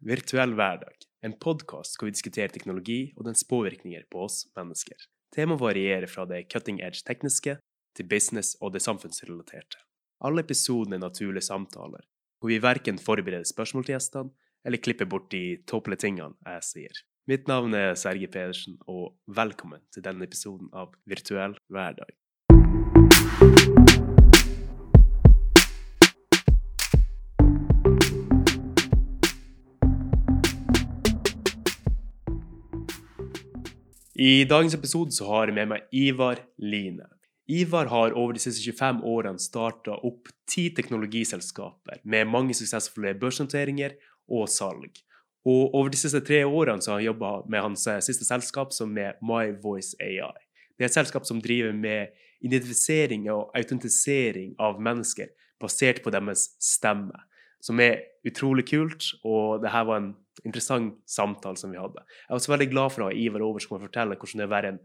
Virtuell 0.00 0.54
hverdag, 0.56 0.94
en 1.20 1.34
podkast 1.36 1.98
hvor 1.98 2.08
vi 2.08 2.14
diskuterer 2.14 2.48
teknologi 2.48 3.10
og 3.18 3.26
dens 3.26 3.42
påvirkninger 3.44 4.06
på 4.08 4.22
oss 4.24 4.46
mennesker. 4.56 4.96
Temaet 5.36 5.60
varierer 5.60 6.08
fra 6.08 6.24
det 6.24 6.46
cutting 6.48 6.78
edge 6.80 7.02
tekniske 7.04 7.58
til 7.98 8.08
business 8.08 8.54
og 8.64 8.72
det 8.72 8.80
samfunnsrelaterte. 8.80 9.76
Alle 10.24 10.40
episodene 10.40 10.96
er 10.96 11.02
naturlige 11.04 11.44
samtaler, 11.44 12.00
hvor 12.40 12.48
vi 12.48 12.62
verken 12.64 12.96
forbereder 12.96 13.44
spørsmål 13.44 13.84
til 13.84 13.98
gjestene 13.98 14.32
eller 14.64 14.80
klipper 14.80 15.04
bort 15.04 15.28
de 15.36 15.60
tåpelige 15.68 16.06
tingene 16.06 16.32
jeg 16.48 16.64
sier. 16.70 17.04
Mitt 17.28 17.44
navn 17.52 17.76
er 17.76 17.92
Serge 17.92 18.32
Pedersen, 18.32 18.80
og 18.88 19.18
velkommen 19.28 19.84
til 19.92 20.08
denne 20.08 20.24
episoden 20.24 20.72
av 20.72 20.96
Virtuell 21.04 21.60
hverdag. 21.68 22.16
I 34.20 34.44
dagens 34.44 34.74
episode 34.76 35.14
så 35.16 35.24
har 35.30 35.48
jeg 35.48 35.54
med 35.56 35.70
meg 35.70 35.94
Ivar 35.96 36.42
Line. 36.60 37.06
Ivar 37.48 37.88
har 37.88 38.12
over 38.12 38.34
de 38.36 38.42
siste 38.42 38.60
25 38.60 38.98
årene 39.08 39.40
starta 39.40 39.94
opp 39.96 40.28
ti 40.44 40.66
teknologiselskaper 40.76 42.02
med 42.04 42.28
mange 42.28 42.52
suksessfulle 42.58 43.14
børsnoteringer 43.22 43.94
og 44.28 44.44
salg. 44.52 45.00
Og 45.48 45.72
over 45.72 45.88
de 45.88 45.96
siste 46.02 46.20
tre 46.20 46.42
årene 46.44 46.84
så 46.84 46.92
har 46.92 47.00
han 47.00 47.06
jobba 47.06 47.30
med 47.48 47.64
hans 47.64 47.86
eh, 47.88 48.02
siste 48.04 48.28
selskap, 48.28 48.76
som 48.76 48.92
er 49.00 49.16
My 49.24 49.54
Voice 49.62 49.96
AI. 50.04 50.36
Det 50.76 50.84
er 50.84 50.90
et 50.90 50.98
selskap 50.98 51.24
som 51.24 51.40
driver 51.40 51.72
med 51.72 52.12
identifisering 52.44 53.24
og 53.32 53.56
autentisering 53.56 54.52
av 54.60 54.84
mennesker 54.84 55.32
basert 55.64 56.04
på 56.04 56.12
deres 56.12 56.44
stemme, 56.60 57.24
som 57.64 57.80
er 57.82 58.00
utrolig 58.26 58.66
kult. 58.70 59.12
Og 59.26 59.60
det 59.62 59.72
her 59.74 59.86
var 59.88 60.00
en 60.00 60.14
interessant 60.44 60.96
samtale 61.10 61.60
som 61.60 61.72
vi 61.72 61.80
hadde. 61.80 62.02
Jeg 62.04 62.32
var 62.32 62.40
også 62.40 62.54
veldig 62.54 62.70
glad 62.72 62.94
for 62.94 63.04
å 63.04 63.10
ha 63.10 63.16
Ivar 63.16 63.44
over 63.44 63.62
som 63.62 63.76
kan 63.76 63.86
fortelle 63.88 64.16
hvordan 64.16 64.40
det 64.40 64.46
er 64.46 64.50
å 64.50 64.54
være 64.54 64.72
en 64.74 64.80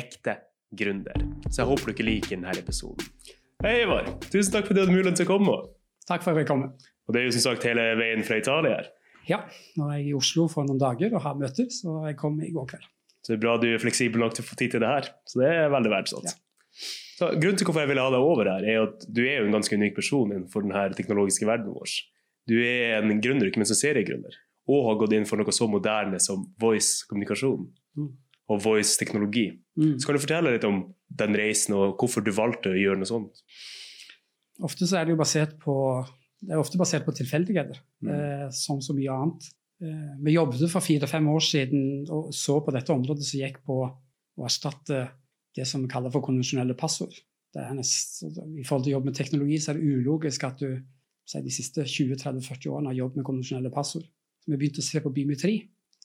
ekte 0.00 0.36
gründer. 0.80 1.26
Så 1.48 1.62
jeg 1.62 1.70
håper 1.72 1.92
dere 1.92 2.08
liker 2.10 2.36
denne 2.36 2.54
episoden. 2.60 3.10
Hei, 3.64 3.82
Ivar. 3.82 4.06
Tusen 4.30 4.54
takk 4.54 4.68
for 4.68 4.72
at 4.72 4.78
du 4.78 4.84
hadde 4.84 4.94
muligheten 4.94 5.18
til 5.18 5.28
å 5.28 5.32
komme. 5.34 5.58
Takk 6.08 6.24
for 6.24 6.32
at 6.32 6.42
jeg 6.42 6.48
kom. 6.48 6.64
Og 7.06 7.14
det 7.14 7.20
er 7.20 7.28
jo 7.28 7.34
som 7.36 7.50
sagt 7.50 7.66
hele 7.66 7.90
veien 7.98 8.22
fra 8.26 8.38
Italia 8.40 8.78
her. 8.78 8.88
Ja, 9.28 9.42
nå 9.76 9.90
er 9.90 9.98
jeg 10.00 10.12
i 10.12 10.14
Oslo 10.16 10.46
for 10.50 10.66
noen 10.66 10.80
dager 10.80 11.12
og 11.12 11.22
har 11.26 11.36
møter, 11.38 11.68
så 11.74 12.00
jeg 12.08 12.16
kom 12.18 12.38
i 12.42 12.52
går 12.54 12.70
kveld. 12.70 12.86
Så 13.20 13.34
det 13.34 13.36
er 13.36 13.42
bra 13.42 13.56
du 13.60 13.66
er 13.68 13.82
fleksibel 13.82 14.22
nok 14.22 14.36
til 14.36 14.46
å 14.46 14.48
få 14.48 14.56
tid 14.56 14.72
til 14.74 14.82
det 14.82 14.90
her. 14.90 15.10
Så 15.28 15.42
det 15.42 15.50
er 15.52 15.74
veldig 15.74 15.92
verdsatt. 15.92 16.30
Ja. 16.30 16.38
Så 17.20 17.28
Grunnen 17.36 17.58
til 17.60 17.68
hvorfor 17.68 17.84
jeg 17.84 17.90
ville 17.90 18.04
ha 18.06 18.12
deg 18.14 18.24
over 18.24 18.48
her, 18.48 18.64
er 18.64 18.86
at 18.86 19.04
du 19.04 19.20
er 19.26 19.42
jo 19.42 19.48
en 19.50 19.58
ganske 19.58 19.76
unik 19.76 19.98
person 19.98 20.30
innenfor 20.32 20.64
denne 20.64 20.86
teknologiske 20.96 21.44
verdenen 21.44 21.76
vår. 21.76 21.98
Du 22.50 22.56
er 22.58 22.98
en 22.98 23.20
gründer, 23.22 23.46
ikke 23.46 23.62
minst 23.62 23.76
en 23.76 23.78
seriegründer, 23.78 24.34
og 24.70 24.88
har 24.88 24.98
gått 25.04 25.14
inn 25.14 25.28
for 25.28 25.38
noe 25.38 25.54
så 25.54 25.68
moderne 25.70 26.18
som 26.22 26.48
voice-kommunikasjon 26.62 27.68
mm. 28.00 28.08
og 28.50 28.64
voice-teknologi. 28.64 29.46
Mm. 29.78 29.94
Så 29.98 30.08
kan 30.08 30.18
du 30.18 30.24
fortelle 30.24 30.56
litt 30.56 30.66
om 30.66 30.82
den 31.22 31.38
reisen, 31.38 31.76
og 31.78 32.00
hvorfor 32.00 32.26
du 32.26 32.32
valgte 32.34 32.74
å 32.74 32.80
gjøre 32.80 33.02
noe 33.02 33.10
sånt? 33.10 33.44
Ofte 34.66 34.88
så 34.90 34.98
er 34.98 35.06
det 35.06 35.14
jo 35.14 35.22
basert 35.22 35.54
på 35.62 35.76
det 36.40 36.54
er 36.54 36.60
ofte 36.60 36.78
basert 36.80 37.04
på 37.04 37.12
tilfeldigheter, 37.12 37.80
mm. 38.00 38.12
eh, 38.14 38.46
som 38.56 38.80
så 38.80 38.94
mye 38.96 39.12
annet. 39.12 39.48
Eh, 39.84 40.12
vi 40.24 40.36
jobbet 40.36 40.62
for 40.72 40.84
fire-fem 40.84 41.26
år 41.28 41.42
siden 41.44 41.82
og 42.08 42.30
så 42.36 42.58
på 42.64 42.72
dette 42.72 42.94
området 42.94 43.26
som 43.28 43.42
gikk 43.42 43.60
på 43.68 43.82
å 43.84 44.46
erstatte 44.46 45.02
det 45.56 45.66
som 45.68 45.84
vi 45.84 45.90
kaller 45.92 46.12
for 46.14 46.24
konvensjonelle 46.24 46.76
passord. 46.80 47.12
Nest, 47.74 48.22
I 48.22 48.62
forhold 48.62 48.86
til 48.86 48.94
jobb 48.94 49.08
med 49.08 49.16
teknologi 49.18 49.58
så 49.58 49.72
er 49.72 49.80
det 49.80 49.96
ulogisk 49.98 50.44
at 50.46 50.60
du 50.62 50.78
de 51.38 51.52
siste 51.54 51.84
20-30-40 51.86 52.72
årene 52.72 52.90
har 52.90 52.98
jobbet 52.98 53.20
med 53.20 53.26
konvensjonelle 53.28 53.70
passord. 53.74 54.08
Så 54.42 54.50
vi 54.50 54.58
begynte 54.58 54.82
å 54.82 54.88
se 54.88 55.02
på 55.04 55.12
biometri. 55.14 55.54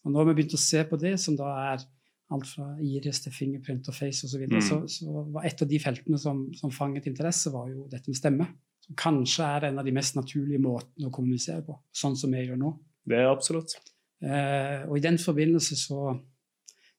Og 0.05 0.13
nå 0.13 0.21
har 0.21 0.29
vi 0.29 0.35
begynt 0.37 0.53
å 0.53 0.61
se 0.61 0.83
på 0.85 0.99
det, 1.01 1.15
som 1.21 1.37
da 1.39 1.49
er 1.71 1.87
alt 2.35 2.47
fra 2.49 2.67
iris 2.81 3.23
til 3.23 3.33
fingerprint 3.33 3.89
og 3.89 3.97
face 3.97 4.27
osv., 4.27 4.45
så, 4.45 4.53
mm. 4.53 4.61
så, 4.67 4.77
så 4.91 5.25
var 5.33 5.45
et 5.49 5.61
av 5.61 5.69
de 5.69 5.81
feltene 5.81 6.21
som, 6.21 6.45
som 6.57 6.73
fanget 6.73 7.09
interesse, 7.09 7.53
var 7.53 7.69
jo 7.73 7.87
dette 7.89 8.09
med 8.11 8.19
stemme 8.19 8.49
som 8.85 8.97
kanskje 8.99 9.47
er 9.57 9.67
en 9.69 9.81
av 9.81 9.87
de 9.87 9.93
mest 9.95 10.17
naturlige 10.17 10.61
måtene 10.61 11.09
å 11.09 11.13
kommunisere 11.13 11.63
på, 11.65 11.77
sånn 11.95 12.17
som 12.19 12.33
vi 12.33 12.43
gjør 12.43 12.59
nå. 12.61 12.71
Det 13.05 13.17
er 13.17 13.29
absolutt. 13.31 13.75
Eh, 14.21 14.85
og 14.85 14.97
i 14.97 15.03
den 15.03 15.17
forbindelse 15.21 15.75
så, 15.77 16.15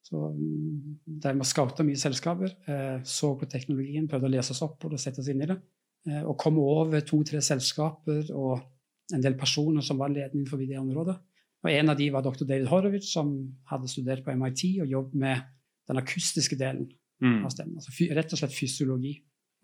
så 0.05 0.27
mm, 0.31 0.99
Der 1.23 1.33
vi 1.35 1.47
scouta 1.47 1.83
mye 1.87 1.99
selskaper, 1.99 2.53
eh, 2.69 2.99
så 3.07 3.33
på 3.39 3.49
teknologien, 3.51 4.07
prøvde 4.07 4.29
å 4.29 4.35
lese 4.35 4.53
oss 4.55 4.63
opp 4.67 4.85
og 4.85 4.99
sette 4.99 5.23
oss 5.23 5.31
inn 5.31 5.43
i 5.43 5.49
det, 5.49 5.57
og 6.23 6.37
kom 6.39 6.59
over 6.61 7.01
to-tre 7.03 7.41
selskaper 7.43 8.29
og 8.35 8.61
en 9.15 9.23
del 9.23 9.37
personer 9.39 9.83
som 9.85 9.99
var 9.99 10.11
ledende 10.11 10.41
innenfor 10.41 10.61
det 10.61 10.79
området. 10.79 11.15
Og 11.63 11.71
En 11.71 11.89
av 11.91 11.97
de 11.99 12.09
var 12.13 12.23
dr. 12.23 12.45
David 12.45 12.67
Horowitz, 12.71 13.11
som 13.13 13.33
hadde 13.67 13.89
studert 13.91 14.23
på 14.25 14.35
MIT 14.35 14.63
og 14.83 14.91
jobbet 14.91 15.19
med 15.19 15.45
den 15.87 15.99
akustiske 15.99 16.57
delen 16.59 16.85
mm. 17.23 17.41
av 17.47 17.51
stemmen. 17.53 17.79
Altså 17.79 18.07
rett 18.15 18.33
og 18.35 18.41
slett 18.41 18.55
fysiologi. 18.55 19.13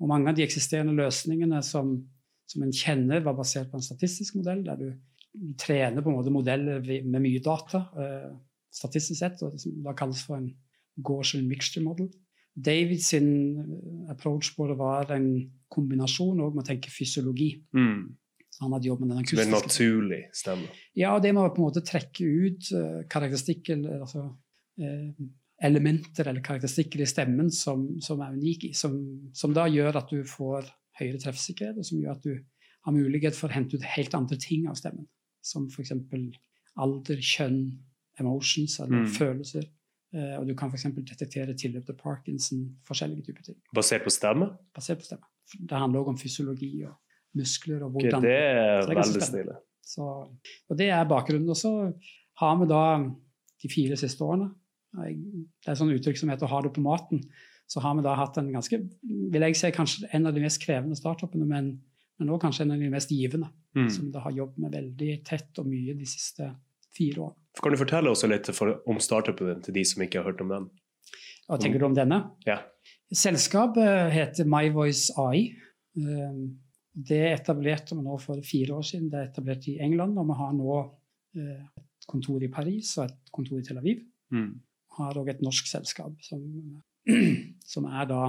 Og 0.01 0.09
mange 0.09 0.31
av 0.31 0.37
de 0.37 0.45
eksisterende 0.45 0.95
løsningene 0.97 1.61
som, 1.63 1.93
som 2.49 2.65
en 2.65 2.73
kjenner, 2.75 3.23
var 3.23 3.37
basert 3.37 3.69
på 3.71 3.79
en 3.79 3.85
statistisk 3.85 4.39
modell, 4.39 4.63
der 4.65 4.79
du, 4.79 4.87
trener 5.57 6.03
på 6.03 6.11
en 6.11 6.17
måte 6.19 6.29
modeller 6.29 6.83
med 6.85 7.21
mye 7.23 7.39
data, 7.41 7.79
uh, 7.97 8.33
statistisk 8.73 9.17
sett, 9.17 9.39
og 9.41 9.55
det 9.55 9.63
som 9.63 9.79
da 9.85 9.95
kalles 9.97 10.21
for 10.27 10.37
en 10.37 10.51
Gaussian 11.01 11.47
mixture 11.49 11.81
model. 11.81 12.11
Davids 12.53 13.13
eh, 13.13 13.23
approach 14.13 14.55
på 14.55 14.67
det 14.69 14.77
var 14.77 15.11
en 15.15 15.29
kombinasjon 15.73 16.37
med 16.37 16.61
å 16.61 16.67
tenke 16.67 16.91
fysiologi. 16.93 17.55
Mm. 17.73 18.13
Han 18.61 18.75
hadde 18.75 18.87
jobbet 18.87 19.07
med 19.07 19.15
den 19.15 19.23
akustiske. 19.23 19.45
Som 19.47 19.55
en 19.55 19.67
naturlig 19.67 20.19
stemme? 20.37 20.67
Ja, 20.97 21.15
det 21.19 21.31
med 21.33 21.47
å 21.47 21.53
på 21.53 21.63
en 21.63 21.67
måte 21.67 21.81
trekke 21.85 22.27
ut 22.27 22.69
uh, 22.77 22.99
karakteristikker 23.09 23.81
altså, 23.97 24.27
uh, 24.83 25.23
elementer 25.65 26.29
eller 26.29 26.45
karakteristikker 26.45 27.01
i 27.01 27.09
stemmen 27.09 27.49
som, 27.53 27.87
som 28.05 28.21
er 28.21 28.37
unike, 28.37 28.69
som, 28.77 28.99
som, 29.33 29.55
da 29.57 29.65
gjør 29.71 29.97
at 30.03 30.13
du 30.13 30.21
får 30.29 30.69
høyere 30.99 31.21
treffsikkerhet, 31.23 31.79
og 31.81 31.87
som 31.87 32.01
gjør 32.01 32.13
at 32.13 32.27
du 32.27 32.35
har 32.85 32.93
mulighet 32.93 33.37
for 33.37 33.49
å 33.49 33.57
hente 33.57 33.79
ut 33.79 33.91
helt 33.95 34.13
andre 34.17 34.37
ting 34.37 34.67
av 34.69 34.77
stemmen. 34.77 35.07
Som 35.43 35.65
f.eks. 35.71 35.95
alder, 36.77 37.23
kjønn, 37.25 37.63
emotions 38.21 38.77
eller 38.83 39.07
mm. 39.07 39.13
følelser. 39.15 39.65
Uh, 40.13 40.35
og 40.39 40.47
du 40.49 40.53
kan 40.57 40.69
f.eks. 40.69 40.87
detektere 40.93 41.55
tilløp 41.57 41.87
til 41.87 41.97
Parkinson, 41.97 42.65
forskjellige 42.87 43.29
typer 43.29 43.47
ting. 43.49 43.59
Basert 43.75 44.05
på 44.05 44.13
stemme? 44.13 44.51
Basert 44.75 45.01
på 45.01 45.07
stemme. 45.09 45.29
Det 45.53 45.77
handler 45.77 46.03
òg 46.03 46.13
om 46.13 46.19
fysiologi 46.19 46.73
og 46.87 46.93
muskler. 47.37 47.81
og 47.83 47.95
hvordan... 47.95 48.19
Okay, 48.19 48.29
det 48.29 48.35
er, 48.37 48.83
det 48.85 48.93
er 48.93 49.01
veldig 49.01 49.27
stilig. 49.29 49.55
og 50.69 50.77
det 50.77 50.89
er 50.89 51.09
bakgrunnen. 51.09 51.49
Og 51.49 51.57
så 51.57 51.73
har 52.41 52.59
vi 52.61 52.69
da 52.69 52.83
de 53.63 53.71
fire 53.71 53.97
siste 53.99 54.23
årene 54.25 54.51
det 54.93 55.71
er 55.71 55.77
sånn 55.77 55.93
uttrykk 55.93 56.19
som 56.19 56.31
heter 56.33 56.49
ha 56.49 56.61
det 56.61 56.73
på 56.75 56.83
maten', 56.85 57.23
så 57.67 57.81
har 57.81 57.95
vi 57.97 58.03
da 58.05 58.13
hatt 58.15 58.37
en 58.37 58.51
ganske 58.53 58.77
vil 59.33 59.45
jeg 59.47 59.57
si 59.57 59.71
kanskje 59.73 60.09
en 60.13 60.27
av 60.27 60.35
de 60.35 60.43
mest 60.43 60.61
krevende 60.61 60.97
startupene, 60.99 61.47
men, 61.47 61.71
men 62.19 62.29
også 62.29 62.45
kanskje 62.45 62.65
en 62.65 62.75
av 62.75 62.83
de 62.83 62.89
mest 62.93 63.09
givende. 63.09 63.49
Mm. 63.73 63.89
Som 63.89 64.11
vi 64.13 64.21
har 64.21 64.31
jobbet 64.31 64.59
med 64.61 64.75
veldig 64.75 65.13
tett 65.25 65.57
og 65.57 65.65
mye 65.65 65.95
de 65.97 66.05
siste 66.05 66.51
fire 66.97 67.27
år. 67.27 67.35
Kan 67.61 67.75
du 67.75 67.79
fortelle 67.79 68.11
oss 68.11 68.25
litt 68.25 68.49
for, 68.55 68.79
om 68.89 68.99
startupen 69.03 69.61
til 69.65 69.75
de 69.75 69.83
som 69.85 70.03
ikke 70.05 70.21
har 70.21 70.31
hørt 70.31 70.41
om 70.43 70.51
den? 70.53 70.67
Hva 71.47 71.59
tenker 71.61 71.81
du 71.81 71.87
om 71.89 71.95
denne? 71.97 72.19
Ja. 72.47 72.61
Selskapet 73.13 74.09
heter 74.13 74.47
MyVoice 74.49 75.13
AI. 75.21 75.45
Ehm, 75.99 76.43
det 76.93 77.23
etablerte 77.33 77.97
vi 77.97 78.05
nå 78.05 78.17
for 78.21 78.41
fire 78.45 78.79
år 78.79 78.85
siden. 78.87 79.09
Det 79.11 79.19
er 79.19 79.29
etablert 79.29 79.67
i 79.69 79.77
England, 79.83 80.17
og 80.17 80.29
vi 80.29 80.37
har 80.39 80.53
nå 80.57 80.77
eh, 81.37 81.65
et 81.77 82.07
kontor 82.09 82.45
i 82.45 82.51
Paris 82.53 82.95
og 82.97 83.09
et 83.09 83.33
kontor 83.33 83.59
i 83.61 83.65
Tel 83.67 83.81
Aviv. 83.81 84.05
Mm 84.33 84.53
har 84.97 85.19
òg 85.19 85.31
et 85.33 85.43
norsk 85.43 85.69
selskap 85.69 86.17
som, 86.25 86.43
som, 87.73 87.87
er 87.87 88.07
da 88.09 88.21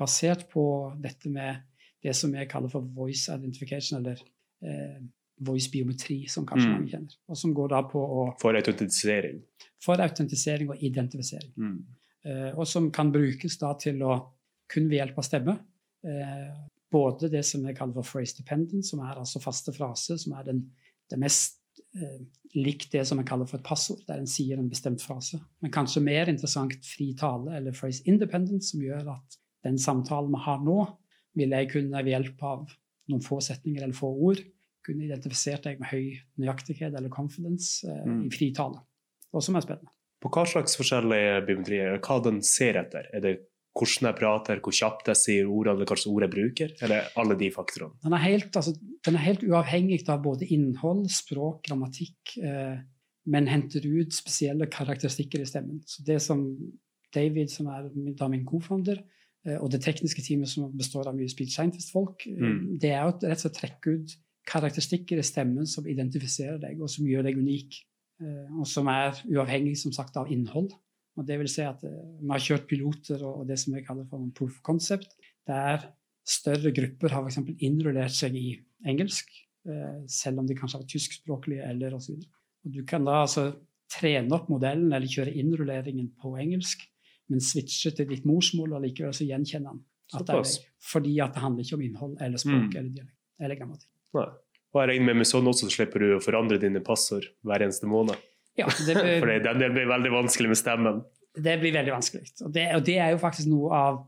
basert 0.00 0.46
på 0.52 0.64
dette 1.00 1.30
med 1.32 1.62
det 2.00 2.14
som 2.16 2.32
jeg 2.34 2.48
kaller 2.50 2.72
for 2.72 2.86
voice 2.96 3.28
identification, 3.32 4.00
eller 4.00 4.20
eh, 4.64 5.00
voice 5.46 5.70
biometri, 5.72 6.24
som 6.28 6.46
kanskje 6.48 6.68
mm. 6.68 6.74
mange 6.76 6.92
kjenner. 6.92 7.16
Og 7.30 7.38
som 7.38 7.54
går 7.56 7.72
da 7.72 7.80
på 7.88 8.00
å 8.00 8.26
For 8.40 8.56
autentisering? 8.58 9.40
For 9.80 10.02
autentisering 10.04 10.72
og 10.72 10.82
identifisering. 10.84 11.52
Mm. 11.56 11.78
Eh, 12.28 12.50
og 12.52 12.66
som 12.68 12.90
kan 12.92 13.12
brukes 13.14 13.56
da 13.60 13.72
til 13.80 14.02
å 14.04 14.18
kun 14.70 14.90
ved 14.90 15.00
hjelp 15.00 15.18
av 15.18 15.26
stemme 15.26 15.56
eh, 16.06 16.50
både 16.92 17.30
det 17.32 17.42
som 17.46 17.64
jeg 17.66 17.78
kaller 17.78 17.96
for 18.00 18.18
phrase 18.18 18.36
dependent, 18.38 18.84
som 18.86 19.02
er 19.04 19.18
altså 19.18 19.42
faste 19.42 19.72
frase, 19.74 20.18
som 20.20 20.34
er 20.38 20.46
den, 20.50 20.64
det 21.10 21.18
mest 21.22 21.60
eh, 21.96 22.20
likt 22.58 22.90
det 22.92 23.06
som 23.08 23.20
jeg 23.20 23.28
kaller 23.30 23.48
for 23.48 23.60
et 23.60 23.66
passord, 23.66 24.02
der 24.08 24.20
en 24.20 24.30
sier 24.30 24.58
en 24.58 24.70
bestemt 24.70 25.02
frase. 25.02 25.40
Men 25.62 25.74
kanskje 25.74 26.02
mer 26.04 26.30
interessant 26.32 26.74
fri 26.86 27.12
tale, 27.18 27.54
eller 27.58 27.76
phrase 27.76 28.04
independent, 28.10 28.66
som 28.66 28.82
gjør 28.82 29.14
at 29.14 29.38
den 29.66 29.78
samtalen 29.78 30.32
vi 30.34 30.44
har 30.44 30.62
nå, 30.66 30.78
vil 31.38 31.54
jeg 31.54 31.70
kunne 31.70 32.02
ved 32.02 32.10
hjelp 32.16 32.42
av 32.46 32.72
noen 33.10 33.22
få 33.22 33.38
setninger 33.44 33.84
eller 33.84 33.96
få 33.96 34.10
ord 34.10 34.40
kunne 34.86 35.06
identifisert 35.06 35.66
deg 35.66 35.80
med 35.80 35.90
høy 35.92 36.16
nøyaktighet 36.40 36.94
eller 36.94 37.12
confidence 37.12 37.86
eh, 37.88 38.04
mm. 38.06 38.22
i 38.28 38.32
fri 38.34 38.50
tale. 38.56 38.82
Og 39.34 39.44
som 39.44 39.58
er 39.58 39.66
spennende. 39.66 39.92
På 40.20 40.28
hva 40.34 40.44
slags 40.48 40.76
forskjellige 40.76 41.40
biometrier, 41.46 42.00
hva 42.04 42.18
den 42.24 42.42
ser 42.44 42.76
etter? 42.82 43.06
Er 43.16 43.24
det 43.24 43.36
hvordan 43.78 44.08
jeg 44.08 44.18
prater, 44.18 44.60
hvor 44.64 44.74
kjapt 44.74 45.08
jeg 45.12 45.18
sier 45.18 45.48
ordene, 45.48 45.78
eller 45.78 45.88
hvilke 45.88 46.10
ord 46.10 46.24
jeg 46.26 46.32
bruker? 46.34 46.72
Eller 46.84 47.12
alle 47.20 47.36
de 47.38 47.50
faktorene? 47.54 47.96
Den 48.02 48.16
er 48.16 48.24
helt, 48.24 48.56
altså, 48.58 48.74
den 49.06 49.16
er 49.16 49.24
helt 49.24 49.44
uavhengig 49.46 50.00
av 50.10 50.24
både 50.24 50.48
innhold, 50.50 51.04
språk, 51.14 51.62
grammatikk, 51.68 52.34
eh, 52.42 52.80
men 53.30 53.48
henter 53.48 53.86
ut 53.86 54.16
spesielle 54.16 54.66
karakteristikker 54.72 55.42
i 55.42 55.48
stemmen. 55.48 55.80
Så 55.86 56.02
det 56.06 56.18
som 56.24 56.42
David, 57.14 57.50
som 57.50 57.70
er 57.70 57.88
da 58.18 58.28
min 58.30 58.44
co-founder, 58.48 59.00
eh, 59.46 59.56
og 59.60 59.70
det 59.70 59.84
tekniske 59.86 60.24
teamet 60.26 60.50
som 60.50 60.70
består 60.76 61.08
av 61.08 61.16
mye 61.16 61.30
speech 61.30 61.54
scientist-folk, 61.54 62.26
eh, 62.26 62.42
Mm. 62.42 62.78
det 62.78 62.90
er 62.90 63.04
jo 63.04 63.14
rett 63.14 63.24
og 63.24 63.38
slett 63.38 63.54
å 63.54 63.60
trekke 63.60 63.94
ut 63.94 64.16
karakteristikker 64.50 65.20
i 65.20 65.24
stemmen 65.26 65.66
som 65.70 65.86
identifiserer 65.88 66.58
deg, 66.62 66.80
og 66.82 66.90
som 66.90 67.06
gjør 67.06 67.28
deg 67.28 67.38
unik. 67.38 67.80
eh, 68.20 68.58
Og 68.60 68.66
som 68.66 68.88
er 68.88 69.14
uavhengig 69.30 69.76
som 69.78 69.92
sagt, 69.92 70.16
av 70.16 70.30
innhold. 70.30 70.72
Og 71.16 71.26
det 71.26 71.38
vil 71.40 71.48
si 71.48 71.62
at 71.62 71.82
eh, 71.84 72.18
Vi 72.20 72.28
har 72.28 72.38
kjørt 72.42 72.66
piloter 72.68 73.22
og 73.24 73.46
det 73.48 73.58
som 73.58 73.74
vi 73.74 73.82
kaller 73.86 74.04
for 74.10 74.18
en 74.20 74.32
proof 74.32 74.60
concept, 74.62 75.14
der 75.46 75.86
større 76.26 76.70
grupper 76.72 77.08
har 77.10 77.24
eksempel 77.26 77.56
innrullert 77.60 78.12
seg 78.14 78.34
i 78.36 78.58
engelsk, 78.86 79.26
eh, 79.66 80.02
selv 80.06 80.38
om 80.40 80.46
de 80.46 80.54
kanskje 80.54 80.76
har 80.78 80.84
vært 80.84 80.94
tyskspråklige 80.94 81.68
eller 81.70 81.94
osv. 81.96 82.18
Og 82.64 82.72
Du 82.72 82.82
kan 82.84 83.04
da 83.04 83.22
altså 83.24 83.54
trene 83.90 84.32
opp 84.32 84.48
modellen 84.48 84.92
eller 84.92 85.08
kjøre 85.10 85.34
innrulleringen 85.34 86.10
på 86.20 86.36
engelsk, 86.38 86.84
men 87.28 87.40
switche 87.40 87.90
til 87.96 88.06
ditt 88.06 88.24
morsmål 88.26 88.74
og 88.76 88.82
likevel 88.84 89.12
så 89.14 89.26
gjenkjenne 89.26 89.70
den. 89.72 89.80
At 90.14 90.26
det 90.26 90.34
er 90.34 90.66
Fordi 90.82 91.18
at 91.20 91.34
det 91.34 91.42
handler 91.42 91.64
ikke 91.64 91.74
om 91.74 91.82
innhold 91.82 92.16
eller 92.20 92.38
språk 92.38 92.70
Mm. 92.74 92.76
eller 92.76 92.90
dialekt 92.90 93.16
eller 93.40 93.56
grammatikk. 93.56 93.88
Nei. 94.16 94.28
Og 94.70 94.78
jeg 94.82 94.90
regner 94.92 95.10
med 95.10 95.22
med 95.22 95.28
sånn 95.28 95.48
også 95.50 95.66
så 95.66 95.74
slipper 95.80 96.02
du 96.02 96.12
å 96.14 96.22
forandre 96.22 96.60
dine 96.62 96.82
passord 96.84 97.26
hver 97.46 97.64
eneste 97.64 97.88
måned. 97.90 98.18
Ja, 98.58 98.68
det, 98.86 98.94
For 99.22 99.30
det, 99.30 99.40
den 99.46 99.62
del 99.62 99.74
blir 99.74 99.90
veldig 99.90 100.12
vanskelig 100.14 100.52
med 100.52 100.60
stemmen. 100.60 101.02
det 101.34 101.56
blir 101.62 101.74
veldig 101.74 101.94
vanskelig. 101.94 102.30
Og 102.46 102.54
det, 102.54 102.66
og 102.76 102.84
det 102.86 102.98
er 103.02 103.14
jo 103.14 103.22
faktisk 103.22 103.50
noe 103.50 103.74
av, 103.74 104.00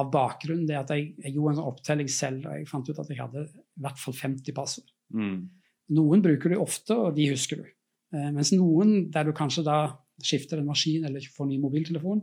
av 0.00 0.10
bakgrunnen. 0.12 0.66
det 0.68 0.78
at 0.80 0.92
jeg, 0.94 1.14
jeg 1.24 1.34
gjorde 1.36 1.54
en 1.54 1.60
sånn 1.60 1.72
opptelling 1.72 2.12
selv, 2.12 2.44
og 2.44 2.58
jeg 2.58 2.68
fant 2.68 2.90
ut 2.90 3.00
at 3.00 3.12
jeg 3.12 3.20
hadde 3.20 3.46
i 3.46 3.84
hvert 3.86 4.00
fall 4.00 4.16
50 4.16 4.56
passord. 4.56 4.92
Mm. 5.16 5.48
Noen 5.96 6.22
bruker 6.24 6.52
du 6.52 6.60
ofte, 6.60 6.96
og 6.96 7.16
de 7.16 7.30
husker 7.32 7.62
du. 7.62 7.70
Eh, 8.14 8.30
mens 8.34 8.52
noen 8.54 9.08
der 9.14 9.28
du 9.28 9.34
kanskje 9.36 9.64
da 9.66 9.80
skifter 10.20 10.60
en 10.60 10.68
maskin 10.68 11.06
eller 11.08 11.24
får 11.32 11.48
ny 11.48 11.58
mobiltelefon, 11.62 12.20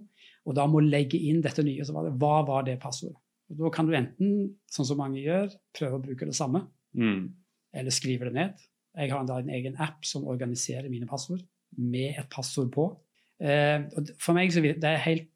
og 0.47 0.55
da 0.55 0.67
må 0.69 0.83
legge 0.85 1.19
inn 1.19 1.41
dette 1.43 1.65
nye, 1.65 1.83
så 1.83 1.95
var 1.95 2.07
det 2.07 2.15
hva 2.21 2.39
var 2.47 2.67
det 2.67 2.77
passordet? 2.79 3.17
Og 3.51 3.59
Da 3.61 3.69
kan 3.71 3.87
du 3.87 3.95
enten, 3.95 4.31
sånn 4.71 4.87
som 4.87 4.99
mange 4.99 5.21
gjør, 5.23 5.49
prøve 5.75 5.97
å 5.97 6.03
bruke 6.03 6.27
det 6.27 6.35
samme, 6.35 6.65
Mm. 6.97 7.33
eller 7.73 7.93
skriver 7.93 8.29
det 8.29 8.33
ned. 8.33 8.67
Jeg 8.97 9.11
har 9.13 9.25
da 9.29 9.37
en 9.39 9.49
egen 9.53 9.75
app 9.77 10.05
som 10.05 10.25
organiserer 10.27 10.89
mine 10.89 11.05
passord 11.07 11.43
med 11.77 12.15
et 12.17 12.29
passord 12.33 12.71
på. 12.73 12.87
Eh, 13.39 13.83
og 13.93 14.09
for 14.17 14.33
meg 14.33 14.49
så 14.53 14.63
det 14.65 14.81
er 14.83 14.97
helt, 15.03 15.27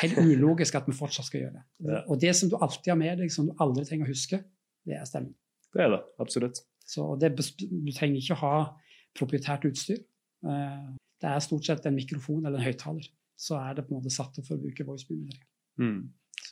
helt 0.00 0.16
ulogisk 0.22 0.78
at 0.78 0.86
vi 0.88 0.96
fortsatt 0.96 1.28
skal 1.28 1.42
gjøre 1.42 1.58
det. 1.58 1.98
Og 2.08 2.20
det 2.22 2.32
som 2.38 2.48
du 2.48 2.56
alltid 2.56 2.94
har 2.94 3.00
med 3.00 3.18
deg, 3.20 3.32
som 3.32 3.50
du 3.50 3.52
aldri 3.60 3.84
trenger 3.84 4.08
å 4.08 4.14
huske, 4.14 4.40
det 4.86 4.96
er 4.96 5.04
stemmen. 5.08 5.34
Det 5.74 5.82
er 5.84 5.92
det, 5.92 6.00
absolutt. 6.22 6.62
Så 6.86 7.10
det, 7.20 7.34
du 7.36 7.92
trenger 7.92 8.20
ikke 8.20 8.36
å 8.38 8.42
ha 8.44 8.56
proprietært 9.18 9.66
utstyr. 9.68 10.00
Eh, 10.46 10.92
Det 11.24 11.30
er 11.30 11.40
stort 11.40 11.64
sett 11.64 11.86
en 11.86 11.94
mikrofon 11.96 12.44
eller 12.44 12.58
en 12.58 12.66
høyttaler. 12.66 13.06
Så 13.36 13.56
er 13.56 13.74
det 13.74 13.86
på 13.86 13.94
en 13.94 14.00
måte 14.00 14.12
satt 14.12 14.36
opp 14.38 14.46
for 14.46 14.56
å 14.56 14.62
bruke 14.62 14.84
voice. 14.84 15.06
Mm. 15.80 16.10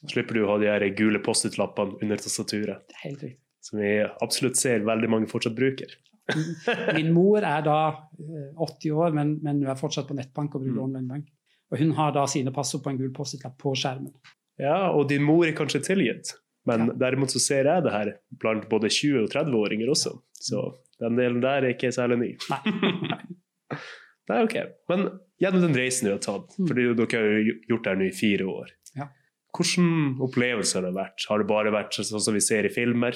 Slipper 0.08 0.34
du 0.34 0.44
å 0.44 0.48
ha 0.54 0.78
de 0.80 0.88
gule 0.96 1.20
Post-It-lappene 1.22 1.98
under 2.02 2.16
tastaturet, 2.16 2.90
helt 3.02 3.22
riktig. 3.22 3.41
Som 3.62 3.78
vi 3.80 3.92
absolutt 4.22 4.58
ser 4.58 4.82
veldig 4.86 5.08
mange 5.12 5.28
fortsatt 5.30 5.54
bruker. 5.56 5.92
Min 6.96 7.12
mor 7.14 7.42
er 7.44 7.62
da 7.66 7.78
eh, 8.18 8.50
80 8.58 8.92
år, 8.94 9.14
men, 9.16 9.36
men 9.42 9.62
hun 9.62 9.70
er 9.72 9.78
fortsatt 9.78 10.08
på 10.10 10.16
nettbank 10.18 10.54
og 10.54 10.62
bruker 10.64 10.78
Mm. 10.80 10.84
online-bank. 10.88 11.26
Og 11.72 11.78
hun 11.80 11.92
har 11.96 12.12
da 12.12 12.26
sine 12.28 12.52
passord 12.52 12.82
på 12.84 12.90
en 12.92 12.98
gul 13.00 13.12
Post-It-lapp 13.16 13.56
på 13.62 13.72
skjermen. 13.78 14.12
Ja, 14.60 14.90
og 14.92 15.08
din 15.08 15.22
mor 15.24 15.46
er 15.48 15.54
kanskje 15.56 15.80
tilgitt, 15.86 16.34
men 16.68 16.86
Ja. 16.90 16.92
derimot 17.06 17.30
så 17.32 17.40
ser 17.40 17.64
jeg 17.64 17.82
det 17.86 17.92
her 17.94 18.10
blant 18.38 18.68
både 18.68 18.90
20- 18.92 19.22
og 19.24 19.30
30-åringer 19.32 19.88
også. 19.90 20.12
Så 20.36 20.60
den 21.00 21.16
delen 21.16 21.40
der 21.40 21.62
er 21.64 21.72
ikke 21.74 21.90
særlig 21.94 22.18
ny. 22.20 22.30
Nei. 22.50 22.60
Nei, 24.30 24.38
ok. 24.44 24.54
Men 24.92 25.06
gjennom 25.42 25.64
den 25.66 25.74
reisen 25.76 26.06
du 26.06 26.12
har 26.14 26.22
tatt, 26.22 26.52
Mm. 26.58 26.68
fordi 26.68 26.84
dere 26.94 27.18
har 27.18 27.42
jo 27.42 27.54
gjort 27.72 27.84
det 27.84 27.90
her 27.92 27.96
nå 28.02 28.06
i 28.08 28.14
fire 28.20 28.44
år, 28.46 28.68
Ja. 28.96 29.08
hvordan 29.56 30.18
opplevelser 30.20 30.80
har 30.82 30.86
det 30.90 30.94
vært? 31.00 31.26
Har 31.28 31.38
det 31.38 31.46
bare 31.48 31.72
vært 31.74 31.92
sånn 31.98 32.20
som 32.20 32.34
vi 32.34 32.40
ser 32.40 32.64
i 32.64 32.68
filmer? 32.72 33.12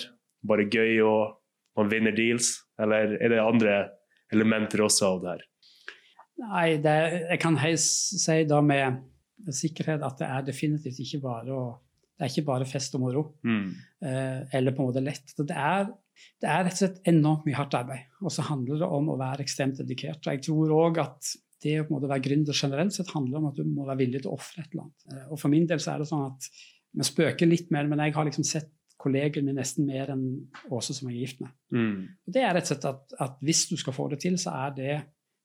Bare 0.49 0.69
gøy 0.71 1.01
og 1.07 1.37
man 1.77 1.91
vinner 1.93 2.15
deals? 2.17 2.55
Eller 2.81 3.17
er 3.21 3.33
det 3.33 3.43
andre 3.43 3.77
elementer 4.33 4.85
også 4.85 5.13
av 5.13 5.21
det 5.23 5.35
her? 5.35 5.45
Nei, 6.47 6.69
det, 6.85 6.97
jeg 7.31 7.41
kan 7.41 7.57
helst 7.61 8.19
si 8.21 8.43
da 8.49 8.61
med 8.65 9.05
sikkerhet 9.53 10.05
at 10.05 10.19
det 10.21 10.29
er 10.29 10.45
definitivt 10.49 10.99
ikke 11.01 11.23
bare, 11.23 11.55
å, 11.55 11.63
det 12.17 12.27
er 12.27 12.33
ikke 12.33 12.49
bare 12.49 12.69
fest 12.69 12.97
og 12.99 13.05
moro. 13.07 13.23
Mm. 13.47 13.71
eh, 14.05 14.43
eller 14.59 14.77
på 14.77 14.85
en 14.85 14.91
måte 14.91 15.05
lett. 15.05 15.33
Det 15.39 15.57
er, 15.57 15.89
det 16.43 16.51
er 16.53 16.65
rett 16.67 16.77
og 16.77 16.83
slett 16.83 17.11
enormt 17.13 17.49
mye 17.49 17.57
hardt 17.57 17.77
arbeid. 17.79 18.07
Og 18.23 18.33
så 18.33 18.45
handler 18.51 18.83
det 18.83 18.93
om 18.99 19.11
å 19.13 19.19
være 19.21 19.45
ekstremt 19.47 19.81
dedikert. 19.81 20.23
Og 20.25 20.33
jeg 20.35 20.45
tror 20.49 20.77
òg 20.77 21.03
at 21.05 21.35
det 21.65 21.79
å 21.81 22.01
være 22.03 22.23
gründer 22.25 22.57
generelt 22.57 22.93
sett 22.95 23.13
handler 23.15 23.41
om 23.41 23.51
at 23.51 23.57
du 23.57 23.65
må 23.65 23.87
være 23.87 24.03
villig 24.03 24.23
til 24.23 24.33
å 24.33 24.37
ofre 24.37 24.63
et 24.63 24.73
eller 24.73 24.87
annet. 24.87 25.07
Eh, 25.13 25.29
Og 25.33 25.41
for 25.41 25.53
min 25.53 25.69
del 25.69 25.81
så 25.83 25.95
er 25.95 26.03
det 26.03 26.11
sånn 26.13 26.27
at 26.29 26.51
vi 26.97 27.05
spøker 27.05 27.49
litt 27.49 27.73
med 27.73 27.85
det, 27.85 27.93
men 27.93 28.05
jeg 28.05 28.17
har 28.17 28.29
liksom 28.29 28.45
sett 28.49 28.73
kollegaen 29.01 29.45
min 29.49 29.59
nesten 29.61 29.87
mer 29.89 30.11
enn 30.15 30.25
Åse 30.73 30.95
som 30.97 31.11
jeg 31.11 31.19
er 31.19 31.25
gift 31.27 31.43
med. 31.45 31.53
Mm. 31.75 31.99
Og 32.27 32.33
det 32.37 32.43
er 32.43 32.55
rett 32.57 32.67
og 32.69 32.73
slett 32.73 32.87
at, 32.91 33.17
at 33.27 33.37
hvis 33.45 33.67
du 33.71 33.77
skal 33.81 33.97
få 33.97 34.09
det 34.13 34.21
til, 34.25 34.39
så 34.41 34.55
er 34.67 34.77
det, 34.77 34.95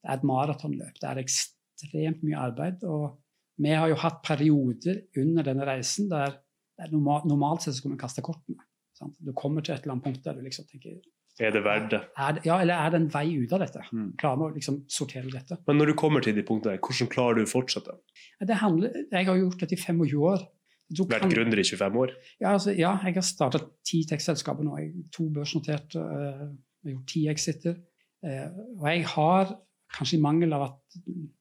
det 0.01 0.09
er 0.09 0.17
et 0.19 0.27
maratonløp. 0.27 0.95
Det 1.01 1.09
er 1.09 1.21
ekstremt 1.23 2.23
mye 2.23 2.39
arbeid. 2.39 2.83
Og 2.87 3.17
vi 3.61 3.73
har 3.75 3.91
jo 3.91 3.99
hatt 4.01 4.21
perioder 4.25 5.03
under 5.21 5.45
denne 5.45 5.67
reisen 5.67 6.09
der, 6.11 6.37
der 6.79 6.93
norma- 6.93 7.23
normalt 7.27 7.65
sett 7.65 7.75
så 7.77 7.83
kunne 7.85 7.97
vi 7.99 8.03
kaste 8.05 8.23
kortene. 8.25 8.63
Sant? 8.97 9.17
Du 9.19 9.33
kommer 9.37 9.65
til 9.65 9.75
et 9.75 9.83
eller 9.83 9.97
annet 9.97 10.07
punkt 10.07 10.23
der 10.25 10.37
du 10.37 10.45
liksom 10.45 10.67
tenker 10.69 11.01
Er 11.41 11.51
det 11.53 11.61
verdt 11.65 11.91
det? 11.93 12.01
Ja, 12.45 12.57
eller 12.61 12.75
er 12.75 12.89
det 12.93 12.99
en 13.01 13.11
vei 13.13 13.25
ut 13.39 13.53
av 13.55 13.61
dette? 13.63 13.83
Mm. 13.91 14.09
Klarer 14.19 14.39
vi 14.39 14.47
å 14.47 14.55
liksom 14.55 14.81
sortere 14.91 15.31
dette? 15.31 15.57
Men 15.67 15.79
når 15.79 15.91
du 15.91 15.93
kommer 15.97 16.21
til 16.23 16.35
de 16.37 16.43
punktene, 16.45 16.79
hvordan 16.79 17.09
klarer 17.11 17.39
du 17.39 17.45
å 17.45 17.49
fortsette? 17.49 17.95
Det 18.47 18.57
handler, 18.61 18.97
jeg 19.11 19.27
har 19.29 19.39
gjort 19.39 19.63
dette 19.63 19.77
i 19.77 19.79
25 19.79 20.17
år. 20.31 20.43
Tok 20.97 21.11
Vært 21.13 21.31
gründer 21.31 21.61
i 21.61 21.65
25 21.65 21.99
år? 22.03 22.13
Ja, 22.41 22.53
altså, 22.53 22.73
ja, 22.75 22.95
jeg 23.05 23.15
har 23.15 23.25
startet 23.25 23.67
ti 23.87 24.01
tekstselskaper 24.09 24.65
nå. 24.67 24.77
Jeg, 24.81 25.05
to 25.15 25.27
børsnoterte, 25.33 26.01
uh, 26.01 26.47
jeg 26.81 26.89
har 26.89 26.95
gjort 26.95 27.11
ti 27.11 27.25
exiter. 27.31 27.77
Uh, 28.25 28.47
og 28.79 28.87
jeg 28.89 29.05
har, 29.15 29.53
kanskje 29.91 30.17
i 30.17 30.23
mangel 30.23 30.55
av 30.55 30.61
at 30.69 30.99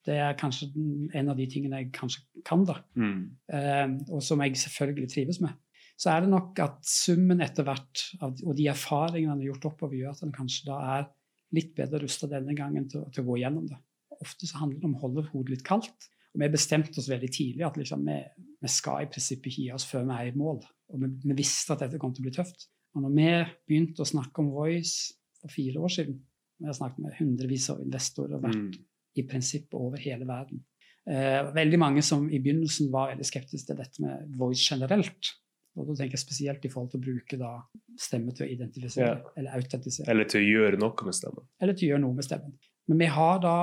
det 0.08 0.16
er 0.18 0.38
kanskje 0.38 0.66
en 1.14 1.28
av 1.30 1.38
de 1.38 1.44
tingene 1.50 1.84
jeg 1.84 1.92
kanskje 1.94 2.24
kan, 2.46 2.64
da, 2.66 2.80
Mm. 2.98 3.26
Uh, 3.52 3.98
og 4.16 4.24
som 4.26 4.42
jeg 4.42 4.58
selvfølgelig 4.58 5.10
trives 5.12 5.40
med, 5.44 5.54
så 6.00 6.14
er 6.14 6.24
det 6.24 6.32
nok 6.32 6.58
at 6.64 6.78
summen 6.86 7.42
etter 7.44 7.66
hvert 7.66 8.06
av, 8.24 8.32
og 8.46 8.54
de 8.56 8.70
erfaringene 8.72 9.34
han 9.34 9.42
har 9.42 9.50
gjort 9.52 9.68
oppover, 9.74 9.98
gjør 9.98 10.14
at 10.16 10.24
en 10.24 10.34
kanskje 10.34 10.70
da 10.70 10.78
er 10.96 11.10
litt 11.56 11.74
bedre 11.76 12.00
rusta 12.04 12.28
denne 12.30 12.54
gangen 12.56 12.86
til, 12.88 13.04
til 13.12 13.24
å 13.24 13.28
gå 13.32 13.40
gjennom 13.42 13.66
det. 13.68 13.78
Ofte 14.20 14.48
så 14.48 14.62
handler 14.62 14.80
det 14.80 14.88
om 14.88 14.96
å 14.96 15.02
holde 15.04 15.26
hodet 15.32 15.56
litt 15.56 15.66
kaldt. 15.66 16.08
Og 16.34 16.40
vi 16.44 16.48
bestemte 16.52 16.98
oss 17.02 17.08
veldig 17.10 17.30
tidlig 17.34 17.64
at 17.66 17.76
liksom, 17.80 18.04
vi, 18.06 18.18
vi 18.62 18.68
skal 18.70 19.02
i 19.02 19.08
prinsippet 19.10 19.50
ikke 19.50 19.62
gi 19.64 19.70
oss 19.74 19.86
før 19.90 20.04
vi 20.06 20.14
er 20.18 20.28
i 20.30 20.36
mål. 20.38 20.60
Og 20.92 21.00
vi, 21.02 21.08
vi 21.24 21.34
visste 21.40 21.72
at 21.74 21.80
dette 21.84 21.98
kom 21.98 22.12
til 22.14 22.22
å 22.22 22.28
bli 22.28 22.34
tøft. 22.36 22.68
Og 22.94 23.02
når 23.02 23.14
vi 23.16 23.26
begynte 23.70 24.02
å 24.02 24.08
snakke 24.08 24.42
om 24.42 24.50
Voice 24.54 25.12
for 25.40 25.48
fire 25.54 25.78
år 25.80 25.88
siden 25.94 26.20
Vi 26.60 26.66
har 26.68 26.74
snakket 26.76 26.98
med 27.00 27.14
hundrevis 27.18 27.70
av 27.72 27.78
investorer 27.80 28.34
og 28.36 28.42
vært 28.44 28.58
Mm. 28.60 28.72
i 29.16 29.22
prinsippet 29.24 29.74
over 29.74 29.96
hele 29.98 30.26
verden. 30.28 30.60
Eh, 31.08 31.46
veldig 31.56 31.78
mange 31.80 32.02
som 32.04 32.26
i 32.30 32.38
begynnelsen 32.38 32.90
var 32.92 33.08
veldig 33.14 33.24
skeptiske 33.24 33.66
til 33.70 33.76
dette 33.78 34.02
med 34.04 34.28
voice 34.36 34.60
generelt. 34.70 35.30
Og 35.76 35.86
da 35.88 35.94
tenker 35.94 36.18
jeg 36.18 36.20
spesielt 36.26 36.64
i 36.64 36.68
forhold 36.68 36.90
til 36.92 37.00
å 37.00 37.04
bruke 37.06 37.38
da 37.40 37.54
stemme 37.98 38.34
til 38.36 38.44
å 38.46 38.50
identifisere 38.52 39.06
Ja. 39.08 39.30
eller 39.38 39.56
autentisere. 39.56 40.08
Eller 40.12 40.24
til 40.28 40.42
å 40.42 40.50
gjøre 40.50 40.78
noe 40.78 41.04
med 41.08 41.14
stemmen. 41.14 41.48
Eller 41.62 41.72
til 41.72 41.88
å 41.88 41.90
gjøre 41.94 42.00
noe 42.04 42.14
med 42.14 42.24
stemmen. 42.24 42.52
Men 42.88 42.98
vi 42.98 43.06
har 43.06 43.38
da 43.40 43.56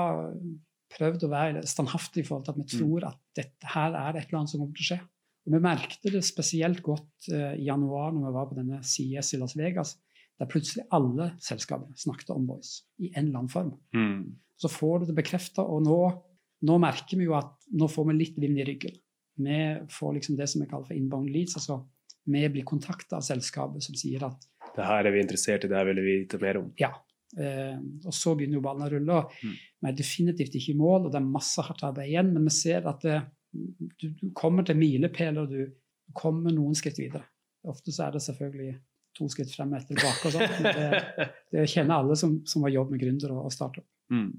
prøvd 0.93 1.23
å 1.27 1.29
være 1.31 1.61
standhaftig 1.67 2.23
i 2.23 2.27
forhold 2.27 2.45
til 2.47 2.53
at 2.55 2.57
vi 2.57 2.65
Mm. 2.67 2.79
tror 2.79 3.07
at 3.09 3.19
dette, 3.35 3.67
her 3.73 3.91
er 3.93 4.17
et 4.17 4.27
eller 4.27 4.39
annet 4.39 4.49
som 4.49 4.59
kommer 4.61 4.75
til 4.75 4.85
å 4.85 4.89
skje. 4.91 4.99
Og 5.47 5.53
vi 5.53 5.59
merket 5.63 6.11
det 6.11 6.23
spesielt 6.27 6.81
godt 6.83 7.29
uh, 7.31 7.53
i 7.55 7.63
januar 7.67 8.11
når 8.11 8.25
vi 8.27 8.33
var 8.35 8.47
på 8.49 8.55
denne 8.57 8.79
CES 8.83 9.33
i 9.33 9.37
Las 9.39 9.55
Vegas, 9.55 9.97
der 10.39 10.45
plutselig 10.51 10.85
alle 10.91 11.31
selskapene 11.39 11.95
snakket 11.97 12.29
om 12.35 12.45
voice 12.47 12.83
i 12.99 13.11
en 13.15 13.27
eller 13.27 13.39
annen 13.39 13.49
form. 13.49 13.71
Mm. 13.95 14.35
Så 14.57 14.69
får 14.69 14.99
du 14.99 15.05
det 15.11 15.15
bekrefta, 15.15 15.63
og 15.63 15.83
nå, 15.85 15.99
nå 16.67 16.77
merker 16.79 17.17
vi 17.17 17.25
jo 17.29 17.33
at 17.37 17.53
nå 17.71 17.87
får 17.89 18.07
vi 18.11 18.17
litt 18.17 18.37
vind 18.37 18.59
i 18.59 18.65
ryggen. 18.67 18.97
Vi 19.37 19.57
får 19.93 20.13
liksom 20.17 20.35
det 20.37 20.47
som 20.49 20.61
vi 20.61 20.67
kaller 20.67 20.85
for 20.85 20.97
inbound 20.97 21.29
leads. 21.29 21.55
altså 21.55 21.83
Vi 22.25 22.47
blir 22.49 22.63
kontakta 22.65 23.17
av 23.17 23.21
selskapet 23.21 23.83
som 23.83 23.95
sier 23.95 24.23
at 24.25 24.45
Det 24.75 24.85
her 24.85 25.05
er 25.05 25.11
vi 25.11 25.21
interessert 25.21 25.63
i, 25.63 25.67
det 25.69 25.77
her 25.77 25.85
vil 25.85 26.01
vi 26.03 26.19
vite 26.23 26.37
mer 26.41 26.57
om. 26.57 26.71
ja. 26.77 26.91
Eh, 27.35 27.79
og 28.05 28.13
så 28.15 28.35
begynner 28.37 28.59
jo 28.59 28.65
ballen 28.65 28.87
å 28.87 28.91
rulle. 28.93 29.17
og 29.17 29.33
Mm. 29.43 29.55
Vi 29.81 29.89
er 29.89 29.97
definitivt 29.97 30.55
ikke 30.55 30.73
i 30.73 30.77
mål, 30.77 31.05
og 31.05 31.11
det 31.11 31.19
er 31.21 31.33
masse 31.37 31.61
hardt 31.61 31.83
arbeid 31.83 32.09
igjen, 32.09 32.33
men 32.33 32.47
vi 32.47 32.53
ser 32.55 32.87
at 32.87 33.01
det, 33.01 33.21
du, 33.51 34.09
du 34.09 34.29
kommer 34.33 34.63
til 34.63 34.77
milepæler, 34.77 35.41
og 35.43 35.49
du 35.49 36.13
kommer 36.13 36.53
noen 36.55 36.75
skritt 36.75 36.99
videre. 36.99 37.25
Ofte 37.67 37.91
så 37.91 38.07
er 38.07 38.15
det 38.15 38.23
selvfølgelig 38.23 38.77
to 39.17 39.27
skritt 39.31 39.51
frem 39.53 39.73
og 39.73 39.79
ett 39.81 39.91
tilbake. 39.91 40.29
og 40.29 40.33
sånt, 40.35 40.57
men 40.61 40.73
det, 40.77 41.27
det 41.53 41.69
kjenner 41.71 42.01
alle 42.01 42.17
som, 42.19 42.39
som 42.47 42.65
har 42.65 42.75
jobb 42.75 42.93
med 42.93 43.01
gründere 43.03 43.37
og, 43.37 43.51
startup. 43.53 43.85
Mm. 44.13 44.29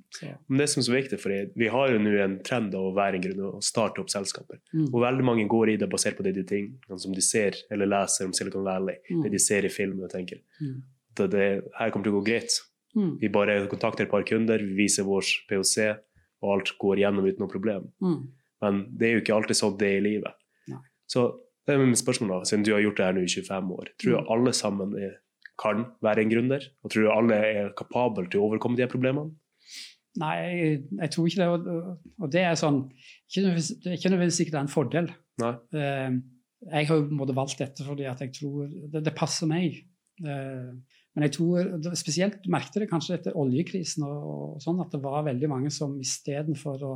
Men 0.46 0.62
det 0.62 0.68
som 0.72 0.80
er 0.80 0.86
så 0.86 0.94
viktig, 0.94 1.18
for 1.20 1.34
vi 1.60 1.68
har 1.68 1.90
jo 1.92 1.98
nå 2.00 2.14
en 2.24 2.38
trend 2.44 2.72
av 2.78 2.86
å 2.88 2.94
være 2.96 3.18
en 3.18 3.24
grunn 3.26 3.42
og 3.50 3.64
starte 3.64 4.00
opp 4.00 4.12
selskaper. 4.12 4.62
mm, 4.72 4.86
Og 4.86 5.02
veldig 5.02 5.26
mange 5.28 5.44
går 5.50 5.74
i 5.74 5.76
det 5.82 5.90
basert 5.92 6.16
på 6.16 6.24
det 6.24 6.32
de 6.38 6.46
ting 6.48 6.70
som 6.88 7.12
de 7.12 7.24
ser 7.24 7.58
eller 7.70 7.90
leser 7.90 8.28
om 8.28 8.32
Silicon 8.36 8.64
Valley. 8.64 9.02
Det 9.08 9.18
mm, 9.26 9.28
de 9.34 9.42
ser 9.42 9.68
i 9.68 9.72
film 9.72 10.00
og 10.00 10.12
tenker 10.14 10.40
mm. 10.62 10.78
det, 11.20 11.28
det 11.34 11.48
her 11.76 11.92
kommer 11.92 12.08
til 12.08 12.16
å 12.16 12.20
gå 12.20 12.26
greit. 12.30 12.56
Mm. 12.96 13.18
Vi 13.20 13.28
bare 13.32 13.58
kontakter 13.70 14.06
et 14.06 14.10
par 14.10 14.24
kunder, 14.28 14.58
vi 14.64 14.74
viser 14.84 15.04
vår 15.06 15.26
POC, 15.50 15.74
og 16.42 16.52
alt 16.54 16.72
går 16.80 17.02
gjennom 17.02 17.26
uten 17.26 17.42
noe 17.44 17.52
problem. 17.52 17.88
Mm. 18.02 18.20
Men 18.64 18.78
det 18.98 19.08
er 19.08 19.12
jo 19.16 19.22
ikke 19.24 19.36
alltid 19.36 19.58
sånn 19.58 19.76
det 19.78 19.88
er 19.92 19.98
i 20.00 20.04
livet. 20.06 20.38
Nei. 20.72 20.80
Så 21.10 21.26
det 21.66 21.74
er 21.76 21.84
mitt 21.84 22.00
spørsmål, 22.00 22.30
da, 22.32 22.38
siden 22.48 22.64
du 22.64 22.72
har 22.72 22.80
gjort 22.82 22.96
det 23.00 23.04
her 23.06 23.16
nå 23.18 23.24
i 23.26 23.30
25 23.30 23.72
år. 23.76 23.90
Tror 24.00 24.14
du 24.14 24.18
Mm. 24.22 24.30
alle 24.34 24.52
sammen 24.56 24.94
er, 24.98 25.12
kan 25.60 25.84
være 26.02 26.22
en 26.24 26.30
gründer? 26.32 26.64
Og 26.82 26.90
tror 26.90 27.02
du 27.04 27.10
alle 27.12 27.34
er 27.34 27.70
kapable 27.76 28.26
til 28.30 28.40
å 28.40 28.48
overkomme 28.48 28.76
de 28.78 28.86
problemene? 28.88 29.34
Nei, 30.18 30.34
jeg, 30.40 30.82
jeg 30.98 31.10
tror 31.14 31.26
ikke 31.28 31.38
det. 31.44 31.48
Og, 32.18 32.30
det 32.32 32.40
er 32.42 32.54
sånn 32.58 32.80
ikke 33.28 33.44
nødvendigvis, 33.44 34.32
er 34.32 34.36
sikkert 34.38 34.54
det 34.56 34.58
er 34.58 34.66
en 34.66 34.72
fordel. 34.72 35.10
Nei. 35.38 35.52
Eh, 35.78 36.16
jeg 36.72 36.88
har 36.88 36.96
jo 36.96 37.04
på 37.06 37.12
en 37.14 37.20
måte 37.20 37.36
valgt 37.36 37.60
dette 37.60 37.84
fordi 37.86 38.06
at 38.10 38.18
jeg 38.24 38.32
tror 38.40 38.66
det, 38.66 39.04
det 39.06 39.14
passer 39.14 39.46
meg. 39.46 39.76
Eh, 40.24 40.72
men 41.18 41.26
jeg 41.26 41.34
tror 41.34 41.94
spesielt 41.98 42.44
merket 42.46 42.84
det 42.84 42.88
kanskje 42.90 43.16
etter 43.18 43.36
oljekrisen 43.38 44.04
og, 44.06 44.26
og 44.28 44.60
sånn, 44.62 44.78
at 44.84 44.92
det 44.94 45.00
var 45.02 45.24
veldig 45.26 45.48
mange 45.50 45.72
som 45.74 45.96
istedenfor 45.98 46.84
å 46.86 46.92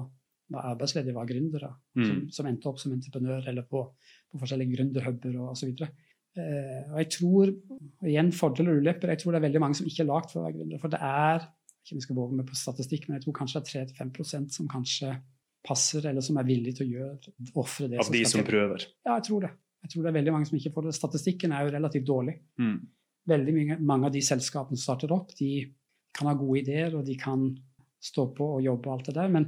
være 0.52 0.74
arbeidsledige, 0.76 1.16
var 1.16 1.26
gründere. 1.26 1.70
Som, 1.96 2.16
Mm. 2.22 2.30
som 2.30 2.46
endte 2.46 2.68
opp 2.70 2.78
som 2.78 2.92
entreprenør 2.94 3.48
eller 3.50 3.66
på, 3.66 3.82
på 4.30 4.40
forskjellige 4.42 4.76
gründerhuber 4.76 5.38
og 5.40 5.56
osv. 5.56 5.74
Uh, 5.82 6.92
og 6.92 6.98
jeg 7.02 7.08
tror, 7.16 7.50
igjen 8.08 8.30
fordeler 8.32 8.76
og 8.76 8.84
ulepper, 8.84 9.12
jeg 9.12 9.20
tror 9.22 9.34
det 9.34 9.40
er 9.40 9.46
veldig 9.48 9.62
mange 9.64 9.76
som 9.80 9.88
ikke 9.88 10.04
er 10.04 10.10
lagd 10.12 10.30
for 10.30 10.40
å 10.40 10.46
være 10.46 10.56
gründer. 10.60 10.80
For 10.80 10.92
det 10.92 11.00
er 11.02 11.44
ikke 11.82 11.96
om 11.96 11.98
vi 11.98 12.06
skal 12.06 12.18
våge 12.20 12.38
meg 12.38 12.46
på 12.48 12.56
statistikk, 12.62 13.08
men 13.08 13.18
jeg 13.18 13.26
tror 13.26 13.36
kanskje 13.40 13.60
det 13.64 13.74
er 13.82 13.92
3-5% 14.06 14.54
som 14.54 14.70
kanskje 14.70 15.16
passer, 15.66 16.06
eller 16.10 16.24
som 16.24 16.38
er 16.38 16.46
villige 16.46 16.78
til 16.78 16.86
å 16.86 16.92
gjøre 16.96 17.34
ofre 17.58 17.90
det. 17.90 17.98
Av 18.02 18.10
de 18.12 18.22
skal 18.22 18.32
som 18.36 18.46
prøver. 18.46 18.86
Ja, 19.06 19.16
jeg 19.18 19.26
tror 19.28 19.46
det. 19.46 19.52
Jeg 19.82 19.92
tror 19.92 20.04
det 20.04 20.10
er 20.12 20.18
veldig 20.20 20.34
mange 20.34 20.46
som 20.46 20.58
ikke 20.58 20.72
får 20.76 20.86
det. 20.86 20.94
Statistikken 20.94 21.54
er 21.54 21.66
jo 21.66 21.72
relativt 21.74 22.06
dårlig. 22.06 22.36
Mm. 22.62 22.76
Veldig 23.28 23.52
mange, 23.54 23.76
mange 23.86 24.08
av 24.08 24.14
de 24.14 24.22
selskapene 24.24 24.78
som 24.78 24.90
starter 24.90 25.12
opp, 25.14 25.34
de 25.38 25.52
kan 26.16 26.28
ha 26.28 26.34
gode 26.36 26.64
ideer, 26.64 26.96
og 26.98 27.06
de 27.06 27.14
kan 27.18 27.44
stå 28.02 28.26
på 28.36 28.48
og 28.56 28.64
jobbe 28.64 28.88
og 28.88 28.96
alt 28.96 29.10
det 29.10 29.14
der, 29.20 29.30
men 29.30 29.46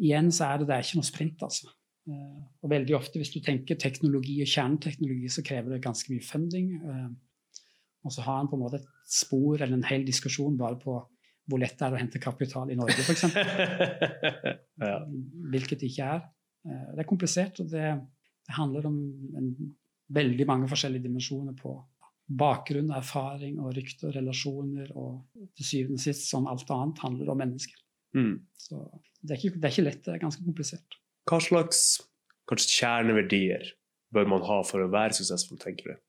igjen 0.00 0.28
så 0.34 0.50
er 0.50 0.60
det, 0.60 0.68
det 0.68 0.76
er 0.76 0.84
ikke 0.84 1.00
noe 1.00 1.08
sprint, 1.08 1.44
altså. 1.46 1.72
Eh, 2.04 2.40
og 2.60 2.68
veldig 2.68 2.96
ofte 2.98 3.20
hvis 3.20 3.32
du 3.32 3.38
tenker 3.44 3.78
teknologi 3.80 4.36
og 4.44 4.50
kjerneteknologi, 4.50 5.30
så 5.32 5.44
krever 5.46 5.72
det 5.74 5.84
ganske 5.86 6.12
mye 6.12 6.24
funding. 6.26 6.74
eh, 6.84 7.08
og 8.04 8.12
så 8.12 8.20
har 8.26 8.42
en 8.42 8.50
på 8.50 8.58
en 8.58 8.64
måte 8.66 8.82
et 8.82 8.88
spor 9.08 9.62
eller 9.62 9.78
en 9.78 9.88
hel 9.88 10.04
diskusjon 10.04 10.58
bare 10.60 10.76
på 10.80 10.98
hvor 11.48 11.60
lett 11.60 11.76
det 11.76 11.86
er 11.86 11.94
å 11.96 12.00
hente 12.00 12.20
kapital 12.20 12.70
i 12.72 12.76
Norge, 12.76 13.00
f.eks. 13.04 13.24
ja. 14.90 14.98
Hvilket 15.52 15.80
det 15.80 15.90
ikke 15.90 16.10
er. 16.16 16.22
Eh, 16.68 16.84
Det 16.92 17.02
er 17.04 17.08
komplisert, 17.08 17.60
og 17.60 17.72
det, 17.72 17.88
det 18.48 18.58
handler 18.58 18.90
om 18.90 19.00
en, 19.40 19.50
veldig 20.14 20.44
mange 20.46 20.68
forskjellige 20.68 21.06
dimensjoner 21.06 21.54
på 21.56 21.70
bakgrunn, 22.24 22.92
erfaring 22.96 23.58
og 23.60 23.74
rykte 23.76 24.08
og 24.08 24.14
relasjoner, 24.16 24.90
og 24.96 25.48
til 25.56 25.68
syvende 25.68 25.98
og 26.00 26.04
sist, 26.04 26.28
som 26.30 26.48
alt 26.50 26.70
annet, 26.72 27.02
handler 27.04 27.26
det 27.26 27.34
om 27.34 27.42
mennesker. 27.42 27.80
Mm. 28.16 28.34
Så 28.56 28.80
det 29.20 29.34
er, 29.34 29.40
ikke, 29.40 29.58
det 29.58 29.68
er 29.68 29.74
ikke 29.74 29.86
lett, 29.88 30.02
det 30.06 30.14
er 30.14 30.22
ganske 30.22 30.44
komplisert. 30.44 30.98
Hva 31.28 31.40
slags 31.42 31.82
kanskje 32.48 32.78
kjerneverdier 32.78 33.74
bør 34.14 34.30
man 34.30 34.46
ha 34.46 34.60
for 34.66 34.84
å 34.84 34.90
være 34.92 35.16
suksessfull, 35.18 35.60
tenker 35.60 35.92
du? 35.92 36.00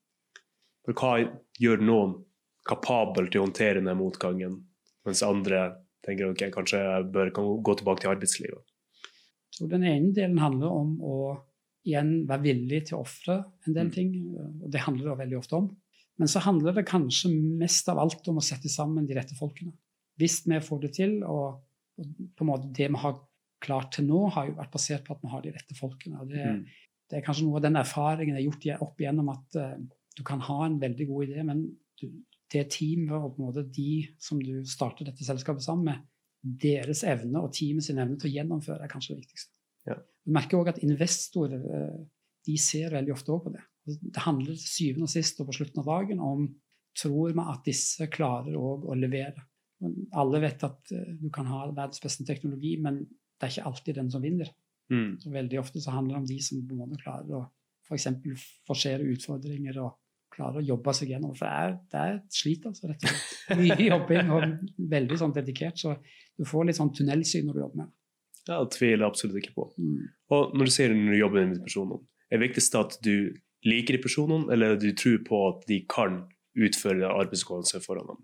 For 0.86 1.00
hva 1.00 1.16
gjør 1.60 1.84
noen 1.84 2.20
kapabel 2.68 3.30
til 3.32 3.42
å 3.42 3.48
håndtere 3.48 3.80
denne 3.80 3.96
motgangen, 3.98 4.60
mens 5.06 5.24
andre 5.26 5.68
tenker 6.06 6.30
ok, 6.30 6.48
kanskje 6.54 6.82
jeg 6.82 7.10
bør 7.14 7.32
kan 7.34 7.50
gå 7.66 7.76
tilbake 7.80 8.04
til 8.04 8.14
arbeidslivet? 8.14 8.62
Så 9.56 9.68
den 9.72 9.86
ene 9.88 10.12
delen 10.14 10.40
handler 10.42 10.74
om 10.76 10.96
å 11.02 11.18
igjen 11.86 12.26
være 12.28 12.44
villig 12.44 12.82
til 12.90 12.98
å 12.98 13.06
ofre 13.06 13.38
en 13.66 13.74
del 13.74 13.88
Mm. 13.88 13.94
ting, 13.94 14.12
og 14.64 14.72
det 14.72 14.82
handler 14.86 15.10
det 15.10 15.18
veldig 15.24 15.38
ofte 15.38 15.56
om. 15.56 15.68
Men 16.22 16.32
så 16.32 16.42
handler 16.46 16.78
det 16.78 16.88
kanskje 16.88 17.32
mest 17.60 17.90
av 17.92 18.00
alt 18.00 18.28
om 18.32 18.40
å 18.40 18.46
sette 18.46 18.72
sammen 18.72 19.08
de 19.08 19.18
rette 19.18 19.36
folkene. 19.38 19.74
Hvis 20.20 20.42
vi 20.48 20.60
får 20.64 20.86
det 20.86 20.94
til, 20.96 21.18
og, 21.28 21.62
på 21.98 22.46
en 22.46 22.52
måte 22.52 22.72
det 22.76 22.88
vi 22.92 23.02
har 23.02 23.18
klart 23.66 23.96
til 23.96 24.08
nå, 24.08 24.22
har 24.36 24.50
jo 24.50 24.56
vært 24.60 24.74
basert 24.74 25.04
på 25.06 25.16
at 25.16 25.24
vi 25.24 25.32
har 25.32 25.44
de 25.44 25.54
rette 25.56 25.76
folkene. 25.78 26.22
og 26.22 26.30
det, 26.30 26.46
Mm. 26.46 26.66
det 27.10 27.18
er 27.18 27.26
kanskje 27.26 27.46
noe 27.48 27.60
av 27.60 27.66
den 27.68 27.76
erfaringen 27.76 28.36
jeg 28.36 28.46
har 28.46 28.52
gjort 28.52 28.88
opp 28.88 29.02
igjennom 29.02 29.30
at 29.30 29.56
eh, 29.56 29.78
du 30.16 30.24
kan 30.24 30.40
ha 30.40 30.66
en 30.66 30.80
veldig 30.80 31.08
god 31.08 31.28
idé, 31.28 31.44
men 31.44 31.66
du, 32.00 32.08
det 32.52 32.70
teamet 32.72 33.12
og 33.12 33.36
på 33.36 33.42
en 33.42 33.48
måte 33.50 33.66
de 33.76 34.08
som 34.20 34.40
du 34.40 34.64
starter 34.64 35.06
dette 35.06 35.26
selskapet 35.26 35.64
sammen 35.64 35.86
med, 35.92 36.04
deres 36.46 37.04
evne 37.04 37.42
og 37.42 37.54
teamet 37.58 37.84
sin 37.84 37.98
evne 37.98 38.20
til 38.22 38.30
å 38.30 38.36
gjennomføre 38.36 38.84
er 38.86 38.92
kanskje 38.92 39.16
det 39.16 39.24
viktigste. 39.26 39.56
Ja. 39.90 39.96
Du 39.98 40.32
merker 40.32 40.60
òg 40.60 40.70
at 40.70 40.84
investorer 40.86 41.64
eh, 41.78 42.04
de 42.46 42.58
ser 42.62 42.94
veldig 42.94 43.16
ofte 43.16 43.34
òg 43.34 43.48
på 43.48 43.56
det. 43.56 43.64
Det 43.86 44.24
handler 44.26 44.56
til 44.58 44.70
syvende 44.70 45.08
og 45.08 45.14
sist 45.14 45.42
og 45.42 45.50
på 45.50 45.58
slutten 45.60 45.84
av 45.84 45.90
dagen 45.92 46.22
om 46.24 46.48
tror 46.96 47.34
vi 47.36 47.44
at 47.44 47.66
disse 47.68 48.08
klarer 48.12 48.56
å 48.58 48.96
levere. 48.98 49.44
Alle 50.16 50.40
vet 50.44 50.64
at 50.66 50.94
eh, 50.96 51.12
du 51.20 51.28
kan 51.34 51.50
ha 51.52 51.66
verdens 51.68 52.02
beste 52.02 52.26
teknologi, 52.28 52.78
men 52.82 53.02
det 53.04 53.48
er 53.48 53.52
ikke 53.52 53.68
alltid 53.70 54.00
den 54.00 54.12
som 54.14 54.24
vinner. 54.24 54.50
Mm. 54.94 55.18
Veldig 55.34 55.60
ofte 55.60 55.82
så 55.84 55.96
handler 55.96 56.16
det 56.16 56.22
om 56.22 56.30
de 56.30 56.40
som 56.46 56.62
på 56.64 56.76
en 56.76 56.82
måte 56.86 57.02
klarer 57.02 57.36
å 57.36 57.44
f.eks. 57.86 58.08
forsere 58.66 59.06
utfordringer 59.14 59.78
og 59.84 59.98
klarer 60.36 60.62
å 60.62 60.66
jobbe 60.66 60.94
seg 60.96 61.14
gjennom. 61.14 61.36
For 61.38 61.48
det 61.48 61.60
er, 61.66 61.76
det 61.92 62.02
er 62.02 62.18
et 62.18 62.40
slit, 62.40 62.66
altså, 62.70 62.90
rett 62.92 63.06
og 63.06 63.12
slett. 63.12 63.60
Mye 63.62 63.88
jobbing 63.92 64.34
og 64.36 64.48
veldig 64.96 65.20
sånn 65.22 65.36
dedikert. 65.36 65.80
Så 65.80 65.96
du 66.36 66.48
får 66.48 66.70
litt 66.70 66.80
sånn 66.80 66.94
tunnelsyn 66.96 67.48
når 67.48 67.58
du 67.58 67.64
jobber 67.64 67.82
med 67.82 67.92
det. 67.92 67.98
Ja, 68.46 68.60
det 68.62 68.76
tviler 68.76 69.06
jeg 69.06 69.10
absolutt 69.10 69.40
ikke 69.42 69.56
på. 69.56 69.70
Mm. 69.82 70.02
Og 70.36 70.58
når 70.58 70.70
du 70.70 70.74
sier 70.76 70.94
når 70.94 71.16
du 71.16 71.20
jobber 71.20 71.48
med 71.50 71.64
personene, 71.66 72.02
er 72.30 72.38
det 72.40 72.48
viktigst 72.48 72.78
at 72.78 72.98
du 73.06 73.16
liker 73.66 73.98
de 73.98 74.02
personene, 74.04 74.48
eller 74.54 74.80
du 74.80 74.92
tror 74.98 75.22
på 75.28 75.42
at 75.50 75.68
de 75.70 75.82
kan 75.90 76.24
utføre 76.56 77.10
arbeidsoppgavene 77.10 77.70
som 77.70 77.80
er 77.80 77.86
foran 77.86 78.10
dem? 78.14 78.22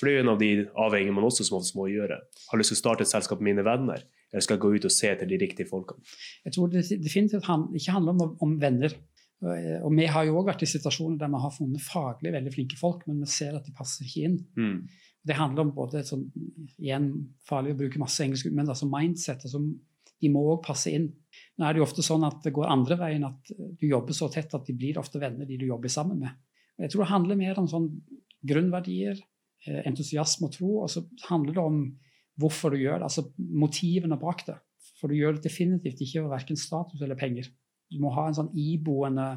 For 0.00 0.08
det 0.08 0.14
er 0.14 0.18
jo 0.18 0.24
en 0.24 0.32
av 0.32 0.40
de 0.40 0.50
avveiningene 0.80 1.18
man 1.18 1.28
også 1.28 1.44
som 1.46 1.58
oftest 1.58 1.76
må 1.76 1.90
gjøre. 1.92 2.16
Har 2.48 2.60
lyst 2.60 2.72
til 2.72 2.78
å 2.78 2.80
starte 2.80 3.04
et 3.04 3.12
selskap 3.12 3.42
med 3.42 3.50
mine 3.50 3.66
venner, 3.66 4.02
eller 4.30 4.44
skal 4.46 4.56
jeg 4.56 4.62
gå 4.64 4.70
ut 4.76 4.88
og 4.88 4.94
se 4.94 5.10
etter 5.10 5.28
de 5.28 5.38
riktige 5.42 5.68
folkene? 5.68 6.00
Jeg 6.46 6.56
tror 6.56 6.70
det 6.72 6.86
definitivt 7.02 7.48
han, 7.50 7.66
ikke 7.76 7.96
handler 7.98 8.16
om, 8.16 8.34
om 8.46 8.54
venner. 8.62 8.94
Og 9.40 9.92
vi 9.96 10.08
har 10.12 10.26
jo 10.28 10.38
òg 10.40 10.50
vært 10.50 10.64
i 10.64 10.68
situasjoner 10.68 11.20
der 11.20 11.30
vi 11.32 11.42
har 11.42 11.52
funnet 11.54 11.84
faglig 11.84 12.32
veldig 12.34 12.52
flinke 12.54 12.80
folk, 12.80 13.06
men 13.08 13.22
vi 13.24 13.30
ser 13.32 13.56
at 13.56 13.68
de 13.68 13.76
passer 13.76 14.06
ikke 14.06 14.26
inn. 14.28 14.38
Mm. 14.56 14.76
Det 15.26 15.36
handler 15.36 15.66
om 15.66 15.72
både 15.76 16.02
sånn, 16.08 16.26
igjen 16.80 17.10
farlig 17.48 17.74
å 17.74 17.80
bruke 17.82 18.00
masse 18.00 18.24
engelsk, 18.24 18.48
men 18.56 18.68
altså 18.72 18.88
mindset. 18.88 19.44
Altså, 19.44 19.60
de 20.20 20.32
må 20.32 20.44
òg 20.54 20.62
passe 20.64 20.92
inn. 20.92 21.10
Nå 21.60 21.66
er 21.68 21.76
det 21.76 21.82
jo 21.82 21.84
ofte 21.84 22.04
sånn 22.04 22.24
at 22.24 22.38
det 22.40 22.54
går 22.56 22.70
andre 22.72 22.96
veien, 22.96 23.26
at 23.28 23.50
du 23.52 23.82
jobber 23.84 24.16
så 24.16 24.30
tett 24.32 24.54
at 24.56 24.64
de 24.64 24.72
blir 24.72 24.96
ofte 24.96 25.20
venner, 25.20 25.44
de 25.44 25.58
du 25.60 25.66
jobber 25.68 25.92
sammen 25.92 26.22
med. 26.22 26.38
Og 26.78 26.86
jeg 26.86 26.94
tror 26.94 27.04
det 27.04 27.10
handler 27.10 27.36
mer 27.36 27.60
om 27.60 27.68
sånn 27.68 27.90
grunnverdier, 28.48 29.20
eh, 29.66 29.82
entusiasme 29.84 30.48
og 30.48 30.54
tro, 30.54 30.70
og 30.86 30.88
så 30.88 31.04
handler 31.28 31.58
det 31.58 31.64
om 31.66 31.82
hvorfor 32.40 32.72
du 32.72 32.80
gjør 32.80 33.02
det, 33.02 33.10
altså 33.10 33.26
motivene 33.36 34.16
bak 34.22 34.46
det. 34.46 34.56
For 34.96 35.12
du 35.12 35.18
gjør 35.18 35.36
det 35.36 35.44
definitivt 35.50 36.00
ikke 36.00 36.24
for 36.24 36.32
verken 36.32 36.56
status 36.56 37.04
eller 37.04 37.20
penger. 37.20 37.52
Du 37.92 38.00
må 38.00 38.12
ha 38.16 38.26
en 38.28 38.38
sånn 38.40 38.52
iboende, 38.56 39.28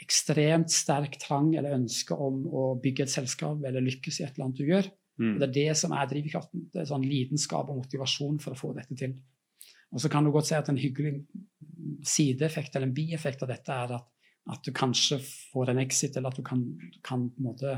ekstremt 0.00 0.72
sterk 0.72 1.18
trang 1.20 1.54
eller 1.56 1.76
ønske 1.76 2.16
om 2.16 2.44
å 2.44 2.70
bygge 2.80 3.04
et 3.04 3.12
selskap 3.12 3.64
eller 3.68 3.84
lykkes 3.84 4.20
i 4.20 4.24
et 4.26 4.32
eller 4.34 4.50
annet 4.50 4.60
du 4.60 4.68
gjør. 4.68 4.88
Mm. 5.20 5.34
Det 5.36 5.46
er 5.46 5.56
det 5.56 5.76
som 5.76 5.92
er 5.92 6.08
drivkraften. 6.08 6.68
Det 6.72 6.82
er 6.82 6.88
sånn 6.88 7.04
lidenskap 7.04 7.68
og 7.68 7.82
motivasjon 7.82 8.40
for 8.40 8.56
å 8.56 8.60
få 8.60 8.72
dette 8.76 8.96
til. 8.96 9.16
Og 9.92 10.00
så 10.00 10.08
kan 10.12 10.24
du 10.24 10.32
godt 10.32 10.48
si 10.48 10.56
at 10.56 10.70
en 10.72 10.80
hyggelig 10.80 11.18
sideeffekt 12.06 12.74
eller 12.74 12.88
en 12.88 12.96
bieffekt 12.96 13.42
av 13.44 13.50
dette 13.52 13.74
er 13.74 13.96
at, 13.96 14.06
at 14.50 14.62
du 14.66 14.72
kanskje 14.76 15.20
får 15.22 15.72
en 15.72 15.82
exit, 15.82 16.16
eller 16.16 16.32
at 16.32 16.38
du 16.40 16.44
kan, 16.46 16.64
kan 17.06 17.28
på 17.30 17.42
en 17.42 17.50
måte 17.50 17.74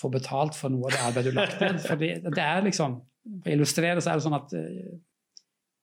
få 0.00 0.10
betalt 0.12 0.56
for 0.56 0.72
noe 0.72 0.88
av 0.88 0.94
det 0.94 1.04
arbeidet 1.04 1.32
du 1.32 1.38
har 1.38 1.46
lagt 1.46 1.62
ned. 1.62 1.80
For 1.88 2.00
det, 2.00 2.10
det 2.24 2.44
er 2.44 2.64
liksom, 2.64 2.98
For 3.42 3.52
å 3.52 3.56
illustrere 3.56 4.02
så 4.02 4.12
er 4.12 4.20
det 4.20 4.26
sånn 4.26 4.38
at 4.38 4.54
eh, 4.56 4.98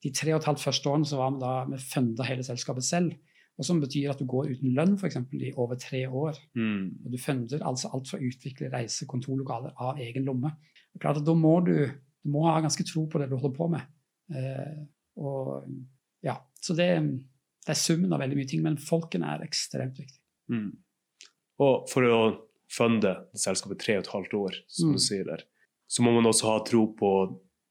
de 0.05 0.11
tre 0.13 0.33
og 0.33 0.41
et 0.41 0.49
halvt 0.49 0.63
første 0.63 0.91
årene 0.91 1.09
så 1.09 1.19
var 1.19 1.33
vi 1.33 1.41
da 1.43 1.53
vi 1.69 1.79
funda 1.81 2.25
hele 2.27 2.45
selskapet 2.45 2.85
selv. 2.85 3.15
Og 3.57 3.65
som 3.65 3.79
betyr 3.81 4.11
at 4.11 4.19
du 4.21 4.27
går 4.29 4.51
uten 4.53 4.75
lønn 4.77 4.97
for 5.01 5.09
eksempel, 5.09 5.41
i 5.41 5.53
over 5.57 5.79
tre 5.81 6.03
år. 6.05 6.37
Mm. 6.57 7.05
Og 7.05 7.13
du 7.13 7.17
funder 7.21 7.63
altså 7.65 7.89
alt 7.93 8.09
fra 8.09 8.19
å 8.19 8.27
utvikle 8.27 8.69
reise, 8.73 9.07
kontorlokaler 9.09 9.73
av 9.81 10.01
egen 10.03 10.27
lomme. 10.27 10.51
Er 10.93 11.01
klart 11.01 11.21
at 11.21 11.25
Da 11.25 11.33
må 11.37 11.55
du, 11.65 11.73
du 11.89 12.29
må 12.33 12.45
ha 12.45 12.59
ganske 12.61 12.85
tro 12.85 13.07
på 13.09 13.21
det 13.21 13.31
du 13.31 13.37
holder 13.37 13.57
på 13.57 13.69
med. 13.73 13.89
Eh, 14.29 14.77
og 15.17 15.65
ja, 16.25 16.37
Så 16.61 16.75
det, 16.77 16.89
det 17.67 17.73
er 17.75 17.79
summen 17.81 18.13
av 18.15 18.21
veldig 18.23 18.37
mye 18.39 18.47
ting, 18.49 18.61
men 18.63 18.77
folkene 18.79 19.27
er 19.35 19.43
ekstremt 19.43 19.97
viktig. 19.99 20.21
Mm. 20.53 20.69
Og 21.63 21.89
for 21.91 22.07
å 22.07 22.19
funde 22.71 23.11
selskapet 23.35 23.81
tre 23.83 23.97
og 23.97 24.05
et 24.05 24.13
halvt 24.13 24.37
år, 24.39 24.55
som 24.71 24.89
Mm. 24.89 24.93
du 24.95 24.99
sier 25.03 25.25
der, 25.27 25.43
så 25.87 26.03
må 26.03 26.13
man 26.15 26.27
også 26.29 26.47
ha 26.47 26.59
tro 26.63 26.87
på 26.95 27.11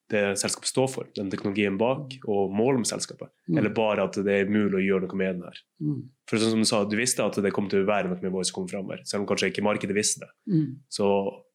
det 0.08 0.38
selskapet 0.38 0.68
står 0.70 0.88
for, 0.88 1.08
den 1.16 1.30
teknologien 1.30 1.76
bak, 1.76 2.14
og 2.30 2.52
målet 2.54 2.78
med 2.84 2.86
selskapet. 2.86 3.28
Mm. 3.50 3.58
Eller 3.58 3.70
bare 3.74 4.04
at 4.04 4.12
det 4.12 4.34
er 4.36 4.52
mulig 4.52 4.78
å 4.78 4.84
gjøre 4.86 5.08
noe 5.08 5.16
med 5.18 5.34
den 5.34 5.42
her. 5.48 5.58
Mm. 5.82 6.02
For 6.28 6.38
sånn 6.38 6.50
som 6.54 6.60
Du 6.60 6.64
sa, 6.64 6.84
du 6.84 6.96
visste 6.96 7.24
at 7.24 7.34
det 7.42 7.52
kom 7.52 7.68
til 7.68 7.82
å 7.82 7.88
være 7.88 8.08
noe 8.12 8.20
med 8.22 8.30
Voice 8.30 8.52
som 8.52 8.60
kom 8.60 8.68
frem 8.68 8.86
her, 8.90 9.02
selv 9.04 9.22
om 9.22 9.26
kanskje 9.26 9.50
ikke 9.50 9.64
markedet 9.66 9.96
visste 9.96 10.20
det. 10.20 10.30
Mm. 10.52 10.78
Så 10.88 11.08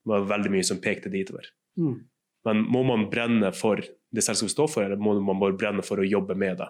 var 0.05 0.27
veldig 0.27 0.51
mye 0.51 0.65
som 0.67 0.81
pekte 0.83 1.09
ditover. 1.09 1.45
Mm. 1.77 2.03
Men 2.45 2.65
må 2.67 2.83
man 2.83 3.09
brenne 3.09 3.53
for 3.55 3.77
det 3.77 4.23
selskapet 4.25 4.51
står 4.51 4.67
for, 4.69 4.83
eller 4.83 4.97
må 4.97 5.15
man 5.23 5.39
bare 5.39 5.55
brenne 5.55 5.83
for 5.85 5.97
å 5.97 6.09
jobbe 6.09 6.35
med 6.35 6.57
det? 6.57 6.67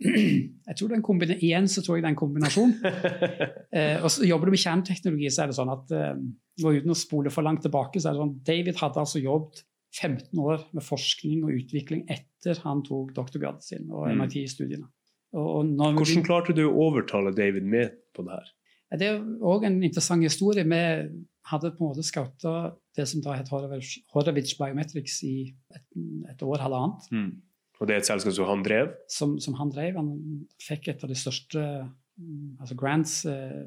Jeg 0.70 0.76
tror 0.78 0.88
det 0.88 0.96
er 0.96 1.00
en 1.00 1.32
Igjen 1.36 1.66
så 1.68 1.82
tror 1.84 1.98
jeg 1.98 2.04
det 2.04 2.08
er 2.08 2.14
en 2.14 2.20
kombinasjon. 2.20 2.76
Eh, 3.70 4.02
og 4.02 4.08
så 4.10 4.26
Jobber 4.26 4.48
du 4.48 4.54
med 4.56 4.62
kjerneteknologi, 4.62 5.28
så 5.30 5.44
er 5.44 5.50
det 5.50 5.54
sånn 5.54 5.70
at 5.70 5.92
eh, 5.94 6.16
uten 6.64 6.90
å 6.90 6.96
spole 6.98 7.30
for 7.30 7.46
langt 7.46 7.62
tilbake, 7.62 8.00
så 8.02 8.10
er 8.10 8.16
det 8.16 8.22
sånn 8.24 8.32
David 8.46 8.80
hadde 8.80 9.02
altså 9.04 9.22
jobbet 9.22 9.62
15 9.94 10.38
år 10.42 10.64
med 10.74 10.86
forskning 10.86 11.44
og 11.46 11.54
utvikling 11.54 12.02
etter 12.10 12.58
han 12.64 12.82
tok 12.86 13.12
doktorgraden 13.14 13.62
sin 13.62 13.90
og 13.90 14.08
Mm. 14.08 14.22
MIT-studiene. 14.24 14.88
Hvordan 15.30 16.24
klarte 16.26 16.54
du 16.56 16.64
å 16.66 16.74
overtale 16.88 17.30
David 17.34 17.62
med 17.62 17.94
på 18.14 18.24
det 18.26 18.38
her? 18.38 18.48
Det 18.98 19.06
er 19.06 19.20
òg 19.22 19.66
en 19.68 19.78
interessant 19.82 20.22
historie. 20.26 20.64
Vi 20.66 20.80
hadde 21.50 21.70
på 21.76 21.84
en 21.84 21.92
måte 21.92 22.06
skauta 22.06 22.72
det 22.96 23.06
som 23.06 23.22
da 23.22 23.36
het 23.38 23.50
Horowitz 23.50 24.56
Biometrics 24.58 25.20
i 25.26 25.54
et, 25.74 25.84
et 26.30 26.42
år, 26.42 26.58
halvannet, 26.58 27.06
Mm. 27.12 27.30
Og 27.80 27.88
det 27.88 27.94
er 27.96 28.02
et 28.02 28.08
selskap 28.10 28.34
som 28.36 28.48
han 28.50 28.62
drev? 28.66 28.92
som, 29.08 29.38
som 29.40 29.54
han 29.56 29.70
drev. 29.72 29.96
Han 29.96 30.44
fikk 30.60 30.88
et 30.92 31.02
av 31.04 31.08
de 31.08 31.16
største 31.16 31.60
mm, 31.60 32.60
altså 32.60 32.76
grants 32.76 33.14
eh, 33.30 33.62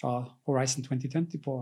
fra 0.00 0.16
Horizon 0.48 0.82
2020 0.84 1.38
på 1.44 1.54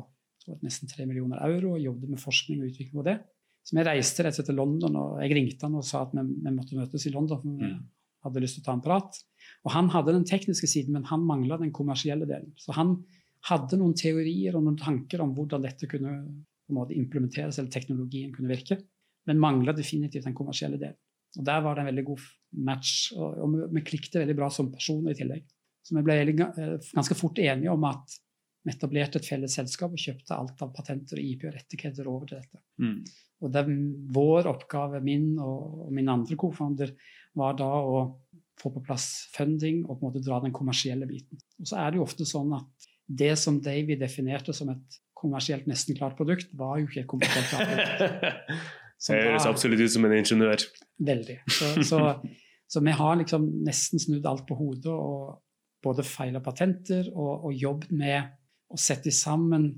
nesten 0.65 0.89
3 0.91 1.07
millioner 1.09 1.41
euro, 1.47 1.75
og 1.75 1.81
jobbet 1.85 2.11
med 2.15 2.21
forskning 2.21 2.61
og 2.63 2.71
utvikling 2.73 2.97
på 2.99 3.05
det. 3.07 3.19
Så 3.65 3.77
vi 3.79 3.85
reiste 3.87 4.25
rett 4.25 4.35
og 4.35 4.41
slett 4.41 4.49
til 4.51 4.59
London, 4.61 4.97
og 5.01 5.21
jeg 5.25 5.33
ringte 5.37 5.65
han 5.65 5.77
og 5.79 5.85
sa 5.89 6.03
at 6.05 6.13
vi, 6.17 6.25
vi 6.45 6.53
måtte 6.53 6.77
møtes 6.77 7.07
i 7.09 7.13
London. 7.15 7.41
for 7.41 7.49
vi 7.61 7.71
Mm. 7.71 7.85
hadde 8.25 8.41
lyst 8.41 8.57
til 8.57 8.65
å 8.65 8.67
ta 8.67 8.73
en 8.73 8.85
prat. 8.85 9.21
Og 9.65 9.73
han 9.73 9.89
hadde 9.93 10.13
den 10.17 10.25
tekniske 10.25 10.69
siden, 10.69 10.93
men 10.97 11.05
han 11.05 11.25
mangla 11.29 11.59
den 11.61 11.73
kommersielle 11.73 12.25
delen. 12.29 12.53
Så 12.57 12.73
han 12.73 13.05
hadde 13.49 13.77
noen 13.77 13.93
teorier 13.97 14.57
og 14.57 14.65
noen 14.65 14.79
tanker 14.81 15.21
om 15.21 15.35
hvordan 15.37 15.61
dette 15.65 15.89
kunne 15.89 16.15
måte 16.73 16.97
implementeres, 16.97 17.59
eller 17.59 17.71
teknologien 17.71 18.33
kunne 18.33 18.49
virke, 18.49 18.79
men 19.29 19.41
mangla 19.41 19.73
definitivt 19.77 20.25
den 20.25 20.37
kommersielle 20.37 20.79
delen. 20.81 20.97
Og 21.39 21.47
Der 21.47 21.63
var 21.65 21.75
det 21.75 21.85
en 21.85 21.91
veldig 21.91 22.07
god 22.11 22.27
match, 22.65 23.13
og, 23.17 23.39
og 23.43 23.57
vi, 23.75 23.83
klikket 23.87 24.21
veldig 24.21 24.37
bra 24.39 24.51
som 24.53 24.71
personer 24.73 25.15
i 25.15 25.19
tillegg. 25.19 25.47
Så 25.85 25.97
vi 25.99 26.05
ble 26.07 26.21
eh, 26.23 26.77
ganske 26.95 27.17
fort 27.19 27.41
enige 27.43 27.73
om 27.73 27.85
at 27.89 28.17
vi 28.65 28.73
etablerte 28.73 29.21
et 29.21 29.29
felles 29.29 29.57
selskap 29.59 29.93
og 29.93 30.01
kjøpte 30.01 30.37
alt 30.37 30.63
av 30.65 30.73
patenter 30.73 31.21
og 31.21 31.27
IP 31.33 31.45
og 31.51 31.57
rettigheter 31.59 32.09
over 32.09 32.31
til 32.31 32.41
dette. 32.41 32.63
Mm. 32.81 33.01
Og 33.45 33.53
det, 33.53 33.65
vår 34.17 34.49
oppgave, 34.49 35.03
min 35.05 35.35
og, 35.37 35.85
og 35.87 35.91
min 35.93 36.09
andre 36.09 36.39
co-founder, 36.41 36.95
var 37.37 37.59
da 37.59 37.69
å 37.69 37.99
få 38.61 38.71
på 38.71 38.85
plass 38.87 39.09
funding 39.35 39.83
og 39.85 39.99
på 39.99 40.01
en 40.01 40.09
måte 40.09 40.23
dra 40.25 40.39
den 40.41 40.55
kommersielle 40.55 41.09
biten. 41.11 41.41
Og 41.61 41.69
så 41.69 41.83
er 41.83 41.91
det 41.91 42.01
jo 42.01 42.07
ofte 42.07 42.27
sånn 42.29 42.55
at 42.57 42.89
det 43.05 43.35
som 43.37 43.59
Davy 43.61 43.99
definerte 44.01 44.55
som 44.57 44.71
et 44.73 45.01
kommersielt 45.19 45.69
nesten 45.69 45.97
klart 45.99 46.17
produkt, 46.17 46.49
var 46.57 46.79
jo 46.81 46.89
ikke 46.89 47.03
et 47.03 47.11
kommersielt 47.11 47.51
klart 47.51 47.69
produkt. 47.75 48.65
Så 49.01 49.15
Det 49.15 49.27
høres 49.29 49.49
absolutt 49.49 49.83
ut 49.85 49.93
som 49.93 50.07
en 50.07 50.17
ingeniør. 50.17 50.65
Veldig. 51.05 51.39
Så, 51.51 51.71
så, 51.85 52.03
så 52.73 52.83
vi 52.85 52.95
har 52.97 53.19
liksom 53.21 53.49
nesten 53.67 54.03
snudd 54.03 54.27
alt 54.31 54.47
på 54.49 54.57
hodet 54.59 54.93
og 54.93 55.41
både 55.85 56.07
feila 56.07 56.41
patenter 56.41 57.11
og, 57.13 57.49
og 57.49 57.53
jobbet 57.53 57.93
med 57.93 58.33
å 58.73 58.81
sette 58.81 59.13
sammen 59.15 59.69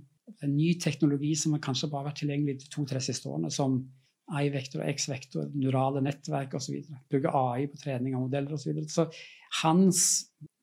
en 0.43 0.57
ny 0.57 0.73
teknologi 0.83 1.35
som 1.39 1.55
har 1.55 1.63
kanskje 1.65 1.91
bare 1.91 2.09
vært 2.09 2.21
tilgjengelig 2.23 2.61
de 2.63 2.71
to-tre 2.73 3.01
siste 3.03 3.29
årene, 3.31 3.51
som 3.53 3.79
I-vektor 4.27 4.83
og 4.83 4.91
X-vektor, 4.91 5.51
neurale 5.55 6.03
nettverk 6.03 6.57
osv. 6.59 6.81
Bruke 7.11 7.31
AI 7.31 7.69
på 7.71 7.79
trening 7.79 8.17
av 8.17 8.25
modeller 8.25 8.57
osv. 8.57 8.65
Så, 8.65 8.73
videre. 8.73 8.91
så 8.91 9.61
hans, 9.63 10.01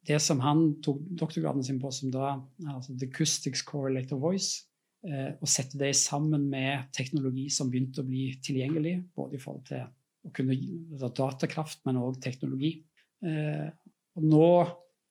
det 0.07 0.19
som 0.23 0.43
han 0.43 0.65
tok 0.83 0.99
doktorgraden 1.21 1.63
sin 1.63 1.79
på, 1.79 1.91
som 1.95 2.11
da 2.11 2.35
altså 2.73 2.97
The 2.97 3.07
Acoustics 3.07 3.63
Correlator 3.67 4.19
Voice, 4.19 4.65
og 5.41 5.49
sette 5.51 5.79
det 5.79 5.91
sammen 5.99 6.45
med 6.49 6.87
teknologi 6.95 7.49
som 7.51 7.69
begynte 7.71 8.03
å 8.03 8.07
bli 8.07 8.29
tilgjengelig, 8.43 8.95
både 9.15 9.35
i 9.37 9.41
forhold 9.41 9.65
til 9.67 9.83
å 10.23 10.31
kunne 10.35 10.55
gi 10.55 10.77
altså 10.93 11.09
datakraft, 11.17 11.81
men 11.87 11.99
òg 11.99 12.21
teknologi. 12.23 12.77
Eh, 13.25 13.67
og 14.15 14.27
nå, 14.29 14.49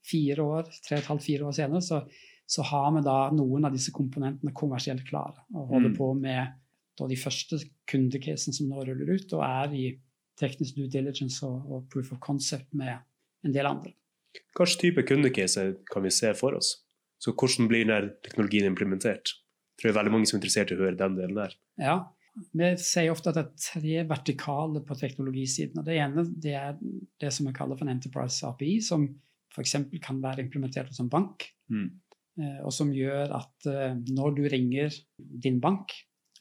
fire 0.07 0.45
år, 0.45 0.71
tre 0.83 0.97
og 0.97 1.03
et 1.03 1.11
halvt, 1.11 1.27
fire 1.27 1.49
år 1.49 1.57
senere, 1.57 1.83
så, 1.85 2.01
så 2.49 2.65
har 2.71 2.89
vi 2.97 3.05
da 3.07 3.17
noen 3.35 3.69
av 3.69 3.75
disse 3.75 3.93
komponentene 3.95 4.55
kommersielt 4.57 5.05
klare. 5.09 5.45
Og 5.55 5.75
holder 5.75 5.93
Mm. 5.93 5.97
på 5.99 6.09
med 6.19 6.55
da 6.99 7.09
de 7.09 7.17
første 7.17 7.59
kundecasene 7.89 8.55
som 8.55 8.69
nå 8.69 8.85
ruller 8.85 9.15
ut, 9.15 9.33
og 9.33 9.45
er 9.45 9.77
i 9.77 9.85
teknisk 10.41 10.77
due 10.77 10.89
diligence 10.89 11.45
og, 11.47 11.69
og 11.71 11.89
proof 11.93 12.13
of 12.13 12.21
concept 12.21 12.73
med 12.75 12.97
en 13.45 13.53
del 13.53 13.67
andre. 13.69 13.93
Slags 14.57 14.77
type 14.81 15.05
kundecaser 15.05 15.77
kan 15.93 16.03
vi 16.03 16.11
se 16.11 16.33
for 16.35 16.57
oss? 16.57 16.79
Så 17.23 17.35
hvordan 17.37 17.69
blir 17.69 17.85
denne 17.85 18.15
teknologien 18.25 18.67
implementert? 18.67 19.37
Tror 19.83 19.91
det 19.91 19.97
er 19.97 19.99
veldig 19.99 20.13
mange 20.15 20.29
som 20.31 20.37
er 20.37 20.41
interessert 20.45 20.71
i 20.71 20.77
å 20.77 20.83
høre 20.85 20.95
den 21.01 21.17
delen 21.19 21.35
der. 21.41 21.55
Ja, 21.83 21.97
vi 22.57 22.69
sier 22.81 23.11
ofte 23.13 23.33
at 23.33 23.37
det 23.37 23.43
er 23.43 23.65
tre 23.67 24.05
vertikale 24.09 24.81
på 24.87 24.95
teknologisiden. 24.97 25.81
og 25.83 25.85
Det 25.89 25.97
ene 25.99 26.23
det 26.41 26.55
er 26.55 26.79
det 27.21 27.33
som 27.35 27.49
vi 27.49 27.53
kaller 27.57 27.77
for 27.77 27.85
en 27.89 27.97
Enterprise 27.97 28.47
API, 28.47 28.77
som 28.81 29.09
f.eks. 29.53 29.75
kan 30.01 30.23
være 30.23 30.41
implementert 30.47 30.89
hos 30.89 31.01
en 31.03 31.11
bank. 31.13 31.49
Mm. 31.69 31.91
eh, 32.39 32.61
Og 32.65 32.73
som 32.73 32.93
gjør 32.95 33.35
at 33.37 33.67
eh, 33.67 33.99
når 34.15 34.37
du 34.39 34.43
ringer 34.49 34.95
din 35.19 35.59
bank 35.61 35.93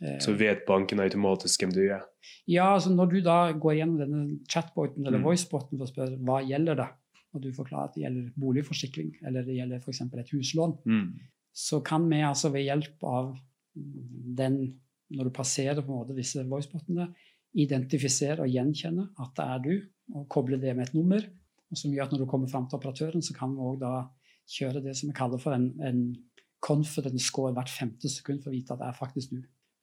eh, 0.02 0.20
Så 0.24 0.38
vet 0.38 0.64
banken 0.68 1.00
automatisk 1.04 1.66
hvem 1.66 1.74
du 1.74 1.82
er. 1.90 2.06
Ja, 2.48 2.70
altså 2.76 2.94
når 2.94 3.10
du 3.12 3.20
da 3.26 3.52
går 3.52 3.76
gjennom 3.82 3.98
denne 4.00 4.40
chatboten 4.48 5.06
eller 5.08 5.18
Mm. 5.20 5.26
voiceboten 5.26 5.78
for 5.78 5.86
å 5.88 5.92
spørre 5.92 6.18
hva 6.22 6.40
gjelder 6.46 6.76
det, 6.76 6.88
og 7.34 7.42
du 7.42 7.52
forklarer 7.52 7.90
at 7.90 7.94
det 7.96 8.04
gjelder 8.06 8.32
boligforsikring 8.38 9.12
eller 9.26 9.44
det 9.44 9.56
gjelder 9.60 9.80
f.eks. 9.84 10.02
et 10.02 10.30
huslån, 10.38 10.78
Mm. 10.86 11.20
Så 11.52 11.82
kan 11.84 12.08
vi 12.10 12.22
altså 12.24 12.52
ved 12.54 12.66
hjelp 12.66 13.04
av 13.08 13.34
den, 13.74 14.58
når 15.12 15.28
du 15.28 15.36
passerer 15.36 15.82
på 15.82 15.92
en 15.92 16.00
måte 16.00 16.18
disse 16.18 16.44
voicebotene, 16.48 17.10
identifisere 17.60 18.46
og 18.46 18.52
gjenkjenne 18.52 19.10
at 19.20 19.36
det 19.36 19.46
er 19.46 19.64
du, 19.66 19.74
og 20.16 20.28
koble 20.32 20.60
det 20.60 20.74
med 20.76 20.88
et 20.88 20.96
nummer. 20.96 21.26
Og 21.72 21.80
som 21.80 21.92
gjør 21.92 22.08
at 22.08 22.16
når 22.16 22.24
du 22.24 22.32
kommer 22.32 22.52
fram 22.52 22.68
til 22.68 22.80
operatøren, 22.80 23.24
så 23.24 23.36
kan 23.36 23.54
vi 23.56 23.64
òg 23.68 23.80
da 23.84 23.94
kjøre 24.52 24.84
det 24.84 24.96
som 25.00 25.12
vi 25.12 25.16
kaller 25.16 25.40
for 25.40 25.56
en, 25.56 25.70
en 25.84 26.02
confidence 26.64 27.28
score 27.28 27.54
hvert 27.56 27.72
femte 27.72 28.12
sekund 28.12 28.44
for 28.44 28.52
å 28.52 28.56
vite 28.56 28.76
at 28.76 28.82
det 28.82 28.90
er 28.90 28.98
faktisk 28.98 29.34
du. 29.36 29.40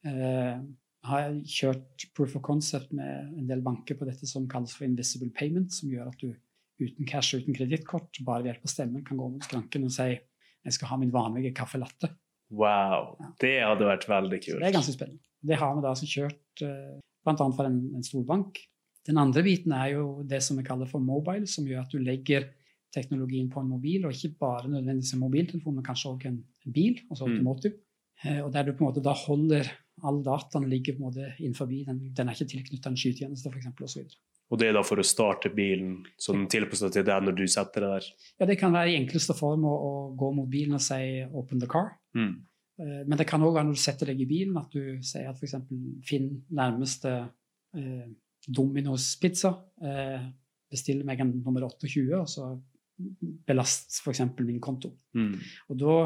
Eh, 0.08 0.60
har 1.08 1.38
kjørt 1.46 2.08
proof 2.16 2.36
of 2.36 2.44
concept 2.44 2.92
med 2.96 3.38
en 3.38 3.48
del 3.48 3.62
banker 3.64 3.96
på 3.98 4.06
dette 4.08 4.26
som 4.28 4.48
kalles 4.50 4.74
for 4.74 4.86
invisible 4.88 5.30
payment, 5.36 5.72
som 5.72 5.90
gjør 5.92 6.10
at 6.10 6.24
du 6.24 6.32
uten 6.78 7.08
cash 7.08 7.34
uten 7.34 7.56
kredittkort, 7.56 8.20
bare 8.26 8.44
ved 8.44 8.52
hjelp 8.52 8.66
av 8.66 8.72
stemmen, 8.72 9.04
kan 9.06 9.18
gå 9.18 9.28
mot 9.32 9.46
skranken 9.46 9.86
og 9.88 9.94
si 9.94 10.12
jeg 10.68 10.76
skal 10.78 10.92
ha 10.92 10.98
min 11.00 11.12
vanlige 11.14 11.54
caffè 11.56 11.80
latte. 11.80 12.10
Wow, 12.50 13.16
det 13.42 13.56
hadde 13.60 13.84
vært 13.88 14.06
veldig 14.08 14.38
Så 14.40 14.52
kult. 14.52 14.60
det 14.62 14.68
er 14.70 14.76
ganske 14.78 14.94
spennende. 14.96 15.20
Det 15.44 15.58
har 15.60 15.74
vi 15.76 15.82
da 15.84 15.90
altså 15.92 16.06
kjørt 16.08 16.62
eh, 16.64 16.94
bl.a. 17.26 17.34
for 17.56 17.64
en, 17.68 17.80
en 17.98 18.06
stor 18.06 18.24
bank. 18.28 18.60
Den 19.08 19.18
andre 19.20 19.42
biten 19.44 19.72
er 19.76 19.92
jo 19.96 20.22
det 20.28 20.40
som 20.44 20.56
vi 20.60 20.64
kaller 20.66 20.88
for 20.88 21.00
mobile, 21.04 21.46
som 21.48 21.66
gjør 21.68 21.84
at 21.86 21.92
du 21.92 21.98
legger 22.02 22.48
teknologien 22.94 23.50
på 23.52 23.60
en 23.60 23.68
mobil, 23.68 24.06
og 24.08 24.14
ikke 24.16 24.32
bare 24.40 24.68
nødvendigvis 24.72 25.12
en 25.14 25.20
mobiltelefon, 25.22 25.74
men 25.76 25.84
kanskje 25.84 26.10
også 26.14 26.30
en, 26.30 26.38
en 26.66 26.72
bil, 26.72 27.00
altså 27.10 27.26
Mm. 27.28 27.36
automotive. 27.36 27.74
Mm. 28.24 28.40
og 28.44 28.52
der 28.52 28.64
du 28.66 28.72
på 28.72 28.82
en 28.82 28.88
måte 28.88 29.02
da 29.04 29.12
holder 29.14 29.68
all 30.02 30.22
dataen 30.26 30.64
ligger 30.70 30.96
på 30.96 30.98
en 30.98 31.04
måte 31.06 31.26
innenfor 31.38 31.66
den, 31.70 32.00
den 32.16 32.28
er 32.28 32.34
ikke 32.34 32.48
tilknyttet 32.50 32.86
en 32.90 32.96
skytjeneste, 32.98 33.50
f.eks. 33.52 33.68
osv. 33.86 34.08
Og 34.48 34.60
det 34.60 34.70
er 34.70 34.76
da 34.78 34.82
for 34.86 35.00
å 35.00 35.04
starte 35.04 35.50
bilen, 35.52 35.98
så 36.16 36.32
den 36.32 36.46
tilpasser 36.48 36.88
seg 36.88 36.94
til 36.94 37.08
deg 37.08 37.24
når 37.26 37.34
du 37.36 37.44
setter 37.50 37.84
deg 37.84 37.98
der. 37.98 38.06
Ja, 38.40 38.48
det 38.48 38.56
kan 38.60 38.72
være 38.72 38.94
i 38.94 38.96
enkleste 38.96 39.36
form 39.36 39.66
å, 39.68 39.74
å 39.74 39.90
gå 40.16 40.30
mot 40.38 40.48
bilen 40.48 40.78
og 40.78 40.84
si 40.84 41.20
'open 41.26 41.60
the 41.60 41.68
car'. 41.68 41.98
Mm. 42.16 42.32
Eh, 42.80 43.02
Men 43.06 43.18
det 43.18 43.26
kan 43.28 43.44
òg 43.44 43.54
være 43.54 43.68
når 43.68 43.76
du 43.76 43.82
setter 43.82 44.12
deg 44.12 44.22
i 44.22 44.30
bilen, 44.30 44.56
at 44.56 44.72
du 44.72 45.02
sier 45.04 45.28
at 45.28 45.36
f.eks. 45.36 45.54
finn 46.08 46.30
nærmeste 46.48 47.14
eh, 47.76 48.08
Domino's 48.48 49.10
pizza. 49.20 49.52
Eh, 49.82 50.28
bestill 50.70 51.04
meg 51.04 51.20
en 51.20 51.32
nummer 51.44 51.64
28, 51.68 52.08
og 52.16 52.28
så 52.28 52.52
belast 53.48 54.00
f.eks. 54.02 54.24
min 54.40 54.60
konto. 54.60 54.92
Mm. 55.16 55.36
Og 55.68 55.78
da, 55.80 55.98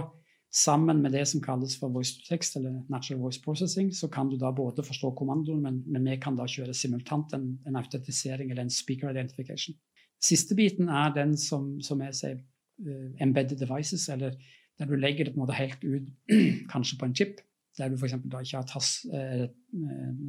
sammen 0.52 1.00
med 1.02 1.14
det 1.16 1.24
som 1.28 1.40
kalles 1.40 1.78
for 1.80 1.92
voice 1.92 2.12
to 2.16 2.26
text, 2.28 2.56
eller 2.56 2.82
natural 2.92 3.22
voice 3.22 3.40
processing, 3.40 3.92
så 3.92 4.08
kan 4.12 4.28
du 4.28 4.36
da 4.36 4.52
både 4.52 4.84
forstå 4.84 5.14
kommandoen, 5.16 5.62
men, 5.64 5.80
men 5.88 6.04
vi 6.10 6.18
kan 6.20 6.36
da 6.36 6.44
kjøre 6.48 6.74
simultant 6.76 7.32
en, 7.36 7.54
en 7.66 7.78
autentisering 7.80 8.50
eller 8.50 8.66
en 8.66 8.72
speaker 8.72 9.10
identification. 9.10 9.78
Siste 10.22 10.54
biten 10.54 10.90
er 10.92 11.14
den 11.16 11.32
som, 11.40 11.78
som 11.82 12.02
jeg 12.04 12.18
sier 12.18 12.36
uh, 12.36 13.08
embedded 13.24 13.58
devices, 13.64 14.06
eller 14.12 14.36
der 14.78 14.90
du 14.90 14.94
legger 14.98 15.24
det 15.24 15.34
på 15.34 15.40
en 15.40 15.46
måte 15.46 15.56
helt 15.56 15.82
ut, 15.84 16.12
kanskje 16.72 17.00
på 17.00 17.08
en 17.08 17.16
chip, 17.16 17.40
der 17.80 17.88
du 17.88 17.96
f.eks. 17.96 18.18
da 18.28 18.44
ikke 18.44 18.60
har 18.60 18.68
tas, 18.68 18.94
uh, 19.08 19.48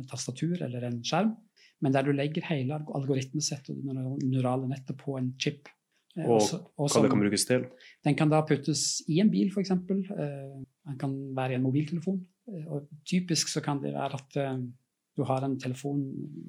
tastatur 0.09 0.55
eller 0.63 0.87
en 0.87 1.01
skjerm, 1.03 1.35
men 1.83 1.91
der 1.91 2.07
du 2.07 2.15
legger 2.15 2.47
hele 2.47 2.79
algoritmesettet 2.95 3.75
og 3.75 3.83
det 3.91 4.31
neurale 4.31 4.71
nettet 4.71 4.95
på 5.03 5.17
en 5.19 5.33
chip. 5.35 5.67
Eh, 6.17 6.25
Og 6.29 6.41
også, 6.41 6.59
og 6.77 6.89
Hva 6.91 7.01
det 7.01 7.09
kan 7.09 7.19
brukes 7.19 7.45
til. 7.45 7.65
den 8.05 8.15
kan 8.15 8.29
da 8.29 8.41
puttes 8.45 9.01
i 9.09 9.19
en 9.19 9.31
bil, 9.31 9.49
f.eks. 9.49 9.71
Uh, 9.71 10.63
den 10.87 10.97
kan 10.99 11.35
være 11.35 11.51
i 11.53 11.55
en 11.55 11.63
mobiltelefon. 11.63 12.19
Eh, 12.47 12.67
og 12.71 12.87
typisk 13.05 13.47
så 13.49 13.61
kan 13.63 13.81
det 13.81 13.93
være 13.93 14.13
at 14.13 14.37
eh, 14.37 14.59
du 15.17 15.23
har 15.23 15.43
en 15.45 15.59
telefon 15.59 16.03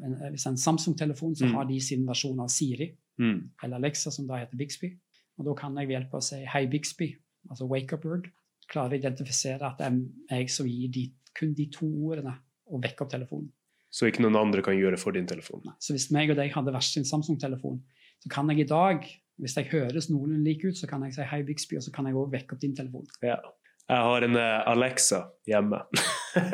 en, 0.05 0.15
Hvis 0.33 0.45
det 0.45 0.51
en 0.53 0.57
Samsung-telefon, 0.57 1.35
så 1.37 1.47
Mm. 1.47 1.55
har 1.55 1.65
de 1.65 1.81
sin 1.81 2.07
versjon 2.07 2.41
av 2.41 2.49
Siri 2.49 2.91
Mm. 3.19 3.51
eller 3.63 3.77
Alexa, 3.77 4.11
som 4.11 4.27
da 4.27 4.35
heter 4.35 4.57
Bixby. 4.57 4.99
Og 5.39 5.45
da 5.47 5.55
kan 5.55 5.75
jeg 5.77 5.89
ved 5.89 5.97
hjelp 6.01 6.15
av 6.15 6.21
å 6.21 6.23
si 6.23 6.45
'Hei, 6.45 6.67
Bixby', 6.67 7.17
altså 7.51 7.69
'wake 7.69 7.93
up 7.95 8.05
word', 8.05 8.31
klare 8.69 8.91
å 8.91 8.99
identifisere 8.99 9.63
at 9.63 9.79
det 9.79 9.87
er 10.31 10.37
jeg 10.41 10.51
som 10.51 10.67
gir 10.67 10.89
de, 10.91 11.13
kun 11.35 11.55
de 11.55 11.67
to 11.67 11.87
ordene 11.87 12.37
og 12.71 12.83
vekke 12.83 13.01
opp 13.03 13.11
telefonen. 13.11 13.49
Så 13.93 14.07
ikke 14.11 14.21
noen 14.23 14.37
andre 14.37 14.63
kan 14.63 14.75
gjøre 14.75 14.99
for 14.99 15.13
din 15.13 15.27
telefon. 15.27 15.61
Nei. 15.65 15.75
Så 15.81 15.93
hvis 15.95 16.11
meg 16.11 16.31
og 16.31 16.37
deg 16.37 16.51
hadde 16.53 16.71
hver 16.73 16.83
sin 16.83 17.05
Samsung-telefon, 17.05 17.81
så 18.21 18.29
kan 18.31 18.49
jeg 18.49 18.59
i 18.61 18.65
dag, 18.69 19.05
hvis 19.43 19.57
jeg 19.59 19.71
høres 19.73 20.09
noenlunde 20.11 20.47
lik 20.47 20.65
ut, 20.65 20.79
så 20.79 20.89
kan 20.91 21.03
jeg 21.05 21.17
si 21.17 21.27
'Hei, 21.27 21.43
Bixby', 21.43 21.79
og 21.81 21.83
så 21.83 21.93
kan 21.95 22.07
jeg 22.07 22.15
òg 22.15 22.33
vekke 22.33 22.55
opp 22.55 22.61
din 22.63 22.77
telefon. 22.77 23.07
Ja. 23.23 23.39
Jeg 23.85 24.01
har 24.09 24.25
en 24.25 24.37
eh, 24.41 24.69
Alexa 24.71 25.21
hjemme. 25.47 25.83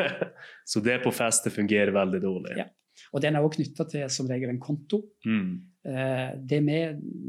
så 0.70 0.80
det 0.82 1.02
på 1.04 1.12
festet 1.14 1.54
fungerer 1.54 1.92
veldig 1.94 2.20
dårlig. 2.22 2.56
Ja. 2.58 2.66
Og 3.14 3.22
den 3.22 3.36
er 3.36 3.44
også 3.44 3.60
knytta 3.60 3.86
til 3.90 4.10
som 4.10 4.26
regel 4.30 4.50
en 4.50 4.62
konto. 4.62 5.02
Mm. 5.26 5.52
Eh, 5.86 6.32
det 6.50 6.58
vi 6.66 6.80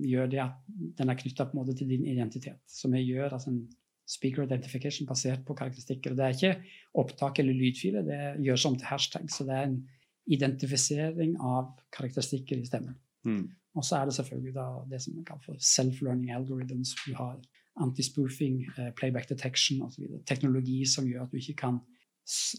gjør, 0.10 0.32
det 0.32 0.42
at 0.42 0.58
den 0.98 1.14
er 1.14 1.20
knytta 1.20 1.48
til 1.78 1.88
din 1.88 2.08
identitet. 2.10 2.60
Så 2.66 2.90
vi 2.90 3.04
gjør 3.06 3.38
altså 3.38 3.54
en 3.54 3.62
speaker 4.10 4.44
identification 4.44 5.08
basert 5.08 5.46
på 5.46 5.56
karakteristikker. 5.56 6.16
Det 6.18 6.26
er 6.26 6.36
ikke 6.36 6.78
opptak 7.00 7.40
eller 7.40 7.54
lydfiler, 7.54 8.04
det 8.04 8.46
gjøres 8.46 8.66
om 8.66 8.76
til 8.76 8.90
hashtag. 8.90 9.30
Så 9.32 9.46
det 9.48 9.56
er 9.56 9.70
en 9.70 9.80
identifisering 10.32 11.38
av 11.40 11.72
karakteristikker 11.96 12.60
i 12.60 12.68
stemmen. 12.68 12.98
Mm. 13.26 13.46
Og 13.76 13.86
så 13.88 14.02
er 14.02 14.06
det 14.06 14.18
selvfølgelig 14.18 14.54
det 14.92 15.00
som 15.02 15.16
vi 15.16 15.24
kaller 15.28 15.46
for 15.46 15.56
self-learning 15.64 16.34
algorithms. 16.36 16.96
Du 17.06 17.16
har 17.16 17.40
anti-spoofing, 17.80 18.66
eh, 18.78 18.92
playback 18.98 19.30
detection 19.30 19.82
osv. 19.86 20.04
Teknologi 20.28 20.86
som 20.86 21.08
gjør 21.08 21.24
at 21.24 21.32
du 21.32 21.40
ikke 21.40 21.56
kan 21.64 21.80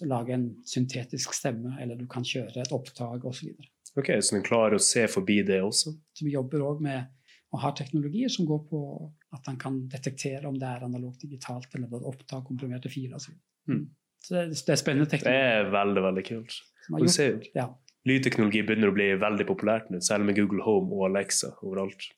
lage 0.08 0.34
en 0.34 0.46
syntetisk 0.66 1.34
stemme, 1.36 1.76
eller 1.80 1.96
du 1.96 2.06
kan 2.10 2.24
kjøre 2.24 2.64
et 2.64 2.72
opptak 2.72 3.24
osv. 3.28 3.52
Ok, 3.96 4.08
Så 4.20 4.36
den 4.36 4.44
klarer 4.44 4.78
å 4.78 4.82
se 4.82 5.04
forbi 5.08 5.42
det 5.46 5.60
også? 5.62 5.92
Så 6.16 6.24
vi 6.24 6.32
jobber 6.32 6.64
òg 6.64 6.80
med 6.80 7.10
å 7.52 7.60
ha 7.60 7.72
teknologier 7.76 8.32
som 8.32 8.48
går 8.48 8.62
på 8.70 8.80
at 9.36 9.46
han 9.46 9.58
kan 9.60 9.82
detektere 9.92 10.48
om 10.48 10.56
det 10.58 10.68
er 10.68 10.86
analogt 10.86 11.20
digitalt, 11.20 11.68
eller 11.74 11.92
er 11.92 12.08
opptak 12.08 12.46
komprimerte 12.48 12.90
filer 12.92 13.18
Altså. 13.20 13.36
Mm. 13.68 13.84
Så 14.22 14.34
det, 14.34 14.44
det, 14.54 14.72
er 14.72 14.78
spennende 14.80 15.10
teknologi. 15.10 15.38
Det 15.38 15.54
er 15.58 15.70
veldig, 15.72 16.02
veldig 16.08 16.24
kult. 16.24 16.58
Gjort, 16.88 17.10
ser, 17.10 17.42
ja. 17.54 17.68
Lydteknologi 18.08 18.64
begynner 18.66 18.90
å 18.90 18.94
bli 18.96 19.08
veldig 19.20 19.44
populært 19.46 19.90
nå, 19.92 20.00
selv 20.02 20.26
med 20.26 20.38
Google 20.38 20.64
Home 20.66 20.90
og 20.96 21.04
Alexa 21.06 21.52
overalt. 21.62 22.08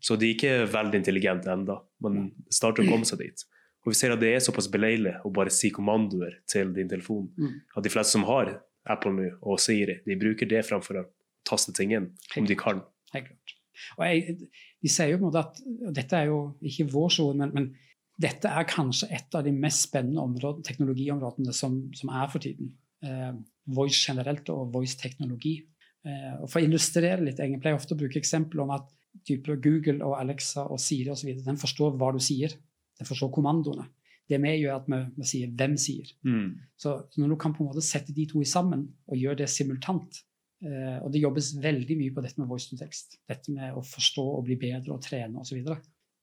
Så 0.00 0.16
de 0.16 0.30
er 0.30 0.36
ikke 0.38 0.54
veldig 0.72 1.02
intelligente 1.02 1.52
ennå, 1.52 1.76
men 2.04 2.30
starter 2.48 2.84
å 2.84 2.94
komme 2.94 3.08
seg 3.08 3.20
dit. 3.20 3.44
Og 3.84 3.92
vi 3.92 3.98
ser 3.98 4.14
at 4.14 4.22
det 4.22 4.30
er 4.32 4.40
såpass 4.40 4.70
beleilig 4.72 5.18
å 5.28 5.32
bare 5.34 5.52
si 5.52 5.68
kommandoer 5.74 6.38
til 6.48 6.72
din 6.76 6.88
telefon. 6.88 7.26
Mm. 7.36 7.58
At 7.76 7.84
de 7.84 7.92
fleste 7.92 8.16
som 8.16 8.24
har 8.30 8.54
Apple 8.88 9.12
nå 9.12 9.28
og 9.44 9.60
Siri, 9.60 9.98
de 10.08 10.16
bruker 10.20 10.48
det 10.48 10.64
framfor 10.64 11.02
å 11.02 11.04
taste 11.44 11.74
ting 11.76 11.92
inn, 11.92 12.08
om 12.40 12.48
de 12.48 12.56
kan. 12.56 12.80
Helt 13.12 13.28
klart. 13.28 13.54
Og 13.98 14.04
jeg, 14.06 14.36
de 14.80 14.90
sier 14.92 15.12
jo 15.12 15.18
på 15.18 15.26
en 15.26 15.28
måte 15.28 15.42
at, 15.42 15.60
og 15.88 15.96
Dette 15.96 16.20
er 16.20 16.30
jo 16.30 16.38
ikke 16.64 16.88
vår 16.94 17.12
sone, 17.18 17.36
men, 17.44 17.52
men, 17.56 17.90
dette 18.22 18.46
er 18.46 18.66
kanskje 18.70 19.08
et 19.10 19.34
av 19.34 19.42
de 19.42 19.50
mest 19.50 19.88
spennende 19.88 20.22
områden, 20.22 20.62
teknologiområdene 20.62 21.50
som, 21.50 21.80
som, 21.98 22.12
er 22.14 22.28
for 22.30 22.44
tiden. 22.44 22.68
Eh, 23.02 23.32
voice 23.66 24.00
generelt 24.02 24.48
og 24.52 24.72
voice-teknologi. 24.74 25.56
Eh, 26.04 26.34
og 26.40 26.48
For 26.50 26.60
å 26.60 26.66
illustrere 26.66 27.22
litt, 27.24 27.40
jeg 27.40 27.60
pleier 27.62 27.78
ofte 27.78 27.96
å 27.96 28.00
bruke 28.00 28.20
eksempel 28.20 28.64
om 28.64 28.74
at 28.74 28.90
type 29.24 29.56
Google 29.62 30.00
og 30.04 30.18
Alexa 30.18 30.66
og 30.66 30.80
Siri 30.82 31.12
og 31.12 31.18
så 31.20 31.28
videre, 31.28 31.46
den 31.46 31.60
forstår 31.60 31.94
hva 31.98 32.10
du 32.14 32.20
sier. 32.22 32.52
Den 32.98 33.08
forstår 33.08 33.32
kommandoene. 33.34 33.86
Det 34.28 34.38
vi 34.40 34.52
gjør, 34.56 34.78
at 34.80 34.86
vi, 34.88 35.00
vi 35.18 35.26
sier 35.28 35.48
'hvem 35.52 35.74
sier'. 35.76 36.12
Mm. 36.24 36.60
Så 36.76 36.94
når 37.18 37.28
du 37.28 37.36
kan 37.36 37.52
på 37.52 37.62
en 37.62 37.70
måte 37.70 37.84
sette 37.84 38.12
de 38.12 38.26
to 38.26 38.42
sammen 38.44 38.88
og 39.06 39.18
gjøre 39.18 39.42
det 39.42 39.48
simultant 39.48 40.22
eh, 40.64 40.98
Og 41.04 41.12
det 41.12 41.20
jobbes 41.20 41.54
veldig 41.60 41.96
mye 41.98 42.14
på 42.14 42.22
dette 42.24 42.40
med 42.40 42.48
voice 42.48 42.70
to 42.70 42.76
text. 42.76 43.18
Dette 43.28 43.52
med 43.52 43.74
å 43.74 43.82
forstå 43.82 44.24
og 44.38 44.44
bli 44.44 44.56
bedre 44.56 44.94
og 44.94 45.02
trene 45.02 45.40
osv. 45.40 45.60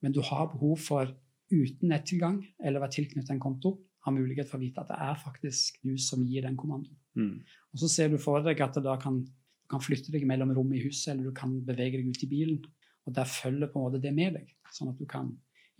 Men 0.01 0.11
du 0.11 0.21
har 0.21 0.49
behov 0.49 0.79
for, 0.79 1.13
uten 1.51 1.89
nettilgang 1.91 2.39
eller 2.63 2.79
være 2.79 2.95
tilknyttet 2.95 3.33
en 3.33 3.39
konto, 3.43 3.73
har 4.05 4.15
mulighet 4.15 4.49
for 4.49 4.57
å 4.59 4.63
vite 4.63 4.81
at 4.81 4.89
det 4.89 4.97
er 5.05 5.21
faktisk 5.21 5.77
du 5.85 5.93
som 6.01 6.23
gir 6.25 6.45
den 6.47 6.57
kommandoen. 6.59 6.97
Mm. 7.17 7.37
Og 7.73 7.83
så 7.83 7.89
ser 7.91 8.11
du 8.11 8.17
for 8.21 8.43
deg 8.45 8.61
at 8.63 8.79
da 8.83 8.97
kan, 9.01 9.21
du 9.21 9.71
kan 9.71 9.83
flytte 9.83 10.13
deg 10.13 10.25
mellom 10.29 10.53
rom 10.57 10.73
i 10.73 10.81
huset, 10.83 11.13
eller 11.13 11.29
du 11.29 11.35
kan 11.37 11.53
bevege 11.67 11.99
deg 11.99 12.09
ut 12.09 12.25
i 12.25 12.29
bilen. 12.31 12.59
Og 13.07 13.15
der 13.17 13.29
følger 13.29 13.71
på 13.71 13.79
en 13.79 13.87
måte 13.87 14.01
det 14.01 14.13
med 14.15 14.37
deg, 14.37 14.53
sånn 14.73 14.91
at 14.91 14.99
du 14.99 15.07
kan 15.09 15.31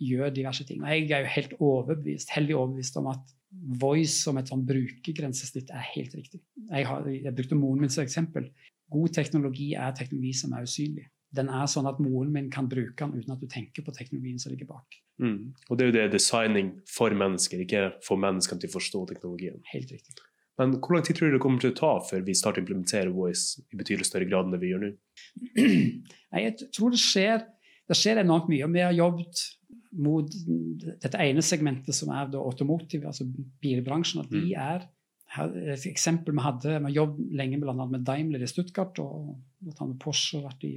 gjøre 0.02 0.34
diverse 0.34 0.66
ting. 0.66 0.82
Og 0.82 0.90
jeg 0.90 1.10
er 1.10 1.24
jo 1.24 1.34
helt 1.36 1.54
overbevist, 1.60 2.34
heldig 2.34 2.58
overbevist 2.58 2.98
om 2.98 3.08
at 3.12 3.34
voice 3.82 4.16
som 4.16 4.38
et 4.40 4.50
sånn 4.50 4.64
brukergrensesnitt 4.66 5.70
er 5.74 5.88
helt 5.92 6.14
riktig. 6.16 6.40
Jeg, 6.70 6.86
har, 6.88 7.06
jeg 7.06 7.34
brukte 7.36 7.58
moren 7.58 7.84
min 7.84 7.92
som 7.92 8.04
eksempel. 8.04 8.48
God 8.92 9.12
teknologi 9.14 9.72
er 9.78 9.94
teknologi 9.96 10.32
som 10.40 10.54
er 10.56 10.66
usynlig. 10.66 11.06
Den 11.32 11.48
er 11.48 11.68
sånn 11.70 11.88
at 11.88 12.00
moren 12.02 12.32
min 12.34 12.50
kan 12.52 12.68
bruke 12.68 13.06
den 13.06 13.16
uten 13.16 13.32
at 13.34 13.40
du 13.40 13.48
tenker 13.50 13.84
på 13.86 13.94
teknologien 13.96 14.40
som 14.40 14.52
ligger 14.52 14.68
bak. 14.68 14.98
Mm. 15.22 15.54
Og 15.68 15.78
det 15.78 15.84
er 15.84 15.88
jo 15.88 15.96
det 15.96 16.10
designing 16.16 16.74
for 16.88 17.14
mennesker, 17.16 17.62
ikke 17.64 17.86
for 18.04 18.20
menneskene 18.20 18.60
til 18.60 18.72
å 18.72 18.76
forstå 18.76 19.06
teknologien. 19.14 19.62
Helt 19.72 19.94
riktig. 19.94 20.18
Men 20.60 20.74
hvor 20.76 20.96
lang 20.96 21.06
tid 21.06 21.16
tror 21.16 21.30
du 21.30 21.38
det 21.38 21.42
kommer 21.42 21.62
til 21.62 21.72
å 21.72 21.78
ta 21.78 21.92
før 22.04 22.24
vi 22.26 22.36
starter 22.36 22.60
å 22.60 22.64
implementere 22.66 23.14
Voice 23.14 23.62
i 23.72 23.78
betydelig 23.80 24.06
større 24.10 24.28
grad 24.28 24.46
enn 24.46 24.54
det 24.54 24.60
vi 24.62 24.72
gjør 24.74 24.84
nå? 24.84 24.92
Jeg 26.44 26.54
tror 26.76 26.92
det 26.92 27.00
skjer, 27.00 27.46
det 27.88 27.98
skjer 27.98 28.20
enormt 28.20 28.50
mye. 28.52 28.68
Vi 28.74 28.84
har 28.84 28.96
jobbet 28.96 29.46
mot 30.02 30.28
dette 31.02 31.20
ene 31.20 31.44
segmentet 31.44 31.96
som 31.96 32.12
er 32.12 32.36
automotive, 32.40 33.08
altså 33.08 33.26
bilbransjen. 33.64 34.24
at 34.24 34.32
de 34.32 34.44
mm. 34.44 34.52
er 34.60 34.88
et 35.32 35.86
eksempel 35.88 36.36
Vi 36.36 36.44
hadde, 36.44 36.76
vi 36.76 36.90
har 36.90 36.96
jobbet 36.98 37.36
lenge 37.40 37.60
bl.a. 37.60 37.74
med 37.88 38.04
Daimler 38.04 38.42
i 38.44 38.48
Stuttgart 38.50 38.98
og 39.00 39.32
med 39.64 39.96
Porsche 40.00 40.40
har 40.40 40.50
vært 40.50 40.66
i 40.68 40.74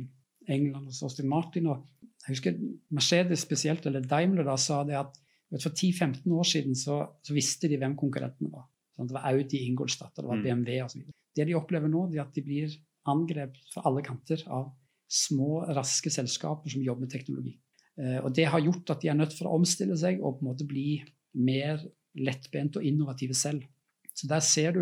England 0.51 0.91
hos 0.91 1.03
Austin 1.03 1.29
Martin. 1.29 1.67
og 1.67 1.85
jeg 2.25 2.33
husker 2.33 2.55
Mercedes 2.89 3.43
spesielt, 3.45 3.85
eller 3.85 4.05
Daimler 4.05 4.47
da, 4.47 4.55
sa 4.57 4.83
det 4.83 4.97
at 4.97 5.19
for 5.61 5.69
10-15 5.69 6.31
år 6.33 6.47
siden 6.49 6.75
så, 6.75 7.03
så, 7.23 7.33
visste 7.35 7.69
de 7.69 7.77
hvem 7.79 7.93
konkurrentene 7.97 8.49
var. 8.51 8.65
Sånn, 8.95 9.07
det 9.09 9.15
var 9.17 9.27
Audi 9.29 9.61
Ingolstadt, 9.67 10.15
det 10.17 10.25
var 10.25 10.41
BMW 10.41 10.79
osv. 10.83 11.03
Det 11.35 11.45
de 11.45 11.55
opplever 11.57 11.91
nå, 11.91 12.07
er 12.15 12.23
at 12.23 12.33
de 12.35 12.43
blir 12.43 12.73
angrepet 13.11 13.69
fra 13.73 13.83
alle 13.85 14.01
kanter 14.05 14.41
av 14.49 14.71
små, 15.11 15.61
raske 15.77 16.09
selskaper 16.09 16.71
som 16.73 16.83
jobber 16.83 17.05
med 17.05 17.13
teknologi. 17.13 17.53
Eh, 18.01 18.17
og 18.23 18.33
Det 18.33 18.47
har 18.49 18.63
gjort 18.63 18.95
at 18.95 19.03
de 19.03 19.11
er 19.11 19.19
nødt 19.19 19.35
for 19.37 19.49
å 19.49 19.59
omstille 19.59 19.97
seg 19.99 20.21
og 20.21 20.39
på 20.39 20.45
en 20.45 20.51
måte 20.51 20.67
bli 20.67 21.03
mer 21.37 21.83
lettbent 22.15 22.79
og 22.79 22.87
innovative 22.87 23.35
selv. 23.37 23.67
Så 24.15 24.27
Der 24.27 24.39
ser 24.39 24.71
du 24.71 24.81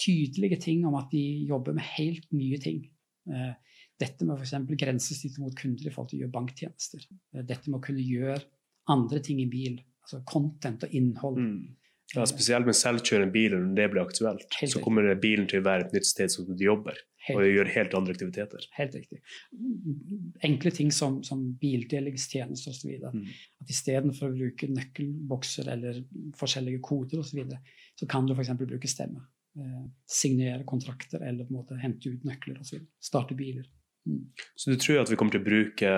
tydelige 0.00 0.58
ting 0.60 0.86
om 0.86 0.96
at 0.96 1.12
de 1.12 1.44
jobber 1.48 1.76
med 1.76 1.84
helt 1.98 2.26
nye 2.32 2.58
ting. 2.58 2.88
Eh, 3.28 3.54
dette 4.02 4.26
med 4.26 4.40
f.eks. 4.40 4.56
grensesnittet 4.82 5.40
mot 5.42 5.54
kunder 5.58 5.86
i 5.86 5.92
forhold 5.94 6.12
til 6.12 6.20
å 6.20 6.24
gjøre 6.24 6.34
banktjenester. 6.34 7.06
Eh, 7.36 7.46
dette 7.46 7.70
med 7.70 7.80
å 7.80 7.84
kunne 7.86 8.04
gjøre 8.04 8.42
andre 8.92 9.22
ting 9.22 9.40
i 9.42 9.48
bil, 9.50 9.78
altså 10.02 10.22
content 10.28 10.84
og 10.86 10.98
innhold. 10.98 11.38
Mm. 11.38 11.78
Ja, 12.12 12.26
Spesielt 12.28 12.68
med 12.68 12.76
selvkjørende 12.76 13.32
biler, 13.32 13.62
når 13.62 13.76
det 13.78 13.88
blir 13.94 14.02
aktuelt, 14.02 14.44
helt 14.58 14.72
så 14.74 14.82
kommer 14.84 15.06
bilen 15.20 15.46
til 15.48 15.62
å 15.62 15.64
være 15.64 15.86
et 15.86 15.94
nytt 15.96 16.08
sted 16.08 16.32
som 16.32 16.44
du 16.44 16.60
jobber. 16.60 16.98
Helt 17.22 17.38
og 17.38 17.46
gjør 17.46 17.68
helt 17.70 17.92
andre 17.94 18.14
aktiviteter. 18.16 18.64
Helt 18.74 18.96
riktig. 18.98 19.20
Enkle 20.44 20.72
ting 20.74 20.90
som, 20.92 21.20
som 21.24 21.44
bildelingstjenester 21.60 22.74
osv. 22.74 22.96
Mm. 23.14 23.28
At 23.62 23.70
istedenfor 23.70 24.32
å 24.32 24.34
bruke 24.34 24.68
nøkkelbokser 24.68 25.70
eller 25.72 26.02
forskjellige 26.38 26.82
koder 26.84 27.22
osv., 27.22 27.30
så, 27.30 27.38
videre, 27.38 27.78
så 28.00 28.10
kan 28.10 28.26
du 28.26 28.34
f.eks. 28.34 28.50
bruke 28.58 28.90
stemme. 28.90 29.22
Eh, 29.56 29.84
signere 30.08 30.66
kontrakter 30.68 31.22
eller 31.22 31.46
på 31.46 31.54
en 31.54 31.60
måte 31.60 31.78
hente 31.80 32.10
ut 32.10 32.26
nøkler 32.26 32.58
osv. 32.60 32.82
Starte 33.00 33.38
biler. 33.38 33.70
Mm. 34.08 34.22
Så 34.58 34.72
du 34.72 34.80
tror 34.80 35.02
at 35.02 35.10
vi 35.10 35.18
kommer 35.18 35.34
til 35.34 35.42
å 35.42 35.46
bruke 35.46 35.92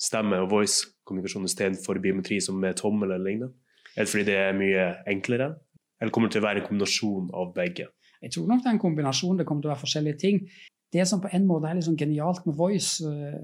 stemme 0.00 0.40
og 0.42 0.50
voice-kommunikasjon 0.52 1.46
istedenfor 1.48 2.00
biometri 2.02 2.40
som 2.42 2.58
med 2.60 2.78
tommel 2.80 3.12
eller 3.12 3.24
lignende? 3.24 3.54
Er 3.94 4.06
det 4.06 4.10
fordi 4.10 4.26
det 4.26 4.38
er 4.40 4.56
mye 4.58 4.86
enklere, 5.10 5.52
eller 6.02 6.14
kommer 6.14 6.30
det 6.30 6.36
til 6.36 6.42
å 6.42 6.48
være 6.48 6.62
en 6.62 6.68
kombinasjon 6.68 7.28
av 7.36 7.52
begge? 7.54 7.86
Jeg 8.24 8.34
tror 8.34 8.48
nok 8.48 8.64
det 8.64 8.70
er 8.70 8.76
en 8.78 8.82
kombinasjon. 8.82 9.38
Det 9.38 9.46
kommer 9.46 9.62
til 9.64 9.70
å 9.70 9.74
være 9.74 9.84
forskjellige 9.84 10.20
ting. 10.22 10.40
Det 10.94 11.04
som 11.08 11.20
på 11.22 11.30
en 11.36 11.46
måte 11.46 11.70
er 11.70 11.82
sånn 11.84 11.98
genialt 12.00 12.46
med 12.48 12.56
voice, 12.58 13.04
uh, 13.04 13.36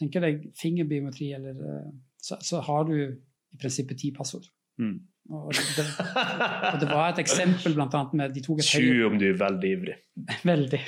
tenker 0.00 0.24
deg 0.24 0.42
fingerbiometri, 0.58 1.30
eller, 1.36 1.54
uh, 1.54 1.88
så, 2.20 2.40
så, 2.42 2.60
har 2.66 2.86
du 2.88 2.94
i 2.98 3.60
prinsippet 3.60 4.00
ti 4.00 4.10
passord. 4.16 4.48
Mm. 4.82 4.96
Og, 5.30 5.54
det, 5.54 5.84
og, 5.88 6.80
det, 6.82 6.88
var 6.90 7.12
et 7.12 7.20
eksempel 7.22 7.76
blant 7.78 7.94
annet 7.96 8.16
med 8.18 8.34
de 8.34 8.42
tok 8.44 8.60
et 8.60 8.68
Sju 8.74 9.06
om 9.06 9.16
du 9.20 9.28
er 9.30 9.38
veldig 9.40 9.72
ivrig. 9.78 9.96
Veldig. 10.52 10.82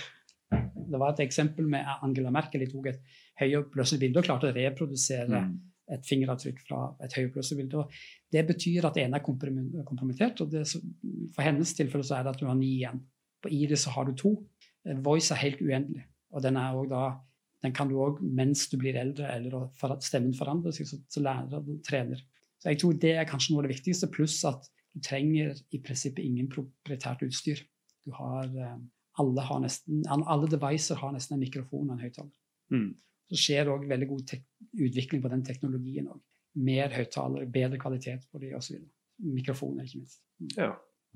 Det 0.90 1.00
var 1.02 1.14
et 1.14 1.24
eksempel 1.26 1.68
med 1.70 1.86
Angela 2.02 2.32
Merkel. 2.34 2.62
De 2.64 2.70
tok 2.70 2.90
et 2.92 3.16
høyoppløselig 3.40 4.02
bilde 4.02 4.22
og 4.22 4.28
klarte 4.28 4.50
å 4.50 4.56
reprodusere 4.56 5.46
mm 5.46 5.56
et 5.94 6.06
fingeravtrykk 6.06 6.62
fra 6.66 6.80
et 7.04 7.14
høyoppløserbilde. 7.16 7.84
Det 8.32 8.42
betyr 8.48 8.88
at 8.88 8.98
ene 9.00 9.20
er 9.20 9.24
kompromittert, 9.86 10.42
og 10.42 10.50
det, 10.50 10.64
for 11.34 11.46
hennes 11.46 11.74
tilfelle 11.78 12.06
så 12.06 12.18
er 12.18 12.26
det 12.26 12.34
at 12.34 12.42
du 12.42 12.46
har 12.48 12.58
ni 12.58 12.72
igjen. 12.80 13.02
På 13.42 13.52
Iris 13.52 13.86
så 13.86 13.94
har 13.94 14.08
du 14.08 14.16
to. 14.18 14.34
Voice 15.06 15.32
er 15.34 15.42
helt 15.44 15.62
uendelig. 15.62 16.06
Og 16.34 16.42
den, 16.42 16.58
da, 16.90 17.04
den 17.62 17.76
kan 17.76 17.90
du 17.90 17.98
òg 18.02 18.18
mens 18.20 18.66
du 18.72 18.78
blir 18.80 18.98
eldre, 18.98 19.30
eller 19.36 19.68
stemmen 20.04 20.34
forandrer 20.36 20.74
seg, 20.74 20.90
så, 20.90 20.98
så 21.10 21.22
lærer 21.22 21.62
du 21.62 21.76
trener. 21.86 22.22
Så 22.58 22.72
jeg 22.72 22.82
tror 22.82 22.98
det 23.00 23.14
er 23.14 23.28
kanskje 23.28 23.54
noe 23.54 23.62
av 23.62 23.68
det 23.68 23.76
viktigste, 23.76 24.10
pluss 24.10 24.40
at 24.48 24.66
du 24.96 25.02
trenger 25.04 25.54
i 25.76 25.80
prinsippet 25.84 26.24
ingen 26.24 26.48
proprietært 26.50 27.22
utstyr. 27.26 27.60
Du 28.06 28.14
har, 28.16 28.48
eh, 28.48 28.78
alle, 29.18 29.40
har 29.48 29.60
nesten, 29.60 30.02
alle 30.10 30.48
devices 30.48 30.96
har 30.98 31.12
nesten 31.12 31.34
en 31.36 31.40
mikrofon 31.40 31.90
og 31.90 31.96
en 31.98 32.04
høyttaler. 32.06 32.32
Mm 32.70 32.94
så 33.26 33.34
skjer 33.42 33.64
det 33.66 33.72
òg 33.74 33.86
veldig 33.90 34.06
god 34.06 34.32
utvikling 34.86 35.22
på 35.22 35.28
den 35.32 35.40
teknologien. 35.42 36.06
òg. 36.06 36.20
Mer 36.62 36.92
høyttalere, 36.94 37.48
bedre 37.50 37.76
kvalitet 37.82 38.22
på 38.30 38.38
de 38.38 38.52
osv. 38.54 38.76
Mikrofoner, 39.18 39.82
ikke 39.82 39.98
minst. 39.98 40.20
Mm. 40.38 40.52
Ja, 40.56 40.68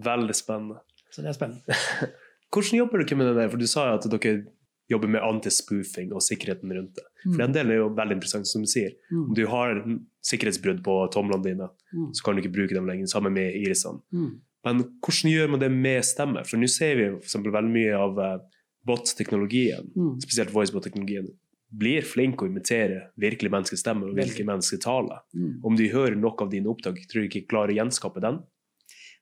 veldig 0.02 0.34
spennende. 0.34 0.80
Så 1.14 1.22
det 1.22 1.28
er 1.30 1.36
spennende. 1.38 1.62
Hvordan 2.50 2.78
jobber 2.80 2.98
dere 3.04 3.16
med 3.20 3.26
det 3.30 3.36
der? 3.36 3.48
For 3.52 3.62
du 3.62 3.66
sa 3.70 3.84
jo 3.92 4.00
at 4.00 4.08
dere 4.10 4.32
jobber 4.90 5.06
med 5.14 5.22
antispoofing 5.22 6.10
og 6.12 6.22
sikkerheten 6.26 6.72
rundt 6.74 6.96
det. 6.98 7.06
Mm. 7.24 7.30
For 7.36 7.44
Den 7.44 7.54
delen 7.54 7.70
er 7.70 7.78
jo 7.84 7.88
veldig 7.94 8.16
interessant, 8.18 8.48
som 8.50 8.62
du 8.66 8.70
sier. 8.74 8.90
Om 9.12 9.28
Mm. 9.28 9.34
du 9.38 9.46
har 9.46 9.84
sikkerhetsbrudd 10.32 10.82
på 10.82 10.96
tomlene 11.14 11.44
dine, 11.44 11.68
Mm. 11.94 12.10
så 12.12 12.24
kan 12.24 12.34
du 12.34 12.42
ikke 12.42 12.56
bruke 12.58 12.74
dem 12.74 12.86
lenger. 12.90 13.06
Sammen 13.06 13.32
med 13.32 13.54
irisene. 13.54 14.02
Men 14.64 14.82
hvordan 15.00 15.30
gjør 15.32 15.50
man 15.54 15.60
det 15.62 15.70
med 15.72 16.04
stemme? 16.04 16.42
For 16.46 16.60
nå 16.60 16.68
ser 16.68 16.98
vi 16.98 17.06
for 17.24 17.52
veldig 17.54 17.72
mye 17.72 17.94
av 17.96 18.18
eh, 18.24 18.38
bot-teknologien, 18.86 19.90
Mm. 19.96 20.18
spesielt 20.20 20.52
voicebot-teknologien, 20.52 21.28
blir 21.70 22.02
flink 22.02 22.42
å 22.42 22.48
imitere 22.50 23.10
virkelig 23.20 23.50
menneskestemmer 23.50 24.08
og 24.10 24.16
Veldig. 24.16 24.24
virkelig 24.26 24.46
mennesketale. 24.46 25.20
Mm. 25.34 25.60
Om 25.64 25.76
de 25.76 25.88
hører 25.92 26.16
nok 26.18 26.42
av 26.42 26.50
dine 26.50 26.66
opptak, 26.66 26.98
tror 27.08 27.22
du 27.22 27.28
ikke 27.28 27.46
klarer 27.48 27.72
å 27.72 27.78
gjenskape 27.78 28.20
den? 28.20 28.40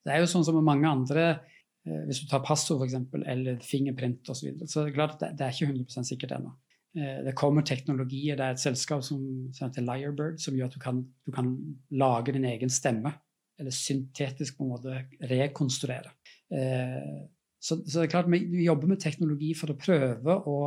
Det 0.04 0.14
er 0.14 0.22
jo 0.22 0.30
sånn 0.30 0.44
som 0.46 0.54
med 0.56 0.64
mange 0.64 0.88
andre 0.88 1.40
eh, 1.86 2.04
Hvis 2.06 2.22
du 2.22 2.26
tar 2.30 2.40
passord 2.44 2.82
eksempel, 2.86 3.22
eller 3.26 3.58
fingerprint 3.64 4.28
osv., 4.28 4.40
så, 4.40 4.46
videre, 4.46 4.68
så 4.68 4.86
er 4.86 4.96
klart 4.96 5.14
at 5.16 5.20
det, 5.20 5.30
det 5.38 5.46
er 5.46 5.52
ikke 5.52 5.70
100 5.72 6.04
sikkert 6.08 6.32
ennå. 6.38 6.54
Eh, 6.96 7.22
det 7.24 7.34
kommer 7.36 7.62
teknologier. 7.62 8.36
Det 8.36 8.44
er 8.44 8.56
et 8.56 8.60
selskap 8.62 9.04
som, 9.04 9.20
som 9.52 9.68
heter 9.68 9.84
Liarbird, 9.84 10.40
som 10.40 10.56
gjør 10.56 10.70
at 10.70 10.74
du 10.76 10.80
kan, 10.82 11.02
du 11.26 11.32
kan 11.32 11.52
lage 11.90 12.32
din 12.32 12.44
egen 12.48 12.68
stemme. 12.72 13.12
Eller 13.58 13.74
syntetisk 13.74 14.58
på 14.58 14.66
en 14.66 14.74
måte 14.76 15.00
rekonstruere. 15.30 16.12
Eh, 16.54 17.24
så, 17.58 17.80
så 17.82 17.98
det 17.98 18.04
er 18.06 18.12
klart 18.12 18.30
vi, 18.30 18.44
vi 18.52 18.68
jobber 18.68 18.92
med 18.92 19.02
teknologi 19.02 19.50
for 19.58 19.72
å 19.72 19.78
prøve 19.78 20.36
å 20.46 20.58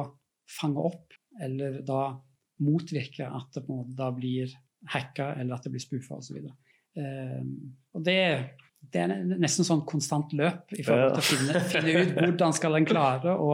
fange 0.52 0.84
opp, 0.90 1.16
eller 1.42 1.80
da 1.88 2.10
motvirke 2.62 3.26
at 3.26 3.56
det 3.56 3.64
på 3.66 3.74
en 3.74 3.80
måte 3.86 3.96
da 3.98 4.10
blir 4.14 4.52
hacka, 4.92 5.32
eller 5.40 5.56
at 5.56 5.66
det 5.66 5.72
blir 5.74 5.84
spoofa 5.84 6.20
osv. 6.20 6.42
Eh, 7.00 7.40
og 7.96 8.06
det, 8.06 8.18
det 8.92 9.04
er 9.06 9.16
nesten 9.32 9.68
sånn 9.68 9.86
konstant 9.88 10.34
løp 10.38 10.74
i 10.76 10.84
forhold 10.86 11.16
til 11.16 11.24
å 11.24 11.30
finne, 11.30 11.64
finne 11.72 11.96
ut 11.96 12.16
hvordan 12.18 12.56
skal 12.58 12.78
en 12.78 12.90
klare 12.90 13.36
å, 13.38 13.52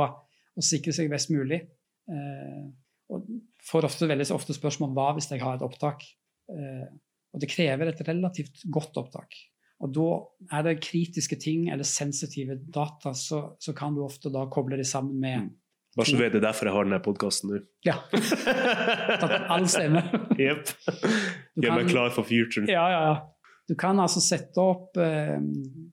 å 0.58 0.66
sikre 0.66 0.96
seg 0.96 1.12
best 1.14 1.32
mulig. 1.34 1.62
Eh, 2.10 2.64
og 3.14 3.28
får 3.64 3.88
ofte 3.88 4.10
veldig 4.10 4.28
ofte 4.36 4.56
spørsmål 4.56 4.96
hva 4.96 5.12
hvis 5.18 5.30
jeg 5.32 5.44
har 5.44 5.60
et 5.60 5.66
opptak. 5.68 6.04
Eh, 6.52 6.88
og 7.34 7.42
det 7.44 7.50
krever 7.52 7.92
et 7.92 8.02
relativt 8.08 8.64
godt 8.72 8.98
opptak. 9.04 9.36
Og 9.84 9.92
da 9.94 10.08
er 10.58 10.64
det 10.66 10.80
kritiske 10.82 11.38
ting 11.38 11.68
eller 11.70 11.86
sensitive 11.86 12.56
data, 12.74 13.12
så, 13.14 13.44
så 13.62 13.74
kan 13.78 13.94
du 13.94 14.02
ofte 14.06 14.32
da 14.34 14.48
koble 14.50 14.78
det 14.80 14.88
sammen 14.90 15.20
med 15.22 15.50
Bare 15.98 16.06
så 16.06 16.14
du 16.14 16.20
vet 16.22 16.34
det 16.36 16.40
er 16.44 16.48
derfor 16.52 16.68
jeg 16.70 16.74
har 16.76 16.86
denne 16.86 17.00
podkasten 17.02 17.50
nå. 17.56 17.60
Ja. 17.88 17.96
Tatt 18.12 19.48
all 19.50 19.66
stemme. 19.72 20.04
Jepp. 20.38 20.70
Du 21.58 21.64
Gjør 21.66 21.74
meg 21.80 21.90
klar 21.90 22.12
for 22.14 22.28
future. 22.28 22.68
Ja, 22.70 22.84
ja, 22.94 23.00
ja. 23.10 23.16
Du 23.68 23.74
kan 23.76 23.98
altså 24.00 24.22
sette 24.24 24.62
opp 24.64 24.96
eh, 25.02 25.40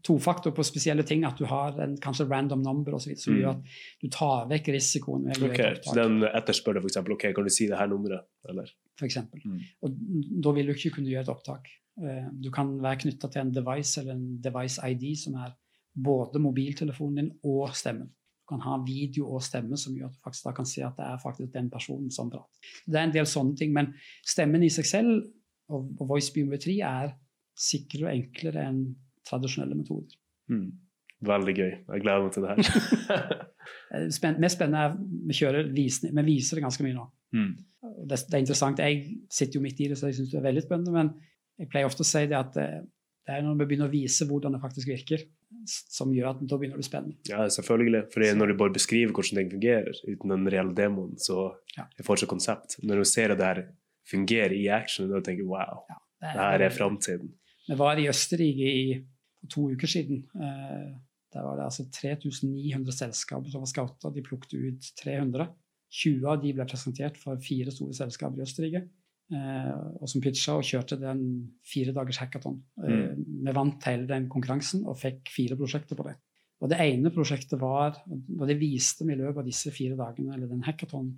tofaktor 0.07 0.53
på 0.55 0.63
spesielle 0.67 1.03
ting, 1.09 1.25
at 1.27 1.41
du 1.41 1.47
har 1.51 1.75
en 1.83 1.97
kanskje 2.05 2.27
random 2.31 2.61
number 2.63 2.95
osv. 3.01 3.17
som 3.19 3.33
Mm. 3.35 3.41
gjør 3.41 3.49
at 3.57 3.81
du 4.05 4.09
tar 4.15 4.45
vekk 4.53 4.69
risikoen 4.77 5.25
ved 5.27 5.41
okay, 5.49 5.73
Ok, 5.73 5.83
Så 5.89 5.97
den 5.99 6.21
etterspør 6.29 6.77
deg 6.79 6.85
f.eks. 6.87 7.01
ok, 7.17 7.25
kan 7.35 7.49
du 7.49 7.51
si 7.57 7.67
det 7.73 7.81
her 7.81 7.91
nummeret? 7.91 8.29
Eller? 8.49 8.71
Eksempel. 9.03 9.41
Mm. 9.45 9.61
Og 9.83 9.97
da 10.45 10.53
vil 10.55 10.67
du 10.71 10.73
ikke 10.77 10.95
kunne 10.97 11.11
gjøre 11.11 11.27
et 11.27 11.33
opptak. 11.33 11.67
Eh, 11.99 12.29
Du 12.43 12.51
kan 12.55 12.71
være 12.83 13.01
knytta 13.03 13.29
til 13.29 13.41
en 13.43 13.53
device 13.55 14.01
eller 14.01 14.15
en 14.15 14.41
device 14.43 14.79
ID 14.91 15.17
som 15.19 15.35
er 15.35 15.55
både 15.95 16.39
mobiltelefonen 16.43 17.17
din 17.17 17.33
og 17.45 17.75
stemmen. 17.75 18.07
Du 18.45 18.53
kan 18.55 18.61
ha 18.61 18.77
video 18.85 19.31
og 19.35 19.43
stemme 19.43 19.77
som 19.81 19.95
gjør 19.97 20.11
at 20.11 20.15
du 20.15 20.23
faktisk 20.25 20.45
da 20.45 20.53
kan 20.53 20.67
se 20.69 20.83
at 20.85 20.97
det 20.99 21.05
er 21.07 21.19
faktisk 21.23 21.53
den 21.55 21.71
personen 21.71 22.11
som 22.11 22.31
prater. 22.31 22.73
Det 22.87 22.99
er 23.01 23.07
en 23.09 23.15
del 23.15 23.27
sånne 23.27 23.57
ting, 23.57 23.73
men 23.73 23.95
stemmen 24.27 24.63
i 24.63 24.69
seg 24.71 24.87
selv 24.87 25.25
og, 25.69 25.91
og 25.99 26.09
voice 26.09 26.33
biometri 26.35 26.81
er 26.85 27.15
sikrere 27.57 28.11
og 28.11 28.15
enklere 28.19 28.67
enn 28.69 28.83
tradisjonelle 29.25 29.79
metoder. 29.79 30.19
Mm. 30.53 30.73
Veldig 31.25 31.55
gøy. 31.57 31.71
Jeg 31.89 32.03
gleder 32.05 32.23
meg 32.27 32.33
til 32.35 32.43
det 32.45 32.55
her. 32.55 33.35
Eh, 33.95 34.11
mest 34.43 34.59
spennende 34.59 34.81
er 34.85 34.97
vi 35.25 35.35
kjører 35.39 35.71
vi 35.73 35.85
viser 36.27 36.59
det 36.59 36.65
ganske 36.67 36.85
mye 36.85 36.97
nå. 36.99 37.05
mm. 37.33 37.53
Det, 37.95 38.19
det 38.29 38.35
er 38.35 38.43
interessant. 38.43 38.79
Jeg 38.83 39.05
sitter 39.31 39.59
jo 39.61 39.63
midt 39.65 39.81
i 39.81 39.89
det, 39.93 39.99
så 40.01 40.11
jeg 40.11 40.19
syns 40.19 40.33
det 40.33 40.41
er 40.41 40.49
veldig 40.49 40.65
spennende. 40.67 40.93
Men 40.95 41.13
jeg 41.61 41.71
pleier 41.71 41.87
ofte 41.87 42.03
å 42.03 42.09
si 42.09 42.25
det 42.31 42.37
at 42.39 42.53
det, 42.57 42.67
det 43.25 43.37
er 43.37 43.45
når 43.47 43.61
vi 43.61 43.67
begynner 43.71 43.89
å 43.89 43.93
vise 43.95 44.27
hvordan 44.29 44.57
det 44.57 44.61
faktisk 44.65 44.91
virker, 44.91 45.23
som 45.65 46.11
gjør 46.13 46.33
at 46.33 46.41
da 46.43 46.59
begynner 46.59 46.75
det 46.75 46.81
å 46.81 46.83
bli 46.83 46.89
spennende. 46.89 47.17
Ja, 47.31 47.45
selvfølgelig. 47.49 48.03
For 48.13 48.27
når 48.41 48.53
du 48.53 48.57
bare 48.61 48.75
beskriver 48.75 49.15
hvordan 49.15 49.41
ting 49.41 49.53
fungerer, 49.55 50.01
uten 50.09 50.35
den 50.35 50.51
reelle 50.53 50.75
demoen, 50.77 51.15
så 51.23 51.55
Ja. 51.77 51.87
er 51.87 51.97
det 52.03 52.07
fortsatt 52.07 52.29
konsept. 52.29 52.77
Når 52.83 53.01
du 53.01 53.05
ser 53.09 53.33
at 53.33 53.39
det 53.39 53.47
her 53.47 53.63
fungerer 54.11 54.53
i 54.53 54.69
action, 54.69 55.09
da 55.09 55.21
tenker 55.25 55.47
du 55.47 55.49
wow, 55.55 55.85
Det 56.21 56.33
det 56.35 56.41
her 56.41 56.61
er 56.67 56.71
framtiden. 56.75 57.33
Vi 57.69 57.75
var 57.81 57.97
i 57.97 58.09
Østerrike 58.09 58.69
i, 58.69 59.05
for 59.41 59.47
to 59.55 59.71
uker 59.73 59.89
siden. 59.89 60.25
Eh, 60.37 60.93
der 61.33 61.43
var 61.43 61.57
det 61.57 61.65
altså 61.65 61.85
3900 61.91 62.93
selskaper 62.93 63.51
som 63.51 63.61
var 63.65 63.67
scouta. 63.71 64.11
De 64.15 64.23
plukket 64.23 64.55
ut 64.55 64.91
300. 65.03 65.49
20 65.95 66.27
av 66.27 66.41
de 66.43 66.53
ble 66.57 66.65
presentert 66.67 67.19
for 67.23 67.39
fire 67.43 67.71
store 67.75 67.95
selskaper 67.95 68.41
i 68.41 68.47
Østerrike. 68.47 68.85
Eh, 69.33 69.73
og 70.03 70.09
som 70.11 70.21
pitcha 70.21 70.57
og 70.59 70.67
kjørte 70.67 70.99
den 71.01 71.21
fire 71.65 71.95
dagers 71.97 72.19
hackathon. 72.21 72.59
Eh, 72.83 73.15
Vi 73.17 73.55
vant 73.57 73.87
hele 73.89 74.07
den 74.11 74.27
konkurransen 74.29 74.83
og 74.91 74.99
fikk 75.01 75.31
fire 75.33 75.57
prosjekter 75.57 75.97
på 75.97 76.05
det. 76.09 76.17
Og 76.61 76.69
det 76.71 76.79
ene 76.81 77.11
prosjektet 77.13 77.61
var, 77.61 77.97
og 78.09 78.45
det 78.49 78.59
viste 78.61 79.05
vi 79.07 79.13
i 79.15 79.17
løpet 79.21 79.39
av 79.43 79.47
disse 79.49 79.71
fire 79.75 79.97
dagene, 79.97 80.35
eller 80.35 80.51
den 80.51 80.63
hackathon, 80.67 81.09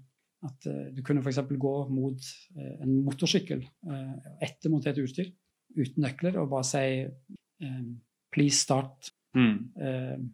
at 0.47 0.67
eh, 0.71 0.93
du 0.95 1.03
kunne 1.03 1.23
f.eks. 1.25 1.41
gå 1.59 1.75
mot 1.91 2.31
en 2.57 2.95
motorsykkel 3.07 3.65
etter 4.43 4.71
mot 4.71 4.87
et 4.87 4.99
utstyr 5.03 5.33
uten 5.77 6.03
nøkler 6.05 6.37
og 6.41 6.51
bare 6.51 6.65
si 6.65 7.07
'please 8.33 8.61
start 8.61 9.13
Mm. 9.37 10.31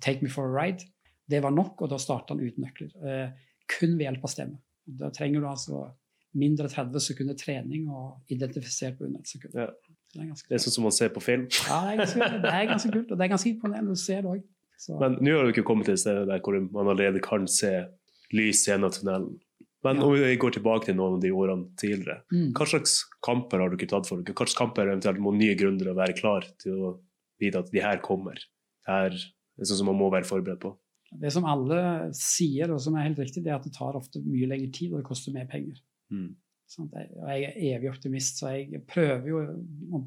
take 0.00 0.20
me 0.22 0.28
for 0.28 0.46
a 0.48 0.62
ride'. 0.64 0.86
Det 1.30 1.42
var 1.42 1.50
nok, 1.50 1.82
og 1.82 1.90
da 1.90 1.96
starta 1.96 2.34
han 2.34 2.40
uten 2.42 2.64
nøkler. 2.64 3.32
Kun 3.68 3.96
ved 3.98 4.06
hjelp 4.06 4.24
av 4.24 4.30
stemme. 4.30 4.58
Da 4.86 5.10
trenger 5.10 5.40
du 5.42 5.46
altså 5.50 5.90
mindre 6.36 6.68
30 6.68 7.00
sekunder 7.00 7.34
trening 7.34 7.88
og 7.88 8.20
identifisert 8.30 8.98
på 8.98 9.06
under 9.08 9.20
et 9.20 9.26
sekund. 9.30 9.54
Ja. 9.54 9.66
Det 10.14 10.22
er 10.22 10.34
Det 10.48 10.54
er 10.54 10.62
sånn 10.62 10.72
som 10.76 10.84
man 10.84 10.92
ser 10.92 11.08
på 11.10 11.20
film. 11.22 11.48
ja, 11.68 11.80
det 11.86 11.92
er, 11.92 11.96
ganske, 12.04 12.42
det 12.42 12.52
er 12.52 12.66
ganske 12.70 12.92
kult, 12.92 13.10
og 13.10 13.18
det 13.18 13.24
er 13.24 13.32
ganske 13.32 13.50
imponerende 13.54 13.92
å 13.96 13.98
se 13.98 14.14
det 14.20 14.24
òg. 14.30 14.42
Men 15.00 15.16
nå 15.24 15.32
har 15.36 15.44
du 15.48 15.52
ikke 15.54 15.64
kommet 15.66 15.84
til 15.88 15.94
et 15.96 16.00
sted 16.02 16.26
der 16.28 16.40
hvor 16.44 16.58
man 16.72 16.86
allerede 16.92 17.20
kan 17.24 17.46
se 17.48 17.72
lys 18.36 18.66
gjennom 18.68 18.92
tunnelen. 18.92 19.38
Men 19.84 19.96
Ja. 19.96 20.02
om 20.04 20.12
vi 20.14 20.36
går 20.36 20.52
tilbake 20.56 20.84
til 20.86 20.94
noen 20.96 21.14
av 21.16 21.20
de 21.22 21.30
årene 21.30 21.68
tidligere, 21.76 22.22
Mm. 22.32 22.52
hva 22.52 22.66
slags 22.66 23.04
kamper 23.22 23.58
har 23.60 23.68
du 23.70 23.76
ikke 23.76 23.88
tatt 23.88 24.06
for 24.06 24.20
dere? 24.22 24.34
Hva 24.34 24.44
slags 24.46 24.54
kamper 24.56 24.86
eventuelt 24.88 25.18
må 25.18 25.32
nye 25.36 25.54
gründere 25.56 25.94
være 25.94 26.16
klar 26.18 26.42
til 26.58 26.72
å 26.72 26.98
vite 27.40 27.56
at 27.58 27.70
de 27.70 27.80
her 27.80 27.98
kommer? 27.98 28.34
Det 28.34 28.86
her 28.86 29.10
er 29.10 29.64
sånn 29.64 29.78
som 29.78 29.86
man 29.86 29.96
må 29.98 30.10
være 30.10 30.24
forberedt 30.26 30.60
på. 30.60 30.76
Det 31.10 31.30
som 31.32 31.46
alle 31.48 31.78
sier, 32.16 32.72
og 32.74 32.80
som 32.82 32.96
er 32.96 33.06
helt 33.08 33.20
riktig, 33.22 33.44
det 33.44 33.52
er 33.52 33.60
at 33.60 33.66
det 33.66 33.74
tar 33.76 33.98
ofte 33.98 34.22
mye 34.24 34.48
lengre 34.50 34.72
tid, 34.74 34.92
og 34.92 35.00
det 35.00 35.08
koster 35.08 35.34
mer 35.34 35.46
penger. 35.50 35.78
Mm. 36.12 36.32
Sånn, 36.66 36.88
Jeg, 36.90 37.46
er 37.46 37.60
evig 37.76 37.92
optimist, 37.92 38.40
så 38.40 38.56
jeg 38.56 38.82
prøver 38.90 39.28
jo 39.30 39.42
å 39.94 40.02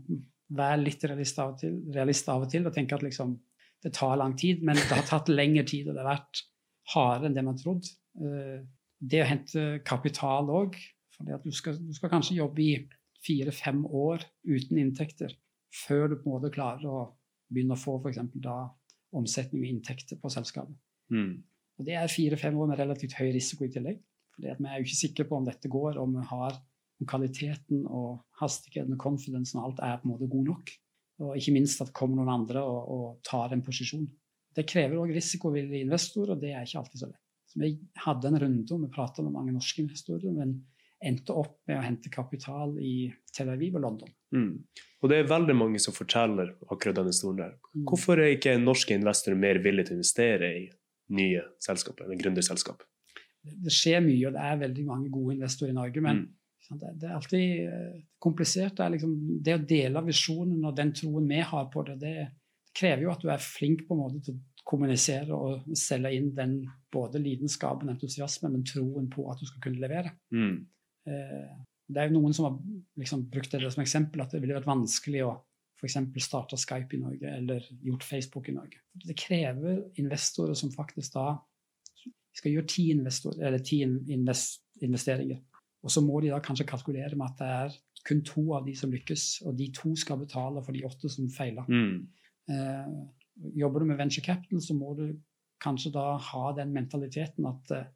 være 0.59 0.81
litt 0.81 1.05
realist 1.07 1.39
av 1.39 1.53
og 1.53 1.61
til, 1.61 1.77
realist 1.95 2.29
av 2.31 2.43
og, 2.43 2.51
til 2.51 2.67
og 2.67 2.75
tenke 2.75 2.97
at 2.97 3.05
liksom, 3.05 3.37
det 3.85 3.93
tar 3.95 4.19
lang 4.19 4.35
tid, 4.39 4.63
men 4.65 4.75
det 4.75 4.91
har 4.91 5.07
tatt 5.07 5.31
lengre 5.31 5.63
tid, 5.67 5.87
og 5.87 5.95
det 5.95 6.03
har 6.03 6.11
vært 6.17 6.43
hardere 6.93 7.29
enn 7.29 7.37
det 7.37 7.45
man 7.47 7.59
trodde. 7.59 7.95
Eh, 8.19 8.59
Det 8.99 9.21
å 9.23 9.27
hente 9.29 9.61
kapital 9.87 10.49
òg, 10.51 10.73
for 11.15 11.37
du 11.45 11.53
skal, 11.55 11.77
du 11.79 11.93
skal 11.95 12.11
kanskje 12.11 12.35
jobbe 12.35 12.59
i 12.59 12.73
fire-fem 13.23 13.85
år 13.85 14.25
uten 14.43 14.81
inntekter 14.81 15.37
før 15.85 16.09
du 16.09 16.17
på 16.17 16.27
en 16.27 16.33
måte 16.33 16.51
klarer 16.51 16.83
å 16.83 16.99
begynne 17.47 17.77
å 17.77 17.79
få 17.79 17.95
eksempel 18.09 18.43
da 18.43 18.57
omsetning 19.15 19.63
og 19.63 19.69
inntekter 19.69 20.19
på 20.19 20.31
selskapet. 20.33 20.75
Mm. 21.13 21.31
Og 21.79 21.87
det 21.87 21.95
er 21.95 22.11
fire-fem 22.11 22.57
år 22.59 22.71
med 22.71 22.81
relativt 22.81 23.15
høy 23.19 23.29
risiko 23.35 23.65
i 23.65 23.71
tillegg. 23.73 24.01
Fordi 24.35 24.55
vi 24.59 24.67
er 24.69 24.79
jo 24.79 24.87
ikke 24.87 24.99
sikre 24.99 25.27
på 25.27 25.37
om 25.39 25.47
dette 25.47 25.71
går, 25.71 25.99
om 25.99 26.17
vi 26.17 26.25
har 26.31 26.59
om 26.99 27.07
kvaliteten 27.07 27.85
og 27.87 28.19
hastigheten 28.41 28.95
og 28.95 29.01
confidencen 29.01 29.61
og 29.61 29.69
alt 29.69 29.83
er 29.87 29.99
på 29.99 30.07
en 30.07 30.13
måte 30.13 30.31
god 30.31 30.49
nok. 30.49 30.73
Og 31.23 31.35
ikke 31.35 31.53
minst 31.55 31.81
at 31.83 31.91
det 31.91 31.97
kommer 31.99 32.19
noen 32.19 32.33
andre 32.33 32.63
og, 32.63 32.79
og 32.95 33.05
tar 33.27 33.55
en 33.55 33.63
posisjon. 33.63 34.07
Det 34.55 34.67
krever 34.67 34.99
òg 34.99 35.13
risikovillige 35.15 35.85
investorer, 35.85 36.33
og 36.35 36.43
det 36.43 36.53
er 36.53 36.65
ikke 36.65 36.81
alltid 36.81 37.03
så 37.03 37.09
lett. 37.11 37.25
Så 37.49 37.61
vi 37.63 37.71
hadde 38.03 38.29
en 38.29 38.39
runde 38.43 38.75
og 38.75 38.83
vi 38.83 38.91
pratet 38.93 39.25
med 39.25 39.35
mange 39.35 39.55
norske 39.55 39.81
investorer, 39.83 40.35
men 40.35 40.59
endte 41.05 41.31
opp 41.31 41.61
med 41.69 41.79
å 41.79 41.83
hente 41.85 42.11
kapital 42.11 42.75
i 42.83 43.07
Tel 43.35 43.51
Aviv 43.53 43.77
og 43.79 43.85
London. 43.85 44.11
Mm. 44.35 44.51
Og 44.99 45.11
det 45.11 45.19
er 45.19 45.29
veldig 45.31 45.55
mange 45.55 45.79
som 45.79 45.95
forteller 45.95 46.51
akkurat 46.67 46.97
denne 46.97 47.13
historien 47.13 47.39
der. 47.45 47.53
Mm. 47.71 47.85
Hvorfor 47.87 48.19
er 48.19 48.35
ikke 48.35 48.57
norske 48.59 48.97
investorer 48.97 49.39
mer 49.39 49.61
villige 49.63 49.89
til 49.89 49.95
å 49.95 50.01
investere 50.01 50.51
i 50.59 50.65
nye 51.15 51.43
selskaper, 51.63 52.05
eller 52.05 52.19
gründerselskap? 52.19 52.83
Det 53.41 53.71
skjer 53.73 54.03
mye, 54.03 54.27
og 54.27 54.35
det 54.35 54.43
er 54.45 54.59
veldig 54.65 54.85
mange 54.87 55.09
gode 55.13 55.37
investorer 55.37 55.71
i 55.73 55.77
Norge, 55.77 56.03
men 56.03 56.25
Mm. 56.69 56.79
det, 56.81 56.89
det 57.01 57.07
er 57.09 57.15
alltid 57.15 57.61
eh, 57.65 58.01
komplisert. 58.21 58.75
Det, 58.77 58.83
er 58.85 58.93
liksom, 58.93 59.13
det 59.41 59.55
å 59.55 59.65
dele 59.71 60.03
visjonen 60.05 60.65
og 60.67 60.75
den 60.77 60.91
troen 60.93 61.27
vi 61.29 61.39
har 61.41 61.69
på 61.73 61.85
det, 61.87 61.95
det 62.03 62.27
krever 62.75 63.07
jo 63.07 63.13
at 63.13 63.23
du 63.23 63.29
er 63.31 63.41
flink 63.41 63.87
på 63.87 63.95
en 63.95 64.03
måte 64.03 64.19
til 64.25 64.35
å 64.35 64.65
kommunisere 64.69 65.33
og 65.33 65.71
selge 65.73 66.11
inn 66.13 66.29
den 66.37 66.59
både 66.93 67.17
lidenskapen, 67.23 67.89
entusiasmen, 67.89 68.53
men 68.53 68.67
troen 68.67 69.07
på 69.09 69.25
at 69.31 69.39
du 69.41 69.47
skal 69.49 69.63
kunne 69.63 69.81
levere. 69.81 70.11
Mm. 70.35 70.67
Eh, 71.09 71.49
det 71.89 72.03
er 72.03 72.11
jo 72.11 72.19
noen 72.19 72.35
som 72.37 72.45
har 72.45 72.59
liksom 73.01 73.23
brukt 73.31 73.55
det 73.55 73.71
som 73.73 73.81
eksempel, 73.81 74.21
at 74.21 74.35
det 74.35 74.43
ville 74.43 74.53
vært 74.59 74.69
vanskelig 74.69 75.23
å 75.25 75.31
f.eks. 75.79 75.97
starta 76.23 76.57
Skype 76.59 76.95
i 76.95 77.01
Norge 77.01 77.35
eller 77.35 77.67
gjort 77.85 78.03
Facebook 78.03 78.49
i 78.49 78.55
Norge. 78.55 78.81
Det 78.93 79.15
krever 79.17 79.83
investorer 80.01 80.57
som 80.57 80.73
faktisk 80.73 81.15
da 81.15 81.27
skal 82.35 82.53
gjøre 82.53 82.69
ti, 82.69 82.89
eller 82.93 83.59
ti 83.65 83.81
invest, 83.83 84.63
investeringer. 84.85 85.41
Og 85.83 85.91
så 85.91 86.03
må 86.03 86.19
de 86.21 86.31
da 86.33 86.41
kanskje 86.43 86.67
kalkulere 86.67 87.15
med 87.15 87.25
at 87.31 87.39
det 87.39 87.49
er 87.55 87.77
kun 88.07 88.21
to 88.27 88.43
av 88.55 88.67
de 88.67 88.75
som 88.75 88.91
lykkes, 88.91 89.41
og 89.47 89.57
de 89.59 89.69
to 89.75 89.93
skal 89.99 90.19
betale 90.21 90.63
for 90.63 90.75
de 90.75 90.85
åtte 90.87 91.11
som 91.11 91.27
feiler. 91.31 91.67
Mm. 91.67 92.07
Eh, 92.51 92.93
jobber 93.59 93.83
du 93.83 93.89
med 93.89 93.99
venture 93.99 94.23
capital, 94.23 94.61
så 94.63 94.75
må 94.75 94.93
du 94.99 95.05
kanskje 95.63 95.91
da 95.95 96.13
ha 96.29 96.45
den 96.55 96.71
mentaliteten 96.75 97.47
at 97.49 97.75
eh, 97.75 97.89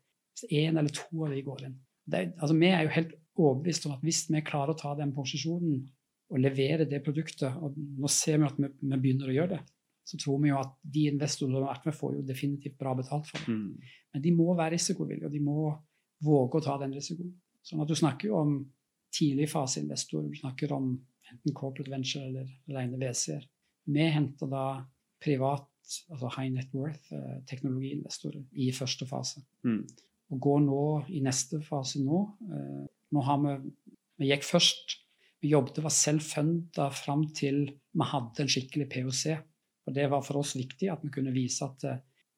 én 0.52 0.80
eller 0.80 0.92
to 0.92 1.26
av 1.26 1.32
de 1.32 1.44
går 1.46 1.68
inn 1.68 1.76
det, 2.06 2.34
altså 2.38 2.56
Vi 2.58 2.68
er 2.68 2.82
jo 2.84 2.96
helt 2.98 3.14
overbevist 3.40 3.86
om 3.88 3.96
at 3.96 4.04
hvis 4.06 4.26
vi 4.30 4.42
klarer 4.46 4.74
å 4.74 4.80
ta 4.80 4.94
den 4.98 5.14
posisjonen 5.16 5.84
og 6.32 6.42
levere 6.42 6.88
det 6.90 7.04
produktet, 7.06 7.56
og 7.60 7.76
nå 7.78 8.10
ser 8.12 8.40
vi 8.40 8.48
at 8.48 8.60
vi, 8.60 8.70
vi 8.82 9.00
begynner 9.00 9.30
å 9.30 9.36
gjøre 9.36 9.56
det, 9.58 9.62
så 10.04 10.20
tror 10.20 10.42
vi 10.44 10.52
jo 10.52 10.60
at 10.60 10.74
de 10.96 11.06
investorene 11.14 11.56
som 11.56 11.66
har 11.66 11.78
vært 11.78 11.88
med, 11.88 11.96
får 11.96 12.16
jo 12.18 12.28
definitivt 12.28 12.80
bra 12.80 12.94
betalt 12.98 13.30
for 13.30 13.40
det. 13.40 13.56
Mm. 13.56 13.92
Men 14.14 14.24
de 14.26 14.34
må 14.36 14.48
være 14.52 14.76
risikovillige, 14.76 15.30
og 15.30 15.36
de 15.36 15.44
må 15.44 15.58
våge 16.24 16.60
å 16.60 16.66
ta 16.66 16.78
den 16.82 16.96
risikoen. 16.96 17.32
Sånn 17.64 17.84
at 17.84 17.92
du 17.92 17.96
snakker 17.96 18.30
jo 18.30 18.40
om 18.42 18.56
tidligfaseinvestorer, 19.16 20.32
du 20.32 20.40
snakker 20.42 20.74
om 20.76 20.96
enten 21.32 21.56
corporate 21.56 21.92
venture 21.92 22.26
eller 22.28 22.50
rene 22.76 23.00
WC-er. 23.00 23.46
Vi 23.94 24.08
henter 24.16 24.50
da 24.52 24.66
privat, 25.24 25.70
altså 26.12 26.32
high 26.36 26.52
net 26.52 26.74
worth, 26.76 27.12
eh, 27.16 27.40
teknologiinvestorer 27.48 28.44
i 28.60 28.72
første 28.76 29.08
fase. 29.08 29.44
Mm. 29.64 29.86
Og 30.34 30.42
går 30.44 30.60
nå 30.66 30.84
i 31.14 31.22
neste 31.24 31.62
fase 31.64 32.02
nå. 32.04 32.26
Eh, 32.50 32.84
nå 33.14 33.26
har 33.30 33.40
vi 33.44 33.58
Vi 34.22 34.28
gikk 34.30 34.44
først 34.46 35.00
Vi 35.44 35.50
jobbet 35.52 35.82
var 35.84 35.92
selv-funda 35.92 36.88
fram 36.96 37.26
til 37.36 37.66
vi 37.94 38.06
hadde 38.10 38.40
en 38.46 38.52
skikkelig 38.52 38.88
POC. 38.94 39.24
Og 39.88 39.94
det 39.98 40.06
var 40.10 40.22
for 40.24 40.40
oss 40.40 40.54
viktig 40.56 40.88
at 40.94 41.02
vi 41.04 41.10
kunne 41.12 41.34
vise 41.36 41.66
at 41.68 41.84
eh, 41.90 41.98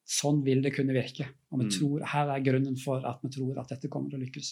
sånn 0.09 0.39
vil 0.45 0.63
det 0.65 0.73
kunne 0.75 0.93
virke. 0.95 1.27
Og 1.53 1.59
vi 1.61 1.65
Mm. 1.67 1.71
tror, 1.77 2.05
her 2.11 2.29
er 2.33 2.41
grunnen 2.45 2.77
for 2.81 3.05
at 3.05 3.21
vi 3.21 3.29
tror 3.29 3.59
at 3.61 3.69
dette 3.69 3.89
kommer 3.93 4.09
til 4.09 4.19
å 4.19 4.23
lykkes. 4.25 4.49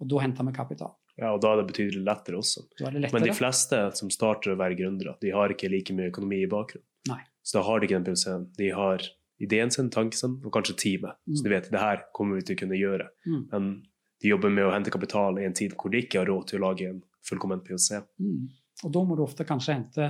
Og 0.00 0.08
da 0.08 0.18
henter 0.22 0.44
vi 0.46 0.52
kapital. 0.52 0.94
Ja, 1.18 1.32
og 1.34 1.40
da 1.40 1.52
er 1.54 1.62
det 1.62 1.72
betydelig 1.72 2.04
lettere 2.04 2.36
også. 2.38 2.66
Er 2.84 2.90
det 2.92 3.12
Men 3.12 3.22
de 3.22 3.32
fleste 3.32 3.78
som 3.96 4.10
starter 4.10 4.52
å 4.54 4.56
være 4.60 4.76
gründere, 4.76 5.18
de 5.20 5.30
har 5.30 5.48
ikke 5.48 5.70
like 5.70 5.90
mye 5.96 6.10
økonomi 6.12 6.42
i 6.44 6.46
bakgrunnen. 6.46 6.84
Nei. 7.08 7.22
Så 7.42 7.58
da 7.58 7.62
har 7.62 7.80
de 7.80 7.86
ikke 7.88 8.02
den 8.04 8.14
POC-en. 8.14 8.46
De 8.58 8.68
har 8.70 9.00
ideen 9.40 9.70
sin, 9.72 9.88
tanken 9.90 10.12
sin, 10.18 10.40
og 10.44 10.52
kanskje 10.52 10.76
teamet. 10.76 11.16
Så 11.34 11.42
de 11.42 11.48
Mm. 11.48 11.54
vet 11.62 11.70
det 11.70 11.80
her 11.80 12.04
kommer 12.14 12.36
vi 12.36 12.42
til 12.42 12.56
å 12.56 12.58
kunne 12.60 12.78
gjøre. 12.78 13.08
Mm. 13.26 13.48
Men 13.50 13.82
de 14.20 14.28
jobber 14.28 14.50
med 14.50 14.64
å 14.64 14.72
hente 14.72 14.90
kapital 14.92 15.38
i 15.38 15.44
en 15.44 15.52
tid 15.54 15.72
hvor 15.76 15.90
de 15.90 16.02
ikke 16.02 16.18
har 16.20 16.26
råd 16.26 16.46
til 16.48 16.60
å 16.60 16.68
lage 16.70 16.88
en 16.88 17.02
fullkomment 17.28 17.64
POC. 17.66 18.00
Mm. 18.20 18.46
Og 18.84 18.92
da 18.92 19.02
må 19.04 19.16
du 19.16 19.22
ofte 19.24 19.44
kanskje 19.48 19.74
hente 19.78 20.08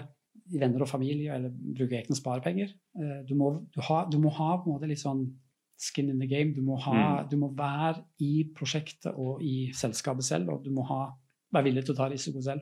i 0.53 0.59
venner 0.61 0.83
og 0.85 0.89
familie 0.91 1.33
eller 1.35 1.51
bruke 1.51 1.97
egne 1.99 2.15
sparepenger. 2.19 2.71
Eh, 3.01 3.23
Du 3.27 3.35
må, 3.35 3.53
du 3.75 3.81
ha, 3.89 4.05
du 4.11 4.19
må 4.19 4.31
ha 4.37 4.57
litt 4.87 4.99
sånn 5.03 5.27
skin 5.79 6.09
in 6.11 6.19
the 6.21 6.27
game. 6.27 6.53
Du 6.55 6.63
må, 6.63 6.79
ha, 6.81 7.23
Mm. 7.23 7.29
du 7.31 7.37
må 7.37 7.55
være 7.55 8.05
i 8.21 8.45
prosjektet 8.55 9.15
og 9.17 9.43
i 9.43 9.73
selskapet 9.73 10.25
selv, 10.25 10.49
og 10.51 10.65
du 10.65 10.71
må 10.71 10.87
ha, 10.87 11.13
være 11.53 11.65
villig 11.65 11.85
til 11.85 11.95
å 11.95 11.97
ta 11.97 12.09
risiko 12.09 12.41
selv. 12.41 12.61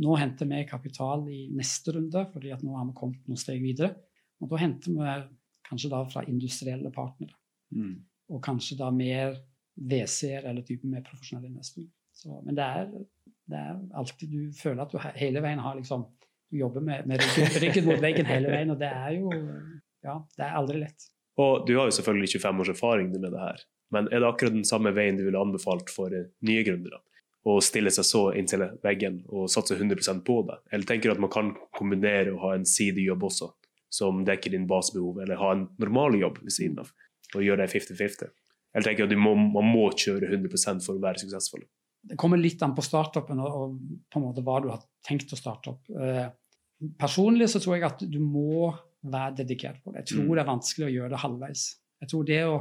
Nå 0.00 0.16
henter 0.18 0.46
vi 0.46 0.64
kapital 0.68 1.26
i 1.28 1.48
neste 1.54 1.92
runde, 1.94 2.26
fordi 2.32 2.52
at 2.52 2.62
nå 2.62 2.74
har 2.76 2.84
vi 2.86 2.92
kommet 2.92 3.26
noen 3.28 3.38
steg 3.38 3.62
videre. 3.62 3.94
Og 4.42 4.50
da 4.50 4.56
henter 4.56 4.92
vi 4.92 5.36
kanskje 5.70 5.90
da 5.90 6.04
fra 6.04 6.22
industrielle 6.28 6.90
partnere, 6.92 7.32
Mm. 7.72 8.02
og 8.30 8.42
kanskje 8.42 8.76
da 8.78 8.90
mer 8.90 9.36
WC-er 9.78 10.44
eller 10.44 10.62
type 10.62 10.84
mer 10.84 11.02
profesjonelle 11.02 11.48
investorer. 11.48 11.88
Men 12.44 12.54
det 12.54 12.64
er, 12.64 13.06
det 13.50 13.58
er 13.58 13.76
alltid 13.94 14.32
Du 14.32 14.52
føler 14.58 14.82
at 14.82 14.92
du 14.92 14.98
hele 15.18 15.42
veien 15.44 15.62
har 15.62 15.76
liksom 15.78 16.06
Du 16.50 16.58
jobber 16.60 16.84
med, 16.84 17.06
med 17.06 17.22
ryggen, 17.22 17.52
ryggen 17.64 17.88
mot 17.88 18.02
veggen 18.02 18.28
hele 18.30 18.52
veien, 18.52 18.72
og 18.74 18.80
det 18.80 18.90
er 18.90 19.18
jo 19.18 19.30
Ja, 20.06 20.20
det 20.36 20.44
er 20.46 20.54
aldri 20.54 20.82
lett. 20.84 21.08
Og 21.42 21.66
du 21.66 21.74
har 21.76 21.88
jo 21.88 21.96
selvfølgelig 21.96 22.36
25 22.38 22.60
års 22.62 22.70
erfaring 22.72 23.10
med 23.12 23.26
det 23.26 23.40
her, 23.40 23.64
men 23.92 24.08
er 24.08 24.22
det 24.22 24.28
akkurat 24.28 24.54
den 24.54 24.64
samme 24.64 24.92
veien 24.96 25.18
du 25.18 25.24
ville 25.26 25.40
anbefalt 25.40 25.90
for 25.92 26.14
eh, 26.14 26.30
nye 26.46 26.62
gründere? 26.64 27.02
Å 27.46 27.58
stille 27.62 27.92
seg 27.94 28.06
så 28.06 28.22
inntil 28.38 28.64
veggen 28.82 29.20
og 29.28 29.50
satse 29.52 29.76
100% 29.76 30.24
på 30.26 30.38
det? 30.48 30.56
Eller 30.72 30.88
tenker 30.88 31.10
du 31.10 31.16
at 31.16 31.22
man 31.22 31.32
kan 31.34 31.52
kombinere 31.76 32.32
og 32.32 32.40
ha 32.42 32.54
en 32.56 32.64
sidejobb 32.66 33.26
også, 33.28 33.50
som 33.92 34.24
dekker 34.26 34.54
din 34.54 34.66
basebehov, 34.70 35.20
eller 35.22 35.38
ha 35.42 35.52
en 35.54 35.66
normal 35.82 36.18
jobb 36.18 36.40
ved 36.42 36.56
siden 36.56 36.80
av, 36.82 36.90
og 37.34 37.44
gjøre 37.44 37.66
det 37.66 37.74
50-50? 37.74 38.32
Eller 38.74 38.88
tenker 38.88 39.04
du 39.04 39.10
at 39.10 39.14
du 39.14 39.22
må, 39.22 39.34
man 39.38 39.68
må 39.70 39.90
kjøre 39.94 40.30
100% 40.32 40.86
for 40.86 40.98
å 40.98 41.04
være 41.04 41.22
suksessfull? 41.22 41.66
Det 42.06 42.16
kommer 42.20 42.38
litt 42.38 42.62
an 42.62 42.74
på 42.76 42.84
startupen 42.86 43.40
og, 43.42 43.54
og 43.60 43.78
på 44.12 44.20
en 44.20 44.26
måte 44.28 44.44
hva 44.46 44.60
du 44.62 44.68
har 44.70 44.82
tenkt 45.06 45.32
å 45.34 45.38
starte 45.38 45.72
opp. 45.72 45.88
Eh, 45.90 46.26
personlig 47.00 47.48
så 47.50 47.62
tror 47.62 47.76
jeg 47.76 47.86
at 47.88 48.04
du 48.06 48.18
må 48.22 48.70
være 49.06 49.40
dedikert 49.42 49.82
på 49.82 49.92
det. 49.92 50.04
Jeg 50.04 50.12
tror 50.14 50.24
Mm. 50.24 50.34
det 50.34 50.42
er 50.42 50.50
vanskelig 50.52 50.86
å 50.86 50.94
gjøre 50.94 51.10
det 51.14 51.22
halvveis. 51.22 51.64
Jeg 52.02 52.08
tror 52.12 52.26
det 52.32 52.42
å, 52.46 52.56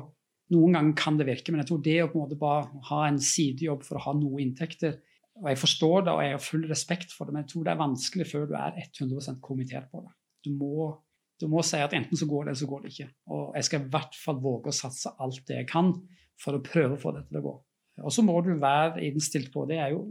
Noen 0.53 0.75
ganger 0.77 0.93
kan 0.93 1.15
det 1.17 1.25
virke, 1.25 1.49
men 1.49 1.63
jeg 1.63 1.67
tror 1.71 1.79
det 1.81 1.95
å 2.03 2.07
på 2.11 2.19
en 2.19 2.21
måte 2.27 2.37
bare 2.37 2.67
ha 2.85 2.99
en 3.07 3.17
sidejobb 3.17 3.81
for 3.83 3.97
å 3.97 4.03
ha 4.03 4.11
noe 4.13 4.43
inntekter 4.43 4.99
og 5.41 5.49
Jeg 5.49 5.57
forstår 5.57 6.03
det 6.05 6.11
og 6.13 6.21
jeg 6.21 6.31
har 6.31 6.39
full 6.45 6.67
respekt 6.69 7.11
for 7.11 7.25
det, 7.25 7.33
men 7.33 7.43
jeg 7.43 7.49
tror 7.51 7.63
det 7.65 7.71
er 7.73 7.79
vanskelig 7.81 8.27
før 8.29 8.45
du 8.47 8.53
er 8.55 8.77
100% 8.77 9.41
kommittert 9.41 9.89
på 9.91 10.03
det. 10.05 10.13
Du 10.45 10.51
må, 10.55 10.93
du 11.41 11.47
må 11.51 11.63
si 11.65 11.75
at 11.81 11.91
enten 11.97 12.15
så 12.15 12.27
går 12.29 12.45
det, 12.45 12.53
eller 12.53 12.61
så 12.61 12.69
går 12.69 12.81
det 12.85 12.91
ikke. 12.93 13.09
Og 13.33 13.55
jeg 13.57 13.67
skal 13.67 13.81
i 13.81 13.89
hvert 13.97 14.15
fall 14.15 14.39
våge 14.39 14.71
å 14.71 14.77
satse 14.77 15.11
alt 15.19 15.41
det 15.49 15.57
jeg 15.57 15.67
kan 15.67 15.91
for 16.39 16.55
å 16.55 16.61
prøve 16.63 16.95
å 16.95 17.01
få 17.01 17.11
dette 17.17 17.27
til 17.33 17.41
å 17.41 17.43
gå. 17.49 17.55
Og 18.03 18.11
så 18.11 18.23
må 18.25 18.35
du 18.43 18.51
være 18.59 19.03
innstilt 19.07 19.53
på 19.53 19.63
det 19.69 19.77
er 19.79 19.93
jo, 19.93 20.01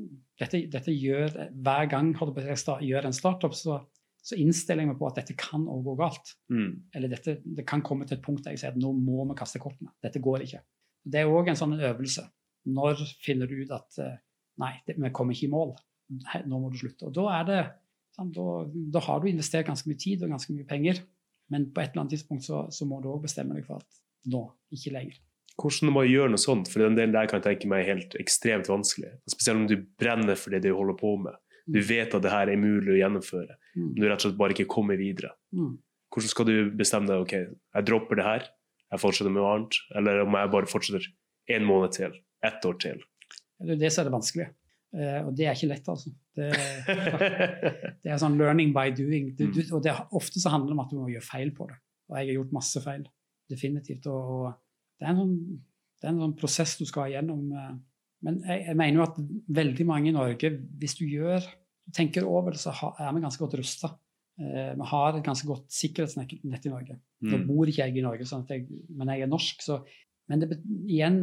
dette, 0.40 0.62
dette 0.72 0.92
gjør 0.94 1.34
Hver 1.52 1.90
gang 1.92 2.14
sta- 2.56 2.80
gjør 2.80 3.10
en 3.10 3.16
startup, 3.16 3.54
så, 3.54 3.80
så 4.24 4.38
innstiller 4.40 4.84
jeg 4.84 4.92
meg 4.92 4.98
på 5.00 5.08
at 5.10 5.20
dette 5.20 5.36
kan 5.36 5.66
også 5.68 5.84
gå 5.84 5.96
galt. 6.00 6.32
Mm. 6.48 6.70
Eller 6.96 7.12
dette, 7.12 7.36
det 7.44 7.66
kan 7.68 7.84
komme 7.84 8.06
til 8.08 8.16
et 8.16 8.24
punkt 8.24 8.44
der 8.44 8.56
jeg 8.56 8.62
sier 8.64 8.72
at 8.72 8.80
nå 8.80 8.92
må 8.96 9.26
vi 9.28 9.36
kaste 9.38 9.60
kortene. 9.60 9.92
Dette 10.02 10.22
går 10.24 10.46
ikke. 10.46 10.62
Det 11.04 11.20
er 11.20 11.28
òg 11.28 11.50
en 11.52 11.60
sånn 11.60 11.76
øvelse. 11.76 12.24
Når 12.72 13.02
finner 13.20 13.50
du 13.50 13.58
ut 13.60 13.74
at 13.76 13.98
eh, 14.00 14.16
nei, 14.62 14.72
det, 14.86 14.96
vi 14.96 15.12
kommer 15.12 15.36
ikke 15.36 15.50
i 15.50 15.52
mål. 15.52 15.74
Nå 16.48 16.60
må 16.60 16.70
du 16.72 16.78
slutte. 16.80 17.10
Og 17.10 17.16
da 17.16 17.26
er 17.36 17.50
det 17.50 17.60
sånn, 18.16 18.32
da, 18.32 18.46
da 18.96 19.02
har 19.04 19.20
du 19.20 19.28
investert 19.28 19.68
ganske 19.68 19.90
mye 19.90 20.00
tid 20.00 20.24
og 20.24 20.32
ganske 20.32 20.56
mye 20.56 20.68
penger, 20.68 21.02
men 21.52 21.68
på 21.74 21.82
et 21.82 21.92
eller 21.92 22.06
annet 22.06 22.16
tidspunkt 22.16 22.46
så, 22.46 22.64
så 22.72 22.88
må 22.88 23.02
du 23.04 23.10
òg 23.12 23.26
bestemme 23.26 23.56
deg 23.58 23.66
for 23.68 23.82
at 23.82 24.02
nå, 24.32 24.46
ikke 24.72 24.94
lenger. 24.94 25.20
Hvordan 25.60 25.92
man 25.94 26.08
gjør 26.10 26.32
noe 26.32 26.40
sånt? 26.42 26.68
For 26.72 26.82
den 26.82 26.96
delen 26.98 27.12
der 27.14 27.28
kan 27.30 27.38
jeg 27.40 27.46
tenke 27.46 27.68
meg 27.70 27.84
er 27.84 27.94
helt 27.94 28.14
ekstremt 28.18 28.66
vanskelig. 28.70 29.12
Spesielt 29.30 29.60
om 29.62 29.66
du 29.70 29.76
brenner 30.00 30.34
for 30.40 30.50
det 30.50 30.64
du 30.64 30.72
holder 30.74 30.96
på 30.98 31.12
med. 31.22 31.36
Du 31.70 31.78
vet 31.80 32.12
at 32.12 32.22
det 32.24 32.32
her 32.32 32.50
er 32.52 32.58
mulig 32.60 32.92
å 32.92 32.98
gjennomføre, 32.98 33.54
Mm. 33.74 33.86
men 33.94 33.94
du 33.96 34.04
rett 34.06 34.20
og 34.20 34.26
slett 34.28 34.36
bare 34.38 34.52
ikke 34.54 34.68
kommer 34.70 34.98
videre. 35.00 35.30
Mm. 35.56 35.78
Hvordan 36.12 36.30
skal 36.30 36.46
du 36.46 36.70
bestemme 36.76 37.08
deg? 37.08 37.22
Ok, 37.24 37.32
jeg 37.74 37.86
dropper 37.88 38.16
det 38.20 38.24
her, 38.26 38.44
jeg 38.92 39.00
fortsetter 39.00 39.32
med 39.32 39.40
noe 39.42 39.54
annet, 39.54 39.78
eller 39.96 40.20
om 40.26 40.36
jeg 40.38 40.50
bare 40.52 40.66
fortsetter 40.70 41.06
en 41.56 41.64
måned 41.66 41.94
til, 41.96 42.12
ett 42.44 42.68
år 42.68 42.76
til? 42.78 43.00
Det 43.64 43.72
er 43.74 43.80
det 43.80 43.90
som 43.94 44.02
er 44.04 44.10
det 44.10 44.14
vanskelige. 44.14 44.50
Eh, 44.94 45.20
og 45.26 45.32
det 45.34 45.46
er 45.48 45.56
ikke 45.56 45.70
lett, 45.72 45.88
altså. 45.90 46.12
Det, 46.36 46.50
det 48.04 48.12
er 48.12 48.20
sånn 48.20 48.36
learning 48.38 48.72
by 48.76 48.90
doing. 48.94 49.32
Du, 49.38 49.46
du, 49.50 49.62
og 49.74 49.82
det, 49.82 49.94
ofte 50.14 50.38
så 50.42 50.52
handler 50.54 50.70
det 50.70 50.76
om 50.78 50.84
at 50.84 50.92
du 50.92 50.98
må 51.00 51.08
gjøre 51.10 51.26
feil 51.26 51.50
på 51.56 51.66
det. 51.70 51.78
Og 52.10 52.18
jeg 52.20 52.28
har 52.28 52.38
gjort 52.38 52.54
masse 52.54 52.82
feil. 52.84 53.04
Definitivt. 53.50 54.06
Og 54.12 54.52
det, 55.00 55.06
er 55.06 55.10
en 55.12 55.20
sånn, 55.22 55.34
det 56.00 56.06
er 56.08 56.12
en 56.14 56.22
sånn 56.26 56.36
prosess 56.38 56.76
du 56.80 56.84
skal 56.88 57.10
igjennom. 57.12 57.44
eh. 57.52 57.74
Men 58.24 58.38
jeg, 58.46 58.64
jeg 58.70 58.76
mener 58.80 59.00
jo 59.00 59.04
at 59.04 59.18
veldig 59.58 59.86
mange 59.88 60.08
i 60.08 60.16
Norge, 60.16 60.50
hvis 60.80 60.96
du 61.00 61.04
gjør 61.06 61.44
du 61.84 61.92
tenker 61.92 62.24
over 62.24 62.54
det, 62.54 62.60
så 62.62 62.72
er 62.96 63.10
vi 63.12 63.20
ganske 63.20 63.42
godt 63.44 63.58
rusta. 63.60 63.90
Eh, 64.40 64.70
vi 64.78 64.86
har 64.88 65.18
et 65.18 65.26
ganske 65.26 65.46
godt 65.46 65.66
sikkerhetsnett 65.74 66.32
i 66.64 66.72
Norge. 66.72 66.96
Nå 67.24 67.36
Mm. 67.38 67.46
bor 67.48 67.68
ikke 67.68 67.84
jeg 67.84 67.98
i 68.00 68.04
Norge, 68.04 68.24
sånn 68.28 68.46
jeg, 68.48 68.64
men 68.88 69.08
jeg 69.12 69.22
er 69.26 69.28
norsk. 69.28 69.60
Så, 69.62 69.82
men 70.28 70.40
det, 70.40 70.58
igjen, 70.88 71.18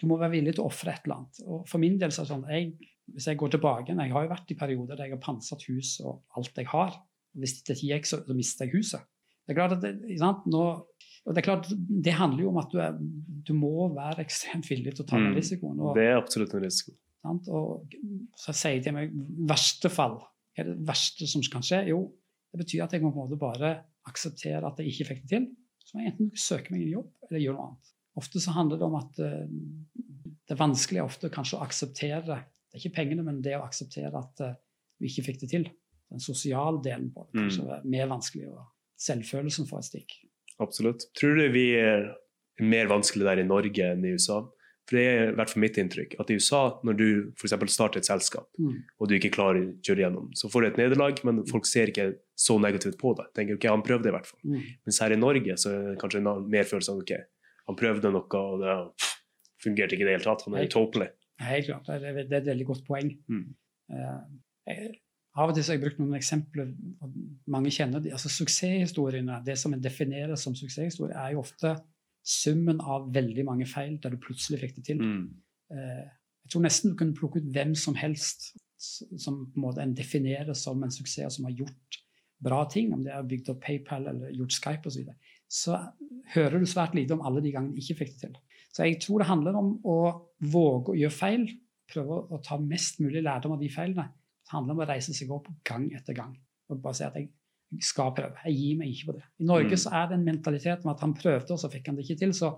du 0.00 0.06
må 0.10 0.18
være 0.20 0.34
villig 0.36 0.54
til 0.56 0.64
å 0.64 0.68
ofre 0.68 0.92
et 0.92 1.06
eller 1.06 1.22
annet. 1.22 1.40
Og 1.48 1.64
for 1.68 1.80
min 1.80 1.96
del 1.98 2.12
så 2.12 2.22
er 2.22 2.28
det 2.28 2.34
sånn, 2.34 2.44
jeg, 2.52 2.92
hvis 3.14 3.26
jeg 3.28 3.36
går 3.40 3.50
tilbake 3.56 3.96
jeg 3.96 4.12
har 4.12 4.24
jo 4.24 4.30
vært 4.30 4.52
i 4.52 4.56
perioder 4.60 4.96
der 4.96 5.08
jeg 5.08 5.16
har 5.16 5.24
pansret 5.24 5.64
hus 5.68 6.00
og 6.04 6.22
alt 6.36 6.56
jeg 6.60 6.68
har. 6.72 6.94
Hvis 7.34 7.62
det 7.64 7.76
ikke 7.76 7.90
gikk, 7.94 8.06
så, 8.06 8.20
så 8.26 8.36
mister 8.36 8.64
jeg 8.68 8.76
huset. 8.76 9.00
Det 9.44 9.52
er 9.52 9.58
klart 9.58 9.72
at 9.76 9.82
det, 9.84 10.18
sant? 10.20 10.44
Nå, 10.48 10.62
og 11.24 11.32
det 11.34 11.40
er 11.40 11.46
klart, 11.46 11.68
det 12.04 12.12
handler 12.18 12.42
jo 12.44 12.50
om 12.50 12.58
at 12.60 12.70
du, 12.72 12.78
er, 12.84 12.96
du 13.48 13.52
må 13.56 13.88
være 13.94 14.20
ekstremt 14.26 14.66
villig 14.70 14.92
til 14.96 15.04
å 15.04 15.08
ta 15.08 15.16
den 15.16 15.30
Mm. 15.32 15.38
risikoen. 15.38 15.80
Og, 15.80 15.94
Det 15.96 16.04
er 16.10 16.18
absolutt 16.20 16.52
en 16.54 16.64
risiko. 16.66 16.92
Sant? 17.24 17.48
Og 17.48 17.94
så 18.36 18.52
sier 18.52 18.74
jeg 18.76 18.82
til 18.84 18.92
meg 18.92 19.10
verste 19.48 19.88
fall. 19.88 20.18
Hva 20.54 20.60
er 20.64 20.68
det 20.68 20.86
verste 20.86 21.26
som 21.26 21.42
kan 21.50 21.62
skje? 21.64 21.86
Jo, 21.88 22.02
det 22.52 22.60
betyr 22.60 22.84
at 22.84 22.92
jeg 22.92 23.02
må 23.02 23.10
på 23.14 23.22
en 23.24 23.30
måte 23.30 23.40
bare 23.40 23.70
akseptere 24.06 24.60
at 24.68 24.78
jeg 24.78 24.92
ikke 24.92 25.08
fikk 25.14 25.22
det 25.24 25.30
til. 25.32 25.46
Så 25.84 25.96
må 25.96 26.04
jeg 26.04 26.12
enten 26.12 26.30
søke 26.36 26.70
meg 26.74 26.82
en 26.84 26.92
jobb 26.98 27.10
eller 27.30 27.40
gjøre 27.40 27.56
noe 27.56 27.66
annet. 27.70 27.90
Ofte 28.20 28.40
så 28.44 28.52
handler 28.54 28.78
det 28.78 28.86
om 28.86 28.94
at 29.00 29.18
eh, 29.24 29.46
det 30.44 30.54
er 30.54 30.60
vanskelig 30.60 31.02
ofte 31.02 31.30
kanskje 31.32 31.56
å 31.58 31.64
akseptere 31.64 32.36
Det 32.44 32.76
er 32.76 32.82
ikke 32.84 32.96
pengene, 33.00 33.22
men 33.24 33.40
det 33.42 33.56
å 33.56 33.64
akseptere 33.64 34.12
at 34.18 34.40
eh, 34.44 34.54
du 35.00 35.06
ikke 35.08 35.24
fikk 35.30 35.40
det 35.40 35.48
til. 35.50 35.64
Den 36.12 36.20
sosiale 36.20 36.82
delen 36.84 37.08
på 37.14 37.24
det 37.32 37.40
kanskje 37.40 37.64
er 37.78 37.84
mer 37.88 38.06
vanskelig. 38.12 38.48
Og 38.52 38.62
selvfølelsen 39.00 39.66
får 39.66 39.78
et 39.80 39.88
stikk. 39.88 40.14
Absolutt. 40.62 41.08
Tror 41.18 41.38
du 41.38 41.48
vi 41.54 41.70
er 41.80 42.10
mer 42.62 42.86
vanskelig 42.90 43.26
der 43.26 43.40
i 43.42 43.46
Norge 43.48 43.88
enn 43.94 44.04
i 44.06 44.12
USA? 44.14 44.42
For 44.84 44.98
det 44.98 45.04
er 45.08 45.30
i 45.30 45.34
hvert 45.38 45.48
fall 45.48 45.62
mitt 45.64 45.78
inntrykk 45.80 46.14
at 46.20 46.28
i 46.30 46.36
USA, 46.36 46.60
når 46.84 46.96
du 46.98 47.06
f.eks. 47.40 47.54
starter 47.72 48.02
et 48.02 48.08
selskap 48.08 48.44
Mm. 48.60 48.82
og 49.00 49.08
du 49.08 49.14
ikke 49.16 49.32
klarer 49.32 49.62
å 49.62 49.70
kjøre 49.80 50.04
gjennom, 50.04 50.26
så 50.36 50.50
får 50.52 50.60
du 50.60 50.66
et 50.68 50.80
nederlag, 50.82 51.22
men 51.24 51.40
folk 51.48 51.64
ser 51.66 51.88
ikke 51.88 52.18
så 52.36 52.58
negativt 52.60 52.98
på 53.00 53.14
det. 53.16 53.24
Tenker 53.34 53.56
ok, 53.56 53.64
han 53.72 53.82
prøvde 53.86 54.10
i 54.10 54.14
hvert 54.14 54.28
fall. 54.28 54.40
Mm. 54.44 54.60
Mens 54.84 55.00
her 55.00 55.14
i 55.16 55.16
Norge 55.16 55.56
så 55.56 55.72
er 55.72 55.88
det 55.88 55.98
kanskje 56.02 56.20
en 56.20 56.48
mer 56.52 56.68
følelse 56.68 56.92
av 56.92 57.00
ok, 57.00 57.14
han 57.70 57.80
prøvde 57.80 58.12
noe, 58.12 58.42
og 58.44 58.60
det, 58.60 59.08
fungerte 59.64 59.96
ikke 59.96 60.04
i 60.04 60.08
det 60.10 60.16
hele 60.18 60.26
tatt. 60.28 60.44
Han 60.44 60.54
er 60.58 60.64
Nei. 60.66 60.68
utåpelig. 60.68 61.08
Helt 61.40 61.66
klart. 61.70 61.86
Det 61.88 61.94
er, 62.12 62.18
er 62.20 62.36
et 62.42 62.50
veldig 62.52 62.66
godt 62.68 62.84
poeng. 62.84 63.10
Mm. 63.32 63.46
Uh, 63.88 64.20
jeg, 64.68 64.90
av 65.34 65.50
og 65.50 65.56
til 65.56 65.64
så 65.64 65.72
har 65.72 65.78
jeg 65.78 65.82
brukt 65.82 65.98
noen 65.98 66.14
eksempler, 66.18 66.68
mange 67.50 67.72
kjenner 67.74 68.02
de. 68.02 68.12
Altså 68.14 68.30
Suksesshistoriene, 68.30 69.40
det 69.46 69.56
som 69.58 69.74
en 69.74 69.82
definerer 69.82 70.38
som 70.38 70.54
suksesshistorie, 70.54 71.16
er 71.18 71.34
jo 71.34 71.42
ofte 71.42 71.74
summen 72.24 72.78
av 72.80 73.08
veldig 73.14 73.44
mange 73.48 73.66
feil 73.68 73.96
der 74.02 74.14
du 74.14 74.20
plutselig 74.22 74.60
fikk 74.62 74.78
det 74.78 74.84
til. 74.92 75.02
Mm. 75.02 75.24
Eh, 75.74 76.04
jeg 76.44 76.52
tror 76.54 76.64
nesten 76.64 76.92
du 76.92 76.98
kunne 77.00 77.16
plukke 77.18 77.42
ut 77.42 77.50
hvem 77.52 77.74
som 77.78 77.98
helst 77.98 78.52
som 78.78 79.44
på 79.48 79.58
en 79.58 79.64
måte 79.64 79.82
en 79.82 79.94
definerer 79.96 80.54
som 80.58 80.82
en 80.84 80.92
suksess, 80.92 81.38
som 81.38 81.48
har 81.48 81.56
gjort 81.56 82.00
bra 82.44 82.64
ting, 82.70 82.92
om 82.92 83.04
det 83.04 83.12
er 83.14 83.26
bygd 83.28 83.50
opp 83.54 83.62
PayPal 83.64 84.08
eller 84.10 84.34
gjort 84.36 84.56
Skype 84.56 84.90
osv., 84.90 84.94
så, 84.94 85.00
videre, 85.00 85.16
så 85.48 85.78
hører 86.34 86.60
du 86.60 86.68
svært 86.68 86.96
lite 86.98 87.16
om 87.16 87.24
alle 87.24 87.42
de 87.44 87.52
gangene 87.54 87.76
de 87.76 87.84
ikke 87.84 88.02
fikk 88.02 88.14
det 88.14 88.20
til. 88.26 88.36
Så 88.74 88.88
jeg 88.88 88.98
tror 89.02 89.22
det 89.22 89.30
handler 89.30 89.56
om 89.58 89.70
å 89.86 89.98
våge 90.50 90.92
å 90.92 90.98
gjøre 90.98 91.14
feil, 91.14 91.46
prøve 91.90 92.20
å 92.34 92.40
ta 92.44 92.58
mest 92.60 93.00
mulig 93.00 93.22
lærdom 93.22 93.54
av 93.54 93.62
de 93.62 93.70
feilene. 93.72 94.08
Det 94.44 94.52
handler 94.52 94.76
om 94.76 94.82
å 94.84 94.88
reise 94.88 95.14
seg 95.16 95.30
opp 95.32 95.48
gang 95.64 95.88
etter 95.96 96.14
gang 96.16 96.36
og 96.70 96.82
bare 96.84 96.94
si 97.00 97.04
at 97.04 97.16
jeg 97.18 97.30
jeg 97.74 97.82
skal 97.82 98.12
prøve. 98.14 98.36
Jeg 98.44 98.54
gir 98.54 98.76
meg 98.78 98.90
ikke 98.92 99.06
på 99.08 99.12
det. 99.16 99.22
I 99.40 99.44
Norge 99.48 99.72
Mm. 99.74 99.80
så 99.82 99.90
er 99.98 100.08
det 100.08 100.14
en 100.18 100.24
mentalitet 100.24 100.84
om 100.84 100.90
at 100.92 101.00
han 101.00 101.14
prøvde, 101.14 101.50
og 101.50 101.58
så 101.58 101.70
fikk 101.72 101.86
han 101.88 101.96
det 101.96 102.04
ikke 102.04 102.18
til. 102.20 102.32
Så 102.36 102.50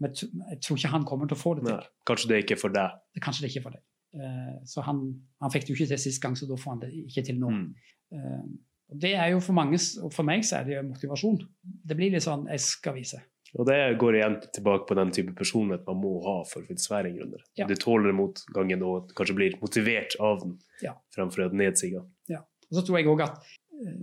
jeg 0.00 0.60
tror 0.62 0.76
ikke 0.76 0.90
han 0.92 1.04
kommer 1.08 1.26
til 1.26 1.34
å 1.34 1.40
få 1.40 1.54
det 1.56 1.64
til. 1.64 1.74
Nei, 1.74 1.86
kanskje 2.06 2.28
det 2.28 2.38
ikke 2.44 2.54
er 2.54 2.60
for 2.60 2.68
deg. 2.76 2.90
Det, 3.14 3.22
kanskje 3.24 3.42
det 3.42 3.50
ikke 3.50 3.58
er 3.58 3.64
for 3.64 3.70
deg. 3.74 3.82
Eh, 4.14 4.60
så 4.70 4.84
han, 4.86 5.00
han 5.42 5.50
fikk 5.50 5.66
det 5.66 5.70
jo 5.72 5.74
ikke 5.80 5.88
til 5.90 5.98
sist 6.04 6.22
gang, 6.22 6.36
så 6.38 6.46
da 6.46 6.54
får 6.60 6.70
han 6.70 6.82
det 6.84 6.92
ikke 7.02 7.24
til 7.26 7.40
nå. 7.40 7.50
Mm. 7.50 7.74
Eh, 8.14 8.44
og 8.92 9.00
det 9.00 9.14
er 9.16 9.26
jo 9.32 9.40
for 9.40 9.52
mange, 9.58 9.80
og 10.04 10.12
for 10.14 10.22
meg 10.28 10.44
så 10.46 10.60
er 10.60 10.64
det 10.68 10.76
jo 10.76 10.82
motivasjon. 10.86 11.40
Det 11.90 11.96
blir 11.98 12.14
litt 12.14 12.22
sånn 12.22 12.46
jeg 12.52 12.60
skal 12.60 12.94
vise. 12.94 13.20
Og 13.58 13.66
det 13.66 13.98
går 13.98 14.14
igjen 14.20 14.36
tilbake 14.54 14.86
på 14.86 14.94
den 14.94 15.10
type 15.10 15.32
personlighet 15.34 15.86
man 15.86 15.96
må 15.98 16.12
ha 16.22 16.36
for 16.46 16.62
å 16.62 16.66
finne 16.68 16.78
svære 16.78 17.10
grunner. 17.16 17.40
Ja. 17.58 17.66
Du 17.66 17.74
tåler 17.74 18.12
motgangen 18.14 18.82
og 18.86 19.10
kanskje 19.18 19.34
blir 19.34 19.56
motivert 19.60 20.14
av 20.20 20.40
den 20.44 20.58
Ja. 20.82 20.94
fremfor 21.14 21.46
at 21.46 21.52
nedsiga. 21.52 22.04
Og 22.30 22.76
så 22.78 22.84
tror 22.86 22.98
jeg 23.00 23.06
òg 23.10 23.22
at 23.24 23.42
eh, 23.74 23.96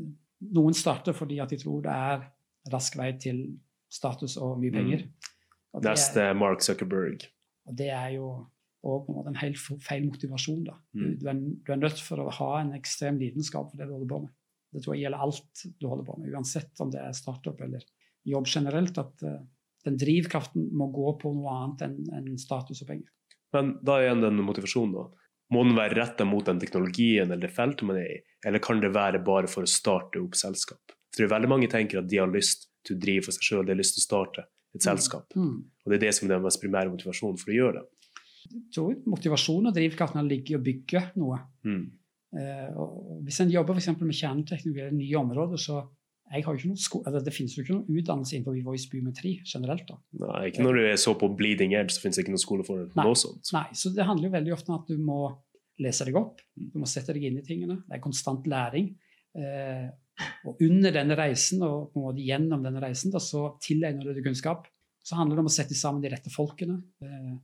noen 0.51 0.73
starter 0.75 1.13
fordi 1.15 1.39
at 1.39 1.49
de 1.49 1.57
tror 1.61 1.81
det 1.85 1.93
er 1.95 2.25
rask 2.73 2.97
vei 2.99 3.13
til 3.17 3.57
status 3.89 4.35
og 4.37 4.59
mye 4.59 4.71
penger. 4.75 5.05
Mm. 5.07 5.81
Neste 5.85 6.33
Mark 6.35 6.59
Zuckerberg. 6.65 7.23
og 7.67 7.75
det 7.77 7.87
er 7.91 8.09
jo 8.17 8.47
òg 8.83 9.27
en 9.27 9.35
helt 9.35 9.57
feil 9.83 10.03
motivasjon. 10.09 10.63
da. 10.65 10.73
Du, 10.93 10.99
Mm. 10.99 11.17
du, 11.19 11.27
er, 11.29 11.33
du 11.65 11.71
er 11.73 11.77
nødt 11.77 11.99
for 12.01 12.17
å 12.17 12.29
ha 12.31 12.59
en 12.61 12.73
ekstrem 12.73 13.17
lidenskap 13.19 13.71
for 13.71 13.77
det 13.77 13.87
du 13.87 13.93
holder 13.93 14.07
på 14.11 14.21
med. 14.23 14.29
Det 14.73 14.83
tror 14.83 14.95
jeg 14.95 15.03
gjelder 15.05 15.19
alt 15.23 15.63
du 15.79 15.87
holder 15.87 16.03
på 16.05 16.17
med, 16.19 16.33
uansett 16.33 16.81
om 16.81 16.91
det 16.91 16.99
er 16.99 17.11
startup 17.13 17.61
eller 17.61 17.83
jobb 18.27 18.49
generelt. 18.51 18.97
At 19.01 19.23
eh, 19.25 19.39
den 19.87 19.99
drivkraften 19.99 20.67
må 20.75 20.89
gå 20.93 21.13
på 21.21 21.31
noe 21.35 21.53
annet 21.61 21.85
enn 21.87 21.99
enn 22.17 22.41
status 22.41 22.83
og 22.83 22.91
penger. 22.91 23.09
Men 23.55 23.77
da 23.85 23.97
er 23.97 24.09
igjen 24.09 24.25
den 24.25 24.43
motivasjonen, 24.43 24.97
da. 24.97 25.27
Må 25.55 25.63
den 25.63 25.77
være 25.77 25.95
retta 25.95 26.25
mot 26.27 26.43
den 26.43 26.59
teknologien 26.59 27.29
eller 27.29 27.47
det 27.47 27.55
feltet 27.55 27.87
man 27.87 28.01
er 28.01 28.09
i, 28.17 28.19
eller 28.49 28.59
kan 28.63 28.81
det 28.83 28.91
være 28.91 29.21
bare 29.23 29.47
for 29.47 29.63
å 29.63 29.71
starte 29.71 30.19
opp 30.19 30.35
selskap? 30.35 30.95
Det 31.15 31.23
er 31.23 31.31
veldig 31.31 31.49
mange 31.49 31.69
tenker 31.71 32.01
at 32.01 32.09
de 32.11 32.19
har 32.19 32.27
lyst 32.27 32.67
til 32.85 32.97
å 32.97 33.01
drive 33.05 33.23
for 33.25 33.37
seg 33.37 33.47
sjøl, 33.47 33.63
de 33.65 33.71
har 33.71 33.79
lyst 33.79 33.95
til 33.95 34.03
å 34.03 34.07
starte 34.09 34.43
et 34.75 34.83
selskap. 34.83 35.31
Mm. 35.39 35.61
Og 35.63 35.93
det 35.93 35.97
er 35.97 36.03
det 36.03 36.11
som 36.17 36.27
er 36.27 36.35
den 36.35 36.43
mest 36.43 36.61
primære 36.61 36.91
motivasjonen 36.91 37.39
for 37.39 37.53
å 37.53 37.55
gjøre 37.55 37.79
det. 37.79 38.11
Jeg 38.47 38.65
tror 38.75 38.99
motivasjon 39.09 39.71
og 39.71 39.75
drivkraften 39.75 40.27
ligger 40.27 40.55
i 40.55 40.59
å 40.59 40.65
bygge 40.67 41.03
noe. 41.19 41.39
Mm. 41.67 41.85
Eh, 42.37 42.83
hvis 43.25 43.39
en 43.43 43.51
jobber 43.51 43.79
eksempel 43.79 44.07
med 44.09 44.19
kjerneteknologi 44.19 44.83
eller 44.83 44.99
nye 44.99 45.19
områder, 45.21 45.63
så 45.63 45.79
jeg 46.27 46.43
har 46.43 46.53
jo 46.53 46.59
ikke 46.59 46.69
noe 46.73 46.81
sko 46.81 46.99
altså, 47.05 47.21
det 47.23 47.33
finnes 47.35 47.53
jo 47.55 47.63
ikke 47.63 47.75
noen 47.77 47.99
utdannelse 48.01 48.35
innenfor 48.35 48.57
voice 48.65 48.89
biometri 48.91 49.33
generelt. 49.47 49.85
da. 49.87 49.97
Nei, 50.25 50.41
ikke 50.49 50.65
når 50.65 50.79
du 50.79 50.87
er 50.89 50.97
så 50.99 51.13
på 51.19 51.29
bleeding 51.39 51.75
edge, 51.77 51.95
så 51.95 52.03
finnes 52.03 52.19
det 52.19 52.25
ikke 52.25 52.33
noen 52.35 52.43
skole 52.43 52.65
for 52.67 52.87
noe 52.99 53.19
sånt. 53.19 53.51
Nei, 53.55 53.67
så 53.79 53.91
det 53.95 54.07
handler 54.07 54.27
jo 54.27 54.33
veldig 54.35 54.55
ofte 54.57 54.73
om 54.73 54.81
at 54.81 54.91
du 54.91 54.99
må 54.99 55.21
lese 55.83 56.07
deg 56.07 56.17
opp, 56.19 56.41
du 56.57 56.79
må 56.81 56.89
sette 56.89 57.15
deg 57.15 57.29
inn 57.29 57.39
i 57.39 57.45
tingene. 57.45 57.79
Det 57.85 57.97
er 57.97 58.03
konstant 58.03 58.47
læring. 58.49 58.89
Eh, 59.37 59.85
og 60.49 60.63
under 60.65 60.95
denne 60.95 61.17
reisen, 61.19 61.61
og 61.65 61.91
på 61.93 62.01
en 62.01 62.07
måte 62.07 62.25
gjennom 62.25 62.63
denne 62.65 62.81
reisen, 62.81 63.13
da, 63.13 63.21
så 63.21 63.51
tilegner 63.63 64.09
du 64.09 64.17
deg 64.17 64.25
kunnskap. 64.25 64.65
Så 65.05 65.15
handler 65.15 65.37
det 65.37 65.45
om 65.45 65.51
å 65.51 65.53
sette 65.53 65.77
sammen 65.77 66.03
de 66.03 66.11
rette 66.11 66.33
folkene. 66.33 66.79
Eh, 67.05 67.35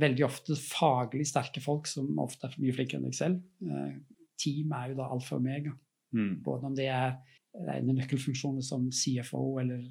veldig 0.00 0.24
ofte 0.24 0.56
faglig 0.56 1.26
sterke 1.28 1.62
folk 1.62 1.90
som 1.90 2.08
ofte 2.22 2.48
er 2.48 2.56
mye 2.62 2.76
flinkere 2.76 3.02
enn 3.02 3.10
deg 3.10 3.18
selv. 3.18 3.42
Eh, 3.66 3.98
team 4.40 4.72
er 4.78 4.92
jo 4.92 5.00
da 5.02 5.10
alfa 5.10 5.36
og 5.36 5.42
omega. 5.42 5.74
Mm. 6.16 6.32
Både 6.46 6.70
om 6.70 6.78
det 6.78 6.88
er 6.90 7.18
rene 7.54 7.96
nøkkelfunksjoner 7.96 8.64
som 8.64 8.88
CFO 8.94 9.58
eller 9.62 9.88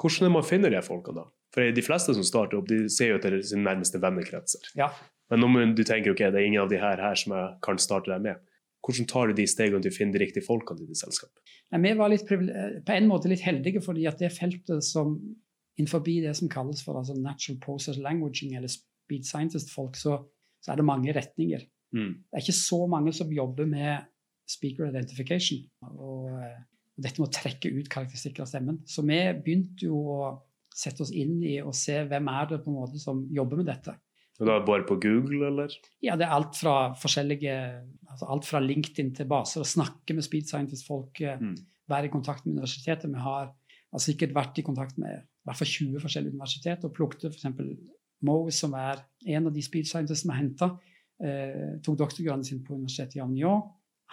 Hvordan 0.00 0.30
er 0.30 0.32
man 0.32 0.46
finner 0.46 0.72
de 0.72 0.80
folka, 0.80 1.12
da? 1.12 1.26
For 1.52 1.74
de 1.76 1.82
fleste 1.84 2.14
som 2.16 2.24
starter 2.24 2.56
opp, 2.56 2.68
de 2.70 2.86
ser 2.88 3.10
jo 3.10 3.18
etter 3.18 3.34
sine 3.44 3.66
nærmeste 3.66 3.98
vennekretser. 4.00 4.70
Ja. 4.78 4.86
Men 5.30 5.44
om 5.44 5.58
du 5.76 5.82
tenker 5.84 6.14
ok, 6.14 6.22
det 6.30 6.40
er 6.40 6.46
ingen 6.46 6.62
av 6.62 6.70
de 6.70 6.78
her, 6.80 7.02
her 7.02 7.18
som 7.18 7.34
jeg 7.36 7.50
kan 7.66 7.80
starte 7.82 8.08
deg 8.08 8.22
med, 8.24 8.40
hvordan 8.86 9.08
tar 9.10 9.28
du 9.28 9.36
de 9.36 9.46
stegene 9.50 9.82
til 9.84 9.92
å 9.92 9.96
finne 9.98 10.14
de 10.14 10.22
riktige 10.22 10.46
folkene 10.46 10.80
til 10.80 10.88
ditt 10.88 11.00
selskap? 11.02 11.32
Nei, 11.74 11.82
vi 11.84 11.92
var 11.98 12.12
litt, 12.12 12.30
eh, 12.32 12.78
på 12.86 12.96
en 12.96 13.10
måte 13.10 13.28
litt 13.30 13.44
heldige, 13.44 13.82
fordi 13.84 14.06
at 14.08 14.22
det 14.22 14.32
feltet 14.32 14.86
som 14.86 15.18
innenfor 15.78 16.02
det 16.06 16.32
som 16.36 16.48
kalles 16.48 16.82
for 16.84 16.98
altså 16.98 17.16
natural 17.18 17.60
process 17.60 17.98
languaging, 18.00 18.56
eller 18.56 18.72
speed 18.72 19.26
scientist-folk, 19.26 19.96
så, 19.96 20.16
så 20.64 20.72
er 20.72 20.80
det 20.80 20.88
mange 20.88 21.12
retninger. 21.16 21.66
Mm. 21.96 22.14
Det 22.24 22.38
er 22.38 22.44
ikke 22.44 22.56
så 22.56 22.86
mange 22.90 23.12
som 23.16 23.32
jobber 23.32 23.68
med 23.68 24.08
speaker 24.50 24.88
identification. 24.88 25.62
Og, 25.92 26.30
eh, 26.40 26.58
og 27.00 27.06
dette 27.06 27.22
med 27.22 27.30
å 27.30 27.32
trekke 27.32 27.72
ut 27.72 27.88
karakteristikker 27.90 28.44
av 28.44 28.50
stemmen. 28.50 28.82
Så 28.84 29.02
vi 29.08 29.18
begynte 29.40 29.88
jo 29.88 30.04
å 30.12 30.30
sette 30.76 31.02
oss 31.02 31.12
inn 31.16 31.40
i 31.42 31.56
og 31.64 31.72
se 31.76 31.96
hvem 32.06 32.28
er 32.30 32.52
det 32.52 32.60
på 32.62 32.70
en 32.70 32.78
måte 32.78 33.00
som 33.00 33.24
jobber 33.32 33.60
med 33.60 33.70
dette. 33.72 33.96
Og 34.40 34.48
da 34.48 34.58
bare 34.64 34.86
på 34.88 34.96
Google, 35.02 35.48
eller? 35.50 35.72
Ja, 36.04 36.14
det 36.16 36.24
er 36.26 36.36
alt 36.36 36.56
fra 36.56 36.92
forskjellige 36.96 37.56
altså 38.10 38.26
Alt 38.32 38.46
fra 38.48 38.58
LinkedIn 38.60 39.12
til 39.14 39.28
baser. 39.30 39.62
Å 39.62 39.68
snakke 39.68 40.16
med 40.16 40.24
speed 40.26 40.48
scientist-folk, 40.48 41.20
eh, 41.20 41.36
Mm. 41.38 41.54
være 41.88 42.06
i 42.06 42.10
kontakt 42.10 42.44
med 42.46 42.56
universitetet. 42.56 43.08
Vi 43.08 43.20
har, 43.20 43.52
altså, 43.92 44.12
sikkert 44.12 44.34
vært 44.34 44.58
i 44.58 44.62
kontakt 44.62 44.98
med 44.98 45.12
i 45.12 45.44
hvert 45.46 45.56
fall 45.56 45.68
20 45.68 46.00
forskjellige 46.00 46.34
universiteter 46.34 46.84
og 46.88 46.94
plukket 46.94 47.30
f.eks. 47.30 47.46
Moe, 48.22 48.50
som 48.50 48.74
er 48.74 49.04
en 49.26 49.46
av 49.46 49.52
de 49.54 49.62
speed 49.62 49.86
scientistene 49.86 50.34
vi 50.34 50.40
henta, 50.40 50.78
eh, 51.22 51.78
tok 51.82 51.98
doktorgraden 51.98 52.44
sin 52.44 52.64
på 52.64 52.74
universitetet 52.74 53.16
i 53.16 53.20
Avignon. 53.20 53.62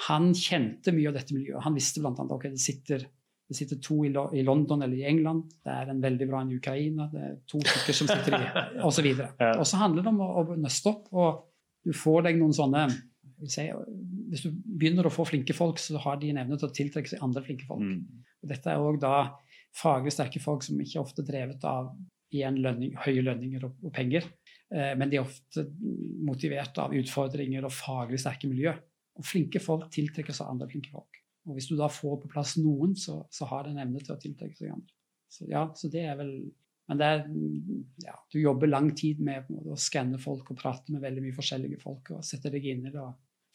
Han 0.05 0.29
kjente 0.37 0.93
mye 0.93 1.09
av 1.09 1.17
dette 1.17 1.33
miljøet. 1.33 1.63
Han 1.65 1.77
visste 1.77 2.03
bl.a. 2.03 2.13
at 2.13 2.33
okay, 2.35 2.53
det, 2.53 2.61
sitter, 2.61 3.03
det 3.49 3.57
sitter 3.57 3.79
to 3.81 4.03
i, 4.05 4.11
Lo- 4.13 4.29
i 4.35 4.43
London 4.45 4.85
eller 4.85 4.99
i 4.99 5.07
England. 5.09 5.49
Det 5.65 5.73
er 5.73 5.89
en 5.91 6.03
veldig 6.03 6.29
bra 6.29 6.43
en 6.43 6.53
i 6.53 6.59
Ukraina. 6.59 7.09
Det 7.11 7.23
er 7.25 7.35
to 7.49 7.61
stykker 7.65 7.97
som 7.97 8.11
sitter 8.11 8.37
i 8.37 8.41
Og 8.85 8.93
så 8.93 9.05
videre. 9.05 9.31
Og 9.57 9.65
så 9.67 9.81
handler 9.81 10.05
det 10.05 10.13
om 10.13 10.21
å, 10.21 10.31
å 10.43 10.59
nøste 10.61 10.93
opp. 10.93 11.07
og 11.17 11.43
du 11.87 11.93
får 11.95 12.25
deg 12.27 12.39
noen 12.39 12.55
sånne 12.55 12.87
si, 13.47 13.67
Hvis 14.31 14.43
du 14.43 14.51
begynner 14.51 15.07
å 15.07 15.13
få 15.13 15.25
flinke 15.29 15.55
folk, 15.55 15.79
så 15.79 15.99
har 16.03 16.19
de 16.21 16.33
en 16.33 16.41
evne 16.41 16.59
til 16.59 16.67
å 16.67 16.75
tiltrekke 16.75 17.13
seg 17.13 17.23
andre 17.23 17.43
flinke 17.45 17.67
folk. 17.69 17.85
Mm. 17.85 18.25
Og 18.43 18.51
dette 18.51 18.73
er 18.73 18.83
òg 18.83 18.99
da 19.01 19.15
faglig 19.77 20.13
sterke 20.15 20.41
folk 20.41 20.65
som 20.65 20.79
ikke 20.81 20.97
er 20.97 21.05
ofte 21.05 21.25
drevet 21.25 21.63
av 21.67 21.93
igjen 22.33 22.57
lønning, 22.59 22.95
høye 23.05 23.23
lønninger 23.23 23.63
og, 23.69 23.75
og 23.87 23.93
penger, 23.95 24.25
eh, 24.73 24.93
men 24.99 25.11
de 25.11 25.19
er 25.19 25.23
ofte 25.23 25.63
motivert 26.27 26.75
av 26.83 26.95
utfordringer 26.97 27.63
og 27.63 27.71
faglig 27.71 28.19
sterke 28.19 28.49
miljø. 28.51 28.73
Og 29.17 29.25
flinke 29.25 29.61
folk 29.63 29.89
tiltrekker 29.93 30.35
seg 30.35 30.51
andre 30.51 30.69
flinke 30.69 30.93
folk. 30.93 31.17
Og 31.47 31.57
hvis 31.57 31.69
du 31.71 31.75
da 31.79 31.87
får 31.91 32.21
på 32.21 32.31
plass 32.31 32.57
noen, 32.59 32.95
så, 32.99 33.21
så 33.31 33.47
har 33.49 33.65
det 33.65 33.73
en 33.73 33.83
evne 33.85 34.03
til 34.03 34.15
å 34.15 34.21
tiltrekke 34.21 34.57
seg 34.57 34.73
andre. 34.73 34.93
Så 35.31 35.47
ja, 35.49 35.65
så 35.75 35.89
det 35.91 36.05
er 36.07 36.15
vel 36.19 36.31
Men 36.87 36.99
det 37.01 37.07
er 37.07 37.23
ja, 38.05 38.13
Du 38.31 38.37
jobber 38.39 38.69
lang 38.69 38.93
tid 38.95 39.19
med 39.19 39.49
måte, 39.51 39.73
å 39.75 39.79
skanne 39.79 40.19
folk 40.23 40.53
og 40.53 40.59
prate 40.59 40.93
med 40.93 41.03
veldig 41.03 41.25
mye 41.25 41.35
forskjellige 41.35 41.81
folk 41.81 42.13
og 42.15 42.23
sette 42.23 42.51
deg 42.53 42.63
inn 42.63 42.85
i 42.87 42.93
det. 42.93 43.07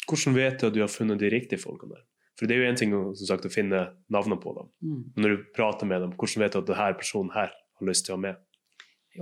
Hvordan 0.04 0.36
vet 0.36 0.58
du 0.60 0.66
at 0.68 0.74
du 0.74 0.82
har 0.82 0.92
funnet 0.92 1.20
de 1.22 1.30
riktige 1.32 1.62
folkene 1.62 1.94
der? 1.94 2.04
For 2.36 2.48
det 2.48 2.56
er 2.56 2.62
jo 2.62 2.68
en 2.68 2.78
ting 2.80 2.92
som 2.92 3.28
sagt, 3.28 3.46
å 3.48 3.52
finne 3.52 3.80
navnene 4.12 4.40
på 4.40 4.52
dem. 4.56 4.68
Mm. 4.84 5.00
Men 5.14 5.24
når 5.24 5.34
du 5.34 5.48
prater 5.56 5.88
med 5.88 6.00
dem, 6.04 6.14
hvordan 6.16 6.44
vet 6.44 6.54
du 6.54 6.60
at 6.60 6.70
denne 6.70 6.88
personen 7.00 7.34
her 7.36 7.52
har 7.52 7.88
lyst 7.88 8.06
til 8.06 8.14
å 8.14 8.18
ha 8.18 8.22
med? 8.24 8.40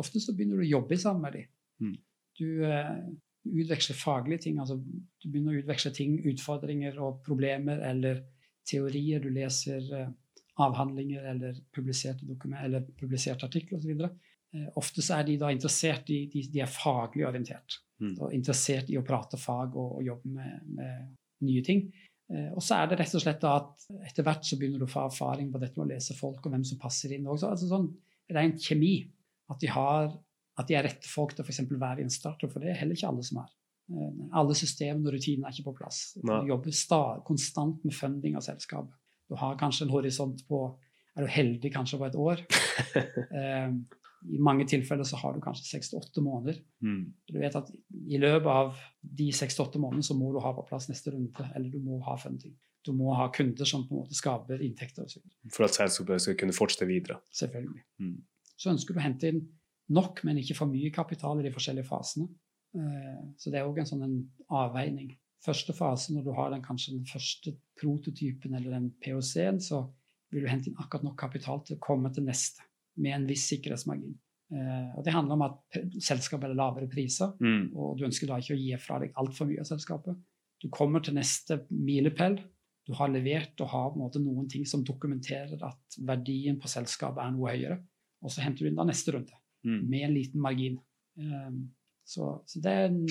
Ofte 0.00 0.22
så 0.22 0.34
begynner 0.34 0.60
du 0.60 0.64
å 0.64 0.70
jobbe 0.70 0.98
sammen 0.98 1.26
med 1.26 1.36
dem. 1.36 1.48
Mm. 1.82 1.96
Du 2.40 2.48
utveksler 3.44 3.96
faglige 3.96 4.46
ting. 4.46 4.58
altså 4.60 4.76
Du 4.76 5.28
begynner 5.28 5.56
å 5.56 5.62
utveksle 5.62 5.92
ting, 5.96 6.18
utfordringer 6.30 6.98
og 7.00 7.22
problemer 7.26 7.82
eller 7.88 8.24
teorier. 8.68 9.22
Du 9.22 9.30
leser 9.32 9.86
eh, 9.96 10.10
avhandlinger 10.60 11.30
eller 11.32 11.62
publiserte, 11.74 12.26
dokument, 12.28 12.64
eller 12.64 12.84
publiserte 12.98 13.48
artikler 13.48 13.78
osv. 13.78 14.04
Eh, 14.54 14.68
ofte 14.80 15.04
så 15.04 15.20
er 15.20 15.28
de 15.28 15.38
da 15.40 15.52
interessert 15.54 16.10
i 16.12 16.24
de, 16.32 16.44
de 16.52 16.62
er 16.64 16.70
faglig 16.70 17.26
orientert. 17.28 17.80
Mm. 18.00 18.14
Og 18.18 18.36
interessert 18.36 18.90
i 18.90 18.98
å 18.98 19.06
prate 19.06 19.40
fag 19.40 19.76
og, 19.76 19.98
og 19.98 20.06
jobbe 20.06 20.36
med, 20.36 20.70
med 20.76 21.10
nye 21.46 21.64
ting. 21.64 21.84
Eh, 22.30 22.50
og 22.54 22.62
så 22.64 22.80
er 22.80 22.90
det 22.90 23.00
rett 23.00 23.16
og 23.16 23.24
slett 23.24 23.42
da 23.42 23.56
at 23.58 23.88
etter 24.10 24.26
hvert 24.26 24.46
så 24.46 24.58
begynner 24.58 24.82
du 24.82 24.86
å 24.86 24.90
få 24.90 25.06
erfaring 25.08 25.50
på 25.52 25.60
dette 25.62 25.80
med 25.80 25.88
å 25.88 25.92
lese 25.94 26.16
folk 26.18 26.44
og 26.44 26.54
hvem 26.54 26.66
som 26.66 26.80
passer 26.82 27.16
inn. 27.16 27.28
Også. 27.28 27.50
Altså 27.50 27.70
sånn 27.70 27.88
rent 28.36 28.62
kjemi. 28.62 28.94
At 29.50 29.58
de, 29.58 29.70
har, 29.74 30.12
at 30.58 30.68
de 30.68 30.76
er 30.76 30.86
rette 30.88 31.08
folk 31.08 31.34
til 31.34 31.44
å 31.44 31.46
for 31.46 31.80
være 31.80 32.04
innstarter, 32.04 32.50
for 32.50 32.62
det 32.62 32.72
er 32.72 32.80
heller 32.82 32.98
ikke 32.98 33.10
alle 33.10 33.24
som 33.26 33.42
er. 33.44 33.50
Eh, 33.90 34.10
Alle 34.38 34.54
systemene 34.54 35.08
og 35.08 35.14
rutinene 35.16 35.48
er 35.48 35.54
ikke 35.54 35.70
på 35.70 35.78
plass. 35.80 36.00
Du 36.20 36.30
jobber 36.48 37.22
konstant 37.26 37.84
med 37.84 37.94
funding 37.94 38.36
av 38.38 38.44
selskapet. 38.46 38.94
Du 39.30 39.36
har 39.38 39.58
kanskje 39.58 39.86
en 39.86 39.94
horisont 39.94 40.46
på 40.48 40.78
Er 41.18 41.26
du 41.26 41.26
heldig 41.26 41.72
kanskje 41.74 41.98
på 41.98 42.06
et 42.06 42.14
år? 42.14 42.44
Eh, 43.40 43.72
I 44.30 44.38
mange 44.38 44.66
tilfeller 44.68 45.04
så 45.04 45.16
har 45.16 45.32
du 45.34 45.40
kanskje 45.40 45.64
seks 45.64 45.90
til 45.90 45.98
åtte 45.98 46.20
måneder. 46.22 46.58
Mm. 46.84 47.12
Du 47.28 47.38
vet 47.40 47.54
at 47.56 47.70
I 48.06 48.18
løpet 48.20 48.46
av 48.52 48.74
de 49.00 49.30
seks 49.32 49.56
til 49.56 49.64
åtte 49.64 49.80
månedene 49.80 50.04
så 50.06 50.14
må 50.14 50.28
du 50.34 50.40
ha 50.44 50.52
på 50.54 50.66
plass 50.68 50.90
neste 50.90 51.14
runde, 51.14 51.46
eller 51.56 51.70
du 51.72 51.78
må 51.82 51.98
ha 52.04 52.16
funding. 52.20 52.52
Du 52.84 52.92
må 52.96 53.14
ha 53.16 53.30
kunder 53.32 53.64
som 53.64 53.86
på 53.88 53.94
en 53.94 54.02
måte 54.02 54.18
skaper 54.18 54.62
inntekter. 54.64 55.08
For 55.54 55.66
at 55.66 55.78
selskapet 55.78 56.22
skal 56.22 56.36
kunne 56.42 56.56
fortsette 56.56 56.88
videre. 56.88 57.18
Selvfølgelig. 57.32 57.82
Mm. 58.00 58.18
Så 58.60 58.74
ønsker 58.74 58.94
du 58.94 59.00
å 59.00 59.06
hente 59.06 59.32
inn 59.32 59.40
nok, 59.90 60.22
men 60.24 60.38
ikke 60.38 60.56
for 60.56 60.66
mye 60.70 60.90
kapital 60.94 61.40
i 61.40 61.42
de 61.46 61.52
forskjellige 61.54 61.88
fasene. 61.88 62.28
Eh, 62.74 63.22
Så 63.36 63.50
det 63.50 63.60
er 63.60 63.66
òg 63.68 63.78
en 63.78 63.86
sånn 63.90 64.04
en 64.04 64.30
avveining. 64.50 65.16
Første 65.44 65.72
fase, 65.72 66.12
når 66.14 66.24
du 66.24 66.32
har 66.36 66.50
den, 66.50 66.62
kanskje 66.62 66.92
den 66.96 67.06
første 67.08 67.54
prototypen 67.80 68.54
eller 68.54 68.70
den 68.76 68.90
POC-en, 69.02 69.58
så 69.60 69.88
vil 70.30 70.42
du 70.44 70.48
hente 70.48 70.68
inn 70.70 70.76
akkurat 70.78 71.02
nok 71.04 71.16
kapital 71.18 71.62
til 71.64 71.76
å 71.76 71.80
komme 71.80 72.12
til 72.14 72.24
neste 72.24 72.62
med 73.00 73.14
en 73.16 73.26
viss 73.26 73.48
sikkerhetsmargin. 73.50 74.14
Eh, 74.52 74.92
Og 74.98 75.04
det 75.04 75.12
handler 75.14 75.32
om 75.38 75.42
at 75.42 75.58
selskapet 76.02 76.48
har 76.50 76.54
lavere 76.54 76.88
priser, 76.88 77.32
Mm. 77.40 77.74
og 77.76 77.98
du 77.98 78.04
ønsker 78.04 78.26
da 78.26 78.36
ikke 78.36 78.54
å 78.54 78.60
gi 78.60 78.76
fra 78.76 78.98
deg 78.98 79.12
altfor 79.16 79.46
mye 79.46 79.60
av 79.60 79.66
selskapet. 79.66 80.16
Du 80.60 80.68
kommer 80.68 81.00
til 81.02 81.14
neste 81.14 81.64
milepæl. 81.72 82.38
Du 82.86 82.92
har 82.94 83.08
levert 83.08 83.58
og 83.60 83.68
har 83.68 83.90
noen 83.96 84.48
ting 84.48 84.64
som 84.66 84.84
dokumenterer 84.84 85.62
at 85.62 85.96
verdien 85.98 86.58
på 86.60 86.68
selskapet 86.68 87.18
er 87.24 87.30
noe 87.30 87.50
høyere. 87.50 87.82
Og 88.22 88.30
så 88.30 88.42
henter 88.42 88.58
du 88.64 88.66
inn 88.68 88.76
da 88.76 88.84
neste 88.84 89.12
runde 89.14 89.32
Mm. 89.66 89.82
med 89.90 90.06
en 90.06 90.14
liten 90.14 90.40
margin. 90.40 90.78
Um, 91.20 91.68
så, 92.06 92.32
så 92.46 92.62
det 92.64 92.72
er 92.72 92.88
en, 92.88 93.02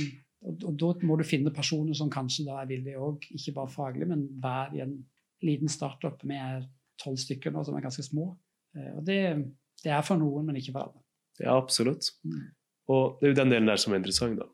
og, 0.42 0.64
og 0.66 0.78
da 0.80 0.92
må 1.08 1.18
du 1.20 1.26
finne 1.28 1.54
personer 1.56 1.98
som 1.98 2.12
kanskje 2.12 2.48
da 2.48 2.62
er 2.62 2.70
villige 2.72 3.00
òg, 3.00 3.28
ikke 3.36 3.56
bare 3.58 3.74
faglig, 3.74 4.08
men 4.10 4.26
være 4.42 4.80
i 4.80 4.84
en 4.86 4.96
liten 5.46 5.72
startup 5.72 6.24
med 6.28 6.68
tolv 7.00 7.20
stykker 7.20 7.54
nå 7.54 7.64
som 7.68 7.78
er 7.78 7.86
ganske 7.86 8.04
små. 8.06 8.32
Eh, 8.76 8.92
og 8.98 9.04
det, 9.08 9.20
det 9.84 9.94
er 9.96 10.06
for 10.06 10.20
noen, 10.20 10.48
men 10.48 10.60
ikke 10.60 10.76
for 10.76 10.88
alle. 10.88 11.04
Ja, 11.40 11.56
absolutt. 11.56 12.12
Mm. 12.28 12.50
Og 12.90 13.20
det 13.20 13.30
er 13.30 13.34
jo 13.34 13.40
den 13.44 13.54
delen 13.54 13.70
der 13.70 13.80
som 13.80 13.94
er 13.94 14.02
interessant, 14.02 14.42
da. 14.42 14.50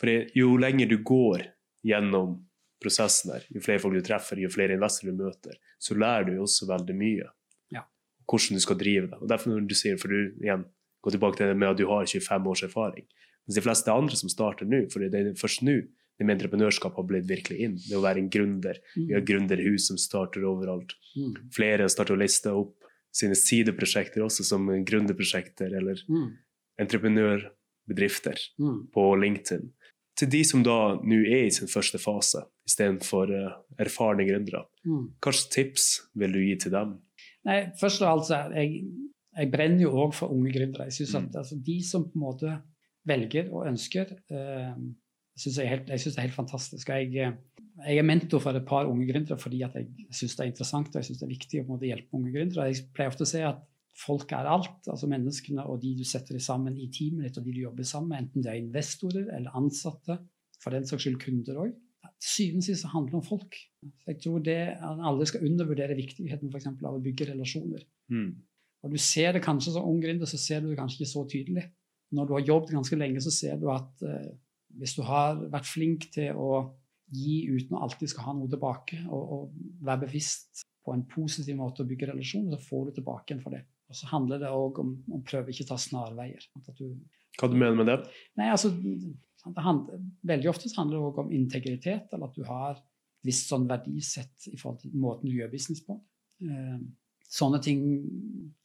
For 0.00 0.36
jo 0.36 0.56
lenger 0.60 0.90
du 0.90 0.98
går 1.06 1.46
gjennom 1.86 2.36
prosessen 2.82 3.32
der, 3.32 3.46
jo 3.54 3.62
flere 3.64 3.80
folk 3.80 3.96
du 3.96 4.04
treffer, 4.04 4.40
jo 4.40 4.50
flere 4.52 4.76
investorer 4.76 5.14
du 5.14 5.22
møter, 5.24 5.56
så 5.80 5.96
lærer 5.96 6.26
du 6.28 6.34
jo 6.36 6.44
også 6.44 6.68
veldig 6.68 6.96
mye. 6.98 7.28
Ja. 7.72 7.86
Hvordan 8.28 8.58
du 8.58 8.64
skal 8.64 8.78
drive 8.80 9.10
det. 9.12 9.20
Og 9.22 9.30
derfor 9.30 9.54
når 9.54 9.68
du 9.70 9.76
sier, 9.78 9.96
for 10.00 10.12
du 10.12 10.34
igjen 10.44 10.66
går 11.02 11.16
tilbake 11.16 11.36
til 11.36 11.46
det 11.52 11.56
med 11.56 11.68
at 11.74 11.76
du 11.80 11.86
har 11.90 12.06
25 12.06 12.46
års 12.52 12.62
erfaring. 12.62 13.06
Mens 13.46 13.54
de 13.58 13.62
fleste 13.62 13.92
andre 13.92 14.16
som 14.16 14.28
starter 14.32 14.66
nå, 14.66 14.84
for 14.90 15.00
det 15.00 15.14
er 15.14 15.32
først 15.38 15.62
nå 15.62 15.76
det 16.18 16.24
med 16.24 16.38
entreprenørskap 16.38 16.94
har 16.96 17.04
blitt 17.04 17.26
virkelig 17.28 17.58
inn. 17.60 17.74
Det 17.76 17.92
å 17.98 18.00
være 18.00 18.22
en 18.22 18.30
gründer. 18.32 18.78
Vi 18.96 19.12
har 19.12 19.20
gründerhus 19.20 19.86
som 19.90 19.98
starter 20.00 20.46
overalt. 20.48 20.94
Mm. 21.16 21.34
Flere 21.52 21.88
starter 21.92 22.16
å 22.16 22.22
liste 22.22 22.54
opp 22.56 22.72
sine 23.12 23.36
sideprosjekter 23.36 24.24
også 24.24 24.44
som 24.44 24.66
gründerprosjekter 24.84 25.76
eller 25.76 26.00
Mm. 26.08 26.32
entreprenørbedrifter 26.78 28.38
Mm. 28.58 28.88
på 28.92 29.04
LinkedIn. 29.20 29.70
Til 30.16 30.28
de 30.28 30.42
som 30.44 30.62
da 30.62 30.96
nå 31.04 31.18
er 31.26 31.46
i 31.46 31.50
sin 31.50 31.68
første 31.68 31.98
fase, 32.00 32.42
istedenfor 32.66 33.28
uh, 33.30 33.52
erfarne 33.78 34.24
gründere. 34.26 34.64
Mm. 34.86 35.12
Slags 35.22 35.46
tips 35.52 36.00
vil 36.16 36.32
du 36.32 36.38
gi 36.40 36.56
til 36.56 36.70
dem? 36.72 36.98
Nei, 37.44 37.66
først 37.80 38.00
og 38.02 38.08
alt 38.08 38.24
så 38.24 38.38
jeg, 38.54 38.84
jeg 39.36 39.50
brenner 39.52 39.82
jo 39.84 39.90
òg 40.04 40.14
for 40.16 40.32
unge 40.32 40.52
gründere. 40.54 40.88
Jeg 40.88 40.92
synes 41.00 41.14
at 41.14 41.28
Mm. 41.28 41.38
altså, 41.38 41.56
De 41.66 41.82
som 41.84 42.04
på 42.04 42.14
en 42.14 42.20
måte 42.20 42.62
velger 43.06 43.52
og 43.52 43.66
ønsker, 43.68 44.12
uh, 44.30 44.76
syns 45.36 45.58
jeg, 45.58 45.68
helt, 45.68 45.88
jeg 45.88 46.00
synes 46.00 46.14
det 46.16 46.22
er 46.22 46.26
helt 46.28 46.40
fantastisk. 46.40 46.88
Jeg, 46.88 47.14
eh, 47.16 47.32
jeg 47.86 47.98
er 47.98 48.02
mentor 48.08 48.40
for 48.40 48.56
et 48.56 48.66
par 48.66 48.88
unge 48.88 49.06
gründere 49.06 49.38
fordi 49.38 49.62
at 49.66 49.74
jeg 49.74 49.88
syns 50.10 50.36
det 50.36 50.44
er 50.44 50.50
interessant 50.50 50.88
og 50.88 50.94
jeg 51.00 51.04
synes 51.04 51.18
det 51.20 51.26
er 51.26 51.34
viktig 51.34 51.60
å 51.60 51.66
måte 51.68 51.88
hjelpe 51.90 52.16
unge 52.16 52.32
gründere. 52.32 52.68
Jeg 52.70 52.86
pleier 52.96 53.12
ofte 53.12 53.26
å 53.26 53.28
si 53.28 53.42
at 53.44 53.60
folk 53.96 54.32
er 54.32 54.48
alt. 54.48 54.88
altså 54.88 55.08
Menneskene 55.08 55.66
og 55.68 55.80
de 55.82 55.94
du 55.96 56.04
setter 56.04 56.38
sammen 56.40 56.76
i 56.76 56.88
teamet 56.92 57.28
ditt 57.28 57.38
og 57.38 57.44
de 57.44 57.52
du 57.52 57.60
jobber 57.60 57.84
sammen 57.84 58.08
med, 58.08 58.24
enten 58.24 58.42
det 58.42 58.52
er 58.52 58.62
investorer 58.62 59.28
eller 59.36 59.56
ansatte, 59.56 60.18
for 60.60 60.70
den 60.72 60.88
saks 60.88 61.04
skyld 61.04 61.20
kunder 61.20 61.60
òg. 61.66 61.76
Til 62.16 62.32
syvende 62.32 62.64
og 62.64 62.68
sist 62.70 62.88
handler 62.92 63.12
det 63.12 63.20
om 63.20 63.28
folk. 63.28 63.56
Så 64.00 64.12
jeg 64.12 64.20
tror 64.24 64.42
det 64.44 64.60
alle 64.80 65.26
skal 65.28 65.44
undervurdere 65.44 65.96
viktigheten 65.98 66.50
for 66.50 66.56
eksempel, 66.58 66.86
av 66.88 66.96
å 66.96 67.02
bygge 67.04 67.28
relasjoner. 67.34 67.84
Mm. 68.08 68.30
Og 68.84 68.92
du 68.92 68.98
ser 69.00 69.34
det 69.34 69.44
kanskje 69.44 69.74
som 69.74 69.86
ung 69.88 70.00
gründer, 70.02 70.28
så 70.28 70.38
ser 70.40 70.62
du 70.62 70.70
det 70.70 70.78
kanskje 70.78 71.02
ikke 71.02 71.12
så 71.12 71.24
tydelig. 71.30 71.64
Når 72.14 72.28
du 72.28 72.34
har 72.36 72.44
jobbet 72.46 72.74
ganske 72.76 72.98
lenge, 72.98 73.22
så 73.24 73.32
ser 73.34 73.56
du 73.60 73.70
at 73.72 74.04
eh, 74.06 74.34
hvis 74.78 74.94
du 74.98 75.02
har 75.06 75.40
vært 75.52 75.68
flink 75.68 76.10
til 76.14 76.36
å 76.38 76.50
gi 77.14 77.46
uten 77.48 77.76
å 77.76 77.84
alltid 77.86 78.10
skal 78.10 78.28
ha 78.28 78.34
noe 78.36 78.50
tilbake, 78.50 79.00
og, 79.08 79.32
og 79.36 79.84
være 79.86 80.06
bevisst 80.06 80.64
på 80.86 80.94
en 80.94 81.04
positiv 81.10 81.58
måte 81.58 81.82
å 81.82 81.88
bygge 81.88 82.10
relasjoner, 82.12 82.56
så 82.58 82.70
får 82.70 82.88
du 82.88 82.98
tilbake 82.98 83.32
igjen 83.32 83.42
for 83.42 83.56
det. 83.56 83.62
Og 83.90 83.98
så 83.98 84.08
handler 84.10 84.42
det 84.42 84.50
òg 84.54 84.80
om 84.82 84.92
å 85.14 85.22
prøve 85.26 85.52
ikke 85.52 85.66
å 85.66 85.70
ta 85.72 85.78
snarveier. 85.80 86.42
At 86.58 86.70
du, 86.78 86.90
Hva 87.38 87.50
du 87.50 87.56
mener 87.58 87.78
med 87.78 87.90
det? 87.90 87.96
nei, 88.38 88.50
altså, 88.54 88.72
det 88.74 89.62
handler, 89.62 90.04
veldig 90.26 90.50
ofte 90.50 90.70
handler 90.74 90.98
det 90.98 91.08
òg 91.10 91.20
om 91.22 91.32
integritet, 91.34 92.12
eller 92.12 92.30
at 92.30 92.38
du 92.38 92.46
har 92.46 92.78
et 92.78 92.84
visst 93.26 93.50
sånn 93.50 93.66
verdisett 93.70 94.48
i 94.50 94.56
forhold 94.58 94.82
til 94.82 94.94
måten 94.98 95.30
du 95.30 95.36
gjør 95.38 95.52
business 95.54 95.82
på. 95.86 95.98
Eh, 96.42 96.78
sånne 97.36 97.60
ting 97.64 97.82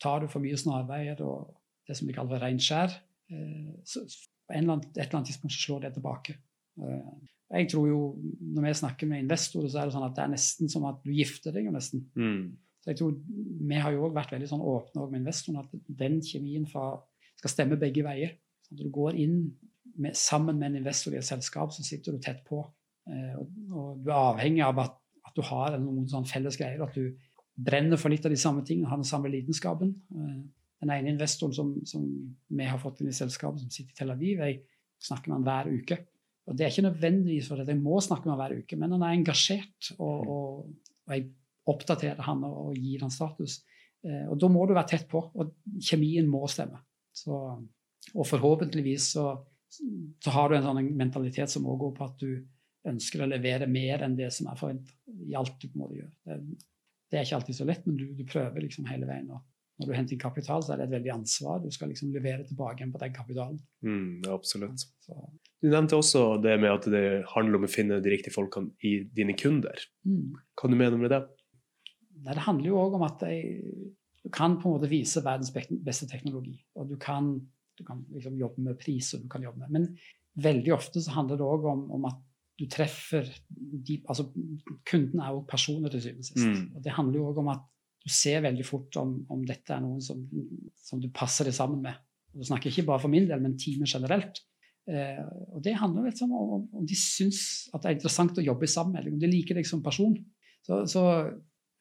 tar 0.01 0.23
du 0.23 0.29
for 0.31 0.43
mye 0.43 0.59
snarveier 0.59 1.19
og 1.25 1.51
det 1.87 1.97
som 1.97 2.07
vi 2.07 2.15
kaller 2.15 2.37
for 2.37 2.45
reint. 2.45 2.95
Eh, 3.31 3.73
så 3.87 4.05
på 4.05 4.55
eller 4.57 4.75
annen, 4.75 4.87
et 4.91 5.03
eller 5.05 5.19
annet 5.19 5.31
tidspunkt 5.31 5.55
så 5.55 5.65
slår 5.65 5.85
det 5.85 5.93
tilbake. 5.97 6.37
Eh, 6.79 7.13
jeg 7.51 7.69
tror 7.71 7.87
jo, 7.87 8.01
Når 8.39 8.63
vi 8.63 8.73
snakker 8.73 9.07
med 9.07 9.23
investorer, 9.23 9.67
så 9.67 9.79
er 9.79 9.85
det 9.85 9.95
sånn 9.95 10.07
at 10.07 10.15
det 10.15 10.23
er 10.23 10.31
nesten 10.33 10.69
som 10.71 10.85
at 10.87 11.01
du 11.03 11.11
gifter 11.11 11.51
deg. 11.51 11.71
nesten. 11.71 12.05
Mm. 12.15 12.57
Så 12.81 12.91
jeg 12.91 12.97
tror 12.97 13.17
Vi 13.67 13.75
har 13.75 13.91
jo 13.91 14.05
også 14.05 14.15
vært 14.15 14.31
veldig 14.31 14.47
sånn 14.49 14.61
åpne 14.61 15.09
med 15.09 15.19
investorene 15.21 15.65
at 15.65 15.71
den 15.87 16.21
kjemien 16.21 16.67
fra, 16.67 17.01
skal 17.37 17.49
stemme 17.49 17.79
begge 17.79 18.03
veier. 18.03 18.37
Så 18.63 18.75
Når 18.75 18.83
du 18.83 18.91
går 18.91 19.19
inn 19.19 19.35
med, 19.97 20.15
sammen 20.15 20.57
med 20.57 20.71
en 20.71 20.79
investor 20.81 21.13
i 21.13 21.17
et 21.17 21.27
selskap, 21.27 21.73
så 21.73 21.83
sitter 21.83 22.15
du 22.15 22.19
tett 22.19 22.43
på. 22.47 22.63
Eh, 23.09 23.35
og, 23.37 23.51
og 23.71 24.03
du 24.03 24.11
er 24.11 24.31
avhengig 24.31 24.63
av 24.63 24.79
at, 24.79 24.97
at 25.27 25.35
du 25.35 25.41
har 25.41 25.77
noen 25.77 26.07
sånn 26.07 26.25
felles 26.25 26.57
greier. 26.57 26.81
At 26.81 26.95
du 26.95 27.11
brenner 27.55 27.99
for 27.99 28.13
litt 28.13 28.25
av 28.25 28.33
de 28.33 28.39
samme 28.39 28.63
tingene, 28.67 28.89
har 28.89 28.99
den 28.99 29.07
samme 29.07 29.31
lidenskapen. 29.31 29.93
Eh, 30.15 30.37
den 30.81 30.93
ene 30.93 31.13
investoren 31.13 31.53
som, 31.53 31.73
som 31.85 32.05
vi 32.49 32.67
har 32.67 32.79
fått 32.81 33.01
inn 33.01 33.11
i 33.11 33.15
selskapet, 33.15 33.61
som 33.61 33.73
sitter 33.73 33.93
i 33.93 33.99
Tel 33.99 34.13
Aviv, 34.13 34.41
jeg 34.41 34.61
snakker 35.01 35.31
med 35.31 35.39
han 35.39 35.49
hver 35.49 35.81
uke. 35.81 35.97
Og 36.49 36.57
Det 36.57 36.65
er 36.65 36.73
ikke 36.73 36.87
nødvendigvis 36.87 37.51
for 37.51 37.61
at 37.61 37.69
jeg 37.69 37.77
må 37.79 37.99
snakke 38.01 38.25
med 38.25 38.33
han 38.33 38.41
hver 38.41 38.63
uke, 38.63 38.79
men 38.79 38.95
han 38.95 39.05
er 39.05 39.17
engasjert, 39.17 39.91
og, 39.99 40.31
og, 40.35 40.95
og 41.05 41.13
jeg 41.13 41.27
oppdaterer 41.69 42.25
han 42.25 42.41
og, 42.47 42.73
gir 42.79 43.05
han 43.05 43.13
status. 43.13 43.59
Eh, 44.05 44.25
og 44.25 44.39
Da 44.41 44.49
må 44.49 44.65
du 44.65 44.73
være 44.73 44.93
tett 44.95 45.05
på, 45.11 45.21
og 45.21 45.53
kjemien 45.77 46.29
må 46.29 46.47
stemme. 46.49 46.81
Så, 47.13 47.37
og 48.15 48.25
forhåpentligvis 48.27 49.11
så, 49.17 49.27
så 49.69 50.33
har 50.33 50.49
du 50.49 50.57
en 50.57 50.65
sånn 50.65 50.91
mentalitet 50.97 51.51
som 51.51 51.67
også 51.67 51.83
går 51.85 51.95
på 51.99 52.07
at 52.07 52.25
du 52.25 52.31
ønsker 52.89 53.21
å 53.21 53.29
levere 53.29 53.69
mer 53.69 54.01
enn 54.07 54.17
det 54.17 54.31
som 54.33 54.49
er 54.49 54.57
forventa 54.57 54.95
i 55.29 55.35
alt 55.37 55.59
du 55.61 55.67
på 55.67 55.75
en 55.75 55.83
måte 55.83 55.99
gjør. 55.99 56.13
Det, 56.25 56.39
det 57.11 57.19
er 57.19 57.27
ikke 57.27 57.41
alltid 57.41 57.57
så 57.57 57.67
lett, 57.67 57.87
men 57.87 57.97
du, 57.99 58.05
du 58.15 58.23
prøver 58.27 58.63
liksom 58.63 58.87
hele 58.87 59.07
veien. 59.09 59.27
Og 59.35 59.41
når 59.81 59.89
du 59.89 59.95
henter 59.97 60.15
inn 60.15 60.21
kapital, 60.21 60.63
så 60.63 60.73
er 60.73 60.81
det 60.81 60.87
et 60.87 60.95
veldig 60.95 61.11
ansvar. 61.15 61.61
Du 61.63 61.71
skal 61.73 61.89
liksom 61.91 62.11
levere 62.13 62.45
tilbake 62.47 62.79
igjen 62.79 62.93
på 62.93 63.01
den 63.01 63.13
kapitalen. 63.15 63.59
Mm, 63.83 64.21
absolutt. 64.31 64.85
Så, 65.03 65.17
Du 65.61 65.69
nevnte 65.71 65.97
også 65.97 66.37
det 66.43 66.55
med 66.61 66.71
at 66.71 66.87
det 66.93 67.03
handler 67.33 67.59
om 67.59 67.67
å 67.67 67.71
finne 67.71 67.99
de 68.03 68.13
riktige 68.13 68.35
folkene 68.35 68.71
i 68.85 69.01
dine 69.11 69.35
kunder. 69.37 69.87
mm. 70.07 70.37
Hva 70.55 70.69
du 70.71 70.77
mener 70.77 71.01
med 71.01 71.11
det? 71.13 71.23
Nei, 72.21 72.35
det 72.37 72.45
handler 72.45 72.69
jo 72.69 72.79
òg 72.79 72.99
om 72.99 73.07
at 73.07 73.25
jeg, 73.25 73.89
du 74.21 74.29
kan 74.29 74.59
på 74.61 74.69
en 74.69 74.77
måte 74.77 74.91
vise 74.91 75.23
verdens 75.25 75.51
beste 75.51 76.07
teknologi. 76.07 76.59
Og 76.77 76.91
du 76.93 76.97
kan, 77.01 77.33
du 77.77 77.83
kan 77.87 78.05
liksom 78.13 78.37
jobbe 78.39 78.67
med 78.69 78.79
pris, 78.79 79.15
og 79.17 79.25
du 79.25 79.31
kan 79.31 79.43
jobbe 79.43 79.65
med 79.65 79.73
Men 79.79 80.43
veldig 80.45 80.75
ofte 80.77 81.01
så 81.01 81.17
handler 81.17 81.41
det 81.41 81.47
òg 81.47 81.65
om, 81.73 81.87
om 81.97 82.05
at 82.11 82.21
du 82.61 82.67
treffer 82.69 83.25
de, 83.49 83.97
altså 84.05 84.27
Kunden 84.85 85.21
er 85.23 85.33
jo 85.33 85.41
personer 85.49 85.89
til 85.89 86.03
syvende 86.03 86.21
og 86.21 86.29
sist. 86.29 86.45
Mm. 86.45 86.67
Og 86.77 86.85
det 86.85 86.93
handler 86.93 87.17
jo 87.17 87.27
òg 87.31 87.41
om 87.41 87.51
at 87.55 87.63
du 88.01 88.09
ser 88.13 88.43
veldig 88.45 88.65
fort 88.65 88.97
om, 89.01 89.15
om 89.33 89.41
dette 89.45 89.73
er 89.73 89.81
noen 89.83 90.01
som, 90.03 90.21
som 90.77 91.01
du 91.01 91.09
passer 91.13 91.49
det 91.49 91.55
sammen 91.57 91.83
med. 91.85 91.97
Og 92.33 92.41
du 92.41 92.47
snakker 92.47 92.71
ikke 92.71 92.87
bare 92.87 93.01
for 93.03 93.13
min 93.13 93.27
del, 93.29 93.41
men 93.43 93.57
teamet 93.61 93.93
generelt. 93.93 94.41
Eh, 94.89 95.21
og 95.53 95.61
det 95.65 95.77
handler 95.77 96.13
sånn 96.17 96.33
om, 96.33 96.65
om 96.81 96.87
de 96.87 96.97
syns 96.97 97.69
at 97.71 97.83
det 97.83 97.91
er 97.91 97.97
interessant 97.99 98.37
å 98.37 98.45
jobbe 98.45 98.69
sammen 98.69 98.97
med 98.97 99.05
deg, 99.05 99.15
om 99.15 99.21
de 99.21 99.29
liker 99.29 99.57
deg 99.57 99.69
som 99.69 99.83
person. 99.85 100.15
Så, 100.65 100.83
så 100.89 101.05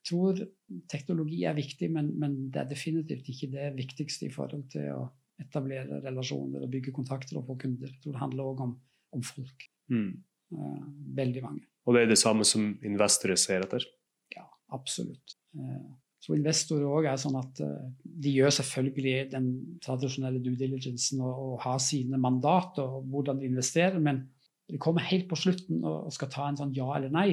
jeg 0.00 0.08
tror 0.10 0.42
teknologi 0.90 1.42
er 1.48 1.56
viktig, 1.56 1.90
men, 1.92 2.12
men 2.20 2.36
det 2.52 2.64
er 2.64 2.70
definitivt 2.70 3.28
ikke 3.32 3.50
det 3.52 3.72
viktigste 3.76 4.28
i 4.28 4.34
forhold 4.34 4.68
til 4.72 4.92
å 4.96 5.04
etablere 5.40 6.02
relasjoner 6.04 6.64
og 6.64 6.72
bygge 6.72 6.92
kontakter 6.96 7.40
og 7.40 7.46
få 7.48 7.56
kunder. 7.60 7.88
Jeg 7.88 8.02
tror 8.04 8.16
det 8.16 8.24
handler 8.24 8.52
òg 8.52 8.64
om, 8.66 8.74
om 9.16 9.24
folk. 9.24 9.68
Mm. 9.92 10.12
Eh, 10.50 10.84
veldig 11.16 11.42
mange. 11.44 11.64
Og 11.86 11.96
det 11.96 12.04
er 12.04 12.12
det 12.12 12.20
samme 12.20 12.46
som 12.46 12.72
investorer 12.86 13.38
ser 13.40 13.64
etter? 13.66 13.86
Ja, 14.34 14.46
absolutt. 14.74 15.36
Eh, 15.56 15.88
jeg 16.20 16.26
tror 16.26 16.36
investorer 16.36 16.96
òg 16.98 17.08
er 17.08 17.20
sånn 17.20 17.38
at 17.40 17.62
eh, 17.64 17.86
de 18.02 18.34
gjør 18.34 18.52
selvfølgelig 18.58 19.14
den 19.32 19.48
tradisjonelle 19.84 20.42
due 20.44 20.58
diligencen 20.60 21.22
og, 21.24 21.32
og 21.46 21.54
har 21.64 21.80
sine 21.82 22.20
mandat 22.20 22.80
og 22.82 23.06
hvordan 23.10 23.40
de 23.40 23.48
investerer, 23.48 23.98
men 24.02 24.26
de 24.70 24.78
kommer 24.78 25.06
helt 25.08 25.28
på 25.30 25.38
slutten 25.38 25.80
og, 25.82 26.10
og 26.10 26.14
skal 26.14 26.30
ta 26.30 26.48
en 26.48 26.60
sånn 26.60 26.74
ja 26.76 26.90
eller 26.96 27.14
nei, 27.14 27.28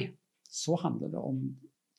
så 0.48 0.78
handler 0.80 1.12
det 1.12 1.20
om 1.20 1.42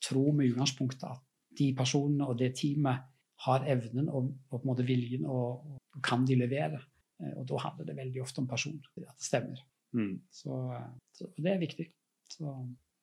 tro 0.02 0.30
med 0.34 0.50
utgangspunktet 0.50 1.06
at 1.06 1.22
de 1.60 1.70
personene 1.76 2.26
og 2.26 2.38
det 2.40 2.54
teamet 2.58 3.06
har 3.44 3.64
evnen 3.72 4.08
og, 4.08 4.32
og 4.50 4.58
på 4.58 4.64
en 4.64 4.70
måte 4.72 4.86
viljen 4.88 5.26
og, 5.28 5.76
kan 6.06 6.22
de 6.26 6.36
levere? 6.38 6.78
Eh, 7.20 7.34
og 7.36 7.46
da 7.50 7.60
handler 7.64 7.88
det 7.88 7.96
veldig 7.98 8.22
ofte 8.22 8.42
om 8.42 8.48
person. 8.48 8.76
At 9.00 9.16
det 9.18 9.26
stemmer. 9.26 9.62
Mm. 9.96 10.20
Så, 10.30 10.58
så 11.16 11.30
det 11.36 11.54
er 11.54 11.62
viktig. 11.62 11.88
Så, 12.30 12.52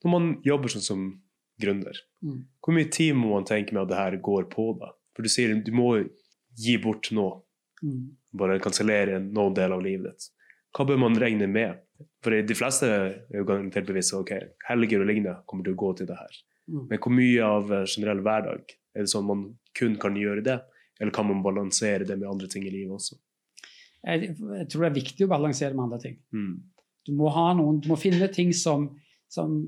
Når 0.03 0.13
man 0.13 0.29
jobber 0.45 0.71
sånn 0.71 0.85
som 0.85 1.07
gründer, 1.61 1.97
mm. 2.23 2.39
hvor 2.61 2.75
mye 2.77 2.89
tid 2.93 3.15
må 3.17 3.33
man 3.33 3.47
tenke 3.49 3.73
med 3.75 3.85
at 3.87 3.91
det 3.91 3.99
her 3.99 4.17
går 4.23 4.47
på 4.53 4.69
da? 4.79 4.93
For 5.17 5.25
du 5.25 5.31
sier 5.33 5.55
du 5.57 5.73
må 5.75 5.91
gi 6.57 6.77
bort 6.81 7.11
nå, 7.11 7.29
Mm. 7.83 8.09
bare 8.33 8.57
kansellere 8.57 9.19
noen 9.21 9.53
del 9.53 9.73
av 9.75 9.83
livet 9.85 10.09
ditt. 10.09 10.31
Hva 10.73 10.85
bør 10.89 10.97
man 10.97 11.17
regne 11.21 11.45
med? 11.45 11.77
For 12.25 12.33
de 12.33 12.55
fleste 12.57 12.87
er 12.89 13.37
jo 13.37 13.45
garantert 13.45 13.85
bevisst 13.85 14.15
ok, 14.17 14.31
helger 14.67 15.03
og 15.03 15.09
lignende 15.09 15.35
kommer 15.49 15.65
til 15.65 15.75
å 15.75 15.79
gå 15.81 15.91
til 15.99 16.09
det 16.09 16.17
her. 16.17 16.39
Mm. 16.67 16.87
Men 16.89 17.01
hvor 17.03 17.13
mye 17.13 17.45
av 17.45 17.71
eh, 17.73 17.85
generell 17.85 18.23
hverdag 18.25 18.73
er 18.73 19.05
det 19.05 19.11
sånn 19.13 19.27
man 19.29 19.45
kun 19.77 19.95
kan 20.01 20.17
gjøre 20.17 20.43
det? 20.45 20.57
Eller 20.99 21.13
kan 21.13 21.29
man 21.29 21.43
balansere 21.45 22.05
det 22.09 22.17
med 22.17 22.29
andre 22.29 22.49
ting 22.49 22.65
i 22.65 22.73
livet 22.73 22.97
også? 22.97 23.19
Jeg, 24.07 24.33
jeg 24.33 24.67
tror 24.71 24.83
det 24.83 24.89
er 24.89 24.97
viktig 24.97 25.25
å 25.25 25.31
balansere 25.31 25.77
med 25.77 25.85
andre 25.87 26.01
ting. 26.01 26.17
Mm. 26.33 26.55
Du 27.07 27.13
må, 27.15 27.31
noen, 27.31 27.81
du 27.83 27.89
må 27.91 27.97
finne 27.99 28.27
ting 28.33 28.53
som, 28.55 28.89
som 29.31 29.59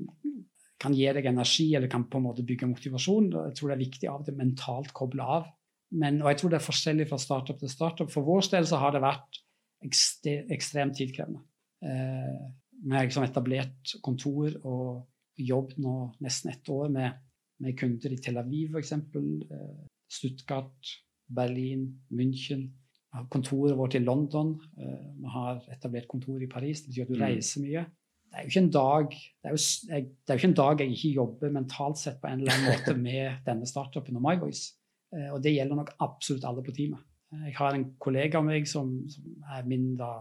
kan 0.80 0.96
gi 0.96 1.08
deg 1.12 1.28
energi, 1.28 1.70
eller 1.76 1.90
kan 1.92 2.06
på 2.08 2.20
en 2.20 2.26
måte 2.28 2.44
bygge 2.46 2.68
motivasjon. 2.70 3.30
Jeg 3.50 3.56
tror 3.58 3.70
det 3.70 3.76
er 3.76 3.84
viktig 3.84 4.10
av 4.10 4.22
og 4.22 4.28
til 4.28 4.38
mentalt 4.38 4.94
koble 4.96 5.26
av. 5.38 5.48
Men, 5.90 6.20
og 6.22 6.30
jeg 6.30 6.40
tror 6.40 6.52
det 6.52 6.60
er 6.60 6.68
forskjellig 6.68 7.06
fra 7.10 7.18
startup 7.20 7.58
til 7.60 7.72
startup. 7.72 8.10
For 8.12 8.26
vår 8.26 8.46
del 8.52 8.68
så 8.68 8.78
har 8.80 8.94
det 8.94 9.02
vært 9.04 9.40
ekstremt 9.84 10.96
tidkrevende. 10.98 11.42
Eh, 11.84 12.40
vi 12.80 12.94
har 12.94 13.06
liksom 13.06 13.26
etablert 13.26 13.94
kontor 14.04 14.54
og 14.68 15.40
jobb 15.40 15.74
nå 15.80 15.94
nesten 16.24 16.52
ett 16.52 16.68
år 16.72 16.88
med, 16.92 17.16
med 17.64 17.76
kunder 17.78 18.12
i 18.12 18.20
Tel 18.20 18.40
Aviv 18.40 18.76
f.eks., 18.76 18.92
eh, 18.92 19.86
Stuttgart, 20.10 20.94
Berlin, 21.30 21.84
München. 22.10 22.66
Har 23.12 23.24
kontoret 23.32 23.74
vårt 23.76 23.94
i 23.94 23.98
London. 24.04 24.52
Eh, 24.78 24.98
vi 25.18 25.26
har 25.34 25.62
etablert 25.72 26.06
kontor 26.08 26.42
i 26.42 26.46
Paris. 26.46 26.82
Det 26.84 26.92
betyr 26.92 27.02
at 27.02 27.08
du 27.08 27.14
Mm. 27.16 27.22
reiser 27.26 27.60
mye. 27.64 27.86
Det 28.30 28.38
er 28.38 28.42
jo 28.44 28.48
ikke 28.48 28.62
en 28.62 28.70
dag 28.70 29.08
det 29.10 29.46
er 29.48 29.50
jo, 29.50 29.56
det 29.88 29.96
er 30.30 30.34
jo 30.34 30.38
ikke 30.38 30.48
en 30.48 30.54
dag 30.54 30.78
jeg 30.78 30.90
ikke 30.94 31.14
jobber 31.16 31.50
mentalt 31.50 31.98
sett 31.98 32.20
på 32.22 32.28
en 32.30 32.40
eller 32.40 32.52
annen 32.52 32.70
måte 32.70 32.94
med 33.08 33.38
denne 33.44 33.66
startupen 33.66 34.16
og 34.16 34.22
MyVoice. 34.22 34.72
Eh, 35.12 35.32
og 35.34 35.42
det 35.42 35.54
gjelder 35.56 35.74
nok 35.80 35.90
absolutt 36.00 36.44
alle 36.44 36.62
på 36.62 36.70
teamet. 36.76 37.00
Eh, 37.32 37.46
Jeg 37.50 37.54
har 37.56 37.74
en 37.74 37.94
kollega 37.98 38.38
av 38.38 38.44
meg 38.44 38.68
som, 38.68 39.08
som 39.08 39.24
er 39.56 39.66
min 39.66 39.96
da 39.96 40.12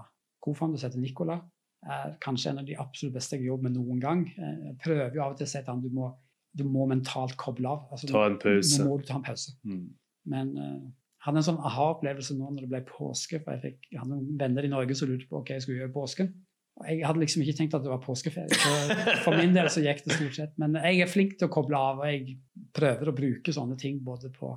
co-founder, 0.42 0.78
som 0.80 0.90
heter 0.90 1.00
Nicola. 1.00 1.42
Er 1.86 2.18
kanskje 2.20 2.50
en 2.50 2.60
av 2.60 2.66
de 2.66 2.76
absolutt 2.76 3.14
beste 3.14 3.38
jeg 3.38 3.42
har 3.46 3.54
jobbet 3.54 3.64
med 3.64 3.78
noen 3.78 4.00
gang. 4.02 4.26
Jeg 4.36 4.78
prøver 4.84 5.14
jo 5.16 5.22
av 5.24 5.32
og 5.32 5.38
til 5.38 5.46
å 5.46 5.50
si 5.50 5.60
til 5.62 5.70
han 5.74 5.82
du 5.82 5.90
må, 5.90 6.10
du 6.58 6.64
må 6.66 6.88
mentalt 6.90 7.38
koble 7.38 7.70
av. 7.70 7.86
Altså, 7.92 8.08
Ta 8.10 8.26
en 8.26 8.38
pause. 8.42 8.82
Nå 8.82 8.90
må 8.90 8.98
du 9.00 9.06
ta 9.06 9.16
en 9.16 9.24
pause. 9.24 9.54
Mm. 9.64 9.90
Men 10.26 10.56
jeg 10.58 10.82
hadde 11.26 11.42
en 11.42 11.48
sånn 11.50 11.64
aha-opplevelse 11.68 12.36
nå 12.38 12.52
når 12.54 12.66
det 12.66 12.72
ble 12.72 12.84
påske. 12.88 13.42
for 13.44 13.56
Jeg, 13.56 13.62
fikk, 13.66 13.90
jeg 13.92 14.02
hadde 14.02 14.14
noen 14.16 14.38
venner 14.40 14.66
i 14.66 14.72
Norge 14.72 14.96
som 14.96 15.10
lurte 15.10 15.28
på 15.28 15.42
hva 15.42 15.58
jeg 15.58 15.66
skulle 15.66 15.82
gjøre 15.82 15.92
i 15.92 15.98
påsken. 15.98 16.32
Og 16.80 16.88
jeg 16.88 17.04
hadde 17.04 17.20
liksom 17.20 17.44
ikke 17.44 17.58
tenkt 17.58 17.76
at 17.76 17.84
det 17.84 17.92
var 17.92 18.02
påskeferie. 18.04 18.56
Så 18.56 19.16
for 19.26 19.36
min 19.36 19.56
del 19.56 19.68
så 19.72 19.84
gikk 19.84 20.06
det 20.06 20.16
stort 20.16 20.38
sett. 20.38 20.54
Men 20.62 20.78
jeg 20.80 21.04
er 21.04 21.12
flink 21.12 21.36
til 21.40 21.50
å 21.50 21.52
koble 21.52 21.80
av, 21.80 22.00
og 22.00 22.08
jeg 22.08 22.38
prøver 22.76 23.12
å 23.12 23.16
bruke 23.18 23.56
sånne 23.56 23.76
ting 23.80 24.02
både 24.06 24.32
på 24.36 24.56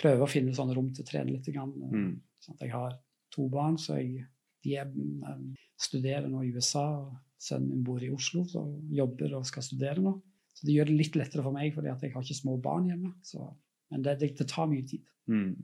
Prøve 0.00 0.24
å 0.24 0.28
finne 0.28 0.52
sånne 0.56 0.74
rom 0.76 0.90
til 0.92 1.04
å 1.04 1.08
trene 1.08 1.32
litt. 1.32 1.46
Grann. 1.52 1.72
Mm. 1.72 2.12
Sånn 2.44 2.56
at 2.58 2.64
jeg 2.64 2.72
har 2.74 2.94
to 3.32 3.46
barn, 3.52 3.78
så 3.80 3.96
jeg, 3.96 4.26
de 4.64 4.74
er, 4.80 4.88
um, 4.92 5.50
studerer 5.80 6.28
nå 6.28 6.42
i 6.44 6.52
USA. 6.54 6.84
og 7.00 7.18
Sønnen 7.40 7.70
min 7.72 7.84
bor 7.84 8.02
i 8.04 8.10
Oslo, 8.12 8.44
så 8.48 8.62
jobber 8.92 9.38
og 9.38 9.46
skal 9.48 9.64
studere 9.64 10.04
nå. 10.04 10.12
Så 10.52 10.68
det 10.68 10.74
gjør 10.76 10.90
det 10.90 10.96
litt 10.98 11.16
lettere 11.16 11.44
for 11.44 11.56
meg, 11.56 11.72
fordi 11.72 11.88
at 11.88 12.04
jeg 12.04 12.12
har 12.12 12.24
ikke 12.24 12.36
små 12.36 12.58
barn 12.60 12.90
hjemme. 12.90 13.14
Så, 13.24 13.46
men 13.90 14.04
det, 14.06 14.16
det, 14.20 14.32
det 14.38 14.48
tar 14.50 14.68
mye 14.70 14.86
tid. 14.86 15.04
Mm. 15.30 15.54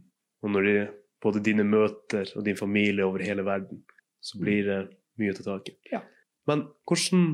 Og 0.45 0.53
når 0.53 0.68
de, 0.68 0.77
både 1.22 1.43
dine 1.45 1.66
møter 1.66 2.31
og 2.37 2.45
din 2.47 2.59
familie 2.59 3.07
over 3.07 3.24
hele 3.24 3.45
verden, 3.47 3.83
så 4.22 4.41
blir 4.43 4.66
det 4.66 4.81
mye 5.20 5.35
å 5.35 5.39
ta 5.39 5.47
tak 5.49 5.70
i. 5.72 5.77
Ja. 5.93 6.03
Men 6.47 6.66
hvordan, 6.89 7.27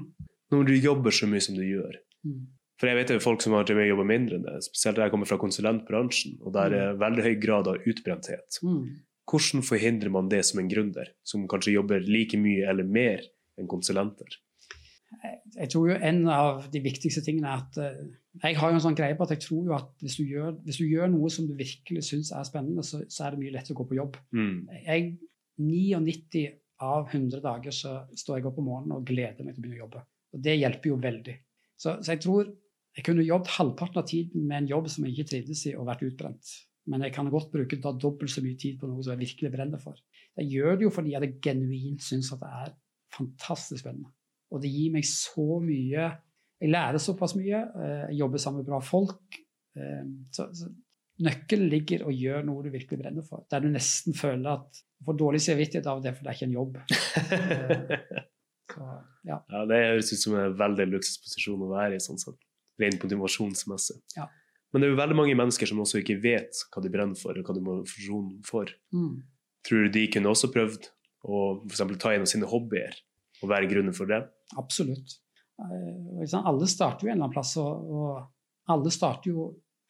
når 0.53 0.69
du 0.69 0.75
jobber 0.77 1.15
så 1.15 1.29
mye 1.29 1.45
som 1.45 1.59
du 1.59 1.65
gjør 1.67 2.01
Mm. 2.23 2.43
For 2.79 2.91
jeg 2.91 2.99
vet 2.99 3.11
det 3.11 3.17
er 3.19 3.23
folk 3.23 3.43
som 3.45 3.55
har 3.55 3.67
drevet 3.67 3.81
med 3.81 3.89
å 3.89 3.93
jobbe 3.93 4.05
mindre 4.09 4.37
enn 4.39 4.45
det, 4.47 4.57
spesielt 4.67 4.97
der 4.99 5.07
jeg 5.07 5.13
kommer 5.15 5.29
fra 5.31 5.39
konsulentbransjen, 5.39 6.37
og 6.43 6.55
der 6.57 6.75
er 6.75 6.97
veldig 6.99 7.25
høy 7.29 7.35
grad 7.43 7.71
av 7.71 7.85
utbrenthet. 7.87 8.59
Mm. 8.67 8.81
Hvordan 9.31 9.63
forhindrer 9.67 10.11
man 10.15 10.31
det 10.33 10.41
som 10.49 10.59
en 10.59 10.71
gründer, 10.71 11.13
som 11.27 11.45
kanskje 11.51 11.77
jobber 11.77 12.03
like 12.07 12.39
mye 12.43 12.67
eller 12.73 12.89
mer 12.89 13.23
enn 13.61 13.71
konsulenter? 13.71 14.35
Jeg 15.55 15.71
tror 15.71 15.93
jo 15.93 15.99
en 16.11 16.25
av 16.33 16.67
de 16.73 16.83
viktigste 16.83 17.23
tingene 17.23 17.53
er 17.53 17.63
at 17.63 17.79
eh, 17.79 18.03
Jeg 18.41 18.57
har 18.57 18.73
jo 18.73 18.79
en 18.79 18.85
sånn 18.87 18.97
greie 18.97 19.17
på 19.17 19.27
at 19.27 19.35
jeg 19.35 19.43
tror 19.45 19.67
jo 19.69 19.75
at 19.77 19.91
hvis 20.01 20.17
du 20.17 20.25
gjør, 20.25 20.55
hvis 20.65 20.79
du 20.81 20.87
gjør 20.89 21.11
noe 21.13 21.29
som 21.33 21.45
du 21.49 21.53
virkelig 21.59 22.07
syns 22.07 22.33
er 22.33 22.47
spennende, 22.49 22.85
så, 22.87 23.03
så 23.13 23.27
er 23.27 23.35
det 23.35 23.43
mye 23.43 23.53
lettere 23.59 23.77
å 23.77 23.81
gå 23.83 23.89
på 23.91 23.99
jobb. 23.99 24.17
Mm. 24.33 24.57
Jeg, 24.87 25.11
99 25.61 26.47
av 26.83 27.13
100 27.13 27.43
dager 27.45 27.77
så 27.77 27.99
står 28.19 28.41
jeg 28.41 28.49
opp 28.49 28.59
om 28.63 28.71
morgenen 28.71 28.97
og 28.97 29.07
gleder 29.07 29.45
meg 29.45 29.55
til 29.55 29.61
å 29.61 29.67
begynne 29.67 29.79
å 29.79 29.85
jobbe. 29.85 30.05
Og 30.33 30.45
det 30.47 30.57
hjelper 30.57 30.91
jo 30.91 30.99
veldig. 31.03 31.37
Så, 31.77 31.99
så 32.01 32.15
jeg 32.15 32.23
tror 32.25 32.49
jeg 32.97 33.07
kunne 33.07 33.25
jobbet 33.25 33.55
halvparten 33.57 34.01
av 34.03 34.09
tiden 34.09 34.49
med 34.49 34.63
en 34.63 34.71
jobb 34.73 34.89
som 34.93 35.07
jeg 35.07 35.15
ikke 35.15 35.31
trivdes 35.31 35.67
i, 35.69 35.77
og 35.77 35.89
vært 35.89 36.05
utbrent. 36.09 36.57
Men 36.91 37.05
jeg 37.07 37.15
kan 37.15 37.31
godt 37.31 37.53
bruke 37.53 37.79
da 37.81 37.93
dobbelt 37.95 38.33
så 38.33 38.43
mye 38.45 38.59
tid 38.59 38.81
på 38.81 38.89
noe 38.91 39.05
som 39.05 39.15
jeg 39.15 39.23
virkelig 39.23 39.53
brenner 39.55 39.81
for. 39.81 40.01
Jeg 40.41 40.51
gjør 40.51 40.77
det 40.79 40.87
jo 40.89 40.93
fordi 40.93 41.15
jeg 41.15 41.37
genuint 41.45 42.05
syns 42.05 42.33
at 42.35 42.43
det 42.43 42.51
er 42.65 42.75
fantastisk 43.13 43.85
spennende. 43.85 44.11
Og 44.53 44.61
det 44.65 44.73
gir 44.73 44.93
meg 44.93 45.07
så 45.09 45.61
mye 45.63 46.11
Jeg 46.63 46.71
lærer 46.71 47.03
såpass 47.03 47.35
mye. 47.39 47.59
eh, 47.83 48.05
Jeg 48.13 48.21
jobber 48.23 48.39
sammen 48.43 48.63
med 48.63 48.71
bra 48.71 48.79
folk. 48.87 49.39
eh, 49.77 50.05
Så, 50.31 50.47
så 50.55 50.71
nøkkelen 51.23 51.69
ligger 51.71 52.05
å 52.07 52.13
gjøre 52.15 52.45
noe 52.47 52.63
du 52.65 52.71
virkelig 52.73 52.99
brenner 53.03 53.23
for. 53.27 53.45
Der 53.51 53.61
du 53.63 53.69
nesten 53.71 54.15
føler 54.17 54.55
at 54.57 54.79
du 54.99 55.05
får 55.07 55.19
dårlig 55.21 55.41
samvittighet 55.45 55.87
av 55.91 56.01
det, 56.03 56.15
for 56.17 56.25
det 56.25 56.31
er 56.33 56.39
ikke 56.39 56.49
en 56.49 56.57
jobb. 56.57 56.79
Så, 58.73 58.87
ja. 59.29 59.37
ja, 59.53 59.65
det 59.69 59.79
høres 59.85 60.13
ut 60.15 60.23
som 60.23 60.37
en 60.41 60.55
veldig 60.57 60.87
luksusposisjon 60.95 61.65
å 61.67 61.73
være 61.75 61.99
i, 61.99 62.01
sånn 62.03 62.21
sett. 62.21 62.39
Rent 62.81 63.03
motivasjonsmessig. 63.05 63.99
Ja. 64.17 64.29
Men 64.73 64.81
det 64.81 64.89
er 64.89 64.95
jo 64.95 65.01
veldig 65.03 65.19
mange 65.19 65.37
mennesker 65.37 65.69
som 65.69 65.83
også 65.85 66.01
ikke 66.01 66.17
vet 66.23 66.63
hva 66.73 66.81
de 66.83 66.93
brenner 66.95 67.19
for, 67.21 67.37
og 67.37 67.45
hva 67.45 67.57
de 67.59 67.65
må 67.67 67.75
motivasjon 67.83 68.31
for. 68.49 68.73
Mm. 68.97 69.19
Tror 69.69 69.85
du 69.85 69.93
de 69.99 70.07
kunne 70.15 70.33
også 70.33 70.49
prøvd 70.55 70.89
å 71.29 71.43
for 71.69 71.99
ta 72.01 72.15
en 72.17 72.25
av 72.25 72.31
sine 72.33 72.49
hobbyer 72.49 72.97
og 73.43 73.51
være 73.53 73.69
grunnen 73.71 73.95
for 73.95 74.09
det? 74.09 74.23
Absolutt. 74.59 75.19
Eh, 75.61 76.39
Alle 76.41 76.67
starter 76.71 77.07
jo 77.07 77.13
en 77.13 77.17
eller 77.17 77.29
annen 77.29 77.35
plass, 77.35 77.57
og, 77.61 78.23
alle 78.73 78.91
starter 78.95 79.33
jo 79.33 79.47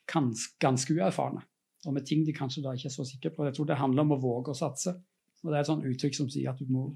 gans, 0.09 0.49
ganske 0.61 0.95
uerfarne. 0.97 1.43
Og 1.87 1.95
med 1.95 2.07
ting 2.07 2.25
de 2.25 2.35
kanskje 2.35 2.63
da 2.65 2.75
ikke 2.75 2.89
er 2.89 2.95
så 2.95 3.05
sikre 3.07 3.33
på. 3.35 3.45
Jeg 3.47 3.57
tror 3.57 3.69
det 3.69 3.81
handler 3.81 4.07
om 4.07 4.15
å 4.17 4.23
våge 4.23 4.53
å 4.53 4.59
satse. 4.59 4.95
Og 5.43 5.51
Det 5.51 5.57
er 5.57 5.61
et 5.61 5.71
sånt 5.71 5.85
uttrykk 5.89 6.15
som 6.15 6.31
sier 6.31 6.53
at 6.53 6.61
du 6.63 6.71
må, 6.71 6.87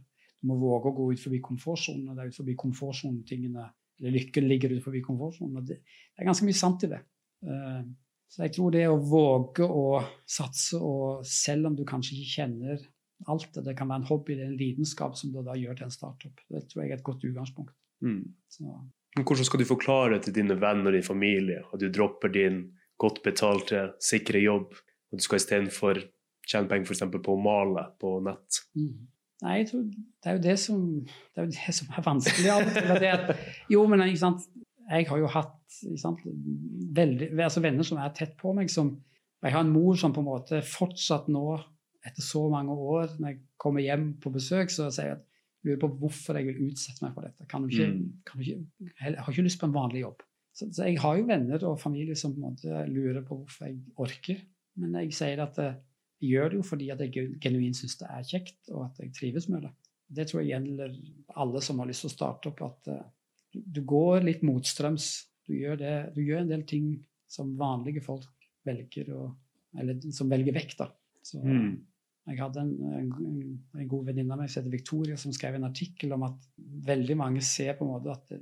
du 0.40 0.48
må 0.48 0.56
våge 0.60 0.92
å 0.92 0.96
gå 0.96 1.10
ut 1.12 1.20
forbi 1.20 1.40
komfortsonen. 1.42 2.08
og 2.08 2.16
Det 2.16 2.22
er 2.22 2.30
ut 2.30 2.38
forbi 2.38 2.54
komfortsonen 2.54 3.24
tingene 3.26 3.66
eller 3.98 4.12
lykken 4.12 4.48
ligger 4.48 4.74
ut 4.76 4.84
forbi 4.84 5.00
komfortsonen. 5.04 5.56
og 5.56 5.68
det, 5.68 5.80
det 5.80 6.22
er 6.22 6.28
ganske 6.28 6.46
mye 6.46 6.58
sant 6.58 6.84
i 6.84 6.90
det. 6.92 7.00
Eh, 7.46 7.80
så 8.28 8.42
jeg 8.44 8.54
tror 8.56 8.74
det 8.74 8.84
å 8.90 8.98
våge 9.00 9.66
å 9.66 9.86
satse, 10.28 10.78
og 10.82 11.24
selv 11.28 11.70
om 11.70 11.76
du 11.78 11.84
kanskje 11.88 12.16
ikke 12.16 12.34
kjenner 12.42 12.84
alt 13.30 13.48
det, 13.54 13.64
det 13.68 13.76
kan 13.78 13.88
være 13.88 14.02
en 14.02 14.08
hobby, 14.10 14.36
det 14.36 14.44
er 14.44 14.50
en 14.50 14.60
lidenskap 14.60 15.16
som 15.16 15.32
du 15.32 15.40
da 15.46 15.54
gjør 15.56 15.78
til 15.78 15.86
en 15.86 15.94
startup. 15.94 16.42
Det 16.52 16.66
tror 16.68 16.82
jeg 16.82 16.92
er 16.92 16.98
et 16.98 17.06
godt 17.06 17.24
utgangspunkt. 17.24 17.72
Mm. 18.05 18.24
Hvordan 19.16 19.49
skal 19.49 19.62
du 19.62 19.68
forklare 19.68 20.20
til 20.22 20.34
dine 20.36 20.59
venner 20.61 20.90
og 20.90 20.99
din 20.99 21.07
familie 21.07 21.62
at 21.64 21.80
du 21.80 21.88
dropper 21.92 22.32
din 22.34 22.61
godt 23.01 23.22
betalte, 23.24 23.90
sikre 24.03 24.40
jobb, 24.40 24.72
og 25.11 25.18
du 25.18 25.24
skal 25.24 25.40
istedenfor 25.40 26.01
tjene 26.47 26.70
penger 26.70 26.88
f.eks. 26.92 27.05
på 27.12 27.34
å 27.34 27.40
male 27.40 27.90
på 28.01 28.18
nett? 28.24 28.64
mm. 28.78 29.12
Nei, 29.44 29.59
jeg 29.61 29.66
tror 29.68 29.80
det 29.84 30.30
er 30.30 30.36
jo 30.38 30.40
det 30.47 30.55
som, 30.57 30.84
det 31.05 31.42
er, 31.42 31.44
jo 31.44 31.53
det 31.53 31.72
som 31.76 31.88
er 31.92 32.05
vanskelig 32.07 32.53
av 32.55 32.62
og 32.62 32.70
til. 32.72 32.92
at 32.94 33.03
det 33.03 33.34
Jo, 33.68 33.82
men 33.84 34.07
ikke 34.07 34.22
sant? 34.22 34.47
jeg 34.86 35.09
har 35.11 35.20
jo 35.20 35.30
hatt 35.30 35.78
ikke 35.82 36.01
sant? 36.01 36.22
Veldig, 36.97 37.30
altså 37.42 37.62
venner 37.64 37.86
som 37.86 38.01
er 38.01 38.12
tett 38.16 38.36
på 38.40 38.55
meg. 38.57 38.70
Som, 38.72 38.94
jeg 39.44 39.55
har 39.55 39.64
en 39.64 39.72
mor 39.74 39.99
som 39.99 40.14
på 40.14 40.22
en 40.22 40.28
måte 40.30 40.62
fortsatt 40.66 41.28
nå, 41.32 41.44
etter 42.07 42.22
så 42.22 42.44
mange 42.53 42.72
år, 42.72 43.16
når 43.18 43.32
jeg 43.32 43.40
kommer 43.61 43.82
hjem 43.82 44.12
på 44.22 44.30
besøk, 44.34 44.70
så 44.70 44.88
sier 44.94 45.11
jeg 45.11 45.18
at 45.18 45.24
lurer 45.66 45.80
på 45.82 45.90
hvorfor 46.00 46.38
jeg 46.38 46.46
vil 46.48 46.68
utsette 46.70 47.02
meg 47.04 47.12
for 47.16 47.26
dette. 47.26 47.46
Kan 47.50 47.62
du 47.66 47.68
ikke, 47.72 47.88
Mm. 47.92 48.12
kan 48.24 48.38
du 48.40 48.44
ikke, 48.46 48.66
jeg 49.02 49.16
har 49.18 49.32
ikke 49.32 49.44
lyst 49.46 49.60
på 49.60 49.66
en 49.68 49.74
vanlig 49.76 50.00
jobb. 50.04 50.22
Så, 50.56 50.70
så 50.72 50.86
jeg 50.88 50.98
har 51.02 51.16
jo 51.18 51.26
venner 51.28 51.64
og 51.68 51.80
familie 51.82 52.16
som 52.16 52.32
på 52.32 52.40
en 52.40 52.46
måte 52.54 52.84
lurer 52.88 53.22
på 53.26 53.36
hvorfor 53.42 53.66
jeg 53.68 53.80
orker. 54.00 54.38
Men 54.80 54.94
jeg 55.02 55.12
sier 55.18 55.42
at 55.44 55.58
eh, 55.60 55.74
jeg 56.22 56.30
gjør 56.32 56.48
det 56.50 56.56
jo 56.56 56.62
fordi 56.64 56.86
at 56.94 57.00
jeg 57.04 57.36
genuint 57.44 57.76
syns 57.76 57.98
det 58.00 58.08
er 58.08 58.22
kjekt, 58.24 58.62
og 58.72 58.86
at 58.86 58.98
jeg 59.02 59.12
trives 59.18 59.48
med 59.52 59.66
det. 59.66 59.72
Det 60.16 60.24
tror 60.30 60.40
jeg 60.42 60.54
gjelder 60.54 60.94
alle 61.36 61.60
som 61.66 61.78
har 61.82 61.86
lyst 61.90 62.06
til 62.06 62.08
å 62.12 62.14
starte 62.16 62.48
opp, 62.52 62.62
at 62.62 62.88
eh, 62.94 63.02
du, 63.52 63.60
du 63.66 63.82
går 63.84 64.24
litt 64.24 64.42
motstrøms. 64.46 65.10
Du 65.46 65.52
gjør, 65.58 65.76
det, 65.78 65.94
du 66.16 66.22
gjør 66.24 66.40
en 66.44 66.48
del 66.54 66.62
ting 66.66 66.88
som 67.28 67.52
vanlige 67.58 68.00
folk 68.02 68.26
velger, 68.66 69.12
å, 69.14 69.28
eller 69.78 70.00
som 70.14 70.30
velger 70.30 70.54
vekk. 70.56 70.76
da. 70.78 70.88
Så, 71.22 71.42
Mm. 71.42 71.84
Jeg 72.26 72.40
hadde 72.42 72.62
en, 72.62 72.72
en, 72.98 73.50
en 73.78 73.88
god 73.90 74.08
venninne 74.08 74.34
av 74.34 74.40
meg 74.40 74.50
som 74.50 74.60
heter 74.60 74.74
Victoria, 74.74 75.16
som 75.20 75.34
skrev 75.34 75.58
en 75.58 75.68
artikkel 75.68 76.14
om 76.16 76.24
at 76.26 76.48
veldig 76.88 77.16
mange 77.20 77.42
ser 77.46 77.76
på 77.78 77.86
en 77.86 77.92
måte 77.92 78.10
at 78.12 78.32
det, 78.32 78.40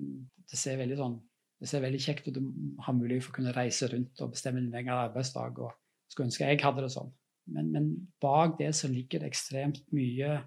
det 0.50 0.60
ser 0.60 0.80
veldig 0.80 0.98
sånn 1.00 1.18
det 1.64 1.70
ser 1.70 1.84
veldig 1.84 2.00
kjekt 2.02 2.26
ut. 2.28 2.36
Du 2.36 2.80
har 2.84 2.96
mulighet 2.96 3.24
for 3.24 3.32
å 3.32 3.38
kunne 3.38 3.54
reise 3.56 3.88
rundt 3.88 4.20
og 4.20 4.34
bestemme 4.34 4.60
din 4.60 4.74
egen 4.74 4.92
arbeidsdag. 4.92 5.60
og 5.64 6.10
Skulle 6.12 6.28
ønske 6.28 6.48
jeg 6.50 6.60
hadde 6.60 6.84
det 6.84 6.90
sånn. 6.92 7.12
Men, 7.54 7.70
men, 7.72 7.86
bak 8.24 8.58
det 8.58 8.70
så 8.76 8.88
ligger 8.88 9.22
det 9.22 9.30
ekstremt 9.32 9.80
mye 9.96 10.38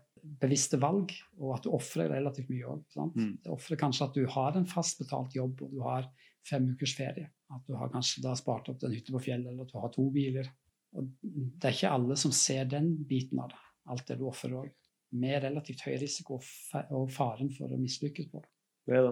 bevisste 0.42 0.80
valg, 0.82 1.14
og 1.40 1.56
at 1.56 1.66
du 1.66 1.72
ofrer 1.74 2.10
relativt 2.12 2.50
mye 2.52 2.70
òg. 2.74 2.98
Mm. 3.16 3.34
Det 3.44 3.54
ofrer 3.54 3.80
kanskje 3.80 4.08
at 4.08 4.18
du 4.18 4.26
har 4.34 4.58
en 4.58 4.68
fast 4.68 5.00
betalt 5.02 5.36
jobb 5.38 5.62
og 5.64 5.74
du 5.74 5.82
har 5.86 6.10
fem 6.48 6.66
ukers 6.74 6.96
ferie. 6.98 7.30
At 7.54 7.64
du 7.70 7.78
har 7.80 7.92
kanskje 7.94 8.26
da 8.26 8.34
spart 8.38 8.70
opp 8.74 8.84
en 8.84 8.96
hytte 8.96 9.14
på 9.16 9.24
fjellet, 9.24 9.50
eller 9.50 9.66
at 9.66 9.72
du 9.72 9.80
har 9.80 9.94
to 9.94 10.10
biler. 10.14 10.50
Og 10.96 11.10
det 11.22 11.70
er 11.70 11.76
ikke 11.76 11.94
alle 11.94 12.18
som 12.20 12.34
ser 12.36 12.68
den 12.72 12.94
biten 13.08 13.42
av 13.44 13.52
det, 13.52 13.64
alt 13.92 14.06
det 14.08 14.20
du 14.20 14.28
ofrer 14.30 14.56
òg. 14.64 14.70
Med 15.18 15.40
relativt 15.44 15.86
høy 15.88 15.96
risiko 16.02 16.40
og 16.40 17.12
faren 17.14 17.52
for 17.56 17.72
å 17.72 17.80
mislykkes 17.80 18.32
på 18.32 18.42
det. 18.44 18.50
Ja. 18.92 19.04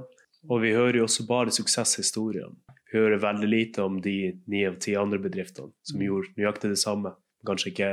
Og 0.52 0.62
vi 0.62 0.74
hører 0.76 1.00
jo 1.00 1.06
også 1.08 1.26
bare 1.28 1.54
suksesshistoriene. 1.56 2.76
Vi 2.92 3.00
hører 3.00 3.22
veldig 3.22 3.48
lite 3.50 3.86
om 3.86 3.98
de 4.04 4.36
ni 4.52 4.62
av 4.68 4.78
ti 4.84 4.94
andre 5.00 5.20
bedriftene 5.24 5.74
som 5.88 5.98
mm. 6.00 6.06
gjorde 6.06 6.36
nøyaktig 6.38 6.72
det 6.72 6.80
samme, 6.80 7.16
kanskje 7.48 7.72
ikke 7.72 7.90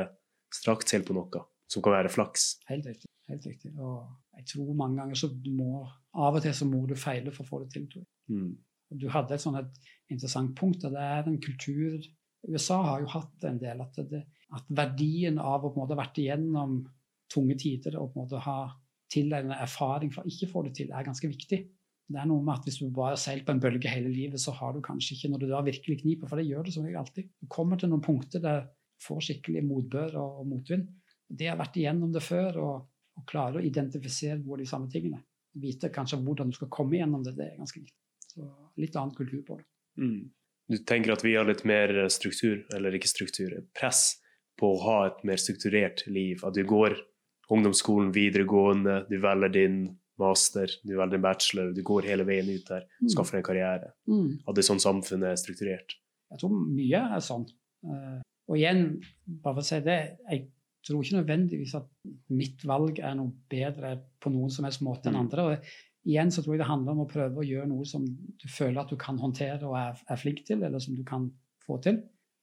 strakt 0.53 0.91
til 0.91 1.07
på 1.07 1.17
noe, 1.17 1.45
som 1.71 1.85
kan 1.85 1.97
være 1.97 2.13
flaks. 2.13 2.49
Helt 2.69 2.87
riktig. 2.91 3.09
helt 3.31 3.47
riktig. 3.49 3.73
Og 3.79 4.05
jeg 4.37 4.51
tror 4.53 4.75
mange 4.77 5.01
ganger 5.01 5.19
så 5.19 5.33
du 5.33 5.51
må 5.57 5.87
Av 6.13 6.37
og 6.37 6.43
til 6.45 6.53
så 6.53 6.67
må 6.69 6.83
du 6.85 6.93
feile 6.99 7.33
for 7.33 7.47
å 7.47 7.49
få 7.49 7.63
det 7.63 7.71
til. 7.73 8.03
Mm. 8.29 8.51
Du 9.01 9.07
hadde 9.09 9.33
et 9.33 9.41
sånt 9.41 9.57
et 9.57 9.93
interessant 10.13 10.51
punkt, 10.59 10.83
og 10.85 10.93
det 10.93 11.01
er 11.01 11.25
en 11.25 11.39
kultur 11.41 12.03
USA 12.49 12.81
har 12.83 13.03
jo 13.03 13.11
hatt 13.13 13.45
en 13.47 13.61
del 13.61 13.83
at, 13.85 13.99
det, 14.11 14.23
at 14.57 14.73
verdien 14.75 15.39
av 15.39 15.63
å 15.63 15.71
på 15.71 15.79
en 15.79 15.85
måte 15.85 15.95
ha 15.95 16.03
vært 16.03 16.19
igjennom 16.23 16.81
tunge 17.33 17.57
tider 17.61 17.97
og 18.01 18.13
på 18.13 18.19
en 18.19 18.25
måte 18.25 18.43
ha 18.45 18.59
tilegnet 19.13 19.61
erfaring 19.63 20.13
for 20.13 20.25
å 20.25 20.33
ikke 20.33 20.49
få 20.51 20.65
det 20.67 20.75
til, 20.81 20.91
er 20.91 21.07
ganske 21.07 21.29
viktig. 21.29 21.61
Det 22.13 22.21
er 22.21 22.29
noe 22.29 22.45
med 22.45 22.59
at 22.59 22.67
Hvis 22.67 22.81
du 22.81 22.89
bare 22.91 23.15
har 23.15 23.21
seilt 23.21 23.47
på 23.47 23.55
en 23.55 23.61
bølge 23.63 23.89
hele 23.89 24.11
livet, 24.13 24.41
så 24.41 24.53
har 24.57 24.75
du 24.75 24.83
kanskje 24.85 25.17
ikke 25.17 25.31
når 25.33 25.43
du 25.43 25.47
da 25.51 25.63
virkelig 25.65 26.01
kniper, 26.03 26.29
for 26.29 26.41
det 26.41 26.49
gjør 26.49 26.67
du 26.67 26.73
som 26.75 26.87
regel 26.87 27.01
alltid. 27.01 27.29
Du 27.41 27.49
kommer 27.53 27.81
til 27.81 27.93
noen 27.93 28.05
punkter 28.05 28.43
der 28.43 28.67
du 28.67 29.07
får 29.07 29.23
skikkelig 29.29 29.63
motbør 29.69 30.19
og, 30.21 30.43
og 30.43 30.51
motvind. 30.51 30.89
Det 31.29 31.49
har 31.49 31.61
vært 31.61 31.79
igjennom 31.81 32.13
det 32.13 32.25
før, 32.25 32.59
og, 32.61 32.89
og 33.19 33.27
klare 33.29 33.61
å 33.61 33.65
identifisere 33.65 34.41
hvor 34.45 34.61
de 34.61 34.69
samme 34.69 34.91
tingene. 34.93 35.23
Vite 35.63 35.93
kanskje 35.93 36.21
hvordan 36.25 36.53
du 36.53 36.57
skal 36.57 36.71
komme 36.73 36.99
gjennom 36.99 37.25
det, 37.25 37.37
det 37.39 37.49
er 37.49 37.61
ganske 37.61 37.81
viktig. 37.81 37.99
Så 38.33 38.47
litt 38.81 38.97
annen 38.97 39.17
kultur 39.17 39.43
på 39.47 39.59
det. 39.61 39.67
Mm. 40.01 40.23
Du 40.71 40.79
tenker 40.87 41.15
at 41.15 41.25
vi 41.25 41.35
har 41.37 41.49
litt 41.49 41.65
mer 41.69 41.95
struktur, 42.13 42.63
eller 42.75 42.95
ikke 42.97 43.11
struktur, 43.11 43.55
press 43.77 44.23
på 44.61 44.75
å 44.75 44.83
ha 44.85 44.99
et 45.09 45.25
mer 45.27 45.41
strukturert 45.41 46.05
liv? 46.07 46.45
At 46.47 46.55
du 46.57 46.63
går 46.69 46.97
ungdomsskolen, 47.53 48.13
videregående, 48.15 49.03
du 49.11 49.19
velger 49.21 49.53
din 49.53 49.83
master, 50.21 50.71
du 50.87 50.95
velger 50.97 51.17
din 51.17 51.25
bachelor, 51.25 51.73
du 51.75 51.83
går 51.87 52.09
hele 52.09 52.27
veien 52.29 52.49
ut 52.53 52.69
der, 52.69 52.87
mm. 53.03 53.11
skaffer 53.15 53.41
en 53.41 53.47
karriere. 53.47 53.93
Mm. 54.09 54.41
At 54.47 54.57
det 54.57 54.65
er 54.65 54.71
sånn 54.71 54.83
samfunnet 54.83 55.33
er 55.33 55.41
strukturert? 55.41 55.97
Jeg 56.33 56.41
tror 56.41 56.57
mye 56.57 57.05
er 57.17 57.25
sånn. 57.25 57.47
Uh, 57.85 58.19
og 58.49 58.59
igjen, 58.59 58.85
bare 59.27 59.59
for 59.59 59.65
å 59.65 59.69
si 59.69 59.81
det, 59.85 59.99
jeg 60.31 60.47
tror 60.87 61.03
ikke 61.05 61.21
nødvendigvis 61.21 61.75
at 61.79 61.89
mitt 62.35 62.65
valg 62.67 62.99
er 63.03 63.15
noe 63.19 63.35
bedre 63.51 63.97
på 64.23 64.33
noen 64.35 64.51
som 64.51 64.67
helst 64.67 64.83
måte 64.85 65.11
enn 65.11 65.19
mm. 65.19 65.23
andre. 65.25 65.45
Og 65.47 65.75
igjen 66.09 66.33
så 66.35 66.43
tror 66.43 66.57
jeg 66.57 66.63
det 66.63 66.71
handler 66.71 66.97
om 66.97 67.05
å 67.05 67.11
prøve 67.11 67.43
å 67.43 67.47
gjøre 67.47 67.69
noe 67.71 67.87
som 67.89 68.05
du 68.05 68.49
føler 68.51 68.83
at 68.83 68.91
du 68.91 68.99
kan 69.01 69.21
håndtere 69.21 69.63
og 69.69 69.77
er, 69.79 70.01
er 70.11 70.21
flink 70.21 70.43
til, 70.49 70.65
eller 70.67 70.83
som 70.83 70.97
du 70.99 71.05
kan 71.07 71.29
få 71.63 71.79
til. 71.85 72.01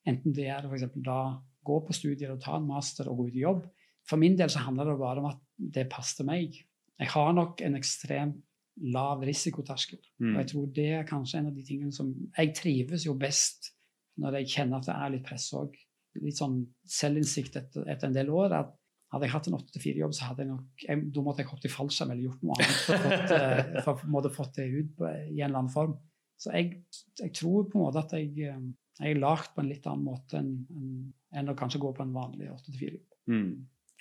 Enten 0.08 0.36
det 0.36 0.48
er 0.52 0.68
f.eks. 0.68 0.88
da 1.04 1.20
gå 1.68 1.80
på 1.86 1.96
studier 1.96 2.34
og 2.34 2.42
ta 2.44 2.56
en 2.58 2.70
master 2.70 3.10
og 3.12 3.20
gå 3.20 3.30
ut 3.30 3.40
i 3.40 3.44
jobb. 3.44 3.66
For 4.08 4.22
min 4.22 4.38
del 4.40 4.52
så 4.52 4.64
handler 4.64 4.90
det 4.90 5.00
bare 5.02 5.22
om 5.22 5.30
at 5.30 5.42
det 5.60 5.90
passer 5.92 6.28
meg. 6.28 6.56
Jeg 7.00 7.12
har 7.14 7.34
nok 7.36 7.62
en 7.66 7.78
ekstremt 7.78 8.40
lav 8.80 9.24
risikoterskel. 9.28 10.00
Mm. 10.24 10.32
Og 10.32 10.40
jeg 10.40 10.50
tror 10.54 10.72
det 10.76 10.90
er 11.02 11.08
kanskje 11.08 11.42
en 11.42 11.52
av 11.52 11.56
de 11.56 11.66
tingene 11.68 11.92
som 11.96 12.14
Jeg 12.38 12.56
trives 12.56 13.06
jo 13.06 13.18
best 13.20 13.74
når 14.20 14.40
jeg 14.40 14.54
kjenner 14.56 14.80
at 14.80 14.88
det 14.88 14.96
er 14.96 15.14
litt 15.14 15.28
press 15.28 15.50
òg. 15.56 15.76
Litt 16.20 16.40
sånn 16.40 16.62
selvinnsikt 16.90 17.60
etter, 17.60 17.86
etter 17.92 18.08
en 18.08 18.16
del 18.16 18.32
år. 18.34 18.56
at 18.56 18.74
hadde 19.10 19.26
jeg 19.26 19.34
hatt 19.34 19.48
en 19.50 19.58
8-4-jobb, 19.58 20.14
så 20.14 20.28
hadde 20.30 20.44
jeg 20.44 20.52
nok 20.52 20.84
jeg, 20.86 21.02
da 21.16 21.24
måtte 21.26 21.44
jeg 21.44 21.50
hoppet 21.50 21.70
i 21.70 21.74
fallskjerm 21.74 22.14
eller 22.14 22.28
gjort 22.28 22.44
noe 22.46 22.58
annet 22.60 22.76
for 22.84 22.94
å 22.94 23.96
fått, 23.98 24.30
eh, 24.30 24.36
fått 24.36 24.60
det 24.60 24.68
ut 24.70 24.92
på, 25.00 25.10
i 25.10 25.40
en 25.40 25.48
eller 25.48 25.62
annen 25.64 25.74
form. 25.74 25.96
Så 26.40 26.54
jeg, 26.56 26.84
jeg, 27.20 27.34
tror 27.36 27.66
på 27.68 27.80
en 27.80 27.86
måte 27.88 28.04
at 28.04 28.14
jeg, 28.16 28.30
eh, 28.46 28.62
jeg 29.02 29.16
er 29.16 29.24
lagd 29.24 29.50
på 29.56 29.64
en 29.64 29.72
litt 29.72 29.90
annen 29.90 30.06
måte 30.06 30.40
enn, 30.40 30.54
enn, 30.76 30.94
enn 31.42 31.52
å 31.52 31.58
kanskje 31.58 31.82
gå 31.82 31.92
på 31.98 32.06
en 32.06 32.16
vanlig 32.16 32.52
8-4-jobb. 32.54 33.18
Mm. 33.34 33.52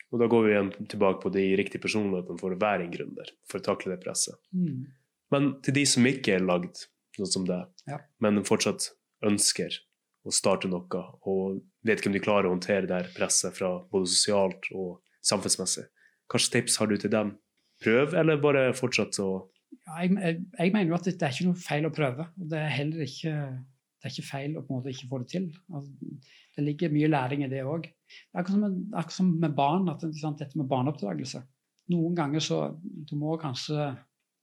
Og 0.08 0.22
da 0.22 0.28
går 0.32 0.44
vi 0.44 0.52
igjen 0.54 0.70
tilbake 0.88 1.20
på 1.24 1.32
de 1.32 1.44
riktige 1.60 1.84
personlighetene 1.84 2.40
for 2.40 2.54
å 2.54 2.60
være 2.60 2.86
en 2.86 2.92
gründer, 2.92 3.32
for 3.48 3.60
å 3.60 3.64
takle 3.64 3.92
det 3.94 4.00
presset. 4.04 4.38
Mm. 4.56 4.86
Men 5.32 5.50
til 5.64 5.76
de 5.76 5.84
som 5.88 6.08
ikke 6.08 6.36
er 6.36 6.44
lagd 6.44 6.86
sånn 7.18 7.32
som 7.32 7.48
det, 7.48 7.58
ja. 7.90 7.98
men 8.24 8.44
fortsatt 8.46 8.92
ønsker 9.26 9.74
å 10.26 10.32
starte 10.34 10.70
noe, 10.70 11.02
og 11.28 11.60
vet 11.86 12.00
ikke 12.00 12.10
om 12.10 12.16
de 12.16 12.24
klarer 12.24 12.48
å 12.48 12.54
håndtere 12.54 12.88
det 12.88 12.96
her 12.96 13.12
presset 13.14 13.54
fra 13.56 13.76
både 13.92 14.10
sosialt 14.10 14.70
og 14.74 14.98
samfunnsmessig. 15.24 15.86
Hvilke 16.28 16.52
tips 16.56 16.76
har 16.80 16.90
du 16.90 16.96
til 17.00 17.12
dem? 17.12 17.36
Prøv, 17.82 18.16
eller 18.18 18.40
bare 18.42 18.72
fortsett 18.76 19.20
å 19.22 19.30
ja, 19.88 20.02
jeg, 20.02 20.14
jeg, 20.16 20.38
jeg, 20.58 20.72
mener 20.72 20.90
jo 20.90 20.96
at 20.96 21.06
det, 21.06 21.14
det, 21.20 21.26
er 21.26 21.34
ikke 21.34 21.48
noe 21.48 21.60
feil 21.60 21.86
å 21.88 21.92
prøve. 21.94 22.26
og 22.40 22.50
Det 22.50 22.58
er 22.60 22.72
heller 22.72 23.04
ikke, 23.04 23.34
det 23.98 24.08
er 24.08 24.14
ikke 24.14 24.26
feil 24.30 24.56
å 24.56 24.64
på 24.64 24.72
en 24.72 24.80
måte 24.80 24.92
ikke 24.92 25.08
få 25.10 25.20
det 25.22 25.28
til. 25.32 25.46
Altså, 25.72 26.18
det 26.56 26.64
ligger 26.66 26.92
mye 26.94 27.10
læring 27.12 27.44
i 27.44 27.50
det 27.52 27.62
òg. 27.68 27.86
Akkurat, 28.32 28.76
akkurat 28.92 29.14
som 29.14 29.30
med 29.40 29.54
barn, 29.56 29.88
at, 29.92 30.04
sant, 30.18 30.40
dette 30.42 30.58
med 30.58 30.68
barneoppdragelse. 30.70 31.44
Noen 31.92 32.16
ganger 32.16 32.44
så 32.44 32.58
Du 32.80 33.14
må 33.16 33.38
kanskje 33.40 33.92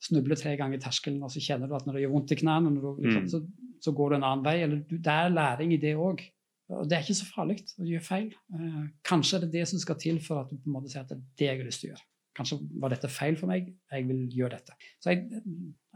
snuble 0.02 0.38
tre 0.38 0.56
ganger 0.60 0.80
i 0.80 0.82
terskelen, 0.82 1.22
og 1.26 1.34
så 1.34 1.42
kjenner 1.42 1.70
du 1.70 1.76
at 1.78 1.86
når 1.86 1.98
det 1.98 2.06
gjør 2.06 2.16
vondt 2.16 2.34
i 2.34 2.40
knærne, 2.40 2.72
mm. 2.74 3.28
så, 3.32 3.42
så, 3.82 3.94
går 3.96 4.12
du 4.12 4.18
en 4.18 4.28
annen 4.28 4.46
vei. 4.46 4.58
Eller 4.66 4.82
det 4.90 5.14
er 5.14 5.34
læring 5.34 5.76
i 5.76 5.82
det 5.82 5.96
òg. 6.00 6.24
Og 6.74 6.90
det 6.90 6.98
er 6.98 7.06
ikke 7.06 7.20
så 7.20 7.30
farlig 7.30 7.60
å 7.78 7.86
gjøre 7.86 8.06
feil. 8.06 8.30
Eh, 8.58 8.84
kanskje 9.06 9.38
er 9.38 9.46
det 9.46 9.54
det 9.54 9.66
som 9.70 9.82
skal 9.82 10.00
til 10.02 10.20
for 10.24 10.42
at 10.42 10.52
du 10.52 10.58
på 10.58 10.70
en 10.70 10.78
måte 10.80 10.90
sier 10.92 11.04
at 11.04 11.12
det 11.12 11.20
er 11.20 11.26
det 11.38 11.50
jeg 11.50 11.60
har 11.60 11.68
lyst 11.68 11.84
til 11.84 11.92
å 11.92 11.94
gjøre. 11.94 12.08
Kanskje 12.36 12.58
var 12.84 12.92
dette 12.92 13.12
feil 13.14 13.38
for 13.40 13.48
meg, 13.48 13.70
jeg 13.94 14.08
vil 14.10 14.24
gjøre 14.34 14.58
dette. 14.58 14.74
Så 15.00 15.14
jeg, 15.14 15.44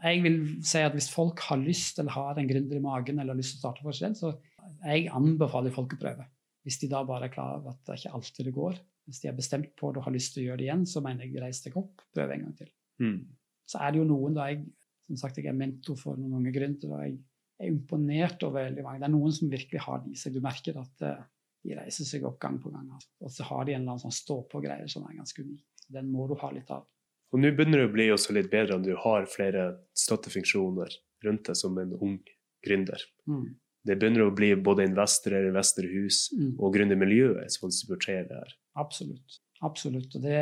jeg 0.06 0.22
vil 0.24 0.38
si 0.64 0.84
at 0.86 0.94
hvis 0.96 1.10
folk 1.12 1.42
har 1.50 1.60
lyst 1.60 2.00
eller 2.00 2.16
har 2.16 2.40
en 2.40 2.48
gründer 2.48 2.78
i 2.78 2.84
magen 2.84 3.18
eller 3.20 3.34
har 3.34 3.42
lyst 3.42 3.58
til 3.58 3.60
å 3.60 3.64
starte 3.66 3.84
for 3.84 3.98
seg 3.98 4.14
selv, 4.14 4.22
så 4.22 4.86
jeg 4.86 5.10
anbefaler 5.18 5.74
folk 5.76 5.98
å 5.98 6.00
prøve. 6.00 6.30
Hvis 6.64 6.80
de 6.80 6.92
da 6.92 7.02
bare 7.08 7.28
er 7.28 7.34
klar 7.34 7.58
over 7.58 7.74
at 7.74 7.82
det 7.90 7.98
ikke 8.00 8.14
alltid 8.16 8.48
det 8.48 8.56
går. 8.56 8.80
Hvis 9.10 9.24
de 9.24 9.32
er 9.32 9.36
bestemt 9.36 9.74
på 9.80 9.90
det 9.92 10.00
og 10.00 10.06
har 10.06 10.16
lyst 10.16 10.36
til 10.36 10.44
å 10.44 10.48
gjøre 10.52 10.62
det 10.62 10.68
igjen, 10.70 10.86
så 10.88 11.02
mener 11.04 11.26
jeg 11.26 11.42
reis 11.44 11.64
deg 11.66 11.76
opp, 11.82 12.06
prøv 12.16 12.32
en 12.36 12.46
gang 12.46 12.56
til. 12.62 12.70
Mm. 13.02 13.20
Så 13.68 13.82
er 13.82 13.92
det 13.92 14.00
jo 14.00 14.08
noen 14.08 14.38
da 14.38 14.48
jeg 14.52 14.64
som 15.10 15.18
sagt, 15.18 15.40
jeg 15.42 15.50
er 15.50 15.58
mentor 15.58 15.98
for 15.98 16.20
noen 16.20 16.38
unge 16.40 16.54
gründere. 16.54 16.94
og 16.94 17.04
jeg 17.08 17.18
er 17.60 17.72
imponert 17.72 18.44
over 18.48 18.66
veldig 18.68 18.86
mange. 18.86 19.02
Det 19.02 19.10
er 19.10 19.16
noen 19.16 19.36
som 19.36 19.52
virkelig 19.52 19.84
har 19.86 20.02
det 20.04 20.14
i 20.14 20.20
seg. 20.20 20.36
Du 20.36 20.44
merker 20.44 20.80
at 20.80 21.06
uh, 21.06 21.26
de 21.66 21.76
reiser 21.76 22.08
seg 22.08 22.26
opp 22.28 22.40
gang 22.42 22.60
på 22.62 22.72
gang. 22.74 22.88
Altså. 22.96 23.12
Og 23.26 23.34
så 23.36 23.48
har 23.50 23.66
de 23.68 23.76
en 23.76 23.82
eller 23.82 23.96
annen 23.96 24.06
sånn 24.06 24.16
stå-på-greie 24.16 24.88
som 24.92 25.08
er 25.08 25.18
ganske 25.20 25.44
unik. 25.44 25.66
Den 25.90 26.12
må 26.14 26.28
du 26.30 26.38
ha 26.40 26.52
litt 26.56 26.72
av. 26.74 26.88
Og 27.30 27.42
nå 27.42 27.52
begynner 27.54 27.84
det 27.84 27.90
å 27.90 27.94
bli 27.94 28.08
også 28.14 28.34
litt 28.34 28.50
bedre 28.52 28.78
om 28.78 28.86
du 28.86 28.94
har 28.98 29.28
flere 29.30 29.72
støttefunksjoner 29.98 30.96
rundt 31.26 31.50
deg 31.50 31.58
som 31.58 31.76
en 31.78 31.92
ung 32.00 32.16
gründer. 32.66 33.04
Mm. 33.30 33.52
Det 33.86 33.96
begynner 34.00 34.26
å 34.26 34.34
bli 34.36 34.50
både 34.60 34.88
investorer, 34.90 35.48
investorhus 35.50 36.28
mm. 36.36 36.56
og 36.58 36.74
gründermiljøet 36.76 37.54
som 37.54 37.72
supporterer 37.74 38.28
det 38.30 38.40
her. 38.42 38.56
Absolutt. 38.82 39.40
Absolutt. 39.66 40.16
Og 40.18 40.26
det, 40.26 40.42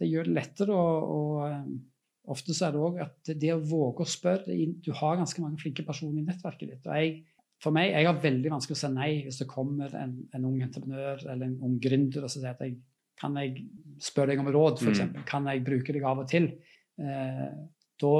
det 0.00 0.08
gjør 0.08 0.28
det 0.28 0.36
lettere 0.38 0.76
å, 0.76 0.88
å 1.02 1.20
eh, 1.46 1.60
Ofte 2.30 2.54
så 2.54 2.68
er 2.68 2.74
det 2.74 2.82
òg 2.86 3.00
at 3.02 3.32
det 3.42 3.50
å 3.50 3.62
våge 3.66 4.04
å 4.04 4.08
spørre 4.08 4.54
Du 4.84 4.92
har 4.94 5.18
ganske 5.18 5.42
mange 5.42 5.58
flinke 5.58 5.82
personer 5.82 6.20
i 6.20 6.26
nettverket 6.26 6.68
ditt. 6.70 6.86
og 6.86 6.94
jeg, 6.94 7.24
for 7.62 7.74
meg, 7.74 7.90
jeg 7.90 8.06
har 8.06 8.22
veldig 8.22 8.52
vanskelig 8.52 8.76
å 8.76 8.80
si 8.80 8.90
nei 8.94 9.10
hvis 9.26 9.40
det 9.42 9.50
kommer 9.50 9.94
en, 9.98 10.16
en 10.34 10.46
ung 10.46 10.60
entreprenør 10.62 11.26
eller 11.26 11.48
en 11.48 11.58
ung 11.66 11.76
gründer 11.82 12.26
og 12.26 12.30
så 12.30 12.40
sier 12.40 12.54
at 12.54 12.62
jeg 12.62 12.78
kan 13.22 13.36
jeg 13.38 13.66
spørre 14.02 14.32
deg 14.32 14.42
om 14.42 14.50
råd, 14.50 14.80
f.eks. 14.82 15.04
Mm. 15.06 15.20
Kan 15.28 15.46
jeg 15.50 15.62
bruke 15.66 15.94
deg 15.94 16.06
av 16.08 16.22
og 16.24 16.30
til? 16.30 16.48
Eh, 16.98 17.52
da, 18.02 18.14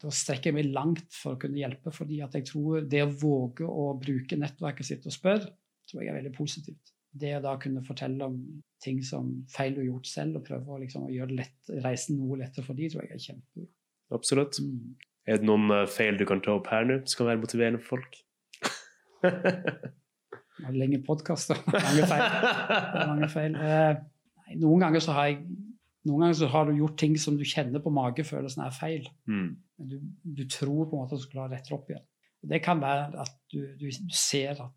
da, 0.00 0.12
strekker 0.14 0.50
jeg 0.50 0.56
meg 0.56 0.70
langt 0.72 1.12
for 1.12 1.36
å 1.36 1.40
kunne 1.40 1.60
hjelpe, 1.60 1.92
fordi 1.92 2.22
at 2.24 2.38
jeg 2.38 2.46
tror 2.48 2.86
det 2.88 3.02
å 3.04 3.12
våge 3.20 3.68
å 3.68 3.90
bruke 4.00 4.38
nettverket 4.40 4.88
sitt 4.88 5.08
og 5.08 5.12
spørre, 5.12 5.50
tror 5.90 6.04
jeg 6.04 6.12
er 6.12 6.20
veldig 6.22 6.32
positivt. 6.36 6.94
Det 7.10 7.34
å 7.36 7.44
da 7.44 7.56
kunne 7.60 7.84
fortelle 7.84 8.30
om 8.30 8.38
ting 8.84 9.02
som 9.04 9.30
feil 9.52 9.76
du 9.76 9.82
har 9.82 9.90
gjort 9.90 10.10
selv, 10.10 10.40
og 10.40 10.48
prøve 10.48 10.74
å, 10.74 10.80
liksom, 10.80 11.06
å 11.08 11.14
gjøre 11.14 11.36
lett, 11.42 11.56
reisen 11.84 12.20
noe 12.20 12.40
lettere 12.40 12.66
for 12.66 12.78
de, 12.78 12.88
tror 12.92 13.06
jeg 13.06 13.16
er 13.16 13.24
kjempebra. 13.28 13.70
Absolutt. 14.16 14.58
Mm. 14.64 14.98
Er 15.30 15.40
det 15.40 15.46
noen 15.46 15.70
uh, 15.70 15.84
feil 15.90 16.18
du 16.18 16.26
kan 16.28 16.42
ta 16.42 16.56
opp 16.56 16.70
her 16.72 16.86
nå, 16.88 17.00
som 17.06 17.22
kan 17.22 17.32
være 17.32 17.42
motiverende 17.44 17.82
for 17.84 17.98
folk? 17.98 18.20
lenge 20.80 21.00
podkaster. 21.04 21.60
Mange 21.72 22.06
feil. 22.08 22.24
Mange 23.10 23.28
feil. 23.32 23.56
Nei, 23.56 24.54
noen 24.60 24.82
ganger 24.86 25.04
så 25.04 25.16
har 25.16 25.30
jeg 25.30 25.42
noen 26.08 26.24
ganger 26.24 26.38
så 26.38 26.48
har 26.48 26.64
du 26.64 26.78
gjort 26.78 26.96
ting 27.00 27.16
som 27.20 27.36
du 27.36 27.44
kjenner 27.44 27.82
på 27.84 27.92
magefølelsen 27.92 28.62
er 28.64 28.72
feil. 28.72 29.08
Mm. 29.28 29.50
Men 29.76 29.90
du, 29.90 29.98
du, 30.24 30.46
tror 30.48 30.88
på 30.88 30.96
en 30.96 31.02
måte 31.02 31.16
at 31.16 31.20
du 31.20 31.26
skal 31.26 31.42
ha 31.44 31.50
rette 31.52 31.74
opp 31.76 31.90
igjen. 31.92 32.06
Og 32.40 32.52
det 32.54 32.62
kan 32.64 32.80
være 32.80 33.20
at 33.20 33.34
du, 33.52 33.58
du, 33.76 33.84
du 33.84 34.14
ser 34.16 34.62
at 34.64 34.76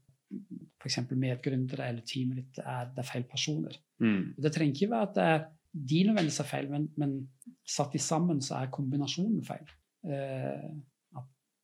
f.eks. 0.83 0.99
medgründere 1.15 1.87
eller 1.87 2.03
teamet 2.07 2.41
ditt 2.41 2.59
er, 2.59 2.89
det 2.91 3.05
er 3.05 3.07
feil 3.07 3.23
personer. 3.29 3.77
Mm. 4.03 4.33
Det 4.43 4.51
trenger 4.53 4.75
ikke 4.75 4.93
være 4.93 5.09
at 5.09 5.17
det 5.17 5.27
er 5.33 5.43
de 5.73 5.99
nødvendigvis 6.05 6.41
er 6.43 6.49
feil, 6.49 6.67
men, 6.69 6.89
men 7.01 7.13
satt 7.65 7.95
de 7.95 8.01
sammen 8.01 8.41
så 8.45 8.59
er 8.59 8.73
kombinasjonen 8.73 9.39
feil. 9.47 9.71
Eh, 10.05 10.67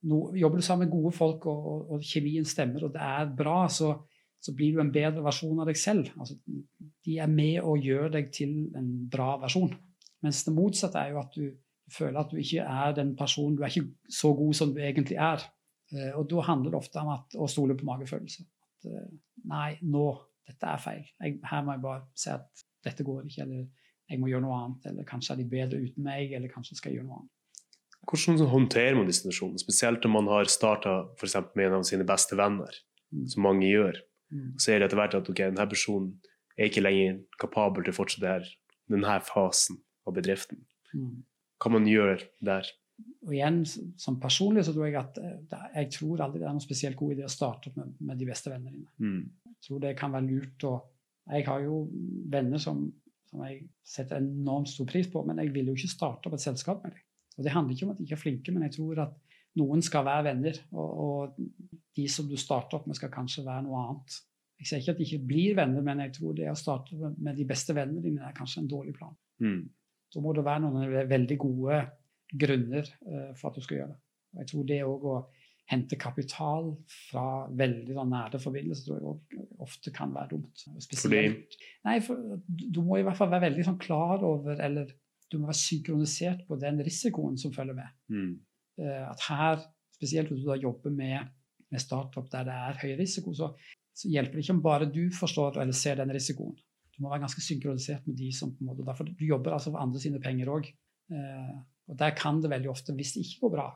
no, 0.09 0.21
jobber 0.33 0.57
du 0.57 0.65
sammen 0.65 0.87
med 0.87 0.95
gode 0.95 1.11
folk, 1.13 1.45
og, 1.51 1.67
og, 1.73 1.91
og, 1.93 2.07
kjemien 2.07 2.47
stemmer, 2.47 2.87
og 2.87 2.95
det 2.95 3.03
er 3.05 3.35
bra, 3.37 3.59
så 3.69 3.93
så 4.39 4.53
blir 4.55 4.75
du 4.75 4.81
en 4.81 4.91
bedre 4.93 5.23
versjon 5.23 5.59
av 5.59 5.67
deg 5.67 5.79
selv. 5.79 6.11
Altså, 6.19 6.37
de 7.05 7.17
er 7.19 7.31
med 7.31 7.59
og 7.59 7.83
gjør 7.83 8.13
deg 8.15 8.29
til 8.35 8.53
en 8.77 8.87
bra 9.11 9.33
versjon. 9.41 9.73
Mens 10.23 10.43
det 10.45 10.55
motsatte 10.55 11.01
er 11.01 11.13
jo 11.13 11.19
at 11.21 11.35
du 11.35 11.49
føler 11.91 12.21
at 12.21 12.31
du 12.31 12.39
ikke 12.39 12.63
er 12.63 12.95
den 12.95 13.15
personen, 13.19 13.57
du 13.57 13.65
er 13.65 13.73
ikke 13.73 13.89
så 14.13 14.31
god 14.37 14.55
som 14.55 14.71
du 14.75 14.79
egentlig 14.83 15.17
er. 15.19 15.43
Eh, 15.91 16.11
og 16.13 16.29
da 16.31 16.45
handler 16.47 16.71
det 16.71 16.79
ofte 16.79 17.03
om 17.03 17.11
at, 17.15 17.35
å 17.35 17.49
stole 17.51 17.75
på 17.75 17.87
magefølelse. 17.87 18.45
At 18.45 18.89
eh, 18.91 19.09
nei, 19.51 19.69
nå, 19.91 20.05
dette 20.49 20.69
er 20.69 20.81
feil. 20.81 21.05
Jeg, 21.21 21.39
her 21.49 21.65
må 21.65 21.75
jeg 21.75 21.83
bare 21.85 22.05
se 22.17 22.33
at 22.35 22.65
dette 22.85 23.05
går 23.05 23.27
ikke, 23.27 23.45
eller 23.45 23.65
jeg 24.09 24.21
må 24.21 24.29
gjøre 24.31 24.45
noe 24.45 24.61
annet. 24.63 24.87
Eller 24.91 25.07
kanskje 25.07 25.35
er 25.35 25.41
de 25.41 25.49
bedre 25.51 25.81
uten 25.83 26.05
meg, 26.05 26.33
eller 26.35 26.51
kanskje 26.51 26.79
skal 26.79 26.91
jeg 26.91 26.99
gjøre 26.99 27.09
noe 27.09 27.21
annet. 27.21 27.35
Hvordan 28.09 28.49
håndterer 28.49 28.95
man 28.97 29.09
disse 29.09 29.21
situasjonene, 29.21 29.61
spesielt 29.61 30.05
om 30.07 30.15
man 30.17 30.29
har 30.31 30.49
starta 30.49 31.01
med 31.57 31.65
en 31.67 31.79
av 31.81 31.85
sine 31.87 32.07
beste 32.07 32.37
venner, 32.39 32.79
mm. 33.13 33.27
som 33.33 33.45
mange 33.45 33.67
gjør. 33.67 33.99
Mm. 34.33 34.53
Så 34.57 34.71
det 34.71 34.87
etter 34.87 34.99
hvert 34.99 35.17
at 35.19 35.29
okay, 35.29 35.51
denne 35.51 35.69
personen 35.69 36.13
er 36.57 36.69
ikke 36.69 36.83
lenger 36.83 37.19
kapabel 37.41 37.85
til 37.85 37.93
å 37.93 37.99
fortsette 37.99 38.53
denne 38.89 39.19
fasen 39.27 39.79
av 40.07 40.15
bedriften. 40.17 40.63
Mm. 40.93 41.21
Hva 41.59 41.73
man 41.75 41.87
gjør 41.89 42.23
der? 42.45 42.67
Og 43.27 43.33
igjen, 43.35 43.61
som 43.99 44.17
personlig 44.19 44.65
så 44.67 44.73
tror 44.75 44.87
jeg 44.87 44.97
at 44.99 45.19
eh, 45.21 45.59
jeg 45.77 45.91
tror 45.99 46.23
aldri 46.23 46.41
det 46.41 46.47
er 46.47 46.55
noen 46.55 46.63
spesielt 46.63 46.97
god 46.99 47.15
idé 47.15 47.27
å 47.27 47.31
starte 47.31 47.71
med, 47.75 47.93
med 48.03 48.19
de 48.19 48.27
beste 48.27 48.51
vennene 48.51 48.73
dine. 48.75 48.91
Mm. 48.99 49.21
Tror 49.65 49.81
det 49.83 49.97
kan 49.99 50.13
være 50.15 50.27
lurt 50.29 50.65
å 50.67 50.77
Jeg 51.29 51.45
har 51.45 51.61
jo 51.61 51.83
venner 52.31 52.57
som, 52.57 52.87
som, 53.29 53.41
jeg 53.45 53.67
setter 53.85 54.17
enormt 54.17 54.71
stor 54.71 54.87
pris 54.89 55.05
på, 55.11 55.21
men 55.27 55.37
jeg 55.43 55.51
vil 55.53 55.67
jo 55.69 55.75
ikke 55.77 55.91
starte 55.91 56.25
opp 56.25 56.37
et 56.37 56.41
selskap 56.41 56.81
med 56.83 56.95
dem. 56.95 57.03
Og 57.37 57.45
Det 57.45 57.51
handler 57.53 57.75
ikke 57.75 57.85
om 57.85 57.91
at 57.93 57.99
de 57.99 58.07
ikke 58.07 58.15
er 58.17 58.21
flinke, 58.23 58.53
men 58.55 58.65
jeg 58.65 58.73
tror 58.79 59.03
at 59.03 59.13
noen 59.61 59.83
skal 59.85 60.07
være 60.07 60.25
venner. 60.31 60.57
Og, 60.73 60.89
og 61.03 61.37
de 61.99 62.07
som 62.09 62.25
du 62.27 62.33
starter 62.39 62.79
opp 62.79 62.87
med, 62.89 62.97
skal 62.97 63.13
kanskje 63.13 63.45
være 63.45 63.67
noe 63.67 63.83
annet. 63.83 64.17
Jeg 64.59 64.67
sier 64.67 64.81
ikke 64.81 64.95
at 64.95 64.99
de 64.99 65.07
ikke 65.07 65.27
blir 65.29 65.55
venner, 65.59 65.85
men 65.85 66.01
jeg 66.03 66.15
tror 66.17 66.35
det 66.35 66.49
å 66.51 66.57
starte 66.57 66.97
med 66.97 67.37
de 67.37 67.45
beste 67.47 67.75
vennene 67.77 68.03
dine 68.03 68.25
er 68.27 68.35
kanskje 68.35 68.63
en 68.63 68.71
dårlig 68.73 68.95
plan. 68.97 69.13
Mm. 69.39 69.61
Da 70.09 70.23
må 70.25 70.33
det 70.35 70.43
være 70.47 70.65
noen 70.65 71.09
veldig 71.13 71.37
gode 71.39 71.79
grunner 72.39 72.89
uh, 73.05 73.31
for 73.37 73.49
at 73.49 73.59
du 73.59 73.63
skal 73.63 73.79
gjøre 73.79 73.93
det. 73.93 73.99
Jeg 74.39 74.49
tror 74.51 74.65
det 74.69 74.79
òg 74.85 75.05
å 75.09 75.15
hente 75.69 75.97
kapital 76.01 76.71
fra 77.09 77.25
veldig 77.53 77.95
nære 77.97 78.41
forbindelser 78.41 78.87
tror 78.87 78.97
jeg 78.97 79.09
også 79.11 79.47
ofte 79.65 79.93
kan 79.93 80.13
være 80.15 80.31
dumt. 80.31 80.63
Spesielt, 80.81 81.57
Nei, 81.85 81.99
for 82.01 82.39
Du 82.47 82.81
må 82.85 82.97
i 82.97 83.05
hvert 83.05 83.17
fall 83.19 83.31
være 83.31 83.47
veldig 83.49 83.65
sånn 83.67 83.81
klar 83.81 84.23
over, 84.25 84.55
eller 84.57 84.89
du 85.29 85.37
må 85.37 85.49
være 85.51 85.61
synkronisert 85.61 86.45
på 86.47 86.57
den 86.57 86.81
risikoen 86.85 87.37
som 87.37 87.53
følger 87.53 87.77
med. 87.77 87.97
Mm. 88.09 88.31
Uh, 88.81 89.03
at 89.11 89.27
her, 89.27 89.59
spesielt 89.93 90.31
hvis 90.31 90.41
du 90.41 90.49
da 90.49 90.57
jobber 90.57 90.93
med, 90.95 91.29
med 91.69 91.83
startup 91.83 92.31
der 92.31 92.47
det 92.47 92.55
er 92.55 92.81
høy 92.81 92.95
risiko, 92.97 93.35
så 93.37 93.51
så 93.99 94.09
hjelper 94.11 94.37
det 94.37 94.45
ikke 94.45 94.55
om 94.55 94.63
bare 94.63 94.87
du 94.91 95.01
forstår 95.15 95.59
eller 95.59 95.75
ser 95.75 95.99
den 95.99 96.13
risikoen. 96.15 96.55
Du 96.95 97.03
må 97.03 97.11
være 97.11 97.23
ganske 97.25 97.43
synkronisert 97.43 98.07
med 98.07 98.17
de 98.19 98.29
som 98.35 98.53
på 98.53 98.63
en 98.63 98.71
måte, 98.71 98.85
derfor 98.87 99.07
Du 99.07 99.25
jobber 99.25 99.55
altså 99.55 99.73
for 99.73 99.81
andre 99.83 99.99
sine 99.99 100.21
penger 100.23 100.51
òg. 100.51 100.69
Eh, 101.11 101.55
og 101.89 101.97
der 101.99 102.15
kan 102.15 102.41
det 102.41 102.51
veldig 102.51 102.69
ofte, 102.69 102.93
hvis 102.95 103.15
det 103.15 103.25
ikke 103.25 103.45
går 103.45 103.53
bra, 103.57 103.67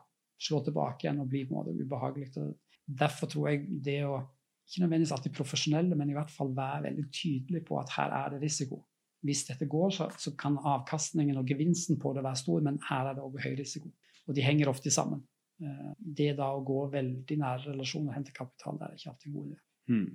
slå 0.43 0.61
tilbake 0.65 1.07
igjen 1.07 1.21
og 1.23 1.29
bli 1.31 1.43
på 1.47 1.53
en 1.53 1.59
måte 1.59 1.75
ubehagelig. 1.75 2.29
Og 2.41 2.97
derfor 3.03 3.31
tror 3.31 3.49
jeg 3.51 3.67
det 3.85 3.99
å 4.07 4.17
ikke 4.63 4.85
nødvendigvis 4.85 5.13
alltid 5.15 5.35
profesjonelle, 5.35 5.95
men 5.99 6.09
i 6.09 6.15
hvert 6.15 6.31
fall 6.31 6.53
være 6.55 6.87
veldig 6.87 7.05
tydelig 7.13 7.63
på 7.67 7.77
at 7.81 7.91
her 7.97 8.15
er 8.15 8.33
det 8.33 8.41
risiko. 8.45 8.79
Hvis 9.23 9.45
dette 9.47 9.67
går, 9.71 9.91
så, 9.95 10.07
så 10.19 10.33
kan 10.39 10.55
avkastningen 10.57 11.37
og 11.39 11.47
gevinsten 11.47 11.99
på 11.99 12.11
det 12.15 12.23
være 12.25 12.41
stor, 12.41 12.63
men 12.63 12.79
her 12.89 13.11
er 13.11 13.17
det 13.17 13.23
òg 13.23 13.37
høy 13.43 13.53
risiko. 13.59 13.91
Og 14.27 14.35
de 14.35 14.43
henger 14.43 14.71
ofte 14.71 14.91
sammen. 14.91 15.23
Eh, 15.63 15.91
det 16.19 16.33
da 16.39 16.49
å 16.55 16.63
gå 16.65 16.85
veldig 16.91 17.37
nære 17.39 17.71
relasjoner 17.71 18.11
og 18.11 18.17
hente 18.17 18.35
kapital, 18.35 18.79
det 18.79 18.87
er 18.87 18.97
ikke 18.97 19.13
alltid 19.13 19.29
en 19.29 19.37
god 19.37 19.49
idé. 19.51 19.59
Mm. 19.91 20.09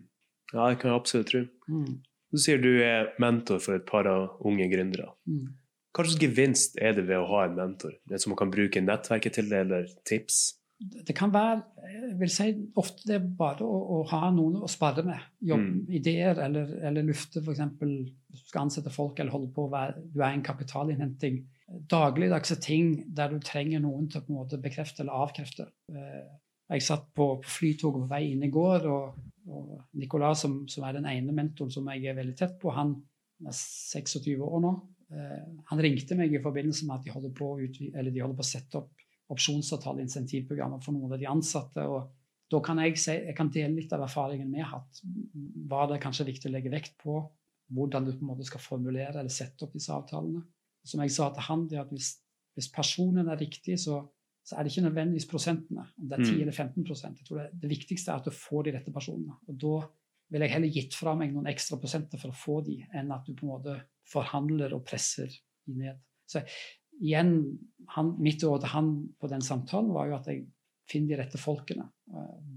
Ja, 0.53 0.67
det 0.67 0.79
kan 0.81 0.91
jeg 0.91 1.01
absolutt 1.01 1.31
tro. 1.33 1.43
Mm. 1.69 1.97
Du 2.29 2.41
sier 2.41 2.61
du 2.61 2.71
er 2.85 3.13
mentor 3.23 3.61
for 3.65 3.79
et 3.79 3.87
par 3.89 4.09
av 4.09 4.45
unge 4.49 4.69
gründere. 4.73 5.13
Mm. 5.29 5.49
Hva 5.95 6.05
slags 6.05 6.21
gevinst 6.23 6.79
er 6.81 6.95
det 6.97 7.07
ved 7.09 7.19
å 7.19 7.27
ha 7.31 7.47
en 7.47 7.59
mentor? 7.59 7.97
Det 8.09 8.21
som 8.23 8.33
man 8.35 8.41
kan 8.41 8.53
bruke 8.55 8.83
nettverket 8.85 9.39
til, 9.39 9.53
eller 9.57 9.89
tips? 10.09 10.41
Det 10.79 11.15
kan 11.17 11.33
være 11.35 11.89
jeg 11.89 12.13
vil 12.21 12.31
si, 12.31 12.45
ofte 12.79 13.09
det 13.09 13.15
er 13.17 13.31
bare 13.39 13.67
å, 13.67 13.79
å 13.97 14.01
ha 14.13 14.29
noen 14.31 14.61
å 14.63 14.69
spare 14.71 15.03
med. 15.07 15.25
Jobbe, 15.43 15.71
mm. 15.73 15.95
Ideer 15.99 16.39
eller, 16.45 16.75
eller 16.87 17.07
lufte 17.07 17.43
f.eks. 17.43 17.63
Skal 18.45 18.67
ansette 18.67 18.93
folk 18.95 19.19
eller 19.19 19.35
holde 19.35 19.49
på 19.57 19.65
å 19.67 19.73
være, 19.73 20.05
du 20.13 20.21
er 20.21 20.37
en 20.37 20.45
kapitalinnhenting. 20.45 21.41
Dagligdagse 21.91 22.59
ting 22.63 22.93
der 23.17 23.33
du 23.33 23.41
trenger 23.45 23.83
noen 23.83 24.07
til 24.13 24.21
å 24.21 24.27
på 24.27 24.33
en 24.33 24.39
måte 24.39 24.61
bekrefte 24.63 25.03
eller 25.03 25.25
avkrefte. 25.25 25.67
Eh, 25.91 26.23
jeg 26.69 26.85
satt 26.85 27.09
på, 27.17 27.31
på 27.43 27.57
flytoget 27.57 28.05
på 28.05 28.13
vei 28.13 28.23
inn 28.35 28.45
i 28.47 28.53
går, 28.53 28.87
og 28.93 29.19
og 29.49 29.81
Nicolas, 29.93 30.43
som, 30.45 30.61
som, 30.69 30.85
er 30.85 30.99
den 30.99 31.09
ene 31.09 31.35
mentoren 31.35 31.73
som 31.73 31.89
jeg 31.93 32.11
er 32.11 32.17
veldig 32.19 32.37
tett 32.37 32.57
på, 32.61 32.73
han 32.75 32.95
er 33.47 33.55
26 33.55 34.37
år 34.45 34.63
nå. 34.65 34.73
Eh, 35.13 35.45
han 35.71 35.83
ringte 35.85 36.17
meg 36.19 36.35
i 36.35 36.43
forbindelse 36.43 36.89
med 36.89 36.99
at 36.99 37.07
de 37.07 37.15
holder 37.15 37.35
på 37.37 37.53
å, 37.55 37.59
de 37.59 37.91
holder 37.93 38.37
på 38.37 38.45
å 38.45 38.49
sette 38.49 38.81
opp 38.81 39.07
opsjonsavtale, 39.29 40.01
insentivprogrammer 40.07 40.81
for 40.81 40.97
noen 40.97 41.13
av 41.13 41.21
de 41.21 41.29
ansatte. 41.29 41.85
og 41.85 42.15
da 42.49 42.63
kan 42.65 42.79
jeg, 42.81 42.95
si, 42.97 43.13
jeg 43.13 43.37
kan 43.37 43.51
dele 43.53 43.75
litt 43.77 43.93
av 43.93 44.07
erfaringen 44.07 44.53
vi 44.55 44.63
har 44.63 44.79
hatt. 44.79 45.03
Hva 45.69 45.83
det 45.89 45.99
er 45.99 46.05
kanskje 46.07 46.31
viktig 46.31 46.49
å 46.49 46.55
legge 46.55 46.73
vekt 46.73 46.95
på. 47.03 47.19
Hvordan 47.77 48.07
du 48.07 48.15
på 48.15 48.25
en 48.25 48.31
måte 48.31 48.47
skal 48.49 48.63
formulere 48.65 49.21
eller 49.21 49.33
sette 49.33 49.67
opp 49.67 49.75
disse 49.77 49.93
avtalene. 49.93 50.41
Som 50.81 51.03
jeg 51.05 51.13
sa 51.13 51.29
til 51.37 51.45
han, 51.45 51.67
det 51.69 51.83
at 51.83 51.93
hvis, 51.93 52.15
hvis 52.57 52.71
personen 52.73 53.29
er 53.29 53.37
riktig, 53.37 53.77
så 53.83 54.07
så 54.49 54.57
er 54.57 54.65
det 54.65 54.73
ikke 54.73 54.87
nødvendigvis 54.87 55.29
prosentene, 55.29 55.83
om 56.01 56.09
det 56.09 56.17
er 56.17 56.25
10 56.25 56.31
mm. 56.31 56.41
eller 56.41 56.53
15 56.53 56.85
Jeg 57.19 57.27
tror 57.27 57.39
det, 57.39 57.49
det, 57.53 57.69
viktigste 57.69 58.13
er 58.13 58.23
at 58.23 58.25
du 58.25 58.33
får 58.33 58.63
de 58.65 58.73
rette 58.79 58.93
personene. 58.95 59.35
Og 59.45 59.59
da 59.61 59.75
vil 60.33 60.45
jeg 60.45 60.53
heller 60.55 60.73
gitt 60.73 60.97
fra 60.97 61.13
meg 61.19 61.35
noen 61.35 61.51
ekstra 61.51 61.77
prosenter 61.77 62.21
for 62.21 62.33
å 62.33 62.39
få 62.39 62.63
de, 62.65 62.79
enn 62.97 63.13
at 63.13 63.27
du 63.27 63.35
på 63.37 63.45
en 63.45 63.53
måte 63.53 63.75
forhandler 64.09 64.75
og 64.77 64.85
presser 64.89 65.33
ned. 65.69 65.99
Så 66.29 66.43
igjen, 66.99 67.35
han, 67.95 68.15
mitt 68.23 68.43
råd 68.45 68.65
til 68.65 68.75
han 68.75 68.93
på 69.21 69.31
den 69.31 69.45
samtalen 69.45 69.93
var 69.95 70.11
jo 70.11 70.17
at 70.19 70.31
jeg 70.31 70.47
finner 70.89 71.15
de 71.15 71.21
rette 71.23 71.41
folkene. 71.41 71.89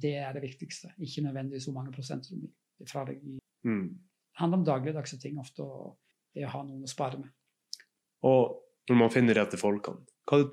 Det 0.01 0.15
er 0.21 0.33
det 0.35 0.45
viktigste. 0.45 0.93
Ikke 1.03 1.23
nødvendigvis 1.25 1.67
hvor 1.67 1.77
mange 1.77 1.93
prosent 1.95 2.29
du 2.31 2.39
gir 2.39 2.89
fra 2.89 3.03
deg. 3.07 3.21
Mm. 3.67 3.87
Det 3.91 4.39
handler 4.39 4.61
om 4.61 4.67
dagligdagse 4.67 5.19
ting 5.21 5.39
ofte, 5.41 5.65
og 5.65 5.97
det 6.35 6.47
å 6.47 6.53
ha 6.53 6.63
noen 6.63 6.87
å 6.87 6.89
spare 6.89 7.19
med. 7.19 7.31
Og 8.27 8.61
når 8.89 8.99
man 9.03 9.13
finner 9.13 9.35
de 9.35 9.41
rette 9.41 9.59
folkene, 9.59 10.05
hva 10.29 10.43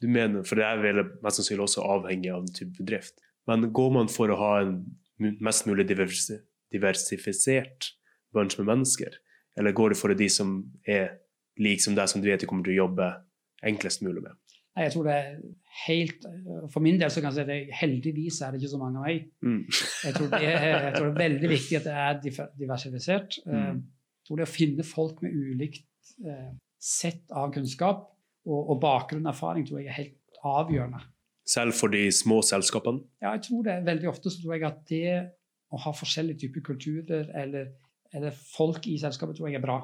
du 0.00 0.08
mener, 0.08 0.42
for 0.48 0.58
det 0.58 0.66
er 0.66 0.82
vel 0.82 1.02
mest 1.22 1.38
sannsynlig 1.38 1.66
også 1.66 1.84
avhengig 1.84 2.32
av 2.32 2.42
en 2.42 2.54
type 2.56 2.74
bedrift. 2.80 3.20
Men 3.48 3.68
går 3.76 3.90
man 3.94 4.10
for 4.12 4.32
å 4.32 4.38
ha 4.40 4.52
en 4.64 4.74
mest 5.44 5.66
mulig 5.68 5.86
diversifisert 5.90 7.90
bunch 8.34 8.56
med 8.58 8.70
mennesker, 8.70 9.18
eller 9.58 9.74
går 9.76 9.94
det 9.94 10.00
for 10.00 10.14
de 10.16 10.28
som 10.32 10.58
er 10.86 11.16
like 11.60 11.82
som 11.82 11.96
deg, 11.96 12.08
som 12.08 12.22
du 12.22 12.28
vet 12.30 12.42
du 12.42 12.48
kommer 12.50 12.66
til 12.66 12.76
å 12.76 12.84
jobbe 12.84 13.08
enklest 13.66 14.04
mulig 14.06 14.22
med? 14.24 14.36
Nei, 14.76 14.86
jeg 14.86 14.94
tror 14.94 15.06
det 15.08 15.14
er 15.18 15.30
helt 15.86 16.26
For 16.70 16.82
min 16.84 16.98
del 17.00 17.10
så 17.10 17.22
kan 17.22 17.34
jeg 17.34 17.40
si 17.40 17.56
at 17.58 17.78
heldigvis 17.80 18.38
er 18.46 18.52
det 18.52 18.60
ikke 18.60 18.72
så 18.72 18.78
mange 18.80 19.00
av 19.00 19.08
meg. 19.08 19.26
Mm. 19.42 19.64
jeg, 19.66 20.14
tror 20.16 20.36
er, 20.38 20.44
jeg, 20.46 20.92
tror 20.94 21.08
det 21.08 21.10
er, 21.10 21.18
veldig 21.18 21.50
viktig 21.50 21.78
at 21.80 21.88
det 21.88 21.96
er 22.04 22.46
diversifisert. 22.62 23.38
Mm. 23.46 23.56
Eh, 23.56 23.72
jeg 24.20 24.28
tror 24.28 24.40
det 24.40 24.46
å 24.46 24.52
finne 24.52 24.86
folk 24.86 25.22
med 25.26 25.34
ulikt 25.34 26.14
eh, 26.22 26.50
sett 26.80 27.34
av 27.34 27.50
kunnskap 27.54 28.06
og, 28.46 28.60
og 28.60 28.78
bakgrunn 28.82 29.26
og 29.26 29.34
erfaring 29.34 29.66
tror 29.66 29.82
jeg 29.82 29.90
er 29.90 29.98
helt 29.98 30.40
avgjørende. 30.46 31.02
Selv 31.50 31.74
for 31.74 31.92
de 31.92 32.06
små 32.14 32.40
selskapene? 32.46 33.02
Ja, 33.22 33.34
jeg 33.34 33.48
tror 33.48 33.66
det. 33.66 33.76
Veldig 33.88 34.10
ofte 34.12 34.30
så 34.30 34.42
tror 34.42 34.54
jeg 34.54 34.66
at 34.68 34.82
det 34.90 35.14
å 35.70 35.80
ha 35.84 35.92
forskjellige 35.94 36.44
typer 36.44 36.64
kulturer 36.66 37.30
eller, 37.38 37.72
eller 38.16 38.34
folk 38.34 38.86
i 38.90 38.98
selskapet 39.00 39.38
tror 39.38 39.50
jeg 39.50 39.60
er 39.60 39.64
bra. 39.64 39.78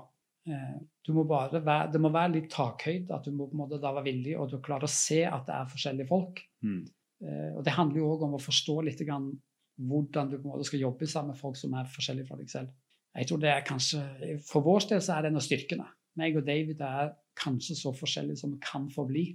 Eh, 0.47 0.77
må 1.14 1.24
være, 1.27 1.61
det 1.91 2.01
må 2.03 2.11
være 2.14 2.37
litt 2.37 2.49
takhøyde, 2.53 3.14
at 3.14 3.27
du 3.27 3.35
må 3.35 3.49
på 3.49 3.57
en 3.57 3.62
måte 3.64 3.81
da 3.83 3.93
være 3.95 4.09
villig 4.09 4.37
og 4.39 4.51
du 4.53 4.61
klarer 4.62 4.87
å 4.87 4.93
se 4.93 5.24
at 5.27 5.47
det 5.49 5.55
er 5.57 5.72
forskjellige 5.72 6.11
folk. 6.11 6.43
Mm. 6.66 6.83
Eh, 7.22 7.51
og 7.57 7.62
Det 7.66 7.74
handler 7.74 8.03
jo 8.03 8.11
òg 8.14 8.27
om 8.29 8.37
å 8.39 8.43
forstå 8.43 8.81
litt 8.87 9.03
grann 9.07 9.31
hvordan 9.77 10.31
du 10.31 10.39
på 10.39 10.47
en 10.47 10.55
måte 10.55 10.68
skal 10.68 10.83
jobbe 10.87 11.09
sammen 11.11 11.35
med 11.35 11.41
folk 11.41 11.59
som 11.61 11.74
er 11.77 11.91
forskjellige 11.93 12.29
fra 12.31 12.39
deg 12.41 12.53
selv. 12.53 12.72
Jeg 13.16 13.29
tror 13.29 13.41
det 13.41 13.51
er 13.53 13.64
kanskje, 13.64 14.01
For 14.45 14.64
vår 14.64 14.89
del 14.91 15.03
så 15.05 15.16
er 15.16 15.24
det 15.24 15.33
en 15.33 15.41
av 15.41 15.45
styrkene. 15.45 15.87
Meg 16.20 16.37
og 16.37 16.47
David 16.47 16.81
er 16.85 17.12
kanskje 17.37 17.77
så 17.77 17.93
forskjellige 17.97 18.41
som 18.41 18.55
vi 18.55 18.61
kan 18.64 18.89
få 18.93 19.05
bli. 19.09 19.29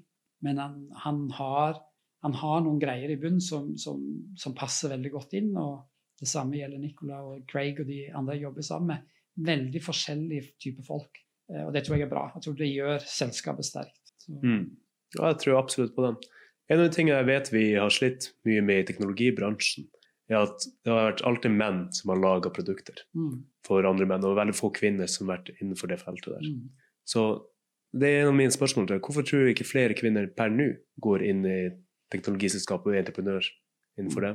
Men 0.46 0.58
han, 0.62 0.78
han, 1.04 1.24
har, 1.38 1.78
han, 2.26 2.36
har, 2.38 2.62
noen 2.66 2.82
greier 2.82 3.14
i 3.14 3.20
bunnen 3.22 3.42
som, 3.44 3.72
som, 3.78 4.02
som, 4.38 4.56
passer 4.58 4.94
veldig 4.94 5.12
godt 5.14 5.36
inn. 5.38 5.52
og 5.58 5.86
Det 6.22 6.30
samme 6.30 6.60
gjelder 6.60 6.82
Nicola 6.82 7.24
og 7.26 7.46
Craig 7.50 7.82
og 7.82 7.90
de 7.90 8.04
andre 8.14 8.38
jeg 8.38 8.46
jobber 8.46 8.66
sammen 8.66 8.94
med. 8.94 9.08
Veldig 9.48 9.82
forskjellige 9.82 10.52
typer 10.62 10.86
folk. 10.86 11.22
Eh, 11.50 11.64
og 11.66 11.74
det 11.76 11.86
tror 11.86 11.98
jeg 11.98 12.06
er 12.06 12.12
bra. 12.12 12.28
Jeg 12.36 12.46
tror 12.46 12.60
det 12.60 12.70
gjør 12.70 13.08
selskapet 13.10 13.68
sterkt. 13.68 14.14
Mm. 14.30 14.68
Ja, 15.18 15.32
jeg 15.32 15.40
tror 15.42 15.60
absolutt 15.60 15.96
på 15.96 16.06
den. 16.06 16.20
En 16.72 16.80
av 16.80 16.88
de 16.88 16.96
tingene 16.96 17.18
jeg 17.20 17.28
vet 17.28 17.50
vi 17.52 17.66
har 17.76 17.92
slitt 17.92 18.30
mye 18.48 18.62
med 18.64 18.84
i 18.84 18.88
teknologibransjen, 18.88 19.90
er 20.32 20.46
at 20.46 20.64
det 20.86 20.92
har 20.94 21.10
vært 21.10 21.24
alltid 21.28 21.56
menn 21.58 21.82
som 21.92 22.14
har 22.14 22.22
laga 22.22 22.52
produkter 22.54 23.02
mm. 23.18 23.34
for 23.68 23.88
andre 23.88 24.08
menn, 24.08 24.24
og 24.24 24.38
veldig 24.38 24.56
få 24.56 24.70
kvinner 24.78 25.10
som 25.12 25.28
har 25.28 25.42
vært 25.42 25.52
innenfor 25.58 25.92
det 25.92 26.00
feltet 26.00 26.38
der. 26.38 26.46
Mm. 26.48 26.70
Så 27.04 27.26
det 27.92 28.08
er 28.08 28.22
en 28.22 28.32
av 28.32 28.38
mine 28.38 28.54
spørsmål 28.56 28.88
til 28.88 29.02
Hvorfor 29.04 29.26
tror 29.28 29.44
du 29.44 29.52
ikke 29.52 29.68
flere 29.68 29.98
kvinner 29.98 30.30
per 30.32 30.54
nå 30.54 30.70
går 31.04 31.26
inn 31.28 31.44
i 31.44 31.60
teknologiselskap 32.14 32.88
og 32.88 32.96
entreprenør 32.96 33.44
innenfor 34.00 34.28
det? 34.28 34.32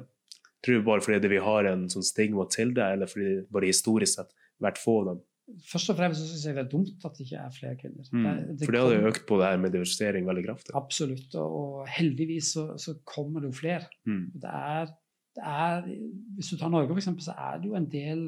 Tror 0.64 0.78
du 0.80 0.84
bare 0.86 1.00
fordi 1.04 1.28
vi 1.28 1.38
har 1.42 1.64
en 1.70 1.88
sånn 1.92 2.02
stigma 2.06 2.46
til 2.50 2.72
det, 2.74 2.82
eller 2.96 3.06
fordi 3.10 3.32
bare 3.52 3.68
historisk 3.70 4.14
sett 4.20 4.30
vært 4.62 4.78
få 4.82 5.00
av 5.02 5.08
dem 5.12 5.24
Først 5.62 5.90
og 5.92 5.96
fremst 6.00 6.18
syns 6.26 6.42
jeg 6.48 6.56
det 6.56 6.62
er 6.64 6.70
dumt 6.72 7.04
at 7.06 7.14
det 7.14 7.22
ikke 7.28 7.38
er 7.38 7.50
flere 7.54 7.76
kvinner. 7.78 8.06
Mm. 8.10 8.24
Det- 8.24 8.54
det 8.58 8.66
For 8.66 8.72
det 8.74 8.80
hadde 8.82 8.96
jo 8.96 9.10
økt 9.12 9.26
på 9.28 9.36
det 9.38 9.46
her 9.46 9.58
med 9.62 9.70
diversering 9.76 10.24
veldig 10.26 10.42
kraftig. 10.48 10.72
Absolutt. 10.74 11.34
Og, 11.38 11.52
og 11.60 11.86
heldigvis 11.86 12.48
så, 12.56 12.64
så 12.82 12.96
kommer 13.06 13.44
det 13.44 13.52
jo 13.52 13.58
flere. 13.60 13.86
Mm. 14.10 14.24
Det 14.42 14.50
er, 14.50 14.90
det 15.38 15.44
er, 15.46 15.86
hvis 16.34 16.50
du 16.50 16.56
tar 16.58 16.72
Norge, 16.74 16.96
eksempel, 16.98 17.22
så 17.22 17.36
er 17.38 17.60
det 17.62 17.70
jo 17.70 17.76
en 17.78 17.86
del 17.92 18.24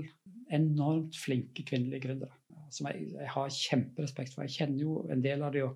enormt 0.54 1.18
flinke 1.18 1.64
kvinnelige 1.66 2.04
gründere. 2.06 2.38
Som 2.70 2.86
jeg, 2.92 3.08
jeg 3.16 3.32
har 3.34 3.50
kjemperespekt 3.56 4.34
for. 4.36 4.46
Jeg 4.46 4.54
kjenner 4.60 4.84
jo 4.86 4.94
en 5.10 5.24
del 5.24 5.42
av 5.42 5.52
dem, 5.58 5.74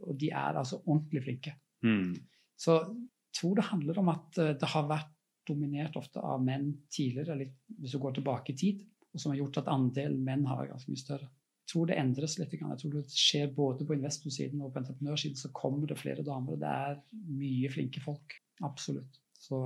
og 0.00 0.16
de 0.20 0.30
er 0.32 0.56
altså 0.62 0.80
ordentlig 0.86 1.26
flinke. 1.28 1.52
Mm. 1.84 2.14
Så 2.58 2.78
jeg 2.88 3.36
tror 3.42 3.54
det 3.60 3.68
handler 3.68 4.00
om 4.00 4.08
at 4.16 4.38
eh, 4.40 4.54
det 4.58 4.72
har 4.72 4.88
vært 4.88 5.12
dominert 5.48 5.96
ofte 5.98 6.22
av 6.24 6.42
menn 6.44 6.70
tidligere, 6.92 7.38
litt, 7.42 7.56
hvis 7.78 7.96
du 7.96 8.02
går 8.02 8.18
tilbake 8.18 8.52
i 8.52 8.58
tid, 8.58 8.84
og 9.12 9.22
som 9.22 9.32
har 9.32 9.40
gjort 9.40 9.62
at 9.62 9.72
andelen 9.72 10.22
menn 10.24 10.46
har 10.48 10.60
vært 10.60 10.74
ganske 10.74 10.92
mye 10.92 11.02
større. 11.02 11.30
Jeg 11.58 11.72
tror 11.72 11.88
det 11.88 11.98
endres 12.00 12.36
litt. 12.40 12.54
Jeg 12.56 12.80
tror 12.80 12.94
det 12.94 13.02
skjer 13.12 13.50
både 13.56 13.84
på 13.84 13.96
investorsiden 13.96 14.62
og 14.64 14.70
på 14.72 14.80
entreprenørsiden 14.80 15.36
så 15.36 15.50
kommer 15.56 15.88
det 15.88 15.98
flere 16.00 16.24
damer. 16.24 16.54
og 16.54 16.62
Det 16.62 16.70
er 16.70 17.00
mye 17.28 17.72
flinke 17.72 18.00
folk. 18.00 18.38
Absolutt. 18.64 19.18
Så 19.36 19.58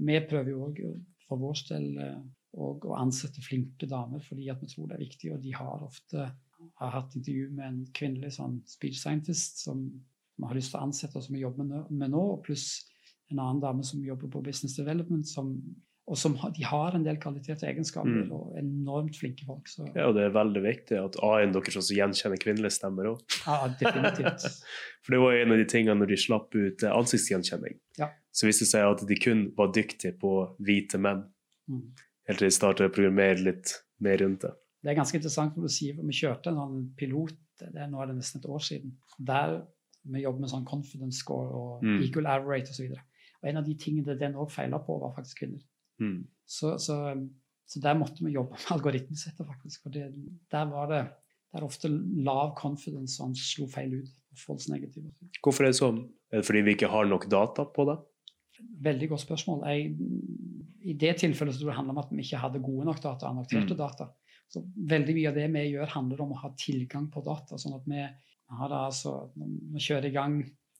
vi 0.00 0.16
prøver 0.24 0.54
jo 0.54 0.62
òg 0.70 0.80
for 1.26 1.42
vår 1.42 1.60
del 1.68 2.00
eh, 2.00 2.22
å 2.54 2.96
ansette 2.96 3.44
flinke 3.44 3.88
damer 3.90 4.24
fordi 4.24 4.48
at 4.52 4.62
vi 4.62 4.70
tror 4.72 4.88
det 4.88 4.96
er 4.96 5.04
viktig. 5.04 5.34
Og 5.34 5.44
de 5.44 5.52
har 5.58 5.84
ofte 5.84 6.30
har 6.80 6.96
hatt 6.96 7.16
intervju 7.16 7.50
med 7.52 7.66
en 7.66 7.80
kvinnelig 7.96 8.34
sånn 8.38 8.60
speech 8.68 9.00
scientist 9.00 9.62
som 9.64 9.84
vi 10.34 10.48
har 10.48 10.56
lyst 10.56 10.72
til 10.72 10.80
å 10.80 10.86
ansette, 10.88 11.18
og 11.18 11.26
som 11.26 11.36
vi 11.36 11.44
jobber 11.44 11.68
med 11.90 12.10
nå, 12.10 12.22
pluss 12.46 12.68
en 13.34 13.42
annen 13.42 13.60
dame 13.64 13.84
som 13.86 14.02
jobber 14.04 14.30
på 14.32 14.42
business 14.46 14.76
development, 14.78 15.26
som, 15.28 15.50
og 16.06 16.18
som 16.20 16.34
har, 16.40 16.50
de 16.56 16.64
har 16.68 16.94
en 16.96 17.04
del 17.06 17.16
kvalitet 17.20 17.62
og 17.62 17.68
egenskaper, 17.70 18.24
Mm. 18.24 18.32
og 18.36 18.56
enormt 18.60 19.16
flinke 19.16 19.44
folk. 19.48 19.66
Så 19.68 19.86
Ja, 19.94 20.06
og 20.08 20.14
det 20.16 20.24
er 20.24 20.34
veldig 20.34 20.62
viktig 20.64 20.98
at 21.00 21.16
A-en 21.22 21.52
deres 21.54 21.76
også 21.80 21.96
gjenkjenner 21.96 22.40
kvinnelige 22.42 22.74
stemmer 22.76 23.08
òg. 23.14 23.20
ja, 23.46 23.68
definitivt. 23.80 24.44
For 25.04 25.12
det 25.16 25.20
var 25.20 25.32
en 25.42 25.52
av 25.52 25.58
de 25.58 25.64
tingene 25.68 25.98
når 26.00 26.08
de 26.12 26.16
slapp 26.20 26.54
ut 26.54 26.82
eh, 26.82 26.92
ansiktsgjenkjenning. 26.92 27.78
Ja. 27.98 28.10
Så 28.32 28.46
viste 28.48 28.64
det 28.64 28.72
seg 28.72 28.84
at 28.90 29.06
de 29.08 29.16
kun 29.16 29.46
var 29.56 29.72
dyktige 29.72 30.12
på 30.18 30.34
hvite 30.60 30.98
menn. 31.00 31.24
Mm. 31.70 31.92
Helt 32.28 32.38
til 32.38 32.48
de 32.48 32.54
startet 32.56 32.90
å 32.90 32.94
programmere 32.94 33.40
litt 33.42 33.72
mer 34.00 34.18
rundt 34.18 34.40
det. 34.46 34.52
Det 34.84 34.90
er 34.92 34.96
ganske 35.00 35.16
interessant 35.16 35.56
når 35.56 35.62
du 35.68 35.72
sier 35.72 35.94
for 35.96 36.04
Vi 36.04 36.12
kjørte 36.12 36.48
en 36.52 36.56
sånn 36.60 36.80
pilot 36.98 37.32
det 37.60 37.70
er 37.80 37.86
nå 37.88 38.02
er 38.02 38.06
det 38.10 38.16
nesten 38.18 38.40
et 38.42 38.48
år 38.50 38.60
siden, 38.60 38.90
der 39.18 39.62
vi 40.04 40.20
jobber 40.24 40.40
med 40.42 40.50
sånn 40.50 40.64
confidence 40.68 41.18
score 41.22 41.48
og 41.54 41.82
Mm. 41.84 42.02
equal 42.02 42.26
average 42.26 42.68
osv. 42.74 42.90
Og 42.92 42.98
en 43.44 43.60
av 43.60 43.66
de 43.66 43.74
tingene 43.78 44.16
den 44.18 44.36
òg 44.40 44.50
feila 44.52 44.78
på, 44.82 44.98
var 45.02 45.14
faktisk 45.16 45.44
kvinner. 45.44 45.62
Mm. 46.00 46.24
Så, 46.46 46.76
så, 46.82 46.96
så 47.66 47.80
der 47.80 47.98
måtte 47.98 48.24
vi 48.24 48.34
jobbe 48.34 48.56
med 48.56 48.72
algoritmesettet, 48.76 49.46
faktisk. 49.46 49.82
For 49.82 49.94
det, 49.94 50.08
der 50.52 50.72
var 50.72 50.90
det 50.92 51.04
der 51.54 51.62
er 51.62 51.68
ofte 51.68 51.88
lav 52.26 52.56
confidence 52.58 53.14
som 53.20 53.34
slo 53.38 53.68
feil 53.70 54.00
ut. 54.02 54.12
Negative. 54.66 55.12
Hvorfor 55.44 55.62
er 55.62 55.70
det 55.70 55.78
sånn? 55.78 56.00
Er 56.34 56.40
det 56.40 56.46
fordi 56.48 56.64
vi 56.66 56.72
ikke 56.74 56.88
har 56.90 57.06
nok 57.06 57.28
data 57.30 57.62
på 57.70 57.84
det? 57.86 57.94
Veldig 58.82 59.08
godt 59.12 59.22
spørsmål. 59.22 59.60
Jeg, 59.70 59.92
I 60.90 60.94
det 60.98 61.12
tilfellet 61.20 61.54
så 61.54 61.60
tror 61.60 61.70
jeg 61.70 61.76
det 61.76 61.78
handler 61.78 61.94
om 61.94 62.00
at 62.02 62.10
vi 62.10 62.24
ikke 62.24 62.40
hadde 62.42 62.62
gode 62.64 62.88
nok 62.88 62.98
data, 63.04 63.30
annokterte 63.30 63.76
Mm. 63.76 63.78
data. 63.78 64.08
Så 64.50 64.64
veldig 64.74 65.14
mye 65.14 65.28
av 65.30 65.38
det 65.38 65.46
vi 65.54 65.62
gjør, 65.70 65.92
handler 65.94 66.24
om 66.24 66.32
å 66.34 66.40
ha 66.42 66.50
tilgang 66.58 67.06
på 67.14 67.22
data. 67.22 67.54
sånn 67.54 67.78
at 67.78 67.86
vi 67.86 68.02
har 68.02 68.68
da 68.68 68.86
altså, 68.86 69.30
Når 69.38 69.78
vi 69.78 69.86
kjører 69.86 70.10
i 70.10 70.10
gang 70.18 70.34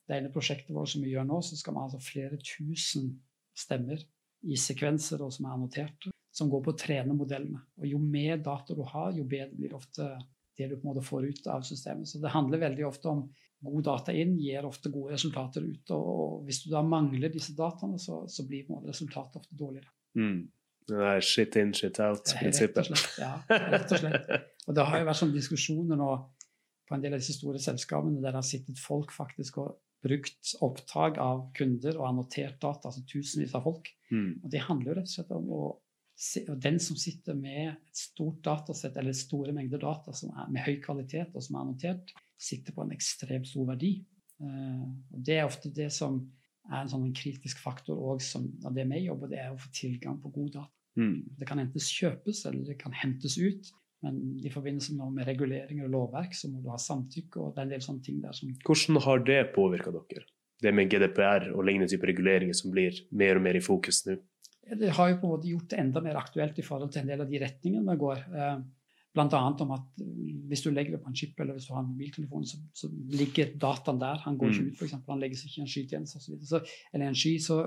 det 0.09 0.19
ene 0.19 0.33
prosjektet 0.33 0.75
vårt 0.75 0.93
som 0.93 1.05
vi 1.05 1.15
gjør 1.15 1.27
nå, 1.29 1.41
så 1.45 1.57
skal 1.57 1.75
vi 1.75 1.81
ha 1.81 1.87
altså 1.89 2.03
flere 2.03 2.39
tusen 2.41 3.09
stemmer 3.57 4.03
i 4.45 4.59
sekvenser 4.61 5.23
og 5.25 5.33
som 5.33 5.47
er 5.49 5.57
annoterte, 5.57 6.13
som 6.35 6.51
går 6.53 6.65
på 6.65 6.75
å 6.75 6.79
trene 6.79 7.17
modellene. 7.17 7.63
Og 7.81 7.89
jo 7.89 8.01
mer 8.03 8.43
data 8.45 8.77
du 8.77 8.83
har, 8.85 9.15
jo 9.17 9.25
bedre 9.25 9.57
blir 9.57 9.73
det 9.73 9.79
ofte 9.79 10.11
det 10.59 10.69
du 10.71 10.77
på 10.77 10.85
en 10.85 10.91
måte 10.93 11.07
får 11.07 11.31
ut 11.31 11.49
av 11.51 11.65
systemet. 11.67 12.09
Så 12.09 12.21
det 12.23 12.35
handler 12.35 12.63
veldig 12.63 12.87
ofte 12.87 13.11
om 13.11 13.25
god 13.65 13.87
data 13.87 14.13
inn 14.13 14.37
gir 14.39 14.67
ofte 14.69 14.93
gode 14.93 15.15
resultater 15.17 15.65
ut. 15.65 15.95
Og, 15.97 16.45
hvis 16.47 16.63
du 16.65 16.69
da 16.75 16.83
mangler 16.87 17.33
disse 17.33 17.57
dataene, 17.57 17.99
så, 17.99 18.23
så 18.31 18.45
blir 18.47 18.67
på 18.67 18.75
en 18.75 18.79
måte 18.79 18.93
resultatet 18.93 19.41
ofte 19.41 19.59
dårligere. 19.59 19.91
Mm. 20.21 20.45
Det 20.85 21.01
er 21.01 21.25
shit 21.25 21.57
in, 21.57 21.73
shit 21.73 21.99
out-prinsippet. 22.05 22.91
Ja, 23.23 23.39
rett 23.49 23.89
og 23.89 24.03
slett. 24.03 24.29
Og 24.69 24.77
det 24.77 24.85
har 24.85 25.01
jo 25.01 25.09
vært 25.09 25.21
sånne 25.23 25.39
diskusjoner 25.39 25.99
nå 25.99 26.11
på 26.85 26.97
en 26.97 27.05
del 27.05 27.17
av 27.17 27.23
disse 27.23 27.39
store 27.39 27.61
selskapene 27.63 28.21
der 28.21 28.35
det 28.35 28.43
har 28.43 28.47
sittet 28.47 28.81
folk 28.81 29.15
faktisk 29.15 29.63
og 29.63 29.79
brukt 30.05 30.53
opptak 30.65 31.19
av 31.23 31.47
kunder 31.57 31.97
og 32.01 32.09
annotert 32.11 32.61
data, 32.61 32.91
altså 32.91 33.05
tusenvis 33.09 33.55
av 33.57 33.65
folk. 33.67 33.89
Mm. 34.13 34.43
Og 34.43 34.53
det 34.53 34.63
handler 34.67 34.91
jo 34.93 34.97
rett 34.99 35.11
og 35.11 35.15
slett 35.15 35.35
om 35.35 35.51
å 35.55 35.63
se, 36.15 36.45
og 36.49 36.61
den 36.63 36.79
som 36.83 36.99
sitter 37.01 37.37
med 37.39 37.73
et 37.73 37.99
stort 38.05 38.43
datasett 38.45 38.97
eller 39.01 39.17
store 39.17 39.55
mengder 39.57 39.83
data 39.83 40.15
som 40.17 40.35
er 40.35 40.53
med 40.53 40.67
høy 40.67 40.77
kvalitet 40.85 41.35
og 41.35 41.45
som 41.45 41.57
er 41.57 41.65
annotert, 41.65 42.15
sitter 42.41 42.77
på 42.77 42.85
en 42.85 42.95
ekstremt 42.95 43.49
stor 43.49 43.71
verdi. 43.73 43.97
Uh, 44.43 44.87
og 45.15 45.21
det 45.25 45.39
er 45.39 45.49
ofte 45.49 45.73
det 45.73 45.91
som 45.95 46.21
er 46.71 46.81
en 46.81 46.91
sånn 46.91 47.11
kritisk 47.17 47.61
faktor 47.63 47.99
også 48.15 48.39
som, 48.39 48.49
av 48.65 48.77
det 48.77 48.87
vi 48.91 49.05
jobber, 49.05 49.31
det 49.31 49.41
er 49.43 49.53
å 49.53 49.61
få 49.61 49.71
tilgang 49.75 50.21
på 50.23 50.33
god 50.35 50.53
data. 50.59 50.71
Mm. 50.95 51.17
Det 51.39 51.49
kan 51.49 51.59
enten 51.59 51.83
kjøpes 51.83 52.45
eller 52.49 52.69
det 52.69 52.79
kan 52.81 52.95
hentes 52.95 53.37
ut. 53.41 53.73
Men 54.05 54.21
i 54.45 54.53
forbindelse 54.53 54.95
med, 54.99 55.15
med 55.17 55.27
reguleringer 55.31 55.87
og 55.89 55.95
lovverk 55.95 56.37
så 56.37 56.51
må 56.53 56.61
du 56.63 56.69
ha 56.73 56.79
samtykke. 56.81 57.41
og 57.41 57.55
det 57.55 57.63
er 57.63 57.69
en 57.69 57.75
del 57.75 57.85
sånne 57.85 58.05
ting 58.05 58.21
der 58.23 58.37
som 58.37 58.53
Hvordan 58.67 59.01
har 59.07 59.25
det 59.25 59.41
påvirka 59.57 59.95
dere? 59.95 60.27
Det 60.63 60.73
med 60.77 60.89
GDPR 60.93 61.51
og 61.55 61.65
lignende 61.67 61.91
type 61.91 62.07
reguleringer 62.09 62.57
som 62.57 62.71
blir 62.73 63.01
mer 63.13 63.41
og 63.41 63.45
mer 63.49 63.59
i 63.59 63.65
fokus 63.65 64.05
nå? 64.07 64.17
Det 64.65 64.95
har 64.97 65.11
jo 65.11 65.19
på 65.21 65.27
en 65.29 65.33
måte 65.35 65.51
gjort 65.51 65.69
det 65.75 65.81
enda 65.83 66.01
mer 66.01 66.17
aktuelt 66.17 66.59
i 66.59 66.65
forhold 66.65 66.93
til 66.95 67.03
en 67.03 67.11
del 67.11 67.21
av 67.21 67.29
de 67.29 67.41
retningene 67.43 67.85
vi 67.91 68.01
går. 68.01 68.23
Bl.a. 68.33 68.55
Blant 69.15 69.35
annet 69.39 69.61
om 69.63 69.71
at 69.77 70.01
eh, 70.03 70.31
hvis 70.51 70.63
du 70.65 70.71
legger 70.73 70.97
det 70.97 71.03
på 71.05 71.11
en 71.13 71.15
chip 71.15 71.39
eller 71.41 71.55
hvis 71.55 71.69
du 71.69 71.75
har 71.75 71.83
en 71.85 71.91
mobiltelefon, 71.93 72.47
så, 72.49 72.57
så 72.75 72.89
ligger 73.15 73.53
dataen 73.63 74.01
der. 74.01 74.23
Han 74.25 74.39
går 74.41 74.51
ikke 74.51 74.65
Mm. 74.65 74.71
ut, 74.73 74.81
f.eks. 74.81 74.95
Han 75.07 75.21
legges 75.23 75.45
ikke 75.47 75.61
i 75.61 75.65
en 75.67 75.71
skytjeneste 75.75 76.19
osv. 76.19 76.41
Så, 76.49 76.61
eller 76.93 77.13
en 77.13 77.15
sky. 77.21 77.35
Så 77.39 77.61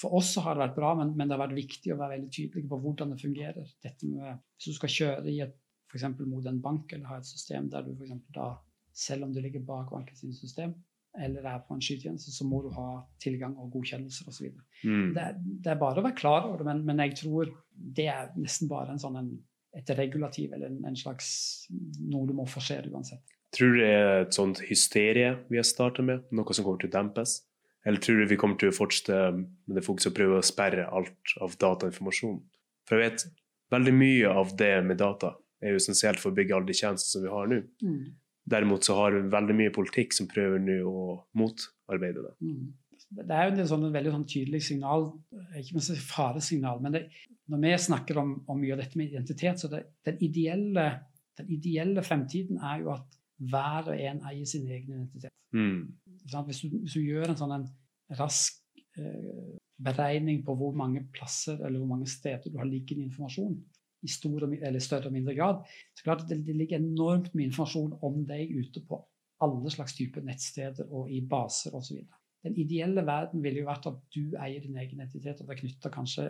for 0.00 0.14
oss 0.18 0.32
så 0.34 0.42
har 0.46 0.56
det 0.56 0.64
vært 0.64 0.76
bra, 0.78 0.94
men, 0.98 1.12
men 1.16 1.28
det 1.28 1.36
har 1.36 1.44
vært 1.44 1.56
viktig 1.58 1.92
å 1.94 1.98
være 2.00 2.16
veldig 2.16 2.32
tydelig 2.34 2.64
på 2.72 2.80
hvordan 2.82 3.12
det 3.14 3.20
fungerer. 3.22 3.70
Dette 3.84 4.08
med, 4.10 4.40
hvis 4.56 4.72
du 4.72 4.78
skal 4.78 4.94
kjøre 4.96 5.30
i 5.30 5.38
et 5.46 5.54
f.eks. 5.88 6.04
mot 6.20 6.46
en 6.46 6.60
bank 6.62 6.92
eller 6.92 7.08
ha 7.10 7.18
et 7.18 7.28
system 7.28 7.70
der 7.72 7.86
du 7.86 7.94
eksempel 7.94 8.36
da, 8.36 8.52
selv 8.92 9.26
om 9.26 9.32
du 9.34 9.40
ligger 9.40 9.64
bak 9.64 9.90
bankens 9.92 10.40
system, 10.40 10.74
eller 11.18 11.46
er 11.48 11.62
på 11.66 11.74
en 11.74 11.82
skytjeneste, 11.82 12.32
så 12.34 12.46
må 12.46 12.60
du 12.62 12.68
ha 12.76 13.02
tilgang 13.22 13.56
og 13.58 13.72
godkjennelser 13.72 14.28
osv. 14.30 14.50
Mm. 14.84 15.14
Det, 15.16 15.26
det 15.64 15.72
er 15.72 15.80
bare 15.80 16.02
å 16.02 16.06
være 16.06 16.18
klar 16.18 16.46
over 16.46 16.60
det, 16.60 16.68
men, 16.68 16.84
men 16.86 17.02
jeg 17.06 17.16
tror 17.22 17.52
det 17.74 18.08
er 18.12 18.30
nesten 18.38 18.70
bare 18.70 18.94
en 18.94 19.02
sånn 19.02 19.18
en, 19.18 19.32
et 19.76 19.90
regulativ 19.98 20.54
eller 20.54 20.70
en, 20.70 20.82
en 20.88 20.98
slags 20.98 21.30
noe 21.70 22.28
du 22.28 22.34
må 22.36 22.46
forsere 22.50 22.90
uansett. 22.92 23.24
Tror 23.56 23.72
du 23.72 23.80
det 23.80 23.88
er 23.88 24.22
et 24.26 24.36
sånt 24.36 24.60
hysterie 24.68 25.32
vi 25.48 25.60
har 25.60 25.66
startet 25.66 26.04
med, 26.04 26.26
noe 26.36 26.56
som 26.56 26.66
kommer 26.66 26.82
til 26.82 26.92
å 26.92 26.96
dempes? 26.98 27.40
Eller 27.88 28.02
tror 28.04 28.20
du 28.20 28.28
vi 28.28 28.36
kommer 28.36 28.58
til 28.60 28.72
å 28.72 28.76
fortsette 28.76 29.18
med 29.38 29.78
det 29.78 29.84
fokuset 29.86 30.10
å 30.10 30.16
prøve 30.16 30.40
å 30.40 30.44
sperre 30.44 30.88
alt 30.92 31.36
av 31.40 31.54
datainformasjon? 31.62 32.40
For 32.88 32.98
jeg 32.98 33.14
vet 33.14 33.24
veldig 33.72 33.94
mye 33.96 34.32
av 34.42 34.52
det 34.58 34.74
med 34.84 35.00
data 35.00 35.32
er 35.62 35.74
jo 35.74 35.80
essensielt 35.80 36.20
for 36.22 36.32
å 36.32 36.38
bygge 36.38 36.56
alle 36.56 36.70
de 36.70 36.76
tjenestene 36.76 37.14
som 37.14 37.24
vi 37.24 37.32
har 37.32 37.50
nå. 37.50 37.62
Derimot 38.48 38.86
så 38.86 38.96
har 38.96 39.16
vi 39.16 39.32
veldig 39.32 39.56
mye 39.58 39.72
politikk 39.74 40.14
som 40.16 40.28
prøver 40.30 40.62
nå 40.62 40.78
å 40.88 41.08
motarbeide 41.36 42.24
det. 42.24 42.34
Mm. 42.44 42.68
Det 43.18 43.34
er 43.34 43.48
jo 43.48 43.66
sånn, 43.68 43.86
veldig 43.92 44.12
sånn 44.12 44.26
tydelig 44.28 44.60
signal, 44.66 45.06
ikke 45.56 45.76
minst 45.76 45.94
et 45.94 46.00
faresignal, 46.04 46.80
men 46.84 46.96
det, 46.96 47.02
når 47.48 47.62
vi 47.62 47.70
snakker 47.86 48.20
om, 48.20 48.34
om 48.50 48.58
mye 48.60 48.74
av 48.74 48.82
dette 48.82 49.00
med 49.00 49.14
identitet, 49.14 49.62
så 49.62 49.70
det, 49.72 49.84
den, 50.04 50.18
ideelle, 50.24 50.84
den 51.40 51.54
ideelle 51.56 52.04
fremtiden 52.04 52.60
er 52.60 52.82
jo 52.84 52.92
at 52.96 53.16
hver 53.48 53.92
og 53.94 54.02
en 54.10 54.20
eier 54.28 54.48
sin 54.50 54.66
egen 54.68 54.98
identitet. 54.98 55.32
Mm. 55.56 55.94
Hvis, 56.50 56.60
du, 56.60 56.76
hvis 56.82 56.98
du 56.98 57.00
gjør 57.00 57.32
en 57.32 57.40
sånn 57.40 57.54
en 57.56 57.66
rask 58.18 58.60
eh, 58.98 59.56
beregning 59.78 60.42
på 60.44 60.56
hvor 60.58 60.74
mange 60.76 61.04
plasser 61.14 61.60
eller 61.62 61.80
hvor 61.80 61.92
mange 61.94 62.10
steder 62.10 62.50
du 62.50 62.58
har 62.60 62.68
liggende 62.68 63.06
informasjon, 63.06 63.56
i 64.02 64.10
stor 64.10 64.44
eller 64.46 64.78
større 64.82 65.10
og 65.10 65.14
mindre 65.14 65.34
grad, 65.34 65.64
så 65.96 66.06
klart 66.06 66.26
det, 66.28 66.42
det 66.46 66.56
ligger 66.56 66.78
enormt 66.78 67.32
mye 67.34 67.50
informasjon 67.50 67.96
om 68.06 68.22
deg 68.28 68.52
ute 68.54 68.82
på 68.86 69.00
alle 69.44 69.70
slags 69.70 69.94
typer 69.94 70.24
nettsteder 70.26 70.90
og 70.94 71.10
i 71.14 71.20
baser 71.26 71.74
osv. 71.78 72.00
Den 72.46 72.54
ideelle 72.58 73.02
verden 73.06 73.42
ville 73.42 73.62
jo 73.62 73.68
vært 73.68 73.88
at 73.90 73.98
du 74.14 74.36
eier 74.38 74.62
din 74.62 74.78
egen 74.78 75.00
identitet, 75.00 75.40
og 75.40 75.48
det 75.48 75.56
er 75.56 75.60
knytta 75.60 75.90
kanskje 75.94 76.26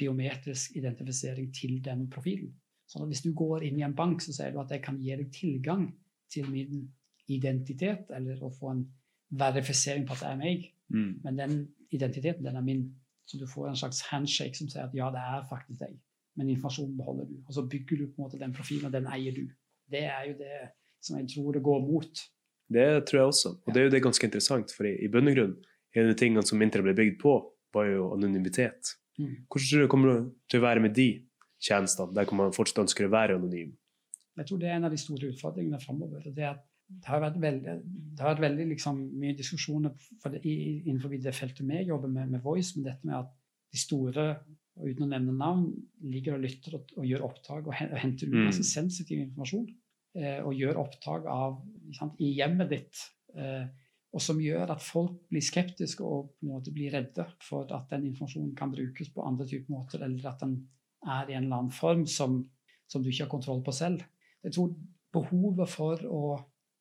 biometrisk 0.00 0.76
identifisering 0.80 1.50
til 1.54 1.78
den 1.84 2.06
profilen. 2.12 2.54
Sånn 2.88 3.04
at 3.04 3.12
hvis 3.12 3.24
du 3.24 3.32
går 3.36 3.66
inn 3.68 3.78
i 3.80 3.84
en 3.86 3.96
bank, 3.96 4.24
så 4.24 4.34
sier 4.36 4.52
du 4.52 4.60
at 4.62 4.72
jeg 4.72 4.82
kan 4.84 4.98
gi 5.00 5.12
deg 5.16 5.28
tilgang 5.32 5.86
til 6.32 6.48
min 6.52 6.86
identitet, 7.32 8.08
eller 8.16 8.40
å 8.42 8.50
få 8.52 8.72
en 8.72 8.82
verifisering 9.38 10.08
på 10.08 10.16
at 10.16 10.24
det 10.24 10.30
er 10.30 10.40
meg. 10.40 10.66
Mm. 10.92 11.12
Men 11.24 11.38
den 11.40 11.54
identiteten, 11.92 12.44
den 12.44 12.58
er 12.58 12.64
min. 12.64 12.88
Så 13.28 13.38
du 13.40 13.46
får 13.48 13.70
en 13.70 13.78
slags 13.78 14.02
handshake 14.10 14.58
som 14.58 14.68
sier 14.68 14.88
at 14.88 14.96
ja, 14.96 15.08
det 15.14 15.20
er 15.20 15.44
faktisk 15.48 15.84
deg. 15.84 15.94
Men 16.38 16.48
informasjonen 16.48 16.94
beholder 16.96 17.26
du. 17.28 17.40
Og 17.46 17.56
så 17.56 17.66
bygger 17.68 17.98
du 18.00 18.06
på 18.06 18.20
en 18.20 18.26
måte 18.26 18.40
den 18.40 18.54
profilen, 18.56 18.88
og 18.88 18.94
den 18.94 19.08
eier 19.12 19.34
du. 19.36 19.44
Det 19.92 20.06
er 20.08 20.30
jo 20.30 20.38
det 20.38 20.60
som 21.02 21.18
jeg 21.18 21.28
tror 21.34 21.52
det 21.56 21.64
går 21.66 21.82
mot. 21.84 22.22
Det 22.72 22.86
tror 23.08 23.18
jeg 23.18 23.32
også. 23.34 23.52
Og 23.66 23.74
det 23.74 23.80
er 23.80 23.88
jo 23.88 23.92
det 23.92 24.02
ganske 24.04 24.26
interessant, 24.28 24.72
for 24.76 24.88
i, 24.88 24.94
i 25.04 25.10
bunn 25.12 25.28
og 25.28 25.36
grunn, 25.36 25.54
en 25.92 26.06
av 26.06 26.14
de 26.14 26.18
tingene 26.18 26.44
som 26.48 26.62
Intra 26.64 26.84
ble 26.84 26.94
bygd 26.96 27.18
på, 27.20 27.34
var 27.74 27.88
jo 27.90 28.08
anonymitet. 28.14 28.94
Mm. 29.18 29.44
Hvordan 29.50 29.68
tror 29.68 29.78
du 29.78 29.84
det 29.84 29.92
kommer 29.92 30.24
til 30.50 30.60
å 30.60 30.64
være 30.64 30.84
med 30.84 30.94
de 30.96 31.08
tjenestene, 31.62 32.14
der 32.16 32.36
man 32.36 32.54
fortsatt 32.56 32.84
ønsker 32.84 33.08
å 33.08 33.12
være 33.12 33.36
anonym? 33.36 33.74
Jeg 34.40 34.48
tror 34.48 34.60
det 34.62 34.70
er 34.70 34.78
en 34.78 34.88
av 34.88 34.94
de 34.94 35.00
store 35.00 35.28
utfordringene 35.34 35.80
framover. 35.82 36.24
Det, 36.24 36.32
det, 36.88 37.04
har 37.08 37.20
vært 37.26 37.38
veldig, 37.42 37.76
det 37.84 38.24
har 38.24 38.32
vært 38.32 38.44
veldig 38.46 38.68
liksom, 38.72 39.02
mye 39.20 39.36
diskusjoner 39.36 39.92
det, 40.32 40.40
innenfor 40.48 41.12
det 41.12 41.36
feltet 41.36 41.66
vi 41.68 41.84
jobber 41.90 42.12
med, 42.12 42.32
med 42.32 42.44
Voice, 42.44 42.72
men 42.76 42.88
dette 42.88 43.08
med 43.08 43.18
at 43.20 43.32
de 43.72 43.80
store, 43.80 44.26
og 44.80 44.88
uten 44.88 45.04
å 45.04 45.10
nevne 45.10 45.34
navn, 45.36 45.66
ligger 46.08 46.38
og 46.38 46.44
lytter 46.46 46.78
og, 46.78 46.92
og 46.96 47.06
gjør 47.06 47.26
opptak 47.26 47.68
og, 47.68 47.74
henter 47.76 48.30
ut 48.30 48.38
ganske 48.38 48.64
mm. 48.64 48.70
sensitiv 48.70 49.20
informasjon. 49.26 49.66
Eh, 50.16 50.40
og 50.44 50.56
gjør 50.56 50.80
opptak 50.82 51.28
av 51.30 51.58
sant, 51.96 52.18
i 52.20 52.32
hjemmet 52.36 52.72
ditt. 52.72 53.02
Eh, 53.36 53.64
og 54.12 54.20
som 54.20 54.40
gjør 54.44 54.74
at 54.74 54.84
folk 54.84 55.22
blir 55.32 55.44
skeptiske 55.44 56.04
og 56.04 56.34
på 56.34 56.44
en 56.46 56.52
måte 56.52 56.72
blir 56.74 56.92
redde 56.92 57.24
for 57.40 57.68
at 57.72 57.88
den 57.92 58.10
informasjonen 58.10 58.52
kan 58.56 58.72
brukes 58.72 59.08
på 59.12 59.24
andre 59.24 59.46
typer 59.48 59.72
måter, 59.72 60.04
eller 60.04 60.28
at 60.28 60.44
den 60.44 60.58
er 61.02 61.30
i 61.30 61.36
en 61.36 61.46
eller 61.46 61.62
annen 61.62 61.74
form 61.74 62.04
som, 62.06 62.42
som 62.88 63.02
du 63.02 63.08
ikke 63.08 63.24
har 63.24 63.32
kontroll 63.32 63.62
på 63.64 63.72
selv. 63.76 64.04
Jeg 64.44 64.56
tror 64.56 64.74
behovet 65.12 65.72
for 65.72 66.04
å 66.08 66.22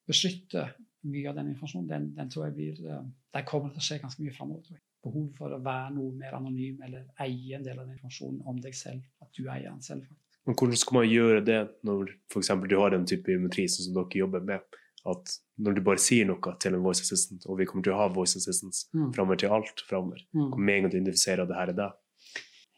beskytte 0.07 0.67
mye 1.07 1.31
av 1.31 1.37
den 1.39 1.53
informasjonen, 1.53 1.89
den, 1.89 2.09
den 2.17 2.31
tror 2.31 2.49
jeg 2.49 2.57
blir, 2.57 2.81
eh, 2.87 3.03
der 3.31 3.47
kommer 3.47 3.71
det 3.71 3.79
til 3.79 3.85
å 3.85 3.87
skje 3.87 4.01
ganske 4.03 4.25
mye 4.25 4.35
framover. 4.35 4.81
Behovet 5.02 5.38
for 5.38 5.54
å 5.56 5.62
være 5.66 5.95
noe 5.95 6.14
mer 6.18 6.36
anonym 6.38 6.84
eller 6.86 7.08
eie 7.24 7.56
en 7.58 7.64
del 7.66 7.80
av 7.80 7.88
den 7.88 7.95
informasjonen 7.95 8.43
om 8.45 8.60
deg 8.62 8.76
selv. 8.78 9.02
At 9.24 9.32
du 9.38 9.47
eier 9.47 9.70
den 9.70 9.82
selv, 9.86 10.06
faktisk. 10.06 10.28
Men 10.49 10.58
hvordan 10.58 10.80
skal 10.82 10.97
man 10.97 11.10
gjøre 11.10 11.41
det 11.45 11.60
når 11.86 12.14
for 12.34 12.70
du 12.70 12.78
har 12.80 12.93
den 12.93 13.04
type 13.10 13.28
biometri 13.28 13.68
som 13.70 13.93
dere 13.93 14.22
jobber 14.24 14.45
med? 14.45 14.80
at 15.10 15.34
når 15.62 15.78
du 15.78 15.84
bare 15.86 16.02
sier 16.02 16.28
noe 16.30 16.54
til 16.62 16.78
en 16.78 16.84
voice 16.84 17.04
assistant, 17.04 17.45
og 17.49 17.58
vi 17.60 17.68
kommer 17.70 17.86
til 17.86 17.95
å 17.95 17.99
ha 18.04 18.08
voice 18.14 18.38
assistants 18.38 18.86
mm. 18.93 19.12
framover 19.16 19.39
til 19.41 19.54
alt 19.56 19.84
framover, 19.88 20.22
mm. 20.36 20.52
med 20.58 20.74
en 20.76 20.86
gang 20.86 20.93
du 20.93 20.97
identifiserer 20.99 21.43
at 21.43 21.52
det 21.52 21.58
her 21.58 21.74
er 21.74 21.80
deg? 21.80 22.36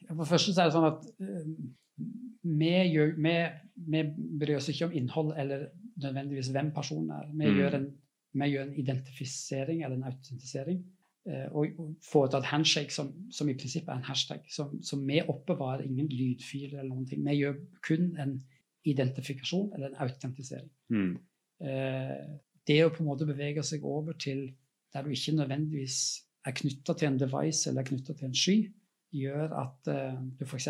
For 0.08 0.22
det 0.22 0.30
første 0.30 0.54
så 0.54 0.64
er 0.64 0.70
det 0.70 0.76
sånn 0.76 0.90
at 0.90 1.06
uh, 1.24 1.50
vi, 2.62 2.72
gjør, 2.94 3.14
vi, 3.26 3.36
vi, 3.96 4.04
bryr 4.40 4.60
oss 4.60 4.72
ikke 4.72 4.90
om 4.90 4.96
innhold 5.00 5.34
eller 5.40 5.68
nødvendigvis 6.04 6.52
hvem 6.56 6.72
personen 6.76 7.12
er. 7.16 7.30
Vi, 7.32 7.44
mm. 7.44 7.60
gjør, 7.60 7.78
en, 7.80 7.88
vi 8.40 8.52
gjør, 8.54 8.68
en, 8.68 8.76
identifisering 8.84 9.84
eller 9.84 10.00
en 10.00 10.12
autentisering. 10.12 10.84
Uh, 11.24 11.48
og, 11.56 11.84
foreta 12.04 12.42
et 12.42 12.50
handshake 12.52 12.92
som, 12.92 13.14
som, 13.32 13.48
i 13.48 13.56
prinsippet 13.56 13.94
er 13.94 14.02
en 14.02 14.10
hashtag. 14.10 14.44
Som, 14.52 14.82
som 14.84 15.06
vi 15.08 15.22
oppbevarer 15.22 15.86
ingen 15.86 16.10
lydfiler 16.12 16.80
eller 16.80 16.92
noen 16.92 17.08
ting. 17.08 17.24
Vi 17.28 17.38
gjør 17.40 17.62
kun 17.86 18.12
en 18.20 18.38
identifikasjon 18.86 19.72
eller 19.76 19.92
en 19.92 20.02
autentisering. 20.04 20.72
Mm. 20.92 21.14
Eh, 21.64 22.20
det 22.68 22.80
å 22.84 22.92
på 22.92 23.04
en 23.04 23.10
måte 23.10 23.28
bevege 23.28 23.64
seg 23.66 23.84
over 23.88 24.18
til 24.20 24.46
der 24.94 25.06
du 25.06 25.14
ikke 25.14 25.36
nødvendigvis 25.38 25.98
er 26.48 26.56
knytta 26.56 26.96
til 27.00 27.10
en 27.10 27.20
device 27.20 27.70
eller 27.70 27.88
knytta 27.88 28.16
til 28.18 28.30
en 28.30 28.36
sky, 28.38 28.58
gjør 29.14 29.56
at 29.62 29.90
uh, 29.90 30.20
du 30.38 30.44
f.eks. 30.46 30.68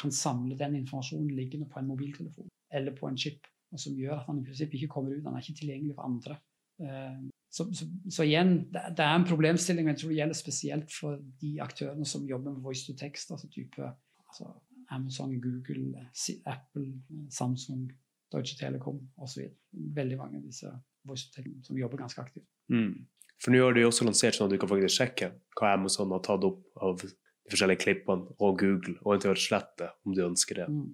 kan 0.00 0.14
samle 0.14 0.56
den 0.58 0.76
informasjonen 0.78 1.30
liggende 1.36 1.68
på 1.70 1.80
en 1.80 1.90
mobiltelefon 1.90 2.48
eller 2.74 2.94
på 2.96 3.08
en 3.08 3.18
chip, 3.18 3.46
og 3.72 3.80
som 3.82 3.96
gjør 3.98 4.16
at 4.16 4.26
han 4.28 4.40
i 4.40 4.44
prinsippet 4.46 4.78
ikke 4.78 4.92
kommer 4.94 5.14
ut. 5.14 5.24
Han 5.26 5.36
er 5.36 5.44
ikke 5.44 5.60
tilgjengelig 5.60 5.96
for 5.96 6.08
andre. 6.08 6.38
Uh, 6.82 7.28
så, 7.50 7.64
så, 7.74 7.86
så, 8.10 8.22
igjen, 8.22 8.56
det, 8.72 8.82
det, 8.96 9.04
er 9.04 9.16
en 9.16 9.26
problemstilling, 9.28 9.86
men 9.86 9.94
jeg 9.94 10.02
tror 10.02 10.10
det 10.12 10.18
gjelder 10.18 10.38
spesielt 10.38 10.92
for 10.92 11.20
de 11.40 11.52
aktørene 11.64 12.06
som 12.06 12.26
jobber 12.28 12.52
med 12.52 12.64
voice 12.64 12.84
to 12.86 12.96
text, 12.98 13.30
altså 13.32 13.48
type 13.52 13.84
altså 14.28 14.50
Amazon, 14.90 15.40
Google, 15.40 16.06
Apple, 16.46 16.92
Samsung, 17.30 17.88
Deutsche 18.32 18.58
Telekom 18.58 19.00
osv. 19.16 19.48
Veldig 19.72 20.18
mange 20.20 20.40
av 20.40 20.44
disse 20.44 20.72
voice 21.08 21.28
to 21.28 21.40
text 21.40 21.70
som 21.70 21.80
jobber 21.80 22.04
ganske 22.04 22.20
aktivt. 22.20 22.46
Mm. 22.68 23.06
For 23.42 23.54
nå 23.54 23.62
har 23.64 23.76
du 23.76 23.84
også 23.86 24.04
lansert 24.04 24.36
sånn 24.36 24.48
at 24.48 24.54
du 24.56 24.60
kan 24.60 24.70
faktisk 24.70 24.98
sjekke 24.98 25.32
hva 25.58 25.74
Amazon 25.76 26.12
har 26.12 26.24
tatt 26.26 26.44
opp 26.44 26.64
av 26.84 26.98
de 27.00 27.12
forskjellige 27.52 27.84
klippene, 27.84 28.34
og 28.38 28.58
Google, 28.60 28.98
og 29.04 29.14
eventuelt 29.14 29.40
slette 29.40 29.92
om 30.04 30.16
du 30.16 30.24
ønsker 30.26 30.62
det. 30.62 30.66
Mm. 30.68 30.88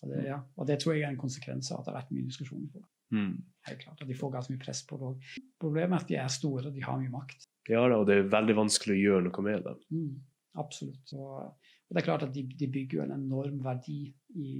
Og, 0.00 0.08
det 0.10 0.22
ja. 0.24 0.40
og 0.56 0.66
det 0.66 0.80
tror 0.80 0.96
jeg 0.96 1.04
er 1.04 1.12
en 1.12 1.20
konsekvens 1.20 1.70
av 1.70 1.82
at 1.82 1.86
det 1.86 1.92
har 1.92 2.00
vært 2.00 2.14
mye 2.16 2.26
diskusjoner 2.30 2.72
på 2.72 2.80
det. 2.80 2.88
Mm. 3.14 3.32
Helt 3.68 3.82
klart, 3.84 4.02
og 4.02 4.08
De 4.08 4.16
får 4.16 4.32
ganske 4.34 4.54
mye 4.54 4.62
press 4.62 4.82
på 4.88 4.98
det 4.98 5.08
òg. 5.10 5.30
Problemet 5.60 5.96
er 5.96 6.04
at 6.04 6.10
de 6.10 6.18
er 6.22 6.32
store, 6.32 6.72
de 6.74 6.84
har 6.84 7.00
mye 7.00 7.12
makt. 7.12 7.48
Ja, 7.68 7.82
og 7.84 8.06
det 8.08 8.16
er 8.16 8.30
veldig 8.32 8.56
vanskelig 8.58 8.96
å 8.96 9.00
gjøre 9.00 9.24
noe 9.26 9.44
med 9.46 9.66
det. 9.66 9.74
Mm. 9.94 10.14
Absolutt. 10.60 11.12
Og, 11.14 11.34
og 11.50 11.90
det 11.94 12.00
er 12.00 12.06
klart 12.06 12.24
at 12.26 12.32
de, 12.34 12.44
de 12.58 12.70
bygger 12.70 13.00
jo 13.00 13.04
en 13.04 13.16
enorm 13.18 13.60
verdi 13.64 14.00
i, 14.34 14.54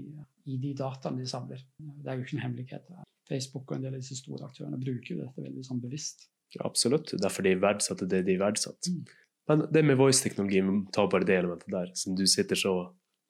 i, 0.44 0.58
de 0.60 0.74
dataene 0.78 1.22
de 1.22 1.30
samler. 1.30 1.64
Det 1.78 2.10
er 2.10 2.18
jo 2.18 2.26
ikke 2.26 2.36
noen 2.36 2.46
hemmelighet. 2.48 2.92
Facebook 3.30 3.70
og 3.70 3.78
en 3.78 3.86
del 3.86 3.96
av 3.96 4.02
disse 4.02 4.18
store 4.18 4.46
aktørene 4.50 4.78
bruker 4.80 5.14
jo 5.14 5.24
dette 5.24 5.46
veldig 5.46 5.64
sånn 5.66 5.82
bevisst. 5.82 6.28
Ja, 6.54 6.64
absolutt. 6.66 7.14
Derfor 7.22 7.46
de 7.46 7.56
verdsatte 7.62 8.08
det 8.10 8.24
de 8.26 8.36
verdsatte. 8.40 8.92
Mm. 8.92 9.02
Men 9.50 9.64
det 9.74 9.82
med 9.86 9.98
voice-teknologi, 9.98 10.62
ta 10.94 11.06
bare 11.10 11.26
det 11.26 11.40
elementet 11.40 11.72
der, 11.72 11.90
som 11.98 12.14
du 12.18 12.26
sitter 12.30 12.58
så 12.58 12.74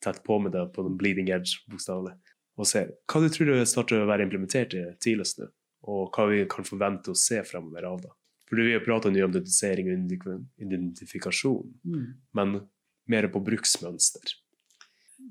tett 0.05 0.21
på 0.25 0.37
med 0.41 0.53
det 0.57 0.67
på 0.75 0.85
den 0.85 0.97
bleeding 1.01 1.31
edge, 1.33 1.61
bokstavelig, 1.71 2.17
og 2.61 2.69
ser. 2.69 2.95
Hva 3.09 3.23
du 3.23 3.31
tror 3.33 3.51
du 3.51 3.67
starter 3.69 4.03
å 4.03 4.09
være 4.11 4.27
implementert 4.27 4.77
i 4.77 4.85
tidligst 5.03 5.41
nå, 5.41 5.49
og 5.91 6.11
hva 6.15 6.27
vi 6.31 6.43
kan 6.51 6.67
forvente 6.67 7.13
å 7.13 7.19
se 7.19 7.41
fremover 7.47 7.89
av 7.89 8.03
det? 8.05 8.13
For 8.51 8.59
Vi 8.59 8.75
har 8.75 8.83
prata 8.83 9.13
mye 9.15 9.23
om 9.25 9.31
identifisering 9.31 9.89
og 9.93 10.63
identifikasjon, 10.65 11.69
mm. 11.87 12.07
men 12.35 12.57
mer 13.11 13.29
på 13.31 13.43
bruksmønster? 13.47 14.35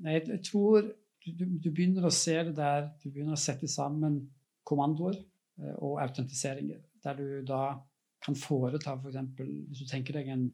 Nei, 0.00 0.16
jeg 0.16 0.40
tror 0.46 0.88
du, 1.26 1.44
du, 1.44 1.68
begynner 1.68 2.06
å 2.06 2.14
se 2.14 2.36
det 2.48 2.54
der 2.56 2.86
Du 3.02 3.10
begynner 3.10 3.36
å 3.36 3.40
sette 3.40 3.68
sammen 3.68 4.22
kommandoer 4.64 5.18
eh, 5.18 5.76
og 5.76 5.98
autentiseringer. 6.00 6.80
Der 7.04 7.18
du 7.18 7.42
da 7.46 7.76
kan 8.24 8.36
foreta 8.38 8.96
f.eks. 8.96 9.18
For 9.36 9.48
hvis 9.48 9.82
du 9.82 9.90
tenker 9.90 10.16
deg 10.16 10.30
en, 10.32 10.46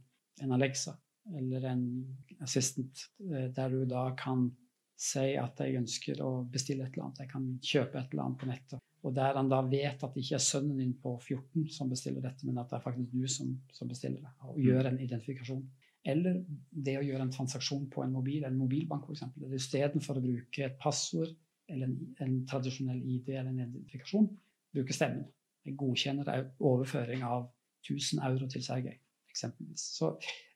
en, 0.43 0.55
Alexa 0.57 0.97
eller 1.39 1.69
en 1.71 1.85
assistant, 2.43 3.07
eh, 3.31 3.49
der 3.55 3.75
du 3.75 3.85
da 3.91 4.09
kan 4.19 4.49
si 4.97 5.35
at 5.37 5.61
jeg 5.61 5.77
ønsker 5.77 6.21
å 6.25 6.31
bestille 6.49 6.87
et 6.87 6.95
eller 6.95 7.07
annet, 7.07 7.23
jeg 7.25 7.33
kan 7.33 7.49
kjøpe 7.61 8.01
et 8.01 8.13
eller 8.15 8.25
annet 8.25 8.41
på 8.41 8.49
nettet. 8.49 8.85
Og 9.07 9.15
der 9.15 9.37
han 9.39 9.51
da 9.51 9.61
vet 9.63 10.03
at 10.03 10.15
det 10.15 10.23
ikke 10.25 10.39
er 10.39 10.43
sønnen 10.43 10.81
din 10.81 10.95
på 10.99 11.13
14 11.21 11.69
som 11.75 11.91
bestiller 11.93 12.25
dette, 12.25 12.47
men 12.49 12.59
at 12.59 12.73
det 12.73 12.79
er 12.79 12.87
faktisk 12.87 13.13
du 13.13 13.27
som, 13.31 13.53
som 13.77 13.91
bestiller 13.91 14.23
det, 14.25 14.33
og 14.49 14.59
gjør 14.59 14.91
en 14.91 14.99
identifikasjon. 15.05 15.63
Eller 16.07 16.41
det 16.71 16.97
å 16.99 17.05
gjøre 17.05 17.27
en 17.27 17.35
transaksjon 17.35 17.89
på 17.93 18.03
en 18.05 18.15
mobil, 18.15 18.45
en 18.47 18.59
mobilbank 18.59 19.09
f.eks. 19.09 19.25
Istedenfor 19.59 20.19
å 20.19 20.25
bruke 20.25 20.67
et 20.67 20.79
passord 20.83 21.33
eller 21.69 21.89
en, 21.89 21.97
en, 22.23 22.37
tradisjonell 22.47 23.01
ID 23.03 23.33
eller 23.35 23.51
en 23.51 23.63
identifikasjon, 23.65 24.29
bruke 24.75 24.95
stemmen. 24.95 25.27
Jeg 25.67 25.75
godkjenner 25.81 26.31
overføring 26.63 27.25
av 27.27 27.49
1000 27.87 28.23
euro 28.27 28.47
til 28.51 28.63
Sergej, 28.63 29.01
eksempelvis. 29.33 29.89
Så 29.99 30.13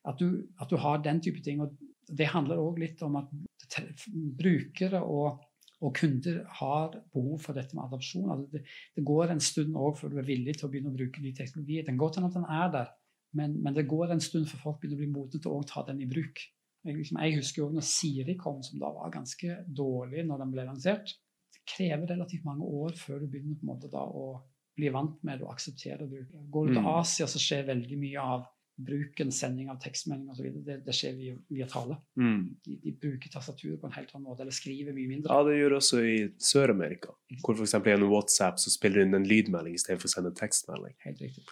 at 0.07 0.19
du, 0.19 0.45
at 0.59 0.71
du, 0.71 0.77
har 0.79 1.03
den 1.03 1.19
type 1.23 1.43
ting. 1.43 1.59
og 1.61 1.75
Det 2.07 2.27
handler 2.33 2.61
òg 2.61 2.79
litt 2.81 3.01
om 3.05 3.17
at 3.19 3.31
brukere 4.37 5.01
og, 5.03 5.43
og, 5.81 5.91
kunder 5.95 6.41
har 6.59 6.95
behov 7.13 7.37
for 7.45 7.57
dette 7.57 7.77
med 7.77 7.85
adopsjon. 7.85 8.31
Altså 8.33 8.47
det, 8.57 8.63
det, 8.97 9.05
går 9.07 9.33
en 9.33 9.43
stund 9.43 9.77
òg 9.77 9.99
før 9.99 10.13
du 10.13 10.17
er 10.21 10.27
villig 10.27 10.57
til 10.57 10.67
å 10.67 10.71
begynne 10.73 10.91
å 10.91 10.97
bruke 10.97 11.23
ny 11.23 11.33
teknologi. 11.37 11.81
Den 11.87 11.99
går 12.01 12.15
til 12.15 12.27
at 12.27 12.37
den 12.37 12.47
er 12.49 12.73
der, 12.73 12.91
men, 13.37 13.55
men, 13.63 13.75
det 13.77 13.87
går 13.89 14.11
en 14.11 14.23
stund 14.23 14.49
før 14.51 14.65
folk 14.65 14.81
begynner 14.81 14.99
å 14.99 15.03
bli 15.03 15.11
modne 15.13 15.39
til 15.39 15.53
å 15.53 15.63
ta 15.67 15.85
den 15.87 16.01
i 16.03 16.09
bruk. 16.09 16.43
Jeg, 16.81 16.97
liksom, 16.97 17.19
jeg 17.21 17.37
husker 17.37 17.61
jo 17.61 17.73
når 17.75 17.85
Siri 17.85 18.37
kom, 18.39 18.63
som 18.65 18.81
da 18.81 18.89
var 18.95 19.13
ganske 19.13 19.59
dårlig 19.67 20.25
når 20.27 20.43
den 20.43 20.55
ble 20.55 20.65
lansert. 20.67 21.13
Det 21.53 21.61
krever 21.75 22.09
relativt 22.09 22.47
mange 22.47 22.65
år 22.65 22.97
før 22.97 23.21
du 23.21 23.29
begynner 23.29 23.59
på 23.59 23.67
en 23.67 23.73
måte 23.75 23.91
da 23.91 24.01
å 24.01 24.33
bli 24.77 24.89
vant 24.93 25.19
med 25.27 25.39
det 25.39 25.45
og 25.45 25.53
akseptere 25.53 26.07
det. 26.09 26.25
Går 26.51 26.67
du 26.67 26.73
til 26.73 26.83
mm. 26.83 26.91
Asia, 26.95 27.27
så 27.29 27.41
skjer 27.41 27.67
veldig 27.69 27.99
mye 28.01 28.25
av 28.35 28.47
bruken, 28.85 29.31
sending 29.35 29.69
av 29.71 29.79
tekstmelding 29.83 30.31
osv. 30.33 30.49
Det, 30.65 30.77
det 30.85 30.95
skjer 30.95 31.15
via, 31.17 31.37
via 31.51 31.67
tale. 31.69 31.97
Mm. 32.19 32.41
De, 32.65 32.77
de, 32.83 32.93
bruker 33.01 33.33
tastatur 33.33 33.77
på 33.81 33.89
en 33.89 33.95
helt 33.95 34.11
annen 34.15 34.27
måte, 34.29 34.45
eller 34.45 34.55
skriver 34.55 34.95
mye 34.95 35.09
mindre. 35.09 35.31
Ja, 35.31 35.47
det 35.47 35.59
gjør 35.59 35.77
også 35.77 36.01
i 36.07 36.17
Sør-Amerika, 36.51 37.15
hvor 37.45 37.57
f.eks. 37.57 37.77
gjennom 37.77 38.13
WhatsApp 38.13 38.59
så 38.61 38.73
spiller 38.73 39.01
du 39.01 39.09
inn 39.09 39.21
en 39.21 39.29
lydmelding 39.29 39.77
istedenfor 39.77 40.11
å 40.11 40.15
sende 40.15 40.33
en 40.33 40.41
tekstmelding. 40.41 40.97
Helt 41.05 41.23
riktig. 41.23 41.47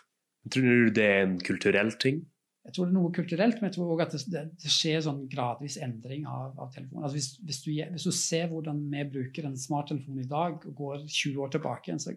Tror 0.49 0.67
du 0.69 0.93
det 0.95 1.07
er 1.07 1.23
en 1.27 1.39
kulturell 1.43 1.93
ting? 2.01 2.23
Jeg 2.67 2.75
tror 2.75 2.85
det 2.85 2.91
er 2.91 2.97
noe 2.99 3.11
kulturelt, 3.15 3.55
men 3.57 3.69
jeg 3.69 3.75
tror 3.77 3.91
òg 3.95 4.01
at 4.03 4.13
det, 4.13 4.41
det, 4.59 4.71
skjer 4.71 4.99
sånn 5.01 5.23
gradvis 5.31 5.79
endring 5.81 6.25
av, 6.29 6.51
av 6.59 6.73
telefonen. 6.73 7.05
Altså 7.07 7.17
hvis, 7.17 7.29
hvis, 7.47 7.61
du, 7.63 7.69
hvis, 7.71 8.05
du, 8.05 8.13
ser 8.13 8.51
hvordan 8.51 8.83
vi 8.91 9.05
bruker 9.15 9.47
en 9.47 9.57
smarttelefon 9.57 10.19
i 10.21 10.27
dag, 10.29 10.59
og 10.67 10.75
går 10.77 11.05
20 11.07 11.39
år 11.45 11.53
tilbake 11.55 11.95
så 12.03 12.13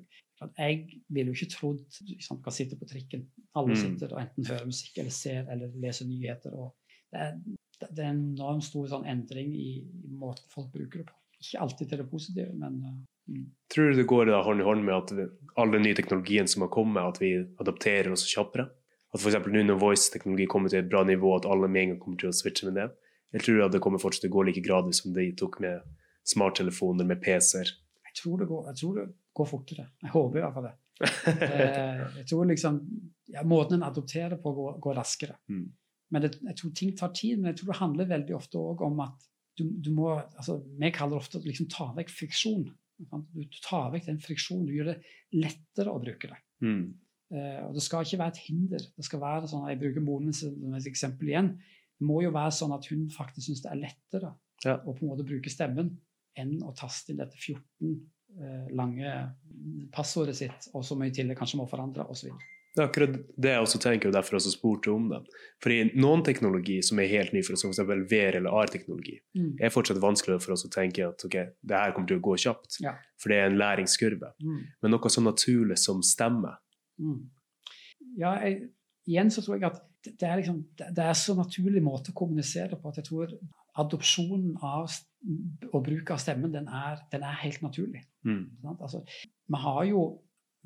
jeg 0.58 1.00
ville 1.08 1.32
jo 1.32 1.38
ikke 1.38 1.52
trodd 1.54 1.98
liksom, 2.08 2.42
kan 2.44 2.54
sitte 2.54 2.78
på 2.80 2.88
trikken. 2.90 3.26
Alle 3.58 3.76
mm. 3.76 3.80
sitter 3.80 4.14
og 4.14 4.22
enten 4.22 4.48
hører 4.48 4.68
musikk 4.68 4.98
eller 5.02 5.14
ser 5.14 5.50
eller 5.52 5.72
leser 5.82 6.08
nyheter. 6.08 6.54
det, 7.12 7.24
er, 7.26 7.38
det 7.88 8.04
er 8.04 8.10
en 8.10 8.26
enormt 8.34 8.66
stor 8.66 8.90
sånn, 8.90 9.08
endring 9.10 9.54
i, 9.54 9.70
i 9.82 10.12
måten 10.18 10.48
folk 10.52 10.72
bruker 10.74 11.02
det 11.02 11.08
på. 11.10 11.18
Ikke 11.42 11.64
alltid 11.64 11.88
til 11.90 12.02
det 12.02 12.10
positive, 12.10 12.52
men 12.54 12.78
uh, 12.86 13.00
Mm. 13.28 13.50
Tror 13.74 13.90
du 13.90 13.96
det 13.96 14.08
går 14.10 14.26
da 14.26 14.42
hånd 14.42 14.60
i 14.60 14.66
hånd 14.66 14.84
med 14.84 14.94
at 14.96 15.12
vi, 15.14 15.26
all 15.60 15.72
den 15.72 15.84
nye 15.86 15.96
teknologien 15.96 16.48
som 16.50 16.64
har 16.66 16.72
kommet, 16.74 17.02
at 17.02 17.20
vi 17.22 17.34
adapterer 17.62 18.10
oss 18.12 18.26
kjappere? 18.28 18.68
At 19.12 19.20
f.eks. 19.20 19.38
nå 19.46 19.64
når 19.68 19.80
voice-teknologi 19.80 20.48
kommer 20.50 20.72
til 20.72 20.82
et 20.82 20.90
bra 20.90 21.04
nivå, 21.06 21.34
at 21.36 21.46
alle 21.48 21.68
med 21.68 21.82
en 21.82 21.94
gang 21.94 22.02
kommer 22.02 22.20
til 22.20 22.32
å 22.32 22.36
switche 22.36 22.68
med 22.68 22.80
det? 22.80 22.88
Eller 23.32 23.44
tror 23.44 23.58
du 23.58 23.64
at 23.66 23.74
det 23.76 23.82
kommer 23.84 24.02
fortsatt 24.02 24.26
til 24.26 24.32
å 24.32 24.36
gå 24.38 24.46
like 24.48 24.64
gradvis 24.64 25.02
som 25.04 25.14
det 25.16 25.28
tok 25.40 25.60
med 25.64 25.84
smarttelefoner, 26.28 27.08
med 27.08 27.20
PC-er? 27.24 27.74
Jeg 28.08 28.18
tror 28.18 28.40
det 28.40 28.48
går, 28.50 28.64
jeg 28.72 28.80
tror 28.80 28.98
det 28.98 29.06
går 29.32 29.48
fortere. 29.48 29.86
Jeg 30.02 30.12
håper 30.14 30.38
i 30.38 30.44
hvert 30.44 30.56
fall 30.58 30.70
det. 30.70 30.76
Eh, 31.02 32.00
jeg 32.20 32.26
tror 32.30 32.44
liksom 32.46 32.76
ja, 33.32 33.42
Måten 33.48 33.80
en 33.80 33.86
adopterer 33.88 34.36
på, 34.38 34.52
går, 34.54 34.76
går 34.84 34.94
raskere. 35.00 35.34
Mm. 35.50 35.64
Men 36.12 36.22
det, 36.22 36.36
jeg 36.44 36.58
tror 36.58 36.72
ting 36.78 36.92
tar 36.98 37.12
tid. 37.16 37.40
Men 37.40 37.50
jeg 37.50 37.60
tror 37.60 37.72
det 37.72 37.78
handler 37.80 38.10
veldig 38.12 38.36
ofte 38.36 38.60
òg 38.60 38.84
om 38.86 39.00
at 39.06 39.26
du, 39.58 39.64
du, 39.66 39.90
må 39.94 40.12
altså, 40.14 40.60
Vi 40.64 40.92
kaller 40.94 41.16
det 41.16 41.24
ofte 41.24 41.42
liksom 41.44 41.68
ta 41.72 41.88
vekk 41.96 42.12
friksjon. 42.12 42.66
Du 43.02 43.58
tar 43.64 43.90
vekk 43.94 44.08
den 44.10 44.20
friksjonen. 44.22 44.68
Du 44.68 44.76
gjør 44.76 44.92
det 44.92 44.98
lettere 45.34 45.92
å 45.92 46.02
bruke 46.02 46.30
det. 46.30 46.38
Mm. 46.62 46.84
Eh, 47.32 47.60
og 47.66 47.76
det 47.76 47.84
skal 47.84 48.06
ikke 48.06 48.20
være 48.20 48.34
et 48.36 48.44
hinder. 48.46 48.86
Det 48.96 49.08
skal 49.08 49.22
være 49.22 49.50
sånn, 49.50 49.68
Jeg 49.72 49.80
bruker 49.80 50.04
moren 50.04 50.28
min 50.28 50.36
som 50.36 50.76
et 50.76 50.88
eksempel 50.90 51.32
igjen. 51.32 51.54
Det 51.98 52.08
må 52.08 52.20
jo 52.24 52.32
være 52.34 52.54
sånn 52.54 52.74
at 52.76 52.88
hun 52.92 53.06
faktisk 53.12 53.48
syns 53.48 53.64
det 53.64 53.72
er 53.72 53.84
lettere 53.86 54.34
Ja. 54.66 54.76
å 54.78 54.92
på 54.94 55.02
en 55.02 55.10
måte 55.10 55.26
bruke 55.26 55.50
stemmen 55.50 55.96
enn 56.38 56.60
å 56.62 56.72
taste 56.76 57.12
inn 57.12 57.20
dette 57.20 57.36
14 57.36 57.56
eh, 57.58 57.96
lange 58.72 59.12
passordet 59.92 60.36
sitt, 60.36 60.70
og 60.74 60.84
som 60.84 61.02
i 61.04 61.10
tillegg 61.14 61.38
kanskje 61.38 61.58
må 61.60 61.66
forandre, 61.70 62.06
osv. 62.10 62.32
Det 62.72 62.80
er 62.80 62.86
akkurat 62.88 63.16
det 63.36 63.50
jeg 63.52 63.60
også 63.66 63.78
tenker, 63.84 64.08
og 64.08 64.14
derfor 64.16 64.38
også 64.38 64.50
spurte 64.54 64.88
om 64.94 65.10
det. 65.10 65.18
Fordi 65.60 65.90
noen 66.00 66.22
teknologi 66.24 66.78
som 66.82 66.98
er 67.02 67.10
helt 67.10 67.34
ny, 67.36 67.42
for 67.44 67.52
oss, 67.52 67.60
som 67.66 67.74
f.eks. 67.74 68.06
VR- 68.08 68.38
eller 68.38 68.50
AR-teknologi, 68.50 69.18
Mm. 69.36 69.56
er 69.60 69.68
fortsatt 69.74 70.00
vanskeligere 70.00 70.40
for 70.40 70.52
oss 70.54 70.64
å 70.64 70.70
tenke 70.72 71.04
at 71.06 71.24
ok, 71.24 71.36
det 71.60 71.76
her 71.76 71.92
kommer 71.92 72.08
til 72.08 72.16
å 72.16 72.24
gå 72.24 72.36
kjapt. 72.46 72.78
Ja. 72.80 72.94
For 73.20 73.28
det 73.28 73.36
er 73.42 73.50
en 73.50 73.58
læringskurve. 73.60 74.32
Mm. 74.40 74.62
Men 74.82 74.90
noe 74.90 75.10
så 75.12 75.20
naturlig 75.22 75.78
som 75.78 76.00
stemme 76.02 76.56
Mm. 77.00 77.28
Ja, 78.18 78.34
jeg, 78.44 78.70
igjen 79.08 79.30
så 79.32 79.42
tror 79.42 79.56
jeg 79.58 79.64
at 79.64 79.78
det, 80.04 80.18
det 80.20 80.28
er 80.28 80.36
liksom, 80.36 80.58
det, 80.76 80.88
det 80.94 81.04
er 81.04 81.14
så 81.14 81.34
naturlig 81.34 81.82
måte 81.82 82.12
å 82.12 82.14
kommunisere 82.14 82.76
på 82.80 82.88
at 82.88 82.96
jeg 83.00 83.04
tror 83.08 83.32
adopsjonen 83.80 84.56
av 84.62 84.90
og 85.72 85.84
bruk 85.86 86.10
av 86.10 86.18
stemmen, 86.18 86.52
den 86.52 86.68
er, 86.68 87.00
den 87.12 87.22
er 87.22 87.38
helt 87.44 87.62
naturlig. 87.62 88.02
Mm. 88.28 88.74
Altså, 88.78 89.02
vi 89.48 89.62
har 89.64 89.84
jo 89.88 90.02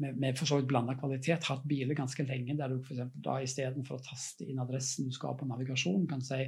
med, 0.03 0.17
med 0.21 0.39
for 0.39 0.49
så 0.49 0.61
vidt 0.61 0.69
blanda 0.71 0.97
kvalitet 0.99 1.47
hatt 1.49 1.65
biler 1.69 1.97
ganske 1.97 2.27
lenge 2.29 2.57
der 2.59 2.73
du 2.73 2.83
for 2.85 3.07
da 3.25 3.39
istedenfor 3.45 3.97
å 3.97 4.05
taste 4.05 4.45
inn 4.45 4.61
adressen 4.61 5.09
du 5.09 5.15
skal 5.15 5.37
på 5.39 5.49
navigasjon, 5.49 6.05
kan 6.11 6.25
si 6.25 6.43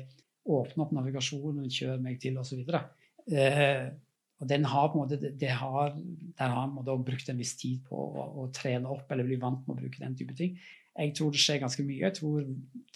åpne 0.49 0.85
opp 0.85 0.93
navigasjonen, 0.97 1.69
kjør 1.73 2.03
meg 2.05 2.21
til 2.23 2.39
osv. 2.41 2.61
Eh, 3.29 3.89
og 4.39 4.49
den 4.49 4.67
har 4.71 4.89
på 4.89 4.99
en 4.99 5.03
måte, 5.03 5.19
det, 5.21 5.35
det 5.41 5.51
har, 5.61 5.97
Der 6.39 6.53
har 6.55 6.69
man 6.71 6.87
da 6.87 6.95
brukt 6.97 7.29
en 7.29 7.41
viss 7.41 7.57
tid 7.59 7.83
på 7.89 7.99
å, 7.99 8.27
å 8.45 8.47
trene 8.55 8.89
opp 8.93 9.11
eller 9.13 9.27
bli 9.27 9.39
vant 9.41 9.67
med 9.67 9.75
å 9.75 9.81
bruke 9.81 10.01
den 10.01 10.17
type 10.17 10.37
ting. 10.39 10.57
Jeg 10.99 11.15
tror 11.15 11.35
det 11.35 11.43
skjer 11.43 11.61
ganske 11.63 11.85
mye. 11.87 12.05
Jeg 12.07 12.17
tror 12.19 12.47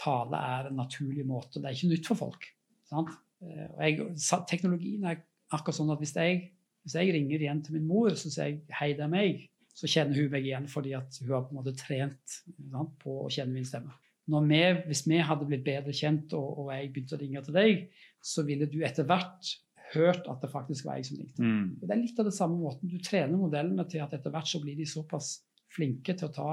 tale 0.01 0.39
er 0.55 0.71
en 0.71 0.81
naturlig 0.81 1.27
måte. 1.27 1.61
Det 1.61 1.71
er 1.71 1.77
ikke 1.77 1.93
nytt 1.93 2.09
for 2.11 2.19
folk. 2.19 2.49
Sant? 2.91 3.13
Eh, 3.43 3.69
og 3.69 3.83
jeg, 3.85 4.09
teknologien 4.51 5.07
er 5.11 5.23
akkurat 5.53 5.79
sånn 5.79 5.93
at 5.95 6.03
hvis 6.03 6.15
jeg, 6.17 6.43
hvis 6.83 6.99
jeg 6.99 7.15
ringer 7.15 7.41
igjen 7.41 7.63
til 7.65 7.77
min 7.79 7.89
mor 7.89 8.15
så 8.19 8.31
sier 8.31 8.51
jeg 8.51 8.61
'hei, 8.79 8.93
det 8.99 9.07
er 9.07 9.13
meg', 9.13 9.49
så 9.75 9.89
kjenner 9.89 10.19
hun 10.19 10.31
meg 10.33 10.47
igjen 10.47 10.69
fordi 10.69 10.95
at 10.99 11.19
hun 11.23 11.31
har 11.33 11.45
på 11.47 11.55
en 11.55 11.61
måte 11.61 11.77
trent 11.79 12.39
sant, 12.71 12.97
på 13.03 13.19
å 13.25 13.31
kjenne 13.33 13.55
min 13.55 13.69
stemme. 13.69 13.95
Vi, 14.27 14.63
hvis 14.87 15.03
vi 15.09 15.19
hadde 15.19 15.47
blitt 15.49 15.65
bedre 15.67 15.93
kjent, 15.93 16.33
og, 16.39 16.59
og 16.63 16.73
jeg 16.73 16.93
begynte 16.93 17.17
å 17.17 17.21
ringe 17.21 17.43
til 17.43 17.57
deg, 17.57 17.87
så 18.23 18.45
ville 18.47 18.69
du 18.71 18.83
etter 18.87 19.07
hvert 19.09 19.57
hørt 19.93 20.29
at 20.31 20.45
det 20.45 20.51
faktisk 20.53 20.87
var 20.87 21.01
jeg 21.01 21.09
som 21.09 21.19
ringte. 21.19 21.43
Mm. 21.43 21.65
Det 21.81 21.91
er 21.91 22.01
litt 22.01 22.21
av 22.21 22.29
det 22.29 22.37
samme 22.37 22.57
måten. 22.61 22.89
Du 22.89 23.03
trener 23.03 23.37
modellene 23.37 23.85
til 23.91 24.05
at 24.05 24.15
etter 24.17 24.33
hvert 24.33 24.49
så 24.49 24.61
blir 24.63 24.79
de 24.79 24.87
såpass 24.89 25.35
flinke 25.73 26.15
til 26.15 26.29
å 26.29 26.37
ta, 26.37 26.53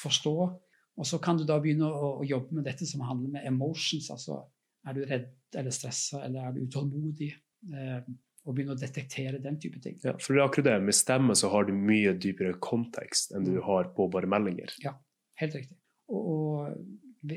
forstå, 0.00 0.34
og 1.00 1.06
så 1.06 1.18
kan 1.22 1.38
du 1.38 1.44
da 1.48 1.58
begynne 1.62 1.88
å, 1.88 2.16
å 2.20 2.26
jobbe 2.26 2.56
med 2.56 2.66
dette 2.68 2.86
som 2.88 3.04
handler 3.04 3.36
med 3.36 3.46
emotions. 3.48 4.10
altså 4.12 4.40
Er 4.86 4.96
du 4.96 5.04
redd 5.04 5.58
eller 5.60 5.74
stressa, 5.74 6.22
eller 6.24 6.46
er 6.46 6.56
du 6.56 6.64
utålmodig? 6.64 7.30
Eh, 7.72 8.00
og 8.50 8.56
begynne 8.58 8.74
å 8.74 8.80
detektere 8.80 9.38
den 9.42 9.58
type 9.62 9.78
ting. 9.84 9.98
Ja, 10.02 10.16
for 10.18 10.34
det 10.34 10.40
er 10.42 10.48
akkurat 10.48 10.66
det. 10.72 10.78
Med 10.88 10.96
stemme 10.98 11.36
så 11.38 11.50
har 11.52 11.68
du 11.68 11.72
mye 11.76 12.12
dypere 12.18 12.56
kontekst 12.62 13.30
enn 13.36 13.46
du 13.46 13.52
Mm. 13.60 13.62
har 13.68 13.92
på 13.94 14.08
bare 14.10 14.26
meldinger. 14.30 14.74
Helt 15.40 15.54
riktig. 15.54 15.76
Og, 16.10 16.26
og 16.26 16.76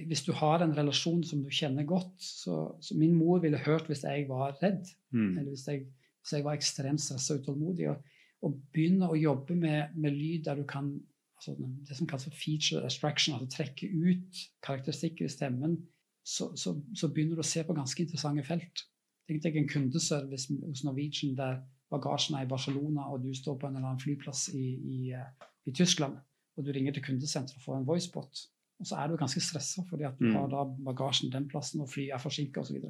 hvis 0.10 0.23
du 0.26 0.31
har 0.34 0.64
en 0.65 0.73
relasjon 0.76 1.22
som 1.27 1.44
du 1.44 1.49
kjenner 1.53 1.85
godt 1.85 2.15
så, 2.23 2.76
så 2.81 2.95
Min 2.98 3.14
mor 3.19 3.40
ville 3.44 3.57
hørt 3.61 3.85
hvis 3.91 4.03
jeg 4.03 4.27
var 4.31 4.57
redd, 4.64 4.88
Mm. 5.14 5.38
eller 5.38 5.52
hvis 5.52 5.68
jeg, 5.69 5.85
hvis 6.23 6.34
jeg 6.34 6.44
var 6.44 6.56
ekstremt 6.57 7.02
stressa 7.03 7.35
og 7.35 7.44
utålmodig. 7.44 7.90
Og, 7.91 8.03
og 8.44 8.56
begynne 8.73 9.07
å 9.11 9.15
jobbe 9.19 9.56
med, 9.56 9.94
med 9.95 10.11
lyd 10.18 10.45
der 10.45 10.56
du 10.56 10.64
kan 10.68 10.95
altså 11.38 11.53
Det 11.88 11.98
som 11.98 12.07
kalles 12.07 12.23
for 12.23 12.31
feature 12.40 12.84
abstraction, 12.85 13.35
altså 13.35 13.57
trekke 13.57 13.90
ut 13.91 14.38
karakteristikker 14.64 15.26
i 15.26 15.30
stemmen, 15.30 15.73
så, 16.23 16.53
så, 16.56 16.72
så 16.95 17.10
begynner 17.11 17.35
du 17.35 17.41
å 17.44 17.48
se 17.48 17.64
på 17.68 17.76
ganske 17.76 17.99
interessante 17.99 18.45
felt. 18.48 18.84
Tenk 19.28 19.41
deg 19.44 19.56
en 19.58 19.68
kundeservice 19.72 20.52
hos 20.68 20.84
Norwegian 20.84 21.36
der 21.38 21.62
bagasjen 21.94 22.36
er 22.36 22.44
i 22.45 22.50
Barcelona, 22.50 23.06
og 23.14 23.24
du 23.24 23.34
står 23.34 23.56
på 23.60 23.68
en 23.68 23.76
eller 23.78 23.88
annen 23.94 24.02
flyplass 24.02 24.50
i, 24.54 24.66
i, 24.95 25.12
eh, 25.14 25.50
i 25.66 25.72
Tyskland, 25.72 26.18
og 26.58 26.66
du 26.66 26.72
ringer 26.76 26.94
til 26.94 27.04
kundesenteret 27.06 27.56
og 27.62 27.66
får 27.68 27.78
en 27.78 27.88
voicebot. 27.88 28.44
Og 28.80 28.88
så 28.90 28.98
er 29.00 29.08
du 29.08 29.18
ganske 29.18 29.40
stressa 29.40 29.84
fordi 29.90 30.04
at 30.04 30.18
du 30.20 30.26
Mm. 30.26 30.36
har 30.36 30.48
da 30.50 30.64
bagasjen 30.90 31.32
den 31.32 31.48
plassen, 31.48 31.82
og 31.82 31.90
flyet 31.90 32.12
er 32.14 32.18
forsinka 32.20 32.60
osv. 32.62 32.82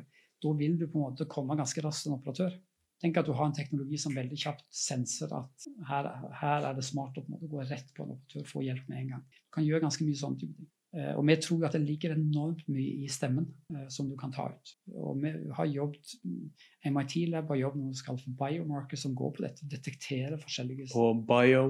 Da 0.44 0.52
vil 0.58 0.78
du 0.80 0.88
på 0.88 0.98
en 0.98 1.04
måte 1.12 1.26
komme 1.30 1.56
ganske 1.56 1.82
raskt 1.84 2.04
til 2.04 2.12
en 2.14 2.20
operatør. 2.20 2.56
Tenk 3.02 3.18
at 3.18 3.26
du 3.26 3.34
har 3.34 3.46
en 3.46 3.54
teknologi 3.54 3.98
som 3.98 4.16
veldig 4.16 4.38
kjapt 4.38 4.64
senser 4.72 5.28
at 5.36 5.68
her, 5.90 6.08
her 6.40 6.66
er 6.70 6.74
det 6.74 6.84
smart 6.84 7.18
å 7.18 7.24
gå 7.28 7.60
rett 7.70 7.94
på 7.96 8.04
en 8.04 8.12
operatør, 8.16 8.48
få 8.48 8.64
hjelp 8.64 8.88
med 8.90 8.98
en 9.02 9.10
gang. 9.10 9.22
Du 9.22 9.52
kan 9.52 9.66
gjøre 9.66 9.82
ganske 9.82 10.06
mye 10.06 10.16
sånne 10.16 10.40
type 10.40 10.56
ting. 10.56 10.70
Eh, 10.94 11.16
og 11.18 11.26
vi 11.26 11.36
tror 11.42 11.64
at 11.66 11.74
det 11.74 11.82
ligger 11.88 12.12
enormt 12.14 12.68
mye 12.70 13.04
i 13.04 13.08
stemmen 13.10 13.48
eh, 13.74 13.88
som 13.90 14.10
du 14.10 14.16
kan 14.20 14.32
ta 14.32 14.46
ut. 14.54 14.74
Og 14.94 15.18
vi 15.24 15.32
har 15.58 15.66
jobbet 15.66 16.12
MIT 16.86 17.16
Lab 17.32 17.48
har 17.50 17.56
jobbet 17.56 17.80
med 17.80 17.88
noe 17.88 17.98
som 17.98 18.06
kalles 18.12 18.26
for 18.28 18.36
biomarker, 18.44 18.98
som 19.02 19.16
går 19.18 19.32
på 19.34 19.42
dette, 19.48 19.66
detektere 19.72 20.38
forskjellige 20.38 20.92
Og 20.96 21.24
bio 21.26 21.64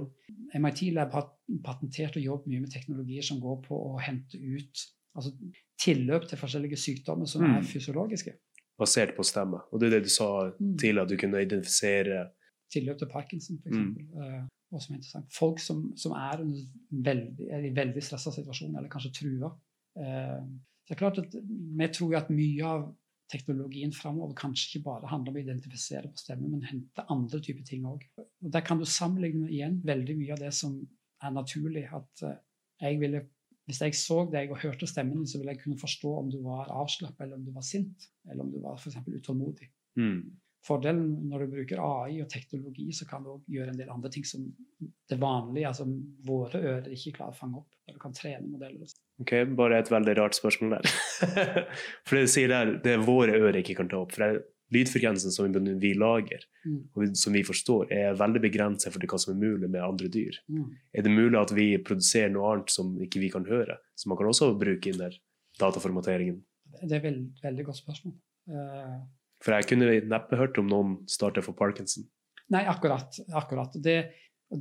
MIT 0.60 0.82
Lab 0.94 1.12
har 1.16 1.30
patentert 1.64 2.18
og 2.20 2.26
jobbet 2.26 2.48
mye 2.52 2.66
med 2.66 2.72
teknologier 2.76 3.24
som 3.24 3.40
går 3.40 3.62
på 3.68 3.80
å 3.94 4.00
hente 4.04 4.36
ut 4.42 4.84
altså 5.16 5.32
tilløp 5.80 6.28
til 6.28 6.38
forskjellige 6.42 6.78
sykdommer 6.82 7.26
som 7.30 7.44
Mm. 7.44 7.58
er 7.58 7.62
fysiologiske. 7.62 8.34
basert 8.80 9.16
på 9.16 9.24
stemme. 9.24 9.60
Og 9.72 9.80
det 9.80 9.88
er 9.88 10.00
det 10.00 10.04
du 10.04 10.10
sa 10.10 10.50
Mm. 10.60 10.78
tidligere, 10.78 11.04
at 11.04 11.10
du 11.10 11.18
kunne 11.18 11.42
identifisere 11.42 12.30
Tilløp 12.74 12.98
til 12.98 13.08
Parkinson, 13.08 13.60
f.eks. 13.64 13.78
Mm. 13.78 14.50
Og 14.74 14.82
som 14.82 14.96
er 14.96 15.00
interessant. 15.00 15.30
Folk 15.34 15.62
som, 15.62 15.86
som 16.00 16.16
er, 16.18 16.42
veldig, 17.06 17.48
er 17.54 17.68
i 17.68 17.74
veldig 17.76 18.02
stressa 18.02 18.34
situasjon, 18.34 18.74
eller 18.74 18.92
kanskje 18.92 19.14
trua. 19.20 19.52
Eh, 20.00 20.40
det 20.84 20.96
er 20.96 21.00
klart 21.00 21.22
at 21.22 21.36
Vi 21.38 21.88
tror 21.96 22.18
at 22.20 22.32
mye 22.34 22.66
av 22.68 22.88
teknologien 23.32 23.94
framover 23.96 24.36
kanskje 24.38 24.68
ikke 24.68 24.88
bare 24.90 25.10
handler 25.10 25.32
om 25.32 25.38
å 25.40 25.44
identifisere 25.44 26.10
på 26.12 26.22
stemme, 26.22 26.50
men 26.50 26.66
hente 26.68 27.06
andre 27.14 27.40
typer 27.42 27.66
ting 27.68 27.86
òg. 27.90 28.04
Der 28.42 28.66
kan 28.66 28.82
du 28.82 28.86
sammenligne 28.90 29.48
igjen 29.50 29.80
veldig 29.86 30.18
mye 30.20 30.36
av 30.36 30.44
det 30.44 30.52
som 30.58 30.76
er 31.24 31.38
naturlig. 31.38 31.86
at 31.94 32.26
eh, 32.28 32.42
jeg 32.84 33.00
ville 33.00 33.24
hvis 33.70 33.80
jeg 33.80 33.96
så 33.96 34.24
deg 34.28 34.52
og 34.52 34.60
hørte 34.60 34.88
stemmen 34.90 35.22
din, 35.22 35.28
så 35.30 35.40
ville 35.40 35.54
jeg 35.56 35.62
kunne 35.62 35.80
forstå 35.80 36.10
om 36.20 36.32
du 36.32 36.42
var 36.44 36.72
avslappet, 36.74 37.22
eller 37.24 37.40
om 37.40 37.46
du 37.46 37.54
var 37.56 37.64
sint, 37.64 38.10
eller 38.28 38.44
om 38.44 38.52
du 38.52 38.60
var 38.60 38.76
eksempel 38.76 39.16
utålmodig. 39.20 39.70
mm. 39.96 40.24
Fordelen 40.64 41.28
når 41.28 41.44
du 41.44 41.56
bruker 41.58 41.82
AI 41.84 42.22
og 42.24 42.30
teknologi, 42.32 42.86
så 42.96 43.08
kan 43.10 43.26
du 43.26 43.34
gjøre 43.52 43.74
en 43.74 43.80
del 43.82 43.90
andre 43.92 44.12
ting 44.14 44.24
som 44.28 44.46
det 45.12 45.18
vanlige, 45.20 45.68
altså 45.68 45.88
våre 46.24 46.62
ører 46.62 46.94
ikke 46.96 47.18
klarer 47.18 47.36
å 47.36 47.40
fange 47.42 47.60
opp. 47.60 47.70
Der 47.84 47.98
du 47.98 48.00
kan 48.00 48.16
trene 48.16 48.48
modeller. 48.48 48.88
Ok, 49.20 49.34
bare 49.60 49.82
et 49.84 49.92
veldig 49.92 50.16
rart 50.22 50.38
spørsmål 50.38 50.78
der. 50.78 50.88
for 52.08 52.16
det 52.16 52.26
du 52.30 52.32
sier 52.32 52.52
der, 52.54 52.78
det 52.86 52.96
er 52.96 53.04
våre 53.04 53.36
ører 53.36 53.60
ikke 53.60 53.76
kan 53.82 53.92
ta 53.92 54.00
opp. 54.06 54.16
For 54.16 54.24
det 54.24 54.46
lydfrekvensen 54.74 55.32
som 55.32 55.52
vi, 55.80 55.94
lager, 55.94 56.46
Mm. 56.66 56.88
og 56.96 57.18
som 57.18 57.34
vi 57.34 57.44
forstår, 57.44 57.92
er 57.92 58.16
veldig 58.16 58.42
begrenset 58.42 58.94
for 58.94 59.04
hva 59.04 59.20
som 59.20 59.34
er 59.34 59.40
mulig 59.42 59.70
med 59.70 59.84
andre 59.84 60.08
dyr. 60.08 60.38
Mm. 60.48 60.70
Er 60.96 61.02
det 61.04 61.12
mulig 61.12 61.40
at 61.40 61.52
vi 61.52 61.78
produserer 61.78 62.32
noe 62.32 62.54
annet 62.54 62.72
som 62.72 62.96
ikke 63.04 63.20
vi 63.20 63.30
kan 63.30 63.46
høre? 63.46 63.78
Så 63.96 64.08
man 64.08 64.18
kan 64.18 64.28
også 64.32 64.54
bruke 64.58 64.90
inn 64.90 64.98
der 65.02 65.18
dataformateringen. 65.60 66.40
Det 66.82 66.92
er 66.92 66.96
et 66.96 67.04
veld, 67.04 67.26
veldig 67.44 67.66
godt 67.66 67.82
spørsmål. 67.84 68.16
Eh, 68.50 68.96
For 69.44 69.56
jeg 69.58 69.68
kunne 69.70 69.96
neppe 70.08 70.40
hørt 70.40 70.60
om 70.62 70.70
noen 70.72 70.98
starter 71.12 71.44
for 71.46 71.58
parkinson. 71.58 72.06
nei, 72.54 72.64
akkurat. 72.70 73.20
akkurat. 73.36 73.76
Det, 73.84 73.98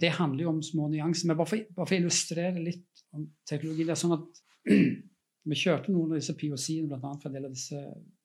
det 0.03 0.15
handler 0.19 0.47
jo 0.47 0.55
om 0.57 0.63
små 0.65 0.89
nyanser. 0.91 1.31
Men 1.31 1.39
bare 1.39 1.51
for, 1.53 1.87
å 1.87 1.89
illustrere 1.95 2.63
litt 2.63 3.05
om 3.15 3.29
teknologi 3.49 3.87
det 3.87 3.95
er 3.95 4.03
sånn 4.03 4.19
at 4.19 4.43
Vi 5.43 5.57
kjørte 5.59 5.91
noen 5.91 6.13
av 6.13 6.21
disse 6.21 6.37
POC-ene, 6.39 6.87
bl.a. 6.87 7.17
for 7.19 7.27
en 7.27 7.35
del 7.35 7.49
av 7.49 7.55
disse 7.55 7.79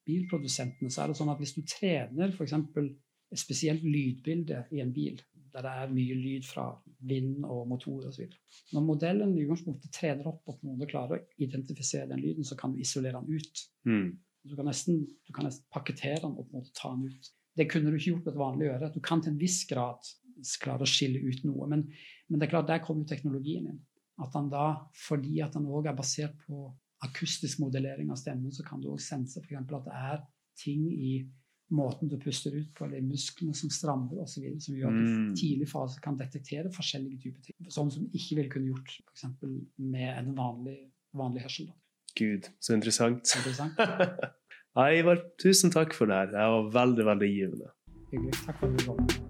bilprodusentene. 0.05 0.91
så 0.93 1.01
er 1.01 1.11
det 1.11 1.17
sånn 1.17 1.31
at 1.33 1.39
Hvis 1.41 1.55
du 1.55 1.63
trener 1.65 2.29
f.eks. 2.29 2.53
et 2.53 3.41
spesielt 3.41 3.81
lydbilde 3.81 4.59
i 4.77 4.83
en 4.83 4.93
bil, 4.93 5.17
der 5.53 5.65
det 5.65 5.71
er 5.81 5.95
mye 5.95 6.17
lyd 6.19 6.45
fra 6.45 6.67
vind 7.09 7.41
og 7.45 7.65
motor 7.71 8.05
osv. 8.11 8.29
Når 8.75 8.85
modellen 8.85 9.33
i 9.33 9.47
utgangspunktet 9.47 9.93
trener 9.97 10.29
opp 10.29 10.43
og 10.45 10.59
på 10.59 10.67
en 10.67 10.75
måte 10.75 10.89
klarer 10.91 11.17
å 11.17 11.41
identifisere 11.41 12.11
den 12.11 12.21
lyden, 12.21 12.45
så 12.45 12.57
kan 12.59 12.75
du 12.75 12.83
isolere 12.83 13.23
den 13.25 13.41
ut. 13.41 13.63
Mm. 13.89 14.07
Du 14.47 14.55
kan 14.55 14.69
nesten, 14.69 15.03
du 15.27 15.33
kan 15.35 15.47
nesten 15.47 15.67
pakkettere 15.73 16.21
den 16.23 16.37
og 16.37 16.47
på 16.47 16.53
en 16.53 16.61
måte 16.61 16.73
ta 16.77 16.93
den 16.93 17.09
ut. 17.11 17.31
Det 17.57 17.67
kunne 17.71 17.91
du 17.91 17.97
ikke 17.97 18.13
gjort 18.13 18.25
med 18.25 18.33
et 18.33 18.41
vanlig 18.41 18.71
øre. 18.71 18.91
Du 18.93 18.99
kan 19.03 19.21
til 19.23 19.33
en 19.33 19.41
viss 19.41 19.63
grad 19.69 20.09
klare 20.61 20.85
å 20.85 20.89
skille 20.89 21.21
ut 21.25 21.45
noe. 21.47 21.67
Men, 21.71 21.87
men 22.29 22.39
det 22.39 22.47
er 22.47 22.53
klart, 22.53 22.67
der 22.69 22.83
kommer 22.85 23.03
jo 23.03 23.11
teknologien 23.13 23.69
inn. 23.71 23.79
At 24.21 24.33
han 24.37 24.49
da, 24.49 24.67
fordi 24.97 25.41
at 25.45 25.57
han 25.57 25.65
òg 25.69 25.89
er 25.89 25.97
basert 25.97 26.37
på 26.45 26.67
akustisk 27.05 27.59
modellering 27.61 28.09
av 28.13 28.17
stemmen, 28.21 28.53
så 28.53 28.65
kan 28.65 28.81
du 28.81 28.89
òg 28.89 29.01
sense 29.01 29.37
f.eks. 29.41 29.57
at 29.61 29.85
det 29.85 29.97
er 29.97 30.23
ting 30.57 30.87
i 30.89 31.11
måten 31.69 32.07
du 32.09 32.15
puster 32.21 32.53
ut 32.55 32.69
på, 32.77 32.85
eller 32.85 33.03
musklene 33.03 33.53
som 33.57 33.69
strammer 33.73 34.21
osv., 34.23 34.45
som 34.63 34.77
gjør 34.77 34.87
at 34.87 34.97
du 34.97 35.07
Mm. 35.07 35.33
i 35.33 35.35
tidlig 35.35 35.67
fase 35.69 35.99
kan 36.01 36.17
detektere 36.17 36.71
forskjellige 36.71 37.19
typer 37.25 37.41
ting. 37.43 37.69
Sånn 37.69 37.91
som 37.91 38.05
du 38.05 38.15
ikke 38.15 38.37
ville 38.37 38.49
kunne 38.53 38.71
gjort 38.71 38.93
f.eks. 39.13 39.25
med 39.77 40.09
en 40.13 40.33
vanlig, 40.37 40.77
vanlig 41.13 41.43
hørsel. 41.43 41.67
Da. 41.67 41.73
Gud, 42.17 42.49
så 42.61 42.73
interessant. 42.77 43.35
Interessant. 43.37 43.79
Ivar, 44.97 45.23
tusen 45.41 45.73
takk 45.73 45.95
for 45.97 46.09
det 46.09 46.19
her. 46.21 46.33
Det 46.33 46.49
var 46.57 46.69
veldig, 46.81 47.07
veldig 47.13 47.31
givende. 47.33 47.73
Hyggelig. 48.11 48.37
Takk 48.45 48.59
for 48.59 48.67
at 48.67 48.77
du 48.77 48.85
kom. 48.85 49.26